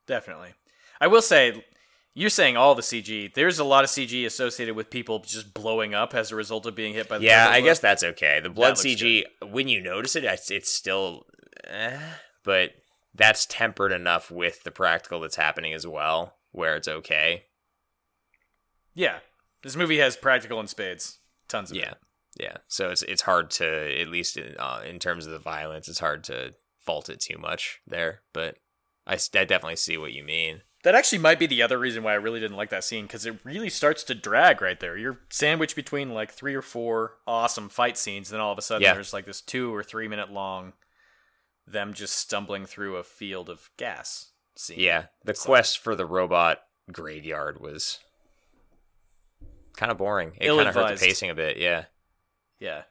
Definitely. 0.07 0.53
I 0.99 1.07
will 1.07 1.21
say, 1.21 1.63
you're 2.17 2.31
saying 2.31 2.57
all 2.57 2.73
the 2.73 2.81
CG. 2.81 3.31
There's 3.35 3.59
a 3.59 3.63
lot 3.63 3.83
of 3.83 3.91
CG 3.91 4.25
associated 4.25 4.75
with 4.75 4.89
people 4.89 5.19
just 5.19 5.53
blowing 5.53 5.93
up 5.93 6.15
as 6.15 6.31
a 6.31 6.35
result 6.35 6.65
of 6.65 6.73
being 6.73 6.95
hit 6.95 7.07
by 7.07 7.19
the 7.19 7.25
Yeah, 7.25 7.47
I 7.47 7.61
guess 7.61 7.77
that's 7.77 8.03
okay. 8.03 8.39
The 8.41 8.49
blood 8.49 8.73
CG, 8.73 9.21
when 9.47 9.67
you 9.67 9.81
notice 9.81 10.15
it, 10.15 10.23
it's, 10.23 10.49
it's 10.49 10.71
still, 10.71 11.27
eh, 11.65 11.99
but 12.43 12.71
that's 13.13 13.45
tempered 13.45 13.91
enough 13.91 14.31
with 14.31 14.63
the 14.63 14.71
practical 14.71 15.19
that's 15.19 15.35
happening 15.35 15.73
as 15.73 15.85
well, 15.85 16.33
where 16.51 16.75
it's 16.75 16.87
okay. 16.87 17.43
Yeah. 18.95 19.19
This 19.61 19.75
movie 19.75 19.99
has 19.99 20.17
practical 20.17 20.59
in 20.59 20.65
spades. 20.65 21.19
Tons 21.47 21.69
of 21.69 21.77
Yeah, 21.77 21.91
it. 21.91 21.97
yeah. 22.39 22.57
So 22.67 22.89
it's 22.89 23.03
it's 23.03 23.21
hard 23.21 23.51
to 23.51 24.01
at 24.01 24.07
least 24.07 24.37
in, 24.37 24.55
uh, 24.57 24.81
in 24.83 24.97
terms 24.97 25.27
of 25.27 25.31
the 25.33 25.39
violence, 25.39 25.87
it's 25.87 25.99
hard 25.99 26.23
to 26.25 26.55
fault 26.79 27.09
it 27.09 27.19
too 27.19 27.37
much 27.37 27.79
there. 27.85 28.21
But 28.33 28.57
I, 29.05 29.13
I 29.13 29.45
definitely 29.45 29.75
see 29.75 29.97
what 29.97 30.13
you 30.13 30.23
mean. 30.23 30.61
That 30.87 30.95
actually 30.95 31.17
might 31.17 31.37
be 31.37 31.47
the 31.47 31.61
other 31.63 31.77
reason 31.77 32.01
why 32.01 32.13
I 32.13 32.15
really 32.15 32.39
didn't 32.39 32.55
like 32.55 32.69
that 32.69 32.85
scene 32.85 33.03
because 33.07 33.25
it 33.25 33.35
really 33.43 33.69
starts 33.69 34.05
to 34.05 34.15
drag 34.15 34.61
right 34.61 34.79
there. 34.79 34.95
You're 34.95 35.19
sandwiched 35.29 35.75
between 35.75 36.13
like 36.13 36.31
three 36.31 36.55
or 36.55 36.61
four 36.61 37.15
awesome 37.27 37.67
fight 37.67 37.97
scenes, 37.97 38.29
then 38.29 38.39
all 38.39 38.53
of 38.53 38.57
a 38.57 38.61
sudden 38.61 38.83
Yeah. 38.83 38.93
there's 38.93 39.11
like 39.11 39.25
this 39.25 39.41
two 39.41 39.75
or 39.75 39.83
three 39.83 40.07
minute 40.07 40.31
long 40.31 40.71
them 41.67 41.93
just 41.93 42.15
stumbling 42.15 42.65
through 42.65 42.95
a 42.95 43.03
field 43.03 43.49
of 43.49 43.69
gas 43.75 44.27
scene. 44.55 44.79
Yeah, 44.79 45.07
the 45.25 45.31
It's 45.31 45.41
like- 45.41 45.47
quest 45.47 45.79
for 45.79 45.93
the 45.93 46.05
robot 46.05 46.63
graveyard 46.89 47.59
was 47.59 47.99
kind 49.75 49.91
of 49.91 49.97
boring. 49.97 50.37
It 50.39 50.47
kind 50.47 50.69
of 50.69 50.73
hurt 50.73 50.97
the 50.97 51.05
pacing 51.05 51.29
a 51.29 51.35
bit. 51.35 51.57
Yeah. 51.57 51.83
Yeah. 52.59 52.83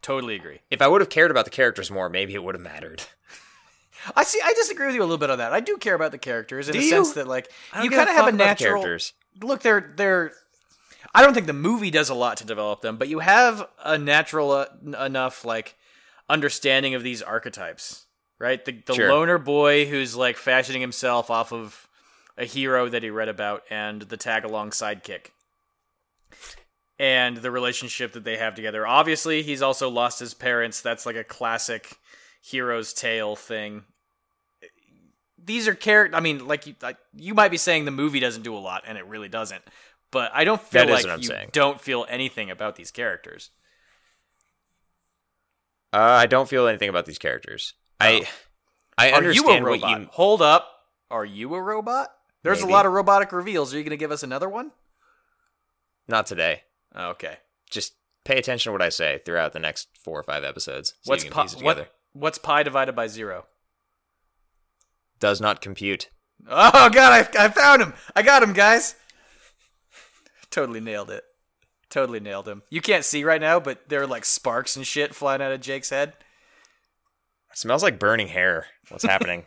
Totally 0.00 0.36
agree. 0.36 0.60
If 0.70 0.80
I 0.80 0.88
would 0.88 1.02
have 1.02 1.10
cared 1.10 1.30
about 1.30 1.44
the 1.44 1.50
characters 1.50 1.90
more, 1.90 2.08
maybe 2.08 2.32
it 2.32 2.42
would 2.42 2.54
have 2.54 2.62
mattered. 2.64 3.02
I 4.14 4.24
see. 4.24 4.40
I 4.44 4.52
disagree 4.54 4.86
with 4.86 4.94
you 4.94 5.00
a 5.00 5.04
little 5.04 5.18
bit 5.18 5.30
on 5.30 5.38
that. 5.38 5.52
I 5.52 5.60
do 5.60 5.76
care 5.78 5.94
about 5.94 6.12
the 6.12 6.18
characters 6.18 6.68
in 6.68 6.74
Do 6.74 6.78
a 6.78 6.82
you? 6.82 6.88
sense 6.90 7.12
that, 7.14 7.26
like, 7.26 7.50
you 7.82 7.90
kind 7.90 8.08
of 8.08 8.14
have 8.14 8.28
a 8.28 8.32
natural. 8.32 8.82
characters. 8.82 9.12
Look, 9.42 9.62
they're 9.62 9.92
they're. 9.96 10.32
I 11.14 11.22
don't 11.22 11.34
think 11.34 11.46
the 11.46 11.52
movie 11.52 11.90
does 11.90 12.08
a 12.10 12.14
lot 12.14 12.36
to 12.38 12.44
develop 12.46 12.82
them, 12.82 12.96
but 12.98 13.08
you 13.08 13.20
have 13.20 13.66
a 13.84 13.96
natural 13.98 14.50
uh, 14.52 14.66
enough 15.04 15.44
like 15.44 15.76
understanding 16.28 16.94
of 16.94 17.02
these 17.02 17.22
archetypes, 17.22 18.06
right? 18.38 18.64
The 18.64 18.72
the 18.86 18.94
Sure. 18.94 19.10
loner 19.12 19.38
boy 19.38 19.86
who's 19.86 20.14
like 20.16 20.36
fashioning 20.36 20.80
himself 20.82 21.30
off 21.30 21.52
of 21.52 21.88
a 22.36 22.44
hero 22.44 22.88
that 22.88 23.02
he 23.02 23.08
read 23.10 23.28
about, 23.28 23.62
and 23.70 24.02
the 24.02 24.16
tag 24.16 24.44
along 24.44 24.70
sidekick, 24.70 25.28
and 26.98 27.38
the 27.38 27.50
relationship 27.50 28.12
that 28.12 28.24
they 28.24 28.36
have 28.36 28.54
together. 28.54 28.86
Obviously, 28.86 29.42
he's 29.42 29.62
also 29.62 29.88
lost 29.88 30.18
his 30.18 30.34
parents. 30.34 30.80
That's 30.80 31.06
like 31.06 31.16
a 31.16 31.24
classic 31.24 31.98
hero's 32.46 32.92
tale 32.92 33.34
thing. 33.36 33.84
These 35.42 35.68
are 35.68 35.74
character. 35.74 36.16
I 36.16 36.20
mean, 36.20 36.46
like 36.46 36.66
you, 36.66 36.74
like, 36.82 36.96
you 37.14 37.34
might 37.34 37.50
be 37.50 37.56
saying 37.56 37.84
the 37.84 37.90
movie 37.90 38.20
doesn't 38.20 38.42
do 38.42 38.54
a 38.54 38.58
lot, 38.58 38.84
and 38.86 38.96
it 38.98 39.06
really 39.06 39.28
doesn't. 39.28 39.62
But 40.10 40.30
I 40.34 40.44
don't 40.44 40.60
feel 40.60 40.86
That 40.86 41.04
like 41.04 41.18
you 41.22 41.24
saying. 41.28 41.50
don't 41.52 41.80
feel 41.80 42.06
anything 42.08 42.50
about 42.50 42.76
these 42.76 42.90
characters. 42.90 43.50
Uh, 45.92 45.98
I 45.98 46.26
don't 46.26 46.48
feel 46.48 46.66
anything 46.66 46.88
about 46.88 47.06
these 47.06 47.18
characters. 47.18 47.74
I 48.00 48.26
I 48.98 49.06
Are 49.06 49.08
you 49.10 49.14
a 49.14 49.16
understand 49.18 49.64
what 49.64 49.70
robot? 49.82 50.00
you. 50.00 50.08
Hold 50.12 50.42
up. 50.42 50.70
Are 51.10 51.24
you 51.24 51.54
a 51.54 51.62
robot? 51.62 52.10
There's 52.42 52.60
Maybe. 52.60 52.72
a 52.72 52.74
lot 52.76 52.86
of 52.86 52.92
robotic 52.92 53.32
reveals. 53.32 53.72
Are 53.72 53.78
you 53.78 53.82
going 53.84 53.90
to 53.90 53.96
give 53.96 54.10
us 54.12 54.22
another 54.22 54.48
one? 54.48 54.72
Not 56.08 56.26
today. 56.26 56.62
Okay. 56.96 57.38
Just 57.70 57.94
pay 58.24 58.38
attention 58.38 58.70
to 58.70 58.72
what 58.72 58.82
I 58.82 58.88
say 58.88 59.20
throughout 59.24 59.52
the 59.52 59.58
next 59.58 59.88
four 59.98 60.18
or 60.18 60.22
five 60.22 60.44
episodes. 60.44 60.94
So 61.02 61.10
What's 61.10 61.24
you 61.24 61.30
can 61.30 61.34
pi- 61.36 61.42
piece 61.44 61.52
it 61.54 61.58
together. 61.58 61.80
what, 61.82 61.92
what's 62.18 62.38
pi 62.38 62.62
divided 62.62 62.94
by 62.94 63.06
zero? 63.06 63.46
Does 65.20 65.40
not 65.40 65.60
compute. 65.60 66.10
Oh 66.48 66.90
god, 66.90 67.28
I, 67.36 67.44
I 67.44 67.48
found 67.48 67.82
him. 67.82 67.94
I 68.14 68.22
got 68.22 68.42
him, 68.42 68.52
guys. 68.52 68.94
Totally 70.50 70.80
nailed 70.80 71.10
it. 71.10 71.24
Totally 71.88 72.20
nailed 72.20 72.46
him. 72.48 72.62
You 72.70 72.80
can't 72.80 73.04
see 73.04 73.24
right 73.24 73.40
now, 73.40 73.58
but 73.60 73.88
there 73.88 74.02
are 74.02 74.06
like 74.06 74.24
sparks 74.24 74.76
and 74.76 74.86
shit 74.86 75.14
flying 75.14 75.40
out 75.40 75.52
of 75.52 75.60
Jake's 75.60 75.90
head. 75.90 76.14
It 77.50 77.58
smells 77.58 77.82
like 77.82 77.98
burning 77.98 78.28
hair. 78.28 78.66
What's 78.88 79.04
happening? 79.04 79.46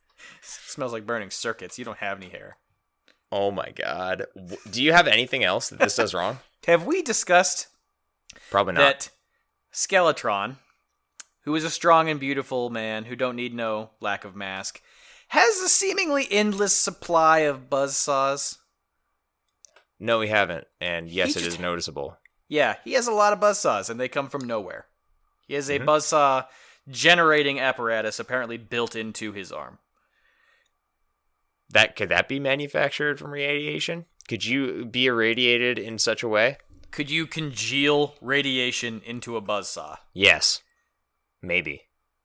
smells 0.42 0.92
like 0.92 1.06
burning 1.06 1.30
circuits. 1.30 1.78
You 1.78 1.84
don't 1.84 1.98
have 1.98 2.16
any 2.18 2.30
hair. 2.30 2.56
oh 3.30 3.50
my 3.50 3.70
god. 3.74 4.26
Do 4.70 4.82
you 4.82 4.92
have 4.92 5.06
anything 5.06 5.44
else 5.44 5.68
that 5.68 5.78
this 5.78 5.96
does 5.96 6.14
wrong? 6.14 6.38
Have 6.66 6.86
we 6.86 7.02
discussed 7.02 7.66
Probably 8.50 8.74
not. 8.74 8.80
that 8.80 9.10
Skeletron, 9.72 10.56
who 11.42 11.54
is 11.54 11.64
a 11.64 11.70
strong 11.70 12.08
and 12.08 12.18
beautiful 12.20 12.70
man 12.70 13.04
who 13.04 13.16
don't 13.16 13.36
need 13.36 13.54
no 13.54 13.90
lack 14.00 14.24
of 14.24 14.36
mask, 14.36 14.80
has 15.28 15.58
a 15.58 15.68
seemingly 15.68 16.26
endless 16.30 16.76
supply 16.76 17.40
of 17.40 17.68
buzzsaws? 17.70 18.58
No, 19.98 20.18
we 20.18 20.28
haven't. 20.28 20.66
And 20.80 21.08
yes, 21.08 21.34
He 21.34 21.40
it 21.40 21.44
just- 21.44 21.56
is 21.56 21.58
noticeable. 21.60 22.18
Yeah, 22.48 22.76
he 22.84 22.92
has 22.94 23.06
a 23.06 23.12
lot 23.12 23.32
of 23.32 23.40
buzzsaws, 23.40 23.88
and 23.88 23.98
they 23.98 24.08
come 24.08 24.28
from 24.28 24.46
nowhere. 24.46 24.86
He 25.46 25.54
has 25.54 25.70
a 25.70 25.78
Mhm. 25.78 25.84
buzzsaw 25.86 26.46
generating 26.88 27.58
apparatus 27.60 28.18
apparently 28.18 28.58
built 28.58 28.94
into 28.96 29.32
his 29.32 29.50
arm. 29.52 29.78
That 31.70 31.96
could 31.96 32.08
that 32.10 32.28
be 32.28 32.38
manufactured 32.38 33.18
from 33.18 33.30
radiation? 33.32 34.06
Could 34.28 34.44
you 34.44 34.84
be 34.84 35.06
irradiated 35.06 35.78
in 35.78 35.98
such 35.98 36.22
a 36.22 36.28
way? 36.28 36.58
Could 36.90 37.10
you 37.10 37.26
congeal 37.26 38.16
radiation 38.20 39.00
into 39.04 39.36
a 39.36 39.42
buzzsaw? 39.42 39.96
Yes. 40.12 40.62
Maybe. 41.42 41.82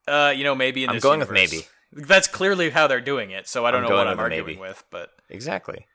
Uh, 0.07 0.33
you 0.35 0.43
know, 0.43 0.55
maybe 0.55 0.83
in 0.83 0.89
I'm 0.89 0.95
this 0.97 1.03
going 1.03 1.19
with 1.19 1.31
maybe. 1.31 1.65
That's 1.91 2.27
clearly 2.27 2.69
how 2.69 2.87
they're 2.87 3.01
doing 3.01 3.31
it, 3.31 3.47
so 3.47 3.65
I 3.65 3.71
don't 3.71 3.83
I'm 3.83 3.89
know 3.89 3.95
what 3.95 4.07
I'm 4.07 4.19
arguing 4.19 4.45
maybe. 4.45 4.59
with, 4.59 4.83
but 4.91 5.09
Exactly. 5.29 5.87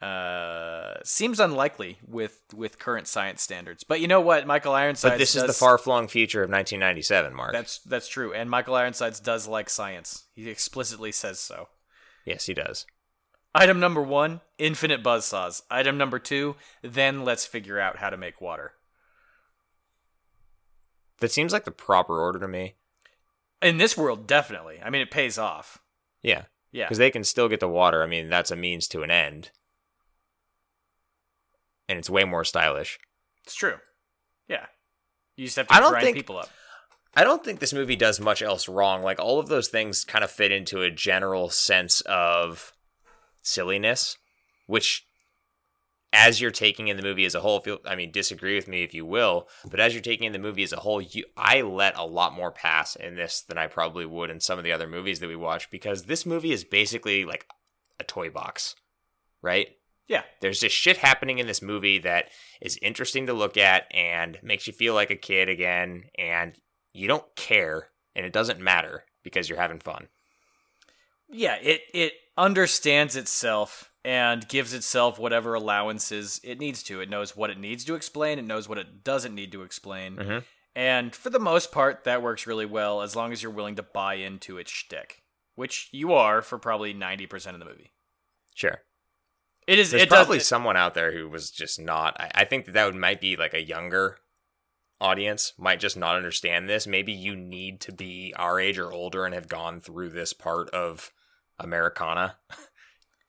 uh, 0.00 0.94
seems 1.04 1.38
unlikely 1.40 1.98
with 2.06 2.40
with 2.54 2.78
current 2.78 3.06
science 3.06 3.42
standards. 3.42 3.84
But 3.84 4.00
you 4.00 4.08
know 4.08 4.20
what, 4.20 4.46
Michael 4.46 4.72
Ironsides. 4.74 5.12
But 5.12 5.18
this 5.18 5.36
is 5.36 5.42
the 5.44 5.52
far-flung 5.52 6.08
future 6.08 6.42
of 6.42 6.50
1997, 6.50 7.34
Mark. 7.34 7.52
That's 7.52 7.78
that's 7.80 8.08
true, 8.08 8.32
and 8.32 8.48
Michael 8.48 8.74
Ironsides 8.76 9.20
does 9.20 9.46
like 9.46 9.68
science. 9.68 10.24
He 10.34 10.48
explicitly 10.48 11.12
says 11.12 11.38
so. 11.38 11.68
yes, 12.24 12.46
he 12.46 12.54
does. 12.54 12.86
Item 13.54 13.78
number 13.80 14.02
one: 14.02 14.40
infinite 14.58 15.02
buzzsaws. 15.02 15.62
Item 15.70 15.98
number 15.98 16.18
two: 16.18 16.56
then 16.82 17.24
let's 17.24 17.44
figure 17.44 17.78
out 17.80 17.98
how 17.98 18.08
to 18.10 18.16
make 18.16 18.40
water. 18.40 18.72
That 21.20 21.30
seems 21.32 21.52
like 21.52 21.64
the 21.64 21.70
proper 21.70 22.18
order 22.20 22.38
to 22.38 22.48
me. 22.48 22.74
In 23.62 23.78
this 23.78 23.96
world, 23.96 24.26
definitely. 24.26 24.80
I 24.82 24.90
mean, 24.90 25.02
it 25.02 25.10
pays 25.10 25.38
off. 25.38 25.78
Yeah. 26.22 26.44
Yeah, 26.72 26.84
Because 26.84 26.98
they 26.98 27.10
can 27.10 27.24
still 27.24 27.48
get 27.48 27.58
the 27.60 27.68
water. 27.68 28.02
I 28.02 28.06
mean, 28.06 28.28
that's 28.28 28.50
a 28.52 28.56
means 28.56 28.86
to 28.88 29.02
an 29.02 29.10
end. 29.10 29.50
And 31.88 31.98
it's 31.98 32.08
way 32.08 32.24
more 32.24 32.44
stylish. 32.44 32.98
it's 33.44 33.54
true. 33.56 33.78
Yeah, 34.48 34.66
you 35.36 35.46
just 35.46 35.56
have 35.56 35.66
to 35.68 35.74
I 35.74 35.80
don't 35.80 35.90
grind 35.90 36.04
think- 36.04 36.16
people 36.16 36.38
up. 36.38 36.48
I 37.16 37.24
don't 37.24 37.42
think 37.44 37.58
this 37.58 37.72
movie 37.72 37.96
does 37.96 38.20
much 38.20 38.40
else 38.40 38.68
wrong. 38.68 39.02
Like, 39.02 39.18
all 39.18 39.40
of 39.40 39.48
those 39.48 39.66
things 39.66 40.04
kind 40.04 40.22
of 40.22 40.30
fit 40.30 40.52
into 40.52 40.82
a 40.82 40.92
general 40.92 41.50
sense 41.50 42.02
of 42.02 42.72
silliness, 43.42 44.16
which, 44.66 45.08
as 46.12 46.40
you're 46.40 46.50
taking 46.50 46.88
in 46.88 46.96
the 46.96 47.02
movie 47.02 47.24
as 47.24 47.34
a 47.34 47.40
whole, 47.40 47.60
feel, 47.60 47.78
I 47.86 47.94
mean, 47.94 48.10
disagree 48.10 48.56
with 48.56 48.66
me 48.66 48.82
if 48.82 48.94
you 48.94 49.06
will, 49.06 49.48
but 49.70 49.78
as 49.78 49.94
you're 49.94 50.02
taking 50.02 50.26
in 50.26 50.32
the 50.32 50.38
movie 50.38 50.64
as 50.64 50.72
a 50.72 50.80
whole, 50.80 51.00
you, 51.00 51.24
I 51.36 51.60
let 51.62 51.96
a 51.96 52.04
lot 52.04 52.32
more 52.32 52.50
pass 52.50 52.96
in 52.96 53.14
this 53.14 53.40
than 53.42 53.58
I 53.58 53.68
probably 53.68 54.06
would 54.06 54.30
in 54.30 54.40
some 54.40 54.58
of 54.58 54.64
the 54.64 54.72
other 54.72 54.88
movies 54.88 55.20
that 55.20 55.28
we 55.28 55.36
watch 55.36 55.70
because 55.70 56.04
this 56.04 56.26
movie 56.26 56.52
is 56.52 56.64
basically 56.64 57.24
like 57.24 57.46
a 58.00 58.04
toy 58.04 58.28
box, 58.28 58.74
right? 59.40 59.68
Yeah, 60.08 60.22
There's 60.40 60.58
just 60.58 60.74
shit 60.74 60.96
happening 60.96 61.38
in 61.38 61.46
this 61.46 61.62
movie 61.62 61.98
that 61.98 62.30
is 62.60 62.76
interesting 62.82 63.26
to 63.26 63.32
look 63.32 63.56
at 63.56 63.86
and 63.94 64.40
makes 64.42 64.66
you 64.66 64.72
feel 64.72 64.92
like 64.92 65.10
a 65.10 65.16
kid 65.16 65.48
again, 65.48 66.06
and 66.18 66.58
you 66.92 67.06
don't 67.06 67.36
care, 67.36 67.90
and 68.16 68.26
it 68.26 68.32
doesn't 68.32 68.60
matter 68.60 69.04
because 69.22 69.48
you're 69.48 69.60
having 69.60 69.78
fun. 69.78 70.08
yeah. 71.30 71.56
It 71.62 71.82
it 71.94 72.14
understands 72.36 73.14
itself 73.14 73.89
and 74.04 74.48
gives 74.48 74.72
itself 74.72 75.18
whatever 75.18 75.54
allowances 75.54 76.40
it 76.42 76.58
needs 76.58 76.82
to. 76.84 77.00
It 77.00 77.10
knows 77.10 77.36
what 77.36 77.50
it 77.50 77.58
needs 77.58 77.84
to 77.84 77.94
explain. 77.94 78.38
It 78.38 78.44
knows 78.46 78.68
what 78.68 78.78
it 78.78 79.04
doesn't 79.04 79.34
need 79.34 79.52
to 79.52 79.62
explain. 79.62 80.16
Mhm. 80.16 80.44
And 80.74 81.14
for 81.14 81.30
the 81.30 81.38
most 81.40 81.72
part, 81.72 82.04
that 82.04 82.22
works 82.22 82.46
really 82.46 82.64
well 82.66 83.02
as 83.02 83.14
long 83.16 83.32
as 83.32 83.42
you're 83.42 83.52
willing 83.52 83.76
to 83.76 83.82
buy 83.82 84.14
into 84.14 84.56
its 84.56 84.70
shtick, 84.70 85.22
which 85.54 85.88
you 85.92 86.12
are 86.14 86.40
for 86.42 86.58
probably 86.58 86.92
ninety 86.94 87.26
percent 87.26 87.54
of 87.54 87.60
the 87.60 87.66
movie. 87.66 87.92
Sure. 88.54 88.82
It 89.66 89.78
is. 89.78 89.90
There's 89.90 90.04
it 90.04 90.08
does- 90.08 90.16
probably 90.16 90.40
someone 90.40 90.76
out 90.76 90.94
there 90.94 91.12
who 91.12 91.28
was 91.28 91.50
just 91.50 91.78
not. 91.78 92.18
I, 92.20 92.30
I 92.36 92.44
think 92.44 92.64
that 92.66 92.72
that 92.72 92.86
would 92.86 92.94
might 92.94 93.20
be 93.20 93.36
like 93.36 93.52
a 93.54 93.62
younger 93.62 94.18
audience 95.00 95.52
might 95.58 95.80
just 95.80 95.96
not 95.96 96.16
understand 96.16 96.68
this. 96.68 96.86
Maybe 96.86 97.12
you 97.12 97.34
need 97.34 97.80
to 97.82 97.92
be 97.92 98.32
our 98.36 98.60
age 98.60 98.78
or 98.78 98.92
older 98.92 99.24
and 99.24 99.34
have 99.34 99.48
gone 99.48 99.80
through 99.80 100.10
this 100.10 100.32
part 100.32 100.70
of 100.70 101.12
Americana 101.58 102.36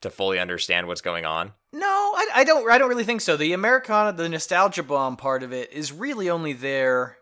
to 0.02 0.10
fully 0.10 0.38
understand 0.38 0.86
what's 0.86 1.00
going 1.00 1.24
on. 1.24 1.52
No, 1.72 1.86
I, 1.86 2.28
I 2.36 2.44
don't. 2.44 2.68
I 2.70 2.78
don't 2.78 2.88
really 2.88 3.04
think 3.04 3.20
so. 3.20 3.36
The 3.36 3.52
Americana, 3.52 4.12
the 4.12 4.28
nostalgia 4.28 4.82
bomb 4.82 5.16
part 5.16 5.42
of 5.42 5.52
it, 5.52 5.72
is 5.72 5.90
really 5.90 6.28
only 6.28 6.52
there 6.52 7.16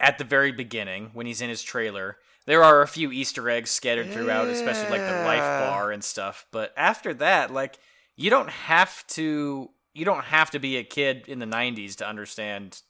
at 0.00 0.18
the 0.18 0.24
very 0.24 0.52
beginning 0.52 1.10
when 1.12 1.26
he's 1.26 1.40
in 1.40 1.50
his 1.50 1.62
trailer. 1.62 2.16
There 2.46 2.62
are 2.62 2.82
a 2.82 2.88
few 2.88 3.10
Easter 3.10 3.50
eggs 3.50 3.70
scattered 3.70 4.10
throughout, 4.10 4.46
especially 4.48 4.90
like 4.90 5.00
the 5.00 5.24
life 5.24 5.40
bar 5.40 5.90
and 5.90 6.02
stuff. 6.02 6.46
But 6.52 6.72
after 6.76 7.12
that, 7.14 7.52
like 7.52 7.78
you 8.16 8.30
don't 8.30 8.50
have 8.50 9.06
to. 9.08 9.70
You 9.92 10.04
don't 10.04 10.24
have 10.24 10.50
to 10.50 10.58
be 10.58 10.76
a 10.76 10.84
kid 10.84 11.24
in 11.26 11.38
the 11.38 11.46
'90s 11.46 11.96
to 11.96 12.08
understand 12.08 12.82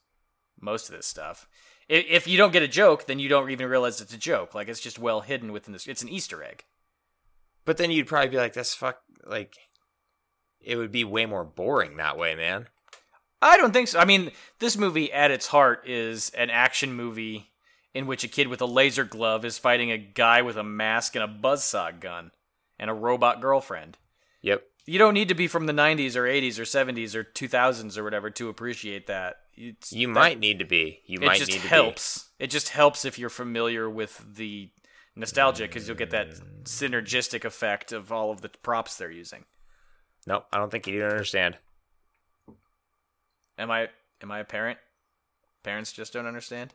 most 0.61 0.89
of 0.89 0.95
this 0.95 1.07
stuff. 1.07 1.49
If, 1.89 2.05
if 2.09 2.29
you 2.29 2.37
don't 2.37 2.53
get 2.53 2.63
a 2.63 2.69
joke, 2.69 3.07
then 3.07 3.19
you 3.19 3.29
don't 3.29 3.51
even 3.51 3.69
realize 3.69 4.01
it's 4.01 4.15
a 4.15 4.19
joke. 4.19 4.55
Like 4.55 4.69
it's 4.69 4.81
just 4.81 4.99
well 4.99 5.21
hidden 5.21 5.53
within 5.53 5.73
this. 5.73 5.87
It's 5.87 6.03
an 6.03 6.09
Easter 6.09 6.43
egg. 6.43 6.65
But 7.67 7.77
then 7.77 7.91
you'd 7.91 8.07
probably 8.07 8.31
be 8.31 8.39
like, 8.39 8.55
"That's 8.55 8.75
fuck." 8.75 9.01
Like, 9.27 9.57
it 10.61 10.77
would 10.77 10.93
be 10.93 11.05
way 11.05 11.27
more 11.27 11.45
boring 11.45 11.97
that 11.99 12.17
way, 12.17 12.35
man. 12.35 12.69
I 13.43 13.57
don't 13.59 13.73
think 13.73 13.89
so. 13.89 13.99
I 13.99 14.05
mean, 14.07 14.31
this 14.61 14.77
movie 14.79 15.13
at 15.13 15.31
its 15.31 15.49
heart 15.49 15.87
is 15.87 16.31
an 16.31 16.49
action 16.49 16.95
movie 16.95 17.51
in 17.93 18.07
which 18.07 18.25
a 18.25 18.29
kid 18.29 18.49
with 18.49 18.61
a 18.61 18.67
laser 18.67 19.05
glove 19.05 19.45
is 19.45 19.59
fighting 19.59 19.91
a 19.91 19.99
guy 19.99 20.43
with 20.43 20.57
a 20.57 20.63
mask 20.65 21.15
and 21.17 21.23
a 21.25 21.29
buzzsaw 21.29 21.99
gun 22.01 22.31
and 22.79 22.89
a 22.91 22.95
robot 22.95 23.41
girlfriend. 23.41 23.99
Yep. 24.43 24.63
You 24.87 24.99
don't 24.99 25.15
need 25.15 25.29
to 25.29 25.35
be 25.35 25.49
from 25.49 25.67
the 25.67 25.73
90s 25.73 26.15
or 26.15 26.23
80s 26.25 26.59
or 26.59 26.63
70s 26.63 27.15
or 27.15 27.25
2000s 27.25 27.99
or 27.99 28.05
whatever 28.05 28.31
to 28.31 28.49
appreciate 28.49 29.07
that. 29.09 29.37
It's, 29.55 29.93
You 29.93 30.07
that- 30.09 30.13
might 30.15 30.39
need 30.39 30.59
to 30.61 30.65
be. 30.65 31.01
You 31.07 31.19
might 31.21 31.41
need 31.41 31.61
to 31.61 31.69
helps. 31.69 32.29
It 32.39 32.49
just 32.49 32.69
helps 32.69 33.05
if 33.05 33.19
you're 33.19 33.31
familiar 33.31 33.89
with 33.91 34.23
the 34.37 34.71
nostalgia 35.17 35.65
because 35.65 35.89
you'll 35.89 35.97
get 35.97 36.11
that 36.11 36.29
synergistic 36.65 37.45
effect 37.45 37.91
of 37.93 38.13
all 38.13 38.31
of 38.31 38.43
the 38.43 38.49
props 38.49 38.97
they're 38.97 39.11
using. 39.11 39.45
Nope, 40.27 40.47
I 40.53 40.59
don't 40.59 40.71
think 40.71 40.87
you 40.87 41.03
understand. 41.03 41.57
Am 43.59 43.71
I 43.71 43.89
am 44.23 44.31
I 44.31 44.41
a 44.41 44.45
parent? 44.45 44.79
Parents 45.63 45.93
just 45.93 46.13
don't 46.13 46.27
understand. 46.27 46.75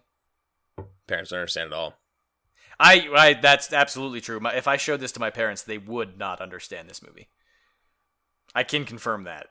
Parents 1.08 1.30
don't 1.30 1.40
understand 1.40 1.72
at 1.72 1.78
all. 1.78 1.94
I, 2.80 3.08
I 3.16 3.34
that's 3.36 3.72
absolutely 3.72 4.22
true. 4.22 4.40
My, 4.40 4.56
if 4.56 4.68
I 4.68 4.78
showed 4.78 5.00
this 5.00 5.12
to 5.14 5.20
my 5.20 5.30
parents, 5.30 5.62
they 5.62 5.78
would 5.78 6.18
not 6.18 6.42
understand 6.42 6.90
this 6.90 7.04
movie. 7.04 7.30
I 8.56 8.64
can 8.64 8.86
confirm 8.86 9.24
that. 9.26 9.48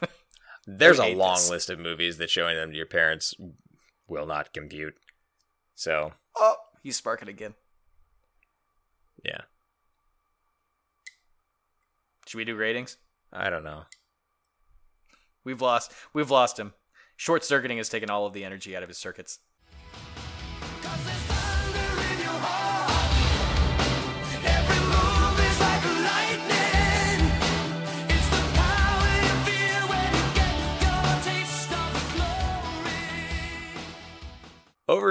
There's 0.66 0.98
a 0.98 1.14
long 1.14 1.36
this. 1.36 1.50
list 1.50 1.70
of 1.70 1.78
movies 1.80 2.18
that 2.18 2.30
showing 2.30 2.54
them 2.54 2.70
to 2.70 2.76
your 2.76 2.86
parents 2.86 3.34
will 4.06 4.26
not 4.26 4.52
compute. 4.52 4.94
So, 5.74 6.12
oh, 6.36 6.56
he's 6.82 6.96
sparking 6.96 7.28
again. 7.28 7.54
Yeah. 9.24 9.42
Should 12.26 12.38
we 12.38 12.44
do 12.44 12.56
ratings? 12.56 12.96
I 13.32 13.50
don't 13.50 13.64
know. 13.64 13.82
We've 15.44 15.60
lost. 15.60 15.92
We've 16.12 16.30
lost 16.30 16.58
him. 16.58 16.74
Short 17.16 17.44
circuiting 17.44 17.78
has 17.78 17.88
taken 17.88 18.10
all 18.10 18.26
of 18.26 18.32
the 18.32 18.44
energy 18.44 18.76
out 18.76 18.82
of 18.82 18.88
his 18.88 18.98
circuits. 18.98 19.38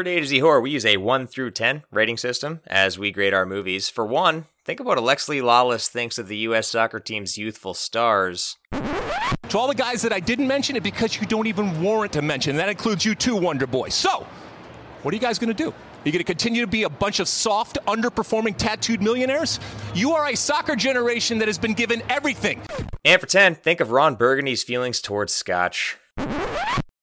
At 0.02 0.08
A 0.08 0.20
to 0.20 0.26
Z 0.26 0.40
Horror, 0.40 0.62
we 0.62 0.72
use 0.72 0.84
a 0.84 0.98
1 0.98 1.28
through 1.28 1.52
10 1.52 1.84
rating 1.92 2.18
system 2.18 2.62
as 2.66 2.98
we 2.98 3.12
grade 3.12 3.36
our 3.36 3.46
movies. 3.46 3.88
For 3.88 4.04
one, 4.04 4.46
think 4.66 4.80
about 4.80 4.98
what 4.98 4.98
Alexi 4.98 5.44
Lalas 5.44 5.88
thinks 5.88 6.18
of 6.18 6.28
the 6.28 6.38
U.S. 6.38 6.68
soccer 6.68 7.00
team's 7.00 7.38
youthful 7.38 7.76
stars. 7.76 8.58
To 8.72 9.60
all 9.60 9.68
the 9.68 9.76
guys 9.76 10.02
that 10.02 10.12
I 10.12 10.20
didn't 10.20 10.48
mention 10.48 10.76
it 10.76 10.82
because 10.82 11.22
you 11.22 11.28
don't 11.28 11.46
even 11.46 11.84
warrant 11.84 12.14
to 12.14 12.24
mention. 12.24 12.56
That 12.56 12.68
includes 12.68 13.06
you 13.06 13.14
too, 13.14 13.36
Wonder 13.36 13.68
Boy. 13.68 13.90
So, 13.90 14.26
what 15.04 15.14
are 15.14 15.16
you 15.16 15.22
guys 15.22 15.38
going 15.38 15.56
to 15.56 15.64
do? 15.64 15.70
Are 15.70 16.06
you 16.06 16.12
going 16.12 16.18
to 16.18 16.24
continue 16.24 16.62
to 16.62 16.68
be 16.68 16.82
a 16.82 16.90
bunch 16.90 17.20
of 17.20 17.28
soft, 17.28 17.78
underperforming, 17.86 18.58
tattooed 18.58 19.04
millionaires? 19.04 19.60
You 19.94 20.14
are 20.14 20.30
a 20.30 20.36
soccer 20.36 20.76
generation 20.76 21.38
that 21.38 21.48
has 21.48 21.60
been 21.60 21.76
given 21.76 22.02
everything. 22.10 22.64
And 23.06 23.22
for 23.22 23.28
10, 23.28 23.54
think 23.54 23.80
of 23.80 23.92
Ron 23.92 24.16
Burgundy's 24.16 24.64
feelings 24.64 25.00
towards 25.00 25.32
Scotch. 25.32 25.98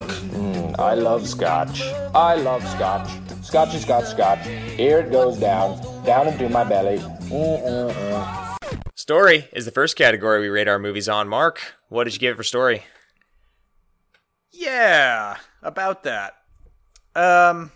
Mm. 0.01 0.48
I 0.79 0.93
love 0.93 1.27
scotch. 1.27 1.81
I 2.15 2.35
love 2.35 2.65
scotch. 2.65 3.09
Scotchy 3.43 3.79
scotch 3.79 4.05
scotch. 4.05 4.47
Here 4.47 4.99
it 4.99 5.11
goes 5.11 5.37
down, 5.37 5.77
down 6.05 6.29
into 6.29 6.47
my 6.47 6.63
belly. 6.63 6.99
Mm-mm-mm. 6.99 8.57
Story 8.95 9.49
is 9.51 9.65
the 9.65 9.71
first 9.71 9.97
category 9.97 10.39
we 10.39 10.47
rate 10.47 10.69
our 10.69 10.79
movies 10.79 11.09
on. 11.09 11.27
Mark, 11.27 11.73
what 11.89 12.05
did 12.05 12.13
you 12.13 12.19
give 12.19 12.35
it 12.35 12.37
for 12.37 12.43
story? 12.43 12.85
Yeah, 14.51 15.35
about 15.61 16.03
that. 16.03 16.35
Um, 17.13 17.73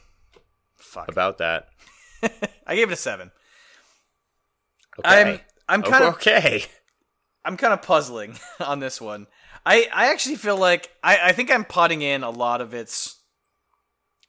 fuck. 0.78 1.10
About 1.10 1.40
that. 1.40 1.68
I 2.66 2.76
gave 2.78 2.90
it 2.90 2.94
a 2.94 2.96
seven. 2.96 3.32
Okay. 5.00 5.10
I'm 5.34 5.40
I'm 5.68 5.82
kind 5.84 6.06
of 6.06 6.14
okay. 6.14 6.64
I'm 7.44 7.58
kind 7.58 7.74
of 7.74 7.82
puzzling 7.82 8.40
on 8.62 8.80
this 8.80 9.02
one. 9.02 9.28
I, 9.66 9.88
I 9.94 10.12
actually 10.12 10.36
feel 10.36 10.58
like 10.58 10.90
I, 11.04 11.20
I 11.26 11.32
think 11.32 11.52
I'm 11.52 11.66
potting 11.66 12.02
in 12.02 12.24
a 12.24 12.30
lot 12.30 12.62
of 12.62 12.74
its 12.74 13.20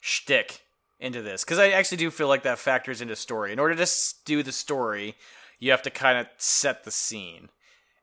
shtick 0.00 0.60
into 1.00 1.22
this 1.22 1.44
because 1.44 1.58
I 1.58 1.70
actually 1.70 1.98
do 1.98 2.10
feel 2.10 2.28
like 2.28 2.44
that 2.44 2.58
factors 2.58 3.00
into 3.00 3.16
story. 3.16 3.52
In 3.52 3.58
order 3.58 3.74
to 3.74 3.92
do 4.24 4.42
the 4.42 4.52
story, 4.52 5.16
you 5.58 5.70
have 5.70 5.82
to 5.82 5.90
kind 5.90 6.18
of 6.18 6.28
set 6.38 6.84
the 6.84 6.90
scene, 6.90 7.48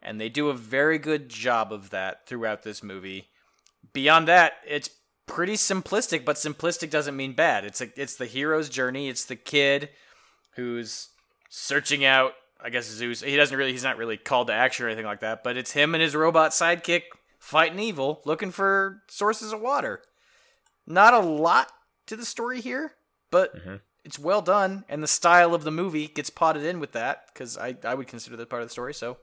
and 0.02 0.20
they 0.20 0.30
do 0.30 0.50
a 0.50 0.54
very 0.54 0.98
good 0.98 1.30
job 1.30 1.72
of 1.72 1.90
that 1.92 2.28
throughout 2.28 2.64
this 2.64 2.84
movie. 2.84 3.28
Beyond 3.94 4.28
that, 4.28 4.54
it's 4.68 4.90
pretty 5.26 5.54
simplistic, 5.54 6.26
but 6.26 6.36
simplistic 6.36 6.90
doesn't 6.90 7.16
mean 7.16 7.34
bad. 7.34 7.64
It's 7.64 7.82
a, 7.82 7.88
it's 7.96 8.16
the 8.16 8.26
hero's 8.26 8.70
journey. 8.70 9.08
It's 9.08 9.26
the 9.26 9.36
kid 9.36 9.90
who's 10.56 11.10
searching 11.50 12.04
out 12.04 12.34
I 12.64 12.70
guess 12.70 12.88
Zeus. 12.88 13.22
He 13.22 13.36
doesn't 13.36 13.58
really 13.58 13.72
he's 13.72 13.84
not 13.84 13.98
really 13.98 14.18
called 14.18 14.48
to 14.48 14.54
action 14.54 14.86
or 14.86 14.90
anything 14.90 15.06
like 15.06 15.22
that, 15.22 15.44
but 15.44 15.58
it's 15.58 15.72
him 15.72 15.96
and 15.96 16.02
his 16.02 16.16
robot 16.16 16.52
sidekick 16.52 17.04
fighting 17.42 17.80
evil, 17.80 18.22
looking 18.24 18.52
for 18.52 19.02
sources 19.10 19.52
of 19.52 19.60
water. 19.60 20.02
Not 20.86 21.14
a 21.16 21.20
lot 21.20 21.72
to 22.06 22.16
the 22.16 22.24
story 22.24 22.62
here, 22.62 22.94
but 23.32 23.52
it's 24.06 24.20
well 24.20 24.42
done 24.42 24.86
and 24.88 25.02
the 25.02 25.08
style 25.08 25.54
of 25.54 25.64
the 25.64 25.72
movie 25.72 26.08
gets 26.08 26.30
potted 26.30 26.64
in 26.64 26.80
with 26.80 26.92
that 26.94 27.34
cuz 27.36 27.58
I 27.58 27.76
I 27.84 27.96
would 27.96 28.08
consider 28.08 28.38
that 28.38 28.50
part 28.50 28.62
of 28.62 28.68
the 28.70 28.72
story, 28.72 28.94
so 28.94 29.18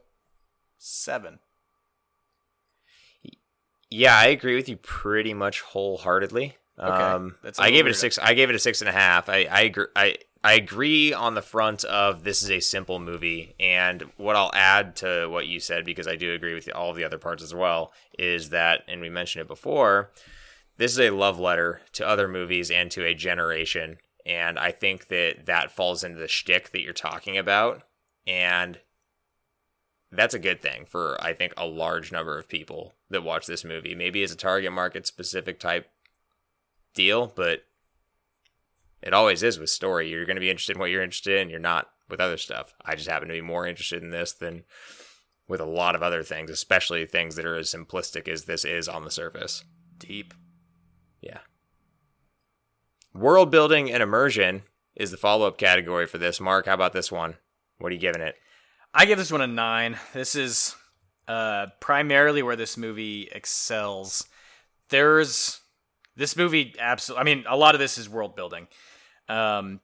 7. 0.77 1.39
Yeah, 3.89 4.15
I 4.15 4.27
agree 4.27 4.55
with 4.55 4.69
you 4.69 4.77
pretty 4.77 5.33
much 5.33 5.61
wholeheartedly. 5.61 6.57
Um, 6.77 7.35
that's 7.41 7.59
a 7.59 7.63
I 7.63 7.71
gave 7.71 7.87
it 7.87 7.89
a 7.89 7.93
six. 7.93 8.17
I 8.19 8.33
gave 8.33 8.49
it 8.49 8.55
a 8.55 8.59
six 8.59 8.81
and 8.81 8.89
a 8.89 8.93
half. 8.93 9.27
I 9.29 9.45
I 9.45 9.61
agree. 9.61 9.87
I 9.95 10.17
I 10.41 10.53
agree 10.53 11.11
on 11.11 11.35
the 11.35 11.41
front 11.41 11.83
of 11.83 12.23
this 12.23 12.41
is 12.41 12.49
a 12.49 12.61
simple 12.61 12.99
movie, 12.99 13.55
and 13.59 14.03
what 14.15 14.37
I'll 14.37 14.53
add 14.53 14.95
to 14.97 15.27
what 15.27 15.47
you 15.47 15.59
said 15.59 15.83
because 15.83 16.07
I 16.07 16.15
do 16.15 16.33
agree 16.33 16.53
with 16.53 16.69
all 16.73 16.91
of 16.91 16.95
the 16.95 17.03
other 17.03 17.17
parts 17.17 17.43
as 17.43 17.53
well 17.53 17.91
is 18.17 18.49
that, 18.49 18.83
and 18.87 19.01
we 19.01 19.09
mentioned 19.09 19.41
it 19.41 19.49
before, 19.49 20.11
this 20.77 20.93
is 20.93 20.99
a 20.99 21.09
love 21.09 21.39
letter 21.39 21.81
to 21.93 22.07
other 22.07 22.29
movies 22.29 22.71
and 22.71 22.89
to 22.91 23.03
a 23.03 23.13
generation, 23.13 23.97
and 24.25 24.57
I 24.57 24.71
think 24.71 25.09
that 25.09 25.45
that 25.45 25.71
falls 25.71 26.05
into 26.05 26.19
the 26.19 26.29
shtick 26.29 26.71
that 26.71 26.81
you're 26.81 26.93
talking 26.93 27.37
about, 27.37 27.83
and 28.25 28.79
that's 30.09 30.33
a 30.33 30.39
good 30.39 30.61
thing 30.61 30.85
for 30.85 31.17
I 31.21 31.33
think 31.33 31.53
a 31.57 31.67
large 31.67 32.13
number 32.13 32.39
of 32.39 32.47
people 32.47 32.93
that 33.09 33.23
watch 33.23 33.45
this 33.45 33.65
movie. 33.65 33.93
Maybe 33.93 34.23
it's 34.23 34.33
a 34.33 34.37
target 34.37 34.71
market 34.71 35.05
specific 35.05 35.59
type 35.59 35.89
deal, 36.95 37.31
but 37.35 37.63
it 39.01 39.13
always 39.13 39.43
is 39.43 39.59
with 39.59 39.69
story. 39.69 40.09
You're 40.09 40.25
going 40.25 40.35
to 40.35 40.41
be 40.41 40.49
interested 40.49 40.75
in 40.75 40.79
what 40.79 40.89
you're 40.89 41.03
interested 41.03 41.39
in. 41.39 41.49
You're 41.49 41.59
not 41.59 41.87
with 42.09 42.19
other 42.19 42.37
stuff. 42.37 42.73
I 42.83 42.95
just 42.95 43.09
happen 43.09 43.27
to 43.27 43.33
be 43.33 43.41
more 43.41 43.67
interested 43.67 44.03
in 44.03 44.09
this 44.09 44.33
than 44.33 44.63
with 45.47 45.59
a 45.59 45.65
lot 45.65 45.95
of 45.95 46.03
other 46.03 46.23
things, 46.23 46.49
especially 46.49 47.05
things 47.05 47.35
that 47.35 47.45
are 47.45 47.57
as 47.57 47.73
simplistic 47.73 48.27
as 48.27 48.45
this 48.45 48.65
is 48.65 48.87
on 48.87 49.03
the 49.03 49.11
surface. 49.11 49.63
Deep. 49.97 50.33
Yeah. 51.21 51.39
World 53.13 53.51
building 53.51 53.91
and 53.91 54.03
immersion 54.03 54.63
is 54.95 55.11
the 55.11 55.17
follow 55.17 55.47
up 55.47 55.57
category 55.57 56.05
for 56.05 56.17
this. 56.17 56.39
Mark, 56.39 56.67
how 56.67 56.73
about 56.75 56.93
this 56.93 57.11
one? 57.11 57.35
What 57.79 57.91
are 57.91 57.95
you 57.95 58.01
giving 58.01 58.21
it? 58.21 58.35
I 58.93 59.05
give 59.05 59.17
this 59.17 59.31
one 59.31 59.41
a 59.41 59.47
9. 59.47 59.97
This 60.13 60.35
is 60.35 60.75
uh 61.27 61.67
primarily 61.79 62.41
where 62.41 62.55
this 62.55 62.77
movie 62.77 63.29
excels. 63.31 64.27
There's 64.89 65.61
this 66.15 66.35
movie 66.35 66.75
absolutely 66.79 67.21
I 67.21 67.23
mean 67.23 67.45
a 67.47 67.57
lot 67.57 67.75
of 67.75 67.79
this 67.79 67.97
is 67.97 68.09
world 68.09 68.35
building. 68.35 68.67
Um 69.29 69.79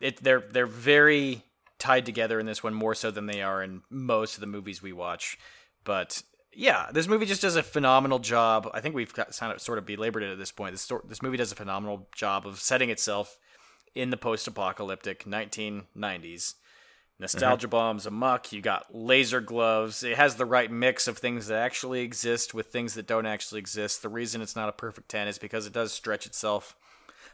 it 0.00 0.22
they're 0.22 0.44
they're 0.50 0.66
very 0.66 1.42
tied 1.78 2.06
together 2.06 2.40
in 2.40 2.46
this 2.46 2.62
one 2.62 2.74
more 2.74 2.94
so 2.94 3.10
than 3.10 3.26
they 3.26 3.42
are 3.42 3.62
in 3.62 3.82
most 3.90 4.34
of 4.34 4.40
the 4.40 4.46
movies 4.46 4.80
we 4.80 4.92
watch. 4.92 5.38
But 5.84 6.22
yeah, 6.52 6.88
this 6.92 7.08
movie 7.08 7.26
just 7.26 7.42
does 7.42 7.56
a 7.56 7.62
phenomenal 7.62 8.18
job. 8.18 8.70
I 8.72 8.80
think 8.80 8.94
we've 8.94 9.12
got 9.12 9.34
sort 9.34 9.78
of 9.78 9.86
belabored 9.86 10.22
it 10.22 10.32
at 10.32 10.38
this 10.38 10.52
point. 10.52 10.72
This 10.72 10.90
this 11.06 11.22
movie 11.22 11.36
does 11.36 11.52
a 11.52 11.56
phenomenal 11.56 12.08
job 12.14 12.46
of 12.46 12.60
setting 12.60 12.90
itself 12.90 13.38
in 13.94 14.10
the 14.10 14.16
post-apocalyptic 14.16 15.24
1990s. 15.24 16.54
Nostalgia 17.20 17.68
bombs 17.68 18.06
amok. 18.06 18.52
You 18.52 18.60
got 18.60 18.92
laser 18.92 19.40
gloves. 19.40 20.02
It 20.02 20.16
has 20.16 20.34
the 20.34 20.46
right 20.46 20.70
mix 20.70 21.06
of 21.06 21.18
things 21.18 21.46
that 21.46 21.58
actually 21.58 22.00
exist 22.00 22.54
with 22.54 22.66
things 22.66 22.94
that 22.94 23.06
don't 23.06 23.26
actually 23.26 23.60
exist. 23.60 24.02
The 24.02 24.08
reason 24.08 24.42
it's 24.42 24.56
not 24.56 24.68
a 24.68 24.72
perfect 24.72 25.08
10 25.10 25.28
is 25.28 25.38
because 25.38 25.66
it 25.66 25.72
does 25.72 25.92
stretch 25.92 26.26
itself 26.26 26.74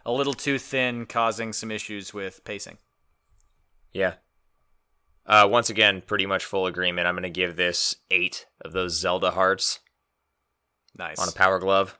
a 0.04 0.12
little 0.12 0.34
too 0.34 0.58
thin, 0.58 1.06
causing 1.06 1.52
some 1.52 1.70
issues 1.70 2.12
with 2.14 2.44
pacing. 2.44 2.78
Yeah. 3.92 4.14
Uh, 5.26 5.46
once 5.50 5.70
again, 5.70 6.02
pretty 6.06 6.26
much 6.26 6.44
full 6.44 6.66
agreement. 6.66 7.06
I'm 7.06 7.14
going 7.14 7.22
to 7.22 7.30
give 7.30 7.56
this 7.56 7.94
eight 8.10 8.46
of 8.62 8.72
those 8.72 8.98
Zelda 8.98 9.30
hearts 9.32 9.80
Nice. 10.96 11.18
on 11.18 11.28
a 11.28 11.32
Power 11.32 11.58
Glove 11.58 11.98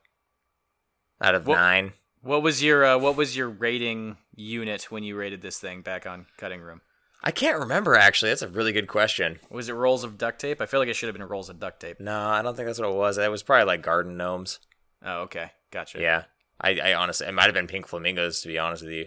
out 1.21 1.35
of 1.35 1.47
What- 1.47 1.57
nine. 1.57 1.93
What 2.23 2.43
was 2.43 2.63
your 2.63 2.85
uh, 2.85 2.99
what 2.99 3.17
was 3.17 3.35
your 3.35 3.49
rating 3.49 4.19
unit 4.35 4.91
when 4.91 5.03
you 5.03 5.17
rated 5.17 5.41
this 5.41 5.59
thing 5.59 5.81
back 5.81 6.07
on 6.07 6.27
Cutting 6.37 6.61
Room? 6.61 6.83
I 7.25 7.31
can't 7.31 7.59
remember 7.59 7.95
actually. 7.95 8.31
That's 8.31 8.43
a 8.43 8.49
really 8.49 8.73
good 8.73 8.89
question. 8.89 9.39
Was 9.51 9.71
it 9.71 9.73
rolls 9.73 10.05
of 10.05 10.19
duct 10.19 10.39
tape? 10.39 10.61
I 10.61 10.67
feel 10.67 10.81
like 10.81 10.91
it 10.91 10.97
should 10.97 11.07
have 11.07 11.17
been 11.17 11.27
rolls 11.27 11.49
of 11.49 11.59
duct 11.59 11.81
tape. 11.81 11.99
No, 11.99 12.19
I 12.19 12.43
don't 12.43 12.55
think 12.57 12.67
that's 12.67 12.79
what 12.79 12.91
it 12.91 12.95
was. 12.95 13.17
It 13.17 13.31
was 13.31 13.43
probably 13.43 13.65
like 13.65 13.81
garden 13.81 14.19
gnomes. 14.19 14.61
Oh, 15.03 15.21
okay, 15.23 15.53
gotcha. 15.71 15.99
Yeah. 15.99 16.25
I, 16.61 16.78
I 16.81 16.95
honestly, 16.95 17.27
it 17.27 17.32
might 17.35 17.45
have 17.47 17.55
been 17.55 17.66
pink 17.66 17.87
flamingos 17.87 18.41
to 18.43 18.49
be 18.49 18.59
honest 18.59 18.82
with 18.82 18.93
you. 18.93 19.07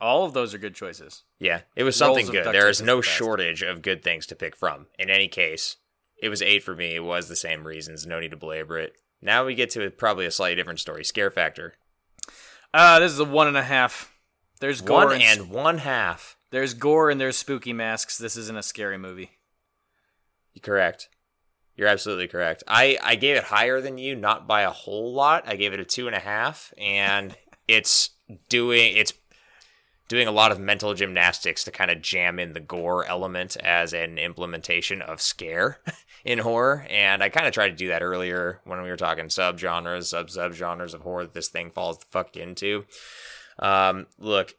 all 0.00 0.24
of 0.24 0.32
those 0.32 0.52
are 0.52 0.58
good 0.58 0.74
choices. 0.74 1.22
Yeah, 1.38 1.60
it 1.76 1.84
was 1.84 1.94
something 1.96 2.26
of 2.26 2.32
good. 2.32 2.46
There 2.54 2.68
is 2.68 2.82
no 2.82 3.00
shortage 3.00 3.62
of 3.62 3.82
good 3.82 4.02
things 4.02 4.26
to 4.26 4.34
pick 4.34 4.56
from. 4.56 4.86
In 4.98 5.10
any 5.10 5.28
case, 5.28 5.76
it 6.20 6.28
was 6.28 6.42
eight 6.42 6.62
for 6.64 6.74
me. 6.74 6.94
It 6.96 7.04
was 7.04 7.28
the 7.28 7.36
same 7.36 7.66
reasons. 7.66 8.06
No 8.06 8.18
need 8.20 8.32
to 8.32 8.36
belabor 8.36 8.78
it. 8.78 8.94
Now 9.20 9.44
we 9.44 9.54
get 9.54 9.70
to 9.70 9.88
probably 9.90 10.26
a 10.26 10.30
slightly 10.32 10.56
different 10.56 10.80
story. 10.80 11.04
Scare 11.04 11.30
factor. 11.30 11.74
Uh, 12.74 12.98
this 12.98 13.12
is 13.12 13.18
a 13.20 13.24
one 13.24 13.46
and 13.46 13.56
a 13.56 13.62
half. 13.62 14.12
There's 14.60 14.80
gore 14.80 15.06
One 15.06 15.20
and, 15.20 15.40
and 15.40 15.50
one 15.50 15.78
half. 15.78 16.36
there's 16.50 16.74
gore 16.74 17.10
and 17.10 17.20
there's 17.20 17.36
spooky 17.36 17.72
masks. 17.72 18.18
This 18.18 18.36
isn't 18.36 18.56
a 18.56 18.62
scary 18.62 18.98
movie. 18.98 19.30
Correct. 20.62 21.08
You're 21.76 21.88
absolutely 21.88 22.28
correct. 22.28 22.62
I, 22.68 22.98
I 23.02 23.14
gave 23.16 23.36
it 23.36 23.44
higher 23.44 23.80
than 23.80 23.98
you, 23.98 24.14
not 24.14 24.46
by 24.46 24.62
a 24.62 24.70
whole 24.70 25.12
lot. 25.12 25.44
I 25.46 25.56
gave 25.56 25.72
it 25.72 25.80
a 25.80 25.84
two 25.84 26.06
and 26.06 26.16
a 26.16 26.20
half, 26.20 26.72
and 26.78 27.34
it's 27.68 28.10
doing 28.48 28.96
it's 28.96 29.12
doing 30.08 30.28
a 30.28 30.32
lot 30.32 30.52
of 30.52 30.60
mental 30.60 30.92
gymnastics 30.92 31.64
to 31.64 31.70
kind 31.70 31.90
of 31.90 32.02
jam 32.02 32.38
in 32.38 32.52
the 32.52 32.60
gore 32.60 33.06
element 33.06 33.56
as 33.56 33.94
an 33.94 34.18
implementation 34.18 35.00
of 35.00 35.22
scare 35.22 35.78
in 36.24 36.38
horror. 36.40 36.86
And 36.90 37.22
I 37.22 37.30
kind 37.30 37.46
of 37.46 37.54
tried 37.54 37.70
to 37.70 37.76
do 37.76 37.88
that 37.88 38.02
earlier 38.02 38.60
when 38.64 38.82
we 38.82 38.90
were 38.90 38.96
talking 38.96 39.26
subgenres, 39.26 40.04
sub 40.04 40.28
subgenres 40.28 40.92
of 40.92 41.00
horror 41.00 41.24
that 41.24 41.32
this 41.32 41.48
thing 41.48 41.70
falls 41.70 41.96
the 41.98 42.04
fuck 42.10 42.36
into. 42.36 42.84
Um, 43.58 44.06
look, 44.18 44.54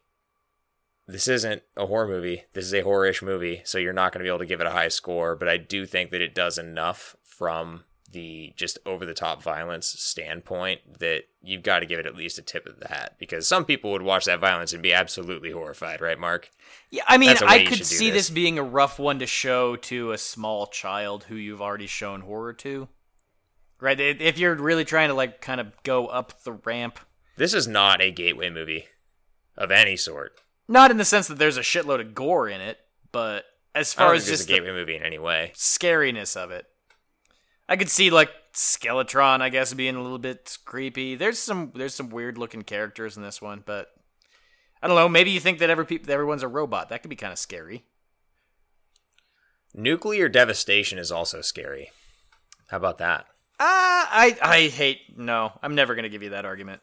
this 1.06 1.28
isn't 1.28 1.62
a 1.76 1.86
horror 1.86 2.08
movie. 2.08 2.44
This 2.52 2.64
is 2.64 2.74
a 2.74 2.80
horror-ish 2.80 3.22
movie, 3.22 3.62
so 3.64 3.78
you're 3.78 3.92
not 3.92 4.12
going 4.12 4.20
to 4.20 4.24
be 4.24 4.28
able 4.28 4.38
to 4.38 4.46
give 4.46 4.60
it 4.60 4.66
a 4.66 4.70
high 4.72 4.88
score. 4.88 5.36
But 5.36 5.48
I 5.48 5.56
do 5.56 5.86
think 5.86 6.10
that 6.10 6.22
it 6.22 6.34
does 6.34 6.58
enough 6.58 7.16
from 7.22 7.84
the 8.12 8.52
just 8.56 8.78
over-the-top 8.86 9.42
violence 9.42 9.88
standpoint 9.88 11.00
that 11.00 11.24
you've 11.42 11.64
got 11.64 11.80
to 11.80 11.86
give 11.86 11.98
it 11.98 12.06
at 12.06 12.14
least 12.14 12.38
a 12.38 12.42
tip 12.42 12.64
of 12.64 12.78
the 12.78 12.86
hat 12.86 13.16
because 13.18 13.46
some 13.46 13.64
people 13.64 13.90
would 13.90 14.02
watch 14.02 14.24
that 14.24 14.38
violence 14.38 14.72
and 14.72 14.82
be 14.84 14.92
absolutely 14.92 15.50
horrified, 15.50 16.00
right, 16.00 16.18
Mark? 16.18 16.48
Yeah, 16.90 17.02
I 17.08 17.18
mean, 17.18 17.30
That's 17.30 17.40
the 17.40 17.46
way 17.46 17.64
I 17.64 17.66
could 17.66 17.84
see 17.84 18.10
this. 18.10 18.28
this 18.28 18.30
being 18.30 18.56
a 18.56 18.62
rough 18.62 19.00
one 19.00 19.18
to 19.18 19.26
show 19.26 19.74
to 19.76 20.12
a 20.12 20.18
small 20.18 20.68
child 20.68 21.24
who 21.24 21.34
you've 21.34 21.60
already 21.60 21.88
shown 21.88 22.20
horror 22.20 22.52
to. 22.52 22.88
Right? 23.80 23.98
If 23.98 24.38
you're 24.38 24.54
really 24.54 24.84
trying 24.84 25.08
to 25.08 25.14
like 25.14 25.40
kind 25.40 25.60
of 25.60 25.72
go 25.82 26.06
up 26.06 26.44
the 26.44 26.52
ramp, 26.52 27.00
This 27.36 27.52
is 27.52 27.66
not 27.66 28.00
a 28.00 28.12
gateway 28.12 28.48
movie 28.48 28.86
of 29.56 29.72
any 29.72 29.96
sort. 29.96 30.40
Not 30.68 30.90
in 30.90 30.96
the 30.96 31.04
sense 31.04 31.28
that 31.28 31.38
there's 31.38 31.56
a 31.56 31.62
shitload 31.62 32.00
of 32.00 32.14
gore 32.14 32.48
in 32.48 32.60
it, 32.60 32.78
but 33.12 33.44
as 33.74 33.92
far 33.92 34.14
as 34.14 34.26
just 34.26 34.44
a 34.44 34.46
the 34.46 34.52
gateway 34.54 34.72
movie 34.72 34.96
in 34.96 35.02
any 35.02 35.18
way. 35.18 35.52
scariness 35.54 36.36
of 36.36 36.50
it. 36.50 36.66
I 37.68 37.76
could 37.76 37.88
see 37.88 38.10
like 38.10 38.30
Skeletron, 38.52 39.40
I 39.40 39.48
guess, 39.48 39.74
being 39.74 39.96
a 39.96 40.02
little 40.02 40.18
bit 40.18 40.58
creepy. 40.64 41.16
There's 41.16 41.38
some 41.38 41.72
there's 41.74 41.94
some 41.94 42.10
weird 42.10 42.38
looking 42.38 42.62
characters 42.62 43.16
in 43.16 43.22
this 43.22 43.42
one, 43.42 43.62
but 43.64 43.88
I 44.82 44.86
don't 44.86 44.96
know. 44.96 45.08
Maybe 45.08 45.30
you 45.30 45.40
think 45.40 45.58
that 45.58 45.70
every 45.70 45.86
peop 45.86 46.08
everyone's 46.08 46.42
a 46.42 46.48
robot. 46.48 46.88
That 46.90 47.02
could 47.02 47.08
be 47.10 47.16
kind 47.16 47.32
of 47.32 47.38
scary. 47.38 47.84
Nuclear 49.74 50.28
devastation 50.28 50.98
is 50.98 51.10
also 51.10 51.40
scary. 51.40 51.90
How 52.68 52.76
about 52.76 52.98
that? 52.98 53.26
Ah, 53.58 54.08
I 54.10 54.36
I 54.40 54.60
hate 54.68 55.18
no. 55.18 55.52
I'm 55.62 55.74
never 55.74 55.94
gonna 55.94 56.08
give 56.08 56.22
you 56.22 56.30
that 56.30 56.44
argument. 56.44 56.80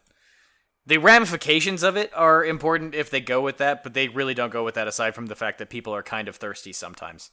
The 0.84 0.98
ramifications 0.98 1.82
of 1.82 1.96
it 1.96 2.10
are 2.14 2.44
important 2.44 2.94
if 2.94 3.08
they 3.08 3.20
go 3.20 3.40
with 3.40 3.58
that, 3.58 3.82
but 3.82 3.94
they 3.94 4.08
really 4.08 4.34
don't 4.34 4.52
go 4.52 4.64
with 4.64 4.74
that. 4.74 4.88
Aside 4.88 5.14
from 5.14 5.26
the 5.26 5.36
fact 5.36 5.58
that 5.58 5.70
people 5.70 5.94
are 5.94 6.02
kind 6.02 6.28
of 6.28 6.36
thirsty 6.36 6.72
sometimes. 6.72 7.30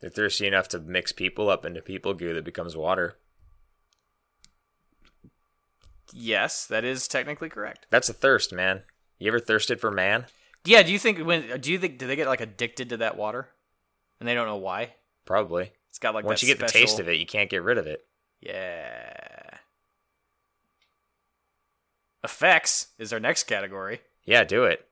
They're 0.00 0.10
thirsty 0.10 0.46
enough 0.46 0.68
to 0.68 0.78
mix 0.78 1.12
people 1.12 1.48
up 1.48 1.64
into 1.64 1.80
people 1.80 2.12
goo 2.12 2.34
that 2.34 2.44
becomes 2.44 2.76
water. 2.76 3.16
Yes, 6.12 6.66
that 6.66 6.84
is 6.84 7.08
technically 7.08 7.48
correct. 7.48 7.86
That's 7.90 8.08
a 8.08 8.14
thirst, 8.14 8.52
man. 8.52 8.82
You 9.18 9.28
ever 9.28 9.40
thirsted 9.40 9.80
for 9.80 9.90
man? 9.90 10.26
Yeah, 10.64 10.82
do 10.82 10.92
you 10.92 10.98
think 10.98 11.18
when 11.20 11.60
do 11.60 11.72
you 11.72 11.78
think 11.78 11.98
do 11.98 12.06
they 12.06 12.16
get 12.16 12.26
like 12.26 12.40
addicted 12.40 12.90
to 12.90 12.98
that 12.98 13.16
water, 13.16 13.48
and 14.20 14.28
they 14.28 14.34
don't 14.34 14.46
know 14.46 14.56
why? 14.56 14.94
Probably. 15.24 15.72
It's 15.88 15.98
got 15.98 16.14
like 16.14 16.24
Once 16.24 16.42
you 16.42 16.48
get 16.48 16.58
the 16.58 16.66
taste 16.66 17.00
of 17.00 17.08
it, 17.08 17.18
you 17.18 17.26
can't 17.26 17.48
get 17.48 17.62
rid 17.62 17.78
of 17.78 17.86
it. 17.86 18.06
Yeah. 18.40 19.35
Effects 22.26 22.88
is 22.98 23.12
our 23.12 23.20
next 23.20 23.44
category. 23.44 24.00
Yeah, 24.24 24.42
do 24.42 24.64
it. 24.64 24.84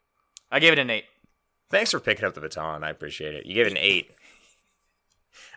I 0.52 0.60
gave 0.60 0.72
it 0.72 0.78
an 0.78 0.88
eight. 0.88 1.04
Thanks 1.68 1.90
for 1.90 1.98
picking 1.98 2.24
up 2.24 2.34
the 2.34 2.40
baton. 2.40 2.84
I 2.84 2.90
appreciate 2.90 3.34
it. 3.34 3.44
You 3.44 3.54
gave 3.54 3.66
it 3.66 3.72
an 3.72 3.78
eight. 3.78 4.10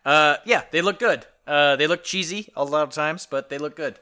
Uh, 0.05 0.37
yeah, 0.45 0.63
they 0.71 0.81
look 0.81 0.99
good. 0.99 1.25
Uh, 1.45 1.75
they 1.75 1.85
look 1.85 2.01
cheesy 2.03 2.49
a 2.55 2.63
lot 2.63 2.83
of 2.83 2.91
times, 2.91 3.27
but 3.29 3.49
they 3.49 3.57
look 3.57 3.75
good. 3.75 3.99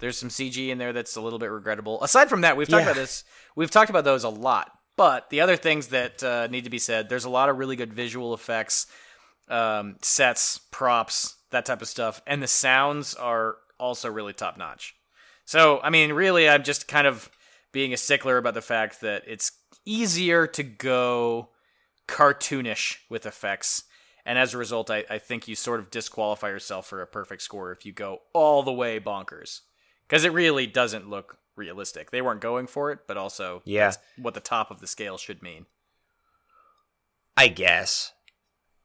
There's 0.00 0.18
some 0.18 0.28
CG 0.28 0.68
in 0.70 0.78
there 0.78 0.92
that's 0.92 1.14
a 1.14 1.20
little 1.20 1.38
bit 1.38 1.52
regrettable. 1.52 2.02
Aside 2.02 2.28
from 2.28 2.40
that, 2.40 2.56
we've 2.56 2.68
talked 2.68 2.80
Yeah. 2.84 2.90
about 2.90 2.96
this. 3.00 3.22
We've 3.54 3.70
talked 3.70 3.88
about 3.88 4.02
those 4.02 4.24
a 4.24 4.28
lot. 4.28 4.72
But 4.96 5.30
the 5.30 5.40
other 5.42 5.56
things 5.56 5.88
that 5.88 6.20
uh, 6.24 6.48
need 6.48 6.64
to 6.64 6.70
be 6.70 6.80
said, 6.80 7.08
there's 7.08 7.24
a 7.26 7.30
lot 7.30 7.48
of 7.48 7.58
really 7.58 7.76
good 7.76 7.92
visual 7.92 8.34
effects, 8.34 8.88
um, 9.48 9.96
sets, 10.02 10.58
props, 10.72 11.36
that 11.50 11.64
type 11.64 11.80
of 11.80 11.86
stuff, 11.86 12.20
and 12.26 12.42
the 12.42 12.48
sounds 12.48 13.14
are 13.14 13.56
also 13.78 14.10
really 14.10 14.32
top 14.32 14.58
notch. 14.58 14.95
So, 15.46 15.80
I 15.82 15.90
mean, 15.90 16.12
really, 16.12 16.48
I'm 16.48 16.64
just 16.64 16.86
kind 16.88 17.06
of 17.06 17.30
being 17.72 17.92
a 17.92 17.96
stickler 17.96 18.36
about 18.36 18.54
the 18.54 18.60
fact 18.62 19.00
that 19.00 19.22
it's 19.26 19.52
easier 19.84 20.46
to 20.48 20.62
go 20.62 21.50
cartoonish 22.08 22.98
with 23.08 23.24
effects. 23.24 23.84
And 24.24 24.38
as 24.38 24.54
a 24.54 24.58
result, 24.58 24.90
I, 24.90 25.04
I 25.08 25.18
think 25.18 25.46
you 25.46 25.54
sort 25.54 25.78
of 25.78 25.90
disqualify 25.90 26.48
yourself 26.48 26.86
for 26.88 27.00
a 27.00 27.06
perfect 27.06 27.42
score 27.42 27.70
if 27.70 27.86
you 27.86 27.92
go 27.92 28.22
all 28.32 28.62
the 28.64 28.72
way 28.72 28.98
bonkers. 28.98 29.60
Because 30.08 30.24
it 30.24 30.32
really 30.32 30.66
doesn't 30.66 31.08
look 31.08 31.38
realistic. 31.54 32.10
They 32.10 32.22
weren't 32.22 32.40
going 32.40 32.66
for 32.66 32.90
it, 32.90 33.00
but 33.06 33.16
also 33.16 33.62
Yeah. 33.64 33.86
that's 33.86 33.98
what 34.16 34.34
the 34.34 34.40
top 34.40 34.70
of 34.70 34.80
the 34.80 34.86
scale 34.86 35.16
should 35.16 35.42
mean. 35.42 35.66
I 37.36 37.48
guess. 37.48 38.12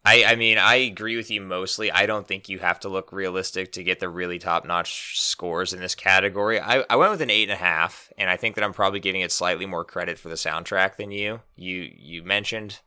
I 0.04 0.24
I 0.24 0.36
mean, 0.36 0.58
I 0.58 0.76
agree 0.76 1.16
with 1.16 1.30
you 1.30 1.42
mostly. 1.42 1.92
I 1.92 2.06
don't 2.06 2.28
think 2.28 2.50
you 2.50 2.60
have 2.60 2.80
to 2.82 2.90
look 2.90 3.12
realistic 3.12 3.72
to 3.74 3.84
get 3.84 4.00
the 4.00 4.10
really 4.10 4.40
top 4.40 4.66
notch 4.66 5.20
scores 5.20 5.74
in 5.74 5.80
this 5.80 5.94
category. 5.96 6.60
I, 6.60 6.84
I 6.90 6.96
went 6.96 7.12
with 7.12 7.22
an 7.22 7.30
eight 7.30 7.44
and 7.44 7.52
a 7.52 7.64
half, 7.64 8.12
and 8.18 8.30
I 8.30 8.36
think 8.38 8.56
that 8.56 8.64
I'm 8.64 8.74
probably 8.74 9.00
giving 9.00 9.22
it 9.22 9.32
slightly 9.32 9.66
more 9.66 9.86
credit 9.86 10.18
for 10.18 10.30
the 10.30 10.36
soundtrack 10.36 10.96
than 10.96 11.12
you. 11.12 11.42
You 11.56 11.90
you 11.96 12.24
mentioned 12.24 12.80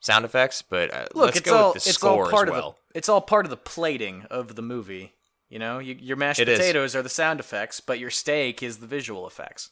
sound 0.00 0.26
effects, 0.26 0.60
but 0.60 0.92
uh, 0.92 1.06
Look, 1.14 1.36
it's 1.36 1.40
go 1.40 1.56
all 1.56 1.72
with 1.74 1.84
the 1.84 1.88
it's 1.88 1.98
score 1.98 2.24
all 2.26 2.30
part 2.30 2.48
as 2.48 2.52
well. 2.52 2.68
of 2.68 2.74
the 2.92 2.98
it's 2.98 3.08
all 3.08 3.20
part 3.22 3.46
of 3.46 3.50
the 3.50 3.56
plating 3.56 4.26
of 4.30 4.56
the 4.56 4.62
movie. 4.62 5.14
You 5.48 5.58
know, 5.58 5.78
you, 5.78 5.94
your 5.98 6.16
mashed 6.16 6.40
It 6.40 6.48
is. 6.48 6.58
potatoes 6.58 6.94
are 6.96 7.02
the 7.02 7.08
sound 7.08 7.38
effects, 7.40 7.80
but 7.80 7.98
your 7.98 8.10
steak 8.10 8.62
is 8.62 8.78
the 8.78 8.86
visual 8.86 9.26
effects. 9.26 9.70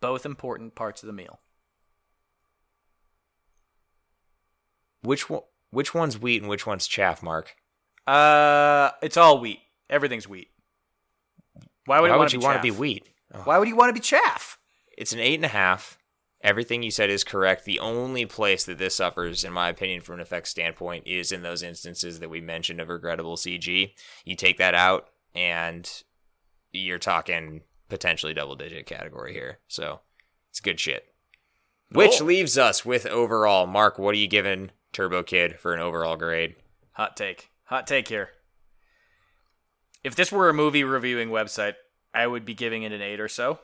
Both 0.00 0.24
important 0.24 0.74
parts 0.74 1.02
of 1.02 1.06
the 1.08 1.12
meal. 1.12 1.40
Which 5.04 5.28
one? 5.28 5.42
Which 5.70 5.92
one's 5.92 6.18
wheat 6.18 6.40
and 6.40 6.48
which 6.48 6.66
one's 6.66 6.86
chaff, 6.86 7.22
Mark? 7.22 7.56
Uh, 8.06 8.90
it's 9.02 9.16
all 9.16 9.40
wheat. 9.40 9.60
Everything's 9.90 10.28
wheat. 10.28 10.48
Why 11.86 12.00
would, 12.00 12.10
Why 12.10 12.16
would 12.16 12.32
you 12.32 12.40
want 12.40 12.56
to 12.56 12.62
be 12.62 12.70
wheat? 12.70 13.06
Why 13.44 13.58
would 13.58 13.68
you 13.68 13.76
want 13.76 13.90
to 13.90 13.94
be 13.94 14.00
chaff? 14.00 14.58
It's 14.96 15.12
an 15.12 15.18
eight 15.18 15.34
and 15.34 15.44
a 15.44 15.48
half. 15.48 15.98
Everything 16.42 16.82
you 16.82 16.90
said 16.90 17.10
is 17.10 17.24
correct. 17.24 17.64
The 17.64 17.80
only 17.80 18.26
place 18.26 18.64
that 18.64 18.78
this 18.78 18.94
suffers, 18.94 19.44
in 19.44 19.52
my 19.52 19.68
opinion, 19.68 20.02
from 20.02 20.16
an 20.16 20.20
effects 20.20 20.50
standpoint, 20.50 21.06
is 21.06 21.32
in 21.32 21.42
those 21.42 21.62
instances 21.62 22.20
that 22.20 22.30
we 22.30 22.40
mentioned 22.40 22.80
of 22.80 22.88
regrettable 22.88 23.36
CG. 23.36 23.92
You 24.24 24.36
take 24.36 24.58
that 24.58 24.74
out, 24.74 25.08
and 25.34 25.90
you're 26.70 26.98
talking 26.98 27.62
potentially 27.88 28.34
double 28.34 28.56
digit 28.56 28.86
category 28.86 29.32
here. 29.32 29.58
So 29.68 30.00
it's 30.50 30.60
good 30.60 30.78
shit. 30.78 31.06
Which 31.90 32.20
leaves 32.20 32.58
us 32.58 32.84
with 32.84 33.06
overall, 33.06 33.66
Mark, 33.66 33.98
what 33.98 34.14
are 34.14 34.18
you 34.18 34.28
giving 34.28 34.70
Turbo 34.94 35.22
Kid 35.22 35.58
for 35.58 35.74
an 35.74 35.80
overall 35.80 36.16
grade. 36.16 36.54
Hot 36.92 37.16
take. 37.16 37.50
Hot 37.64 37.86
take 37.86 38.08
here. 38.08 38.30
If 40.02 40.14
this 40.14 40.30
were 40.32 40.48
a 40.48 40.54
movie 40.54 40.84
reviewing 40.84 41.28
website, 41.30 41.74
I 42.12 42.26
would 42.26 42.44
be 42.44 42.54
giving 42.54 42.82
it 42.82 42.92
an 42.92 43.02
eight 43.02 43.20
or 43.20 43.28
so. 43.28 43.58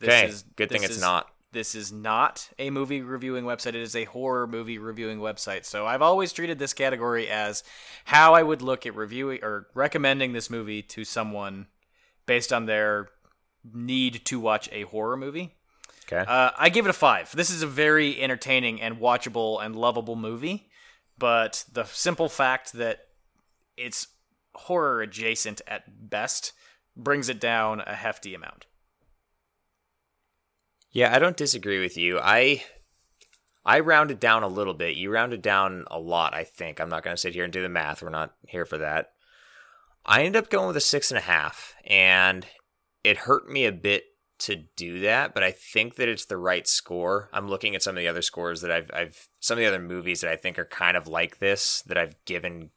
This 0.00 0.08
Okay, 0.08 0.26
is- 0.28 0.42
good 0.56 0.70
thing 0.70 0.82
it's 0.82 0.96
is- 0.96 1.00
not. 1.00 1.30
This 1.52 1.76
is 1.76 1.92
not 1.92 2.48
a 2.58 2.70
movie 2.70 3.00
reviewing 3.00 3.44
website. 3.44 3.68
It 3.68 3.74
is 3.76 3.94
a 3.94 4.04
horror 4.06 4.48
movie 4.48 4.76
reviewing 4.76 5.20
website. 5.20 5.64
So 5.64 5.86
I've 5.86 6.02
always 6.02 6.32
treated 6.32 6.58
this 6.58 6.72
category 6.72 7.28
as 7.28 7.62
how 8.06 8.34
I 8.34 8.42
would 8.42 8.60
look 8.60 8.84
at 8.86 8.96
reviewing 8.96 9.38
or 9.44 9.68
recommending 9.72 10.32
this 10.32 10.50
movie 10.50 10.82
to 10.82 11.04
someone 11.04 11.68
based 12.26 12.52
on 12.52 12.66
their 12.66 13.08
need 13.72 14.24
to 14.24 14.40
watch 14.40 14.68
a 14.72 14.82
horror 14.82 15.16
movie. 15.16 15.54
Okay. 16.06 16.24
Uh, 16.28 16.50
I 16.56 16.68
give 16.68 16.86
it 16.86 16.90
a 16.90 16.94
five. 16.94 17.34
This 17.34 17.50
is 17.50 17.62
a 17.62 17.66
very 17.66 18.20
entertaining 18.20 18.80
and 18.80 18.98
watchable 18.98 19.64
and 19.64 19.74
lovable 19.74 20.16
movie, 20.16 20.68
but 21.18 21.64
the 21.72 21.84
simple 21.84 22.28
fact 22.28 22.74
that 22.74 23.00
it's 23.76 24.08
horror 24.54 25.02
adjacent 25.02 25.60
at 25.66 26.10
best 26.10 26.52
brings 26.96 27.28
it 27.28 27.40
down 27.40 27.80
a 27.86 27.94
hefty 27.94 28.34
amount. 28.34 28.66
Yeah, 30.92 31.14
I 31.14 31.18
don't 31.18 31.36
disagree 31.36 31.80
with 31.80 31.96
you. 31.96 32.20
I 32.20 32.62
I 33.64 33.80
rounded 33.80 34.20
down 34.20 34.42
a 34.42 34.48
little 34.48 34.74
bit. 34.74 34.96
You 34.96 35.10
rounded 35.10 35.42
down 35.42 35.84
a 35.90 35.98
lot, 35.98 36.34
I 36.34 36.44
think. 36.44 36.80
I'm 36.80 36.90
not 36.90 37.02
going 37.02 37.16
to 37.16 37.20
sit 37.20 37.34
here 37.34 37.44
and 37.44 37.52
do 37.52 37.62
the 37.62 37.68
math. 37.68 38.02
We're 38.02 38.10
not 38.10 38.34
here 38.46 38.66
for 38.66 38.78
that. 38.78 39.12
I 40.06 40.22
ended 40.22 40.44
up 40.44 40.50
going 40.50 40.66
with 40.66 40.76
a 40.76 40.80
six 40.80 41.10
and 41.10 41.18
a 41.18 41.22
half, 41.22 41.74
and 41.84 42.46
it 43.02 43.16
hurt 43.18 43.48
me 43.48 43.64
a 43.64 43.72
bit 43.72 44.04
to 44.44 44.56
do 44.76 45.00
that, 45.00 45.34
but 45.34 45.42
I 45.42 45.50
think 45.50 45.96
that 45.96 46.08
it's 46.08 46.26
the 46.26 46.36
right 46.36 46.66
score. 46.66 47.28
I'm 47.32 47.48
looking 47.48 47.74
at 47.74 47.82
some 47.82 47.96
of 47.96 48.00
the 48.00 48.08
other 48.08 48.22
scores 48.22 48.60
that 48.60 48.70
I've, 48.70 48.90
I've 48.92 49.28
some 49.40 49.56
of 49.56 49.60
the 49.60 49.68
other 49.68 49.80
movies 49.80 50.20
that 50.20 50.30
I 50.30 50.36
think 50.36 50.58
are 50.58 50.64
kind 50.64 50.96
of 50.96 51.08
like 51.08 51.38
this 51.38 51.82
that 51.82 51.98
I've 51.98 52.16
given 52.24 52.70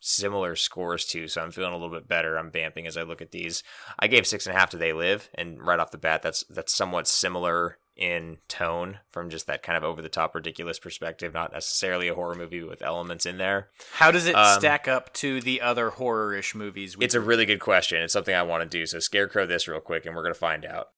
similar 0.00 0.54
scores 0.54 1.06
to, 1.06 1.28
so 1.28 1.42
I'm 1.42 1.50
feeling 1.50 1.72
a 1.72 1.76
little 1.76 1.94
bit 1.94 2.06
better. 2.06 2.36
I'm 2.36 2.50
vamping 2.50 2.86
as 2.86 2.96
I 2.96 3.02
look 3.02 3.22
at 3.22 3.32
these. 3.32 3.62
I 3.98 4.06
gave 4.06 4.26
six 4.26 4.46
and 4.46 4.54
a 4.54 4.58
half 4.58 4.70
to 4.70 4.76
They 4.76 4.92
Live, 4.92 5.30
and 5.34 5.60
right 5.60 5.80
off 5.80 5.90
the 5.90 5.98
bat, 5.98 6.22
that's 6.22 6.44
that's 6.48 6.74
somewhat 6.74 7.08
similar 7.08 7.78
in 7.96 8.38
tone 8.48 8.98
from 9.08 9.30
just 9.30 9.46
that 9.46 9.62
kind 9.62 9.76
of 9.76 9.84
over 9.84 10.02
the 10.02 10.08
top 10.08 10.34
ridiculous 10.34 10.78
perspective. 10.78 11.32
Not 11.32 11.52
necessarily 11.52 12.08
a 12.08 12.14
horror 12.14 12.34
movie 12.34 12.62
with 12.62 12.82
elements 12.82 13.24
in 13.24 13.38
there. 13.38 13.68
How 13.92 14.10
does 14.10 14.26
it 14.26 14.34
Um, 14.34 14.58
stack 14.58 14.88
up 14.88 15.12
to 15.14 15.40
the 15.40 15.60
other 15.60 15.90
horror-ish 15.90 16.54
movies? 16.54 16.96
we 16.96 17.04
It's 17.04 17.14
a 17.14 17.20
really 17.20 17.46
good 17.46 17.60
question. 17.60 18.02
It's 18.02 18.12
something 18.12 18.34
I 18.34 18.42
want 18.42 18.62
to 18.62 18.78
do. 18.78 18.86
So 18.86 18.98
scarecrow 18.98 19.46
this 19.46 19.68
real 19.68 19.80
quick, 19.80 20.06
and 20.06 20.16
we're 20.16 20.22
gonna 20.22 20.34
find 20.34 20.64
out. 20.64 20.90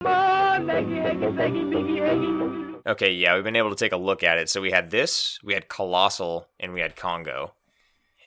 Okay, 2.86 3.12
yeah, 3.12 3.35
we've 3.35 3.44
been 3.44 3.56
able 3.56 3.70
to 3.70 3.77
take 3.77 3.93
a 3.93 3.97
look 3.97 4.23
at 4.23 4.39
it. 4.39 4.48
So 4.48 4.60
we 4.62 4.70
had 4.70 4.90
this, 4.90 5.39
we 5.43 5.55
had 5.55 5.68
Colossal, 5.68 6.48
and 6.59 6.73
we 6.73 6.81
had 6.81 6.97
Congo. 6.97 7.52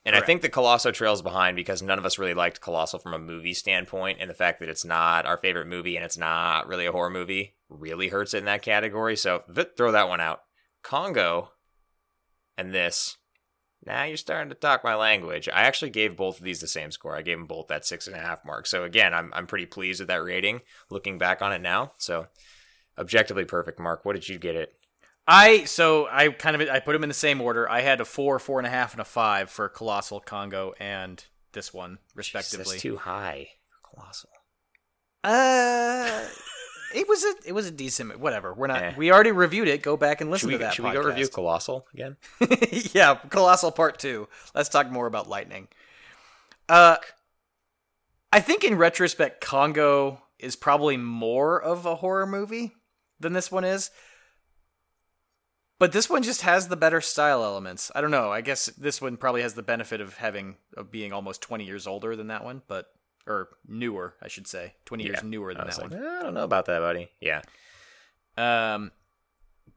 And 0.06 0.16
I 0.16 0.22
think 0.22 0.42
the 0.42 0.50
Colossal 0.50 0.92
trails 0.92 1.22
behind 1.22 1.56
because 1.56 1.82
none 1.82 2.00
of 2.00 2.06
us 2.06 2.18
really 2.18 2.34
liked 2.34 2.62
Colossal 2.62 3.00
from 3.00 3.14
a 3.14 3.20
movie 3.20 3.54
standpoint, 3.54 4.18
and 4.20 4.30
the 4.30 4.34
fact 4.36 4.60
that 4.60 4.70
it's 4.70 4.86
not 4.86 5.26
our 5.26 5.38
favorite 5.38 5.68
movie 5.68 5.96
and 5.96 6.06
it's 6.06 6.18
not 6.18 6.68
really 6.68 6.86
a 6.86 6.92
horror 6.92 7.10
movie 7.10 7.54
really 7.70 8.10
hurts 8.10 8.34
it 8.34 8.40
in 8.40 8.46
that 8.46 8.62
category. 8.62 9.16
So 9.16 9.44
th- 9.54 9.72
throw 9.78 9.92
that 9.92 10.10
one 10.10 10.22
out. 10.22 10.42
Congo 10.84 11.52
and 12.58 12.74
this. 12.74 13.18
Now 13.86 14.04
you're 14.04 14.18
starting 14.18 14.50
to 14.50 14.56
talk 14.56 14.84
my 14.84 14.96
language. 14.96 15.48
I 15.48 15.62
actually 15.62 15.92
gave 15.92 16.18
both 16.18 16.40
of 16.40 16.44
these 16.44 16.60
the 16.60 16.68
same 16.68 16.92
score. 16.92 17.16
I 17.16 17.22
gave 17.22 17.38
them 17.38 17.48
both 17.48 17.68
that 17.68 17.86
six 17.86 18.08
and 18.08 18.16
a 18.16 18.20
half 18.20 18.44
mark. 18.44 18.68
So 18.68 18.84
again, 18.84 19.14
I'm 19.14 19.32
I'm 19.34 19.48
pretty 19.48 19.66
pleased 19.66 20.02
with 20.02 20.10
that 20.10 20.24
rating. 20.24 20.62
Looking 20.90 21.18
back 21.18 21.42
on 21.42 21.54
it 21.54 21.62
now, 21.62 21.94
so 21.98 22.28
objectively 22.98 23.46
perfect. 23.46 23.80
Mark, 23.80 24.04
what 24.04 24.14
did 24.14 24.28
you 24.28 24.38
get 24.38 24.56
it? 24.56 24.74
I 25.26 25.64
so 25.64 26.08
I 26.12 26.30
kind 26.30 26.62
of 26.62 26.68
I 26.70 26.80
put 26.80 26.94
them 26.94 27.04
in 27.04 27.10
the 27.10 27.14
same 27.16 27.40
order. 27.40 27.70
I 27.70 27.82
had 27.82 28.02
a 28.02 28.06
four, 28.06 28.38
four 28.40 28.60
and 28.60 28.68
a 28.68 28.72
half, 28.72 28.94
and 28.94 29.02
a 29.02 29.06
five 29.06 29.50
for 29.50 29.70
Colossal 29.70 30.20
Congo 30.20 30.74
and 30.80 31.24
this 31.54 31.74
one 31.74 32.00
respectively. 32.16 32.66
That's 32.66 32.82
too 32.82 32.98
high. 32.98 33.50
Colossal. 33.84 34.30
Uh, 35.24 36.26
it 36.94 37.08
was 37.08 37.24
a 37.24 37.34
it 37.46 37.52
was 37.54 37.68
a 37.68 37.72
decent 37.72 38.20
whatever. 38.20 38.54
We're 38.54 38.68
not 38.68 38.82
Eh. 38.82 38.94
we 38.98 39.12
already 39.12 39.32
reviewed 39.32 39.68
it. 39.68 39.82
Go 39.82 39.98
back 39.98 40.22
and 40.22 40.30
listen 40.32 40.48
we, 40.48 40.54
to 40.54 40.60
that. 40.60 40.74
should 40.74 40.86
we 40.86 40.92
go 40.92 41.02
review 41.02 41.28
Colossal 41.28 41.88
again? 41.94 42.18
yeah, 42.94 43.16
Colossal 43.30 43.72
Part 43.72 44.00
Two. 44.00 44.28
Let's 44.56 44.70
talk 44.70 44.90
more 44.90 45.08
about 45.08 45.30
lightning. 45.30 45.68
Uh, 46.68 46.98
I 48.32 48.40
think 48.40 48.64
in 48.64 48.76
retrospect, 48.78 49.42
Congo 49.42 50.22
is 50.38 50.56
probably 50.56 50.98
more 50.98 51.62
of 51.62 51.86
a 51.86 51.96
horror 51.96 52.26
movie 52.28 52.74
than 53.20 53.34
this 53.34 53.52
one 53.52 53.64
is. 53.64 53.92
But 55.80 55.94
this 55.94 56.10
one 56.10 56.24
just 56.24 56.42
has 56.42 56.68
the 56.68 56.76
better 56.76 57.00
style 57.00 57.42
elements. 57.44 57.90
I 57.96 58.02
don't 58.02 58.12
know. 58.12 58.32
I 58.32 58.42
guess 58.42 58.66
this 58.78 59.02
one 59.02 59.16
probably 59.16 59.42
has 59.44 59.54
the 59.54 59.64
benefit 59.64 60.02
of 60.02 60.18
having 60.18 60.58
of 60.76 60.92
being 60.92 61.14
almost 61.14 61.42
twenty 61.42 61.66
years 61.66 61.88
older 61.88 62.16
than 62.16 62.28
that 62.28 62.44
one, 62.44 62.62
but 62.68 62.92
or 63.30 63.50
newer, 63.68 64.16
I 64.22 64.28
should 64.28 64.48
say, 64.48 64.74
twenty 64.86 65.06
years 65.06 65.24
newer 65.24 65.54
than 65.54 65.68
that 65.68 65.78
like, 65.78 65.92
one. 65.92 66.04
"Eh, 66.04 66.20
I 66.20 66.24
don't 66.24 66.34
know 66.34 66.44
about 66.44 66.66
that, 66.66 66.80
buddy. 66.80 67.10
Yeah. 67.22 67.42
Um, 68.38 68.92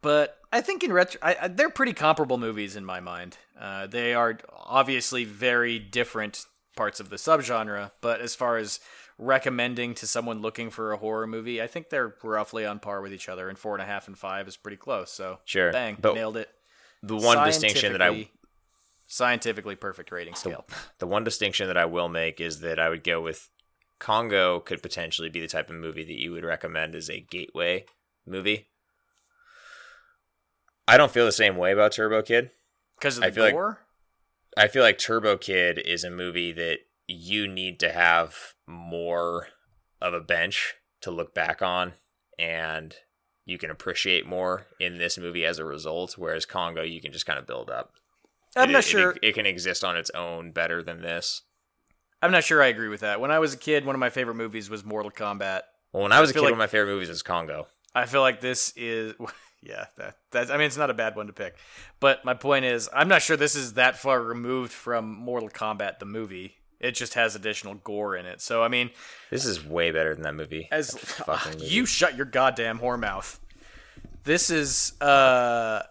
but 0.01 0.39
I 0.53 0.61
think 0.61 0.83
in 0.83 0.93
retro, 0.93 1.21
I, 1.23 1.37
I, 1.43 1.49
they're 1.49 1.71
pretty 1.71 1.93
comparable 1.93 2.39
movies 2.39 2.75
in 2.77 2.85
my 2.85 3.01
mind. 3.01 3.39
Uh, 3.59 3.87
they 3.87 4.15
are 4.15 4.39
obviously 4.53 5.25
very 5.25 5.79
different 5.79 6.47
parts 6.77 7.01
of 7.01 7.11
the 7.11 7.17
subgenre, 7.17 7.93
but 8.01 8.21
as 8.21 8.35
far 8.35 8.57
as 8.57 8.81
recommending 9.19 9.95
to 9.95 10.07
someone 10.07 10.41
looking 10.41 10.71
for 10.71 10.93
a 10.93 10.97
horror 10.97 11.27
movie, 11.27 11.63
I 11.63 11.67
think 11.67 11.91
they're 11.91 12.15
roughly 12.23 12.67
on 12.67 12.81
par 12.81 13.01
with 13.01 13.13
each 13.13 13.29
other. 13.29 13.49
And 13.49 13.59
four 13.59 13.75
and 13.75 13.83
a 13.83 13.87
half 13.87 14.09
and 14.09 14.19
five 14.19 14.49
is 14.49 14.57
pretty 14.57 14.77
close. 14.79 15.13
So 15.13 15.39
Sure, 15.45 15.71
bang, 15.73 15.97
but 16.01 16.15
nailed 16.15 16.37
it. 16.37 16.49
The 17.03 17.17
one 17.17 17.45
distinction 17.47 17.93
that 17.93 18.03
I 18.03 18.29
Scientifically- 19.13 19.77
perfect 19.77 20.11
rating 20.11 20.35
scale. 20.35 20.67
the 20.99 21.07
one 21.07 21.23
distinction 21.23 21.67
that 21.67 21.77
I 21.77 21.85
will 21.85 22.09
make 22.09 22.41
is 22.41 22.61
that 22.61 22.79
I 22.79 22.89
would 22.89 23.05
go 23.05 23.21
with 23.21 23.51
Congo 23.99 24.59
could 24.59 24.83
potentially 24.83 25.29
be 25.29 25.39
the 25.41 25.47
type 25.49 25.69
of 25.69 25.77
movie 25.77 26.03
that 26.03 26.19
you 26.19 26.33
would 26.33 26.45
recommend 26.45 26.95
as 26.95 27.11
a 27.11 27.21
gateway 27.21 27.85
movie. 28.25 28.71
I 30.89 30.97
don't 30.97 31.13
feel 31.13 31.27
the 31.27 31.31
same 31.33 31.57
way 31.59 31.73
about 31.73 31.93
Turbo 31.93 32.23
Kid. 32.23 32.53
Because 32.99 33.19
of 33.19 33.25
I 33.25 33.29
the 33.29 33.35
feel 33.35 33.45
like- 33.45 33.77
I 34.57 34.69
feel 34.69 34.83
like 34.83 34.97
Turbo 34.99 35.37
Kid 35.37 35.79
is 35.79 36.05
a 36.05 36.11
movie 36.11 36.53
that 36.53 36.79
you 37.07 37.47
need 37.47 37.79
to 37.81 37.93
have 37.93 38.55
more 38.67 39.49
of 40.01 40.15
a 40.15 40.21
bench 40.21 40.75
to 41.03 41.11
look 41.11 41.35
back 41.35 41.61
on 41.61 41.93
and 42.39 42.97
you 43.45 43.59
can 43.59 43.71
appreciate 43.71 44.25
more 44.27 44.67
in 44.81 44.97
this 44.97 45.19
movie 45.19 45.45
as 45.45 45.59
a 45.59 45.65
result 45.67 46.17
whereas 46.17 46.47
Congo 46.47 46.83
you 46.83 47.01
can 47.03 47.13
just 47.13 47.27
kind 47.27 47.39
of 47.39 47.47
build 47.47 47.69
up. 47.69 47.93
I'm 48.57 48.71
It- 48.71 48.73
not 48.73 48.81
it- 48.85 48.89
sure. 48.89 49.17
it 49.23 49.33
can 49.35 49.47
exist 49.47 49.83
on 49.85 49.97
its 49.97 50.11
own 50.11 50.53
better 50.53 50.83
than 50.83 51.01
this. 51.03 51.43
I'm 52.21 52.31
not 52.31 52.45
sure 52.45 52.63
I 52.63 52.67
agree 52.69 52.89
with 52.89 53.01
that. 53.01 53.21
When 53.21 53.31
I 53.31 53.39
was 53.41 53.53
a 53.55 53.57
kid, 53.57 53.85
one 53.85 53.97
of 53.97 54.01
my 54.01 54.11
favorite 54.11 54.35
movies 54.37 54.71
was 54.71 54.85
Mortal 54.85 55.11
Kombat. 55.11 55.63
Well, 55.93 56.05
when 56.05 56.13
I 56.13 56.21
was 56.21 56.31
a 56.31 56.33
kid, 56.35 56.41
like- 56.41 56.45
one 56.47 56.53
of 56.53 56.59
my 56.59 56.67
favorite 56.69 56.93
movies 56.93 57.09
was 57.09 57.23
Congo. 57.23 57.67
I 57.95 58.07
feel 58.07 58.21
like 58.23 58.41
this 58.41 58.73
is 58.77 59.15
yeah, 59.63 59.87
that 59.99 60.17
that's 60.31 60.51
I 60.51 60.57
mean 60.57 60.67
it's 60.67 60.77
not 60.77 60.89
a 60.91 60.95
bad 60.95 61.15
one 61.17 61.27
to 61.27 61.33
pick. 61.33 61.57
But 62.01 62.25
my 62.25 62.35
point 62.35 62.65
is 62.65 62.89
I'm 62.95 63.09
not 63.09 63.23
sure 63.23 63.37
this 63.37 63.55
is 63.55 63.75
that 63.75 63.99
far 63.99 64.23
removed 64.23 64.73
from 64.73 65.15
Mortal 65.15 65.49
Kombat 65.51 65.99
the 65.99 66.07
movie. 66.07 66.57
It 66.81 66.93
just 66.93 67.15
has 67.15 67.37
additional 67.37 67.75
gore 67.75 68.17
in 68.17 68.25
it. 68.27 68.41
So 68.41 68.63
I 68.63 68.69
mean, 68.69 68.91
This 69.31 69.45
is 69.45 69.65
way 69.65 69.91
better 69.91 70.15
than 70.15 70.23
that 70.25 70.35
movie. 70.35 70.69
as 70.73 70.97
Fucking 70.97 71.53
movie. 71.61 71.67
you 71.67 71.85
shut 71.87 72.17
your 72.17 72.27
goddamn 72.27 72.79
whore 72.79 72.99
mouth. 72.99 73.39
This 74.25 74.49
is 74.51 74.99
uh 75.01 75.83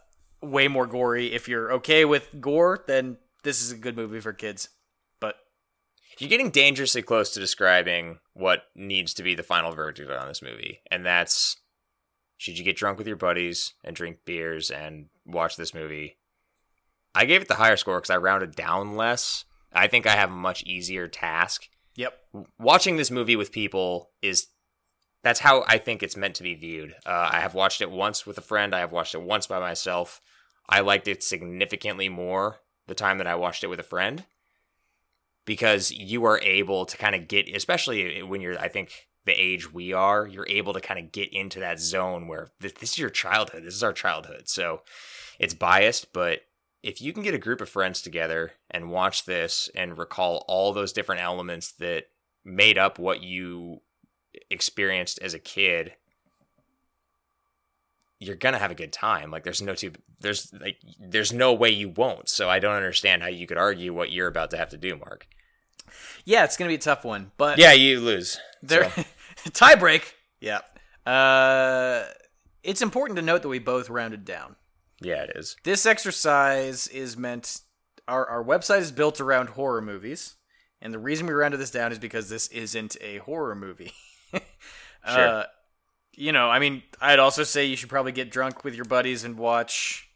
way 0.41 0.67
more 0.67 0.87
gory. 0.87 1.33
If 1.33 1.47
you're 1.47 1.71
okay 1.73 2.05
with 2.05 2.29
gore, 2.39 2.83
then 2.87 3.17
this 3.43 3.61
is 3.61 3.71
a 3.71 3.77
good 3.77 3.95
movie 3.95 4.19
for 4.19 4.33
kids. 4.33 4.69
But 5.19 5.35
You're 6.17 6.29
getting 6.29 6.51
dangerously 6.51 7.01
close 7.01 7.31
to 7.33 7.39
describing 7.39 8.19
what 8.33 8.63
needs 8.75 9.13
to 9.15 9.23
be 9.23 9.35
the 9.35 9.43
final 9.43 9.71
verdict 9.73 10.09
on 10.09 10.27
this 10.27 10.41
movie, 10.41 10.81
and 10.89 11.05
that's 11.05 11.57
should 12.37 12.57
you 12.57 12.65
get 12.65 12.75
drunk 12.75 12.97
with 12.97 13.05
your 13.05 13.17
buddies 13.17 13.73
and 13.83 13.95
drink 13.95 14.19
beers 14.25 14.71
and 14.71 15.09
watch 15.27 15.57
this 15.57 15.75
movie? 15.75 16.17
I 17.13 17.25
gave 17.25 17.41
it 17.41 17.47
the 17.47 17.55
higher 17.55 17.77
score 17.77 17.99
because 17.99 18.09
I 18.09 18.17
rounded 18.17 18.55
down 18.55 18.95
less. 18.95 19.45
I 19.71 19.87
think 19.87 20.07
I 20.07 20.15
have 20.15 20.31
a 20.31 20.35
much 20.35 20.63
easier 20.63 21.07
task. 21.07 21.67
yep. 21.95 22.13
Watching 22.57 22.97
this 22.97 23.11
movie 23.11 23.35
with 23.35 23.51
people 23.51 24.09
is 24.21 24.47
that's 25.23 25.41
how 25.41 25.63
I 25.67 25.77
think 25.77 26.01
it's 26.01 26.17
meant 26.17 26.35
to 26.35 26.43
be 26.43 26.55
viewed. 26.55 26.95
Uh, 27.05 27.29
I 27.31 27.41
have 27.41 27.53
watched 27.53 27.81
it 27.81 27.91
once 27.91 28.25
with 28.25 28.37
a 28.37 28.41
friend. 28.41 28.73
I 28.73 28.79
have 28.79 28.91
watched 28.91 29.13
it 29.13 29.21
once 29.21 29.45
by 29.45 29.59
myself. 29.59 30.19
I 30.71 30.79
liked 30.79 31.07
it 31.07 31.23
significantly 31.23 32.09
more 32.09 32.59
the 32.87 32.95
time 32.95 33.17
that 33.17 33.27
I 33.27 33.35
watched 33.35 33.63
it 33.63 33.67
with 33.67 33.79
a 33.79 33.83
friend 33.83 34.25
because 35.45 35.91
you 35.91 36.23
are 36.25 36.39
able 36.41 36.85
to 36.85 36.97
kind 36.97 37.15
of 37.15 37.27
get, 37.27 37.53
especially 37.53 38.21
when 38.23 38.41
you're, 38.41 38.59
I 38.59 38.67
think, 38.67 39.07
the 39.25 39.33
age 39.33 39.71
we 39.71 39.93
are, 39.93 40.25
you're 40.25 40.47
able 40.47 40.73
to 40.73 40.81
kind 40.81 40.99
of 40.99 41.11
get 41.11 41.31
into 41.31 41.59
that 41.59 41.79
zone 41.79 42.27
where 42.27 42.49
this, 42.59 42.73
this 42.73 42.91
is 42.91 42.97
your 42.97 43.09
childhood. 43.09 43.63
This 43.63 43.75
is 43.75 43.83
our 43.83 43.93
childhood. 43.93 44.47
So 44.47 44.81
it's 45.39 45.53
biased, 45.53 46.13
but 46.13 46.41
if 46.83 47.01
you 47.01 47.13
can 47.13 47.21
get 47.21 47.35
a 47.35 47.39
group 47.39 47.61
of 47.61 47.69
friends 47.69 48.01
together 48.01 48.53
and 48.69 48.91
watch 48.91 49.25
this 49.25 49.69
and 49.75 49.97
recall 49.97 50.43
all 50.47 50.73
those 50.73 50.93
different 50.93 51.21
elements 51.21 51.71
that 51.73 52.05
made 52.43 52.77
up 52.77 52.97
what 52.97 53.21
you 53.21 53.81
experienced 54.49 55.19
as 55.21 55.33
a 55.33 55.39
kid, 55.39 55.93
you're 58.21 58.35
gonna 58.37 58.59
have 58.59 58.71
a 58.71 58.75
good 58.75 58.93
time. 58.93 59.31
Like 59.31 59.43
there's 59.43 59.61
no 59.61 59.73
two 59.75 59.91
there's 60.19 60.53
like 60.53 60.77
there's 60.99 61.33
no 61.33 61.51
way 61.53 61.69
you 61.71 61.89
won't. 61.89 62.29
So 62.29 62.49
I 62.49 62.59
don't 62.59 62.75
understand 62.75 63.21
how 63.23 63.27
you 63.29 63.47
could 63.47 63.57
argue 63.57 63.93
what 63.93 64.11
you're 64.11 64.27
about 64.27 64.51
to 64.51 64.57
have 64.57 64.69
to 64.69 64.77
do, 64.77 64.95
Mark. 64.95 65.27
Yeah, 66.23 66.43
it's 66.45 66.55
gonna 66.55 66.69
be 66.69 66.75
a 66.75 66.77
tough 66.77 67.03
one, 67.03 67.31
but 67.37 67.57
Yeah, 67.57 67.73
you 67.73 67.99
lose. 67.99 68.37
there 68.61 68.89
So, 68.91 69.03
tie 69.53 69.75
break. 69.75 70.15
Yeah. 70.39 70.59
Uh, 71.05 72.05
it's 72.63 72.81
important 72.83 73.17
to 73.17 73.23
note 73.23 73.41
that 73.41 73.49
we 73.49 73.59
both 73.59 73.89
rounded 73.89 74.23
down. 74.23 74.55
yeah, 75.01 75.23
it 75.23 75.31
is. 75.35 75.55
This 75.63 75.85
exercise 75.87 76.87
is 76.87 77.17
meant. 77.17 77.61
Our 78.07 78.25
our 78.27 78.43
website 78.43 78.81
is 78.81 78.91
built 78.91 79.19
around 79.19 79.49
horror 79.49 79.81
movies, 79.81 80.35
and 80.81 80.93
the 80.93 80.99
reason 80.99 81.25
we 81.25 81.33
rounded 81.33 81.57
this 81.59 81.71
down 81.71 81.91
is 81.91 81.97
because 81.99 82.29
this 82.29 82.47
isn't 82.49 82.95
a 83.01 83.17
horror 83.17 83.55
movie. 83.55 83.91
Sure. 85.03 85.27
Uh, 85.27 85.43
you 86.15 86.31
know, 86.31 86.49
I 86.49 86.59
mean, 86.59 86.83
I'd 86.99 87.19
also 87.19 87.43
say 87.43 87.65
you 87.65 87.75
should 87.75 87.89
probably 87.89 88.11
get 88.11 88.31
drunk 88.31 88.63
with 88.63 88.75
your 88.75 88.85
buddies 88.85 89.23
and 89.23 89.37
watch, 89.37 90.07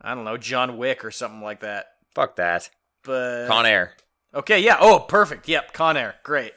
I 0.00 0.14
don't 0.14 0.24
know, 0.24 0.36
John 0.36 0.78
Wick 0.78 1.04
or 1.04 1.10
something 1.10 1.42
like 1.42 1.60
that. 1.60 1.86
Fuck 2.14 2.36
that. 2.36 2.70
But 3.04 3.46
Con 3.48 3.66
Air. 3.66 3.94
Okay, 4.34 4.60
yeah. 4.60 4.76
Oh, 4.80 4.98
perfect. 5.00 5.48
Yep, 5.48 5.72
Con 5.72 5.96
Air. 5.96 6.16
Great. 6.22 6.52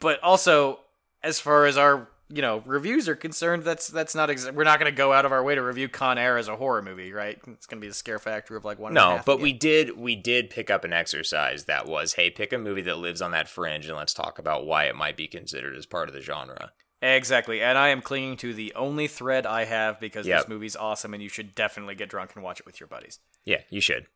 But 0.00 0.22
also, 0.22 0.80
as 1.22 1.38
far 1.40 1.66
as 1.66 1.76
our 1.76 2.08
you 2.32 2.40
know 2.42 2.62
reviews 2.64 3.08
are 3.08 3.16
concerned, 3.16 3.64
that's 3.64 3.88
that's 3.88 4.14
not 4.14 4.28
exa- 4.30 4.54
we're 4.54 4.64
not 4.64 4.78
going 4.78 4.90
to 4.90 4.96
go 4.96 5.12
out 5.12 5.24
of 5.26 5.32
our 5.32 5.42
way 5.42 5.54
to 5.56 5.62
review 5.62 5.88
Con 5.88 6.16
Air 6.16 6.38
as 6.38 6.48
a 6.48 6.56
horror 6.56 6.80
movie, 6.80 7.12
right? 7.12 7.38
It's 7.48 7.66
going 7.66 7.80
to 7.80 7.84
be 7.84 7.90
a 7.90 7.92
scare 7.94 8.18
factor 8.18 8.56
of 8.56 8.64
like 8.64 8.78
one. 8.78 8.94
No, 8.94 9.20
but 9.26 9.38
Yeah. 9.38 9.42
we 9.42 9.52
did 9.52 9.98
we 9.98 10.16
did 10.16 10.48
pick 10.48 10.70
up 10.70 10.84
an 10.84 10.92
exercise 10.92 11.64
that 11.64 11.86
was, 11.86 12.14
hey, 12.14 12.30
pick 12.30 12.52
a 12.52 12.58
movie 12.58 12.82
that 12.82 12.96
lives 12.98 13.20
on 13.20 13.32
that 13.32 13.48
fringe 13.48 13.86
and 13.86 13.96
let's 13.96 14.14
talk 14.14 14.38
about 14.38 14.64
why 14.64 14.84
it 14.84 14.94
might 14.96 15.16
be 15.16 15.26
considered 15.26 15.76
as 15.76 15.84
part 15.86 16.08
of 16.08 16.14
the 16.14 16.22
genre. 16.22 16.72
Exactly, 17.02 17.60
and 17.62 17.76
I 17.78 17.88
am 17.88 18.02
clinging 18.02 18.36
to 18.38 18.52
the 18.54 18.72
only 18.74 19.06
thread 19.06 19.46
I 19.46 19.64
have 19.64 19.98
because 20.00 20.26
Yep. 20.26 20.40
this 20.40 20.48
movie's 20.48 20.76
awesome, 20.76 21.14
and 21.14 21.22
you 21.22 21.28
should 21.28 21.54
definitely 21.54 21.94
get 21.94 22.08
drunk 22.08 22.32
and 22.34 22.42
watch 22.44 22.60
it 22.60 22.66
with 22.66 22.80
your 22.80 22.86
buddies. 22.86 23.18
Yeah, 23.44 23.62
you 23.70 23.80
should. 23.80 24.06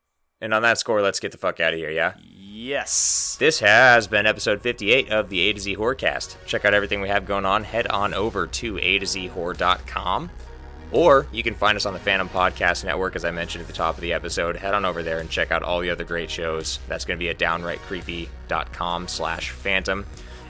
And 0.40 0.52
on 0.52 0.62
that 0.62 0.78
score, 0.78 1.00
let's 1.00 1.20
get 1.20 1.32
the 1.32 1.38
fuck 1.38 1.60
out 1.60 1.72
of 1.72 1.78
here, 1.78 1.90
yeah? 1.90 2.14
Yes. 2.22 3.36
This 3.38 3.60
has 3.60 4.06
been 4.06 4.26
episode 4.26 4.60
58 4.60 5.08
of 5.10 5.28
the 5.30 5.40
A 5.40 5.52
to 5.54 5.60
Z 5.60 5.76
Horrorcast. 5.76 6.36
Check 6.44 6.64
out 6.64 6.74
everything 6.74 7.00
we 7.00 7.08
have 7.08 7.24
going 7.24 7.46
on. 7.46 7.64
Head 7.64 7.86
on 7.86 8.12
over 8.12 8.46
to 8.46 8.78
A 8.78 8.98
to 8.98 9.06
Z 9.06 9.28
Horror.com. 9.28 10.30
Or 10.92 11.26
you 11.32 11.42
can 11.42 11.54
find 11.54 11.76
us 11.76 11.86
on 11.86 11.92
the 11.94 11.98
Phantom 11.98 12.28
Podcast 12.28 12.84
Network, 12.84 13.16
as 13.16 13.24
I 13.24 13.30
mentioned 13.30 13.62
at 13.62 13.66
the 13.68 13.72
top 13.72 13.94
of 13.96 14.00
the 14.00 14.12
episode. 14.12 14.56
Head 14.56 14.74
on 14.74 14.84
over 14.84 15.02
there 15.02 15.18
and 15.18 15.30
check 15.30 15.50
out 15.50 15.62
all 15.62 15.80
the 15.80 15.90
other 15.90 16.04
great 16.04 16.30
shows. 16.30 16.78
That's 16.88 17.04
going 17.04 17.18
to 17.18 17.24
be 17.24 17.30
at 17.30 17.38
downrightcreepy.com 17.38 19.08
slash 19.08 19.50
phantom. 19.50 20.04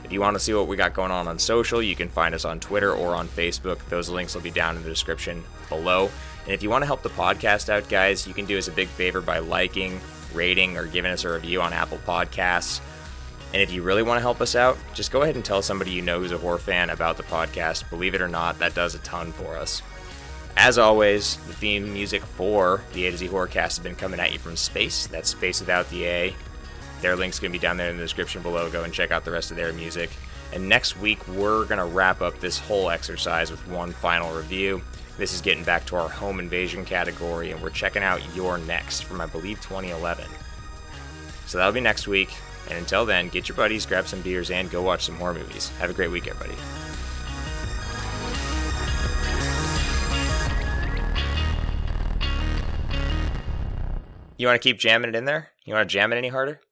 If 0.05 0.13
you 0.13 0.21
want 0.21 0.35
to 0.35 0.39
see 0.39 0.53
what 0.53 0.67
we 0.67 0.77
got 0.77 0.93
going 0.93 1.09
on 1.09 1.27
on 1.27 1.39
social, 1.39 1.81
you 1.81 1.95
can 1.95 2.09
find 2.09 2.35
us 2.35 2.45
on 2.45 2.59
Twitter 2.59 2.93
or 2.93 3.15
on 3.15 3.27
Facebook. 3.27 3.79
Those 3.89 4.07
links 4.07 4.35
will 4.35 4.43
be 4.43 4.51
down 4.51 4.77
in 4.77 4.83
the 4.83 4.89
description 4.89 5.43
below. 5.67 6.11
And 6.43 6.53
if 6.53 6.61
you 6.61 6.69
want 6.69 6.83
to 6.83 6.85
help 6.85 7.01
the 7.01 7.09
podcast 7.09 7.69
out, 7.69 7.89
guys, 7.89 8.27
you 8.27 8.35
can 8.35 8.45
do 8.45 8.55
us 8.55 8.67
a 8.67 8.71
big 8.71 8.87
favor 8.87 9.19
by 9.19 9.39
liking, 9.39 9.99
rating, 10.31 10.77
or 10.77 10.85
giving 10.85 11.11
us 11.11 11.23
a 11.23 11.33
review 11.33 11.59
on 11.59 11.73
Apple 11.73 11.97
Podcasts. 12.05 12.81
And 13.51 13.63
if 13.63 13.71
you 13.71 13.81
really 13.81 14.03
want 14.03 14.17
to 14.17 14.21
help 14.21 14.41
us 14.41 14.55
out, 14.55 14.77
just 14.93 15.11
go 15.11 15.23
ahead 15.23 15.33
and 15.33 15.43
tell 15.43 15.63
somebody 15.63 15.89
you 15.89 16.03
know 16.03 16.19
who's 16.19 16.31
a 16.31 16.37
horror 16.37 16.59
fan 16.59 16.91
about 16.91 17.17
the 17.17 17.23
podcast. 17.23 17.89
Believe 17.89 18.13
it 18.13 18.21
or 18.21 18.27
not, 18.27 18.59
that 18.59 18.75
does 18.75 18.93
a 18.93 18.99
ton 18.99 19.31
for 19.31 19.57
us. 19.57 19.81
As 20.55 20.77
always, 20.77 21.37
the 21.47 21.53
theme 21.53 21.91
music 21.91 22.21
for 22.21 22.83
the 22.93 23.07
A 23.07 23.11
to 23.11 23.17
Z 23.17 23.27
Horrorcast 23.27 23.55
has 23.55 23.79
been 23.79 23.95
coming 23.95 24.19
at 24.19 24.31
you 24.31 24.37
from 24.37 24.55
space. 24.55 25.07
That's 25.07 25.29
space 25.29 25.61
without 25.61 25.89
the 25.89 26.05
A. 26.05 26.35
Their 27.01 27.15
link's 27.15 27.39
going 27.39 27.51
to 27.51 27.57
be 27.57 27.61
down 27.61 27.77
there 27.77 27.89
in 27.89 27.97
the 27.97 28.03
description 28.03 28.41
below. 28.41 28.69
Go 28.69 28.83
and 28.83 28.93
check 28.93 29.11
out 29.11 29.25
the 29.25 29.31
rest 29.31 29.51
of 29.51 29.57
their 29.57 29.73
music. 29.73 30.09
And 30.53 30.69
next 30.69 30.97
week, 30.97 31.27
we're 31.27 31.65
going 31.65 31.79
to 31.79 31.85
wrap 31.85 32.21
up 32.21 32.39
this 32.39 32.57
whole 32.57 32.89
exercise 32.89 33.51
with 33.51 33.67
one 33.67 33.91
final 33.91 34.33
review. 34.33 34.81
This 35.17 35.33
is 35.33 35.41
getting 35.41 35.63
back 35.63 35.85
to 35.87 35.95
our 35.95 36.09
home 36.09 36.39
invasion 36.39 36.85
category, 36.85 37.51
and 37.51 37.61
we're 37.61 37.69
checking 37.69 38.03
out 38.03 38.21
You're 38.35 38.57
Next 38.57 39.03
from, 39.03 39.21
I 39.21 39.25
believe, 39.25 39.61
2011. 39.61 40.25
So 41.45 41.57
that'll 41.57 41.73
be 41.73 41.81
next 41.81 42.07
week. 42.07 42.33
And 42.69 42.77
until 42.77 43.05
then, 43.05 43.29
get 43.29 43.47
your 43.47 43.55
buddies, 43.55 43.85
grab 43.85 44.07
some 44.07 44.21
beers, 44.21 44.49
and 44.49 44.69
go 44.71 44.81
watch 44.81 45.05
some 45.05 45.15
horror 45.15 45.35
movies. 45.35 45.69
Have 45.79 45.89
a 45.89 45.93
great 45.93 46.11
week, 46.11 46.27
everybody. 46.27 46.55
You 54.37 54.47
want 54.47 54.61
to 54.61 54.67
keep 54.67 54.79
jamming 54.79 55.09
it 55.09 55.15
in 55.15 55.25
there? 55.25 55.49
You 55.63 55.73
want 55.73 55.87
to 55.87 55.93
jam 55.93 56.11
it 56.11 56.17
any 56.17 56.27
harder? 56.27 56.59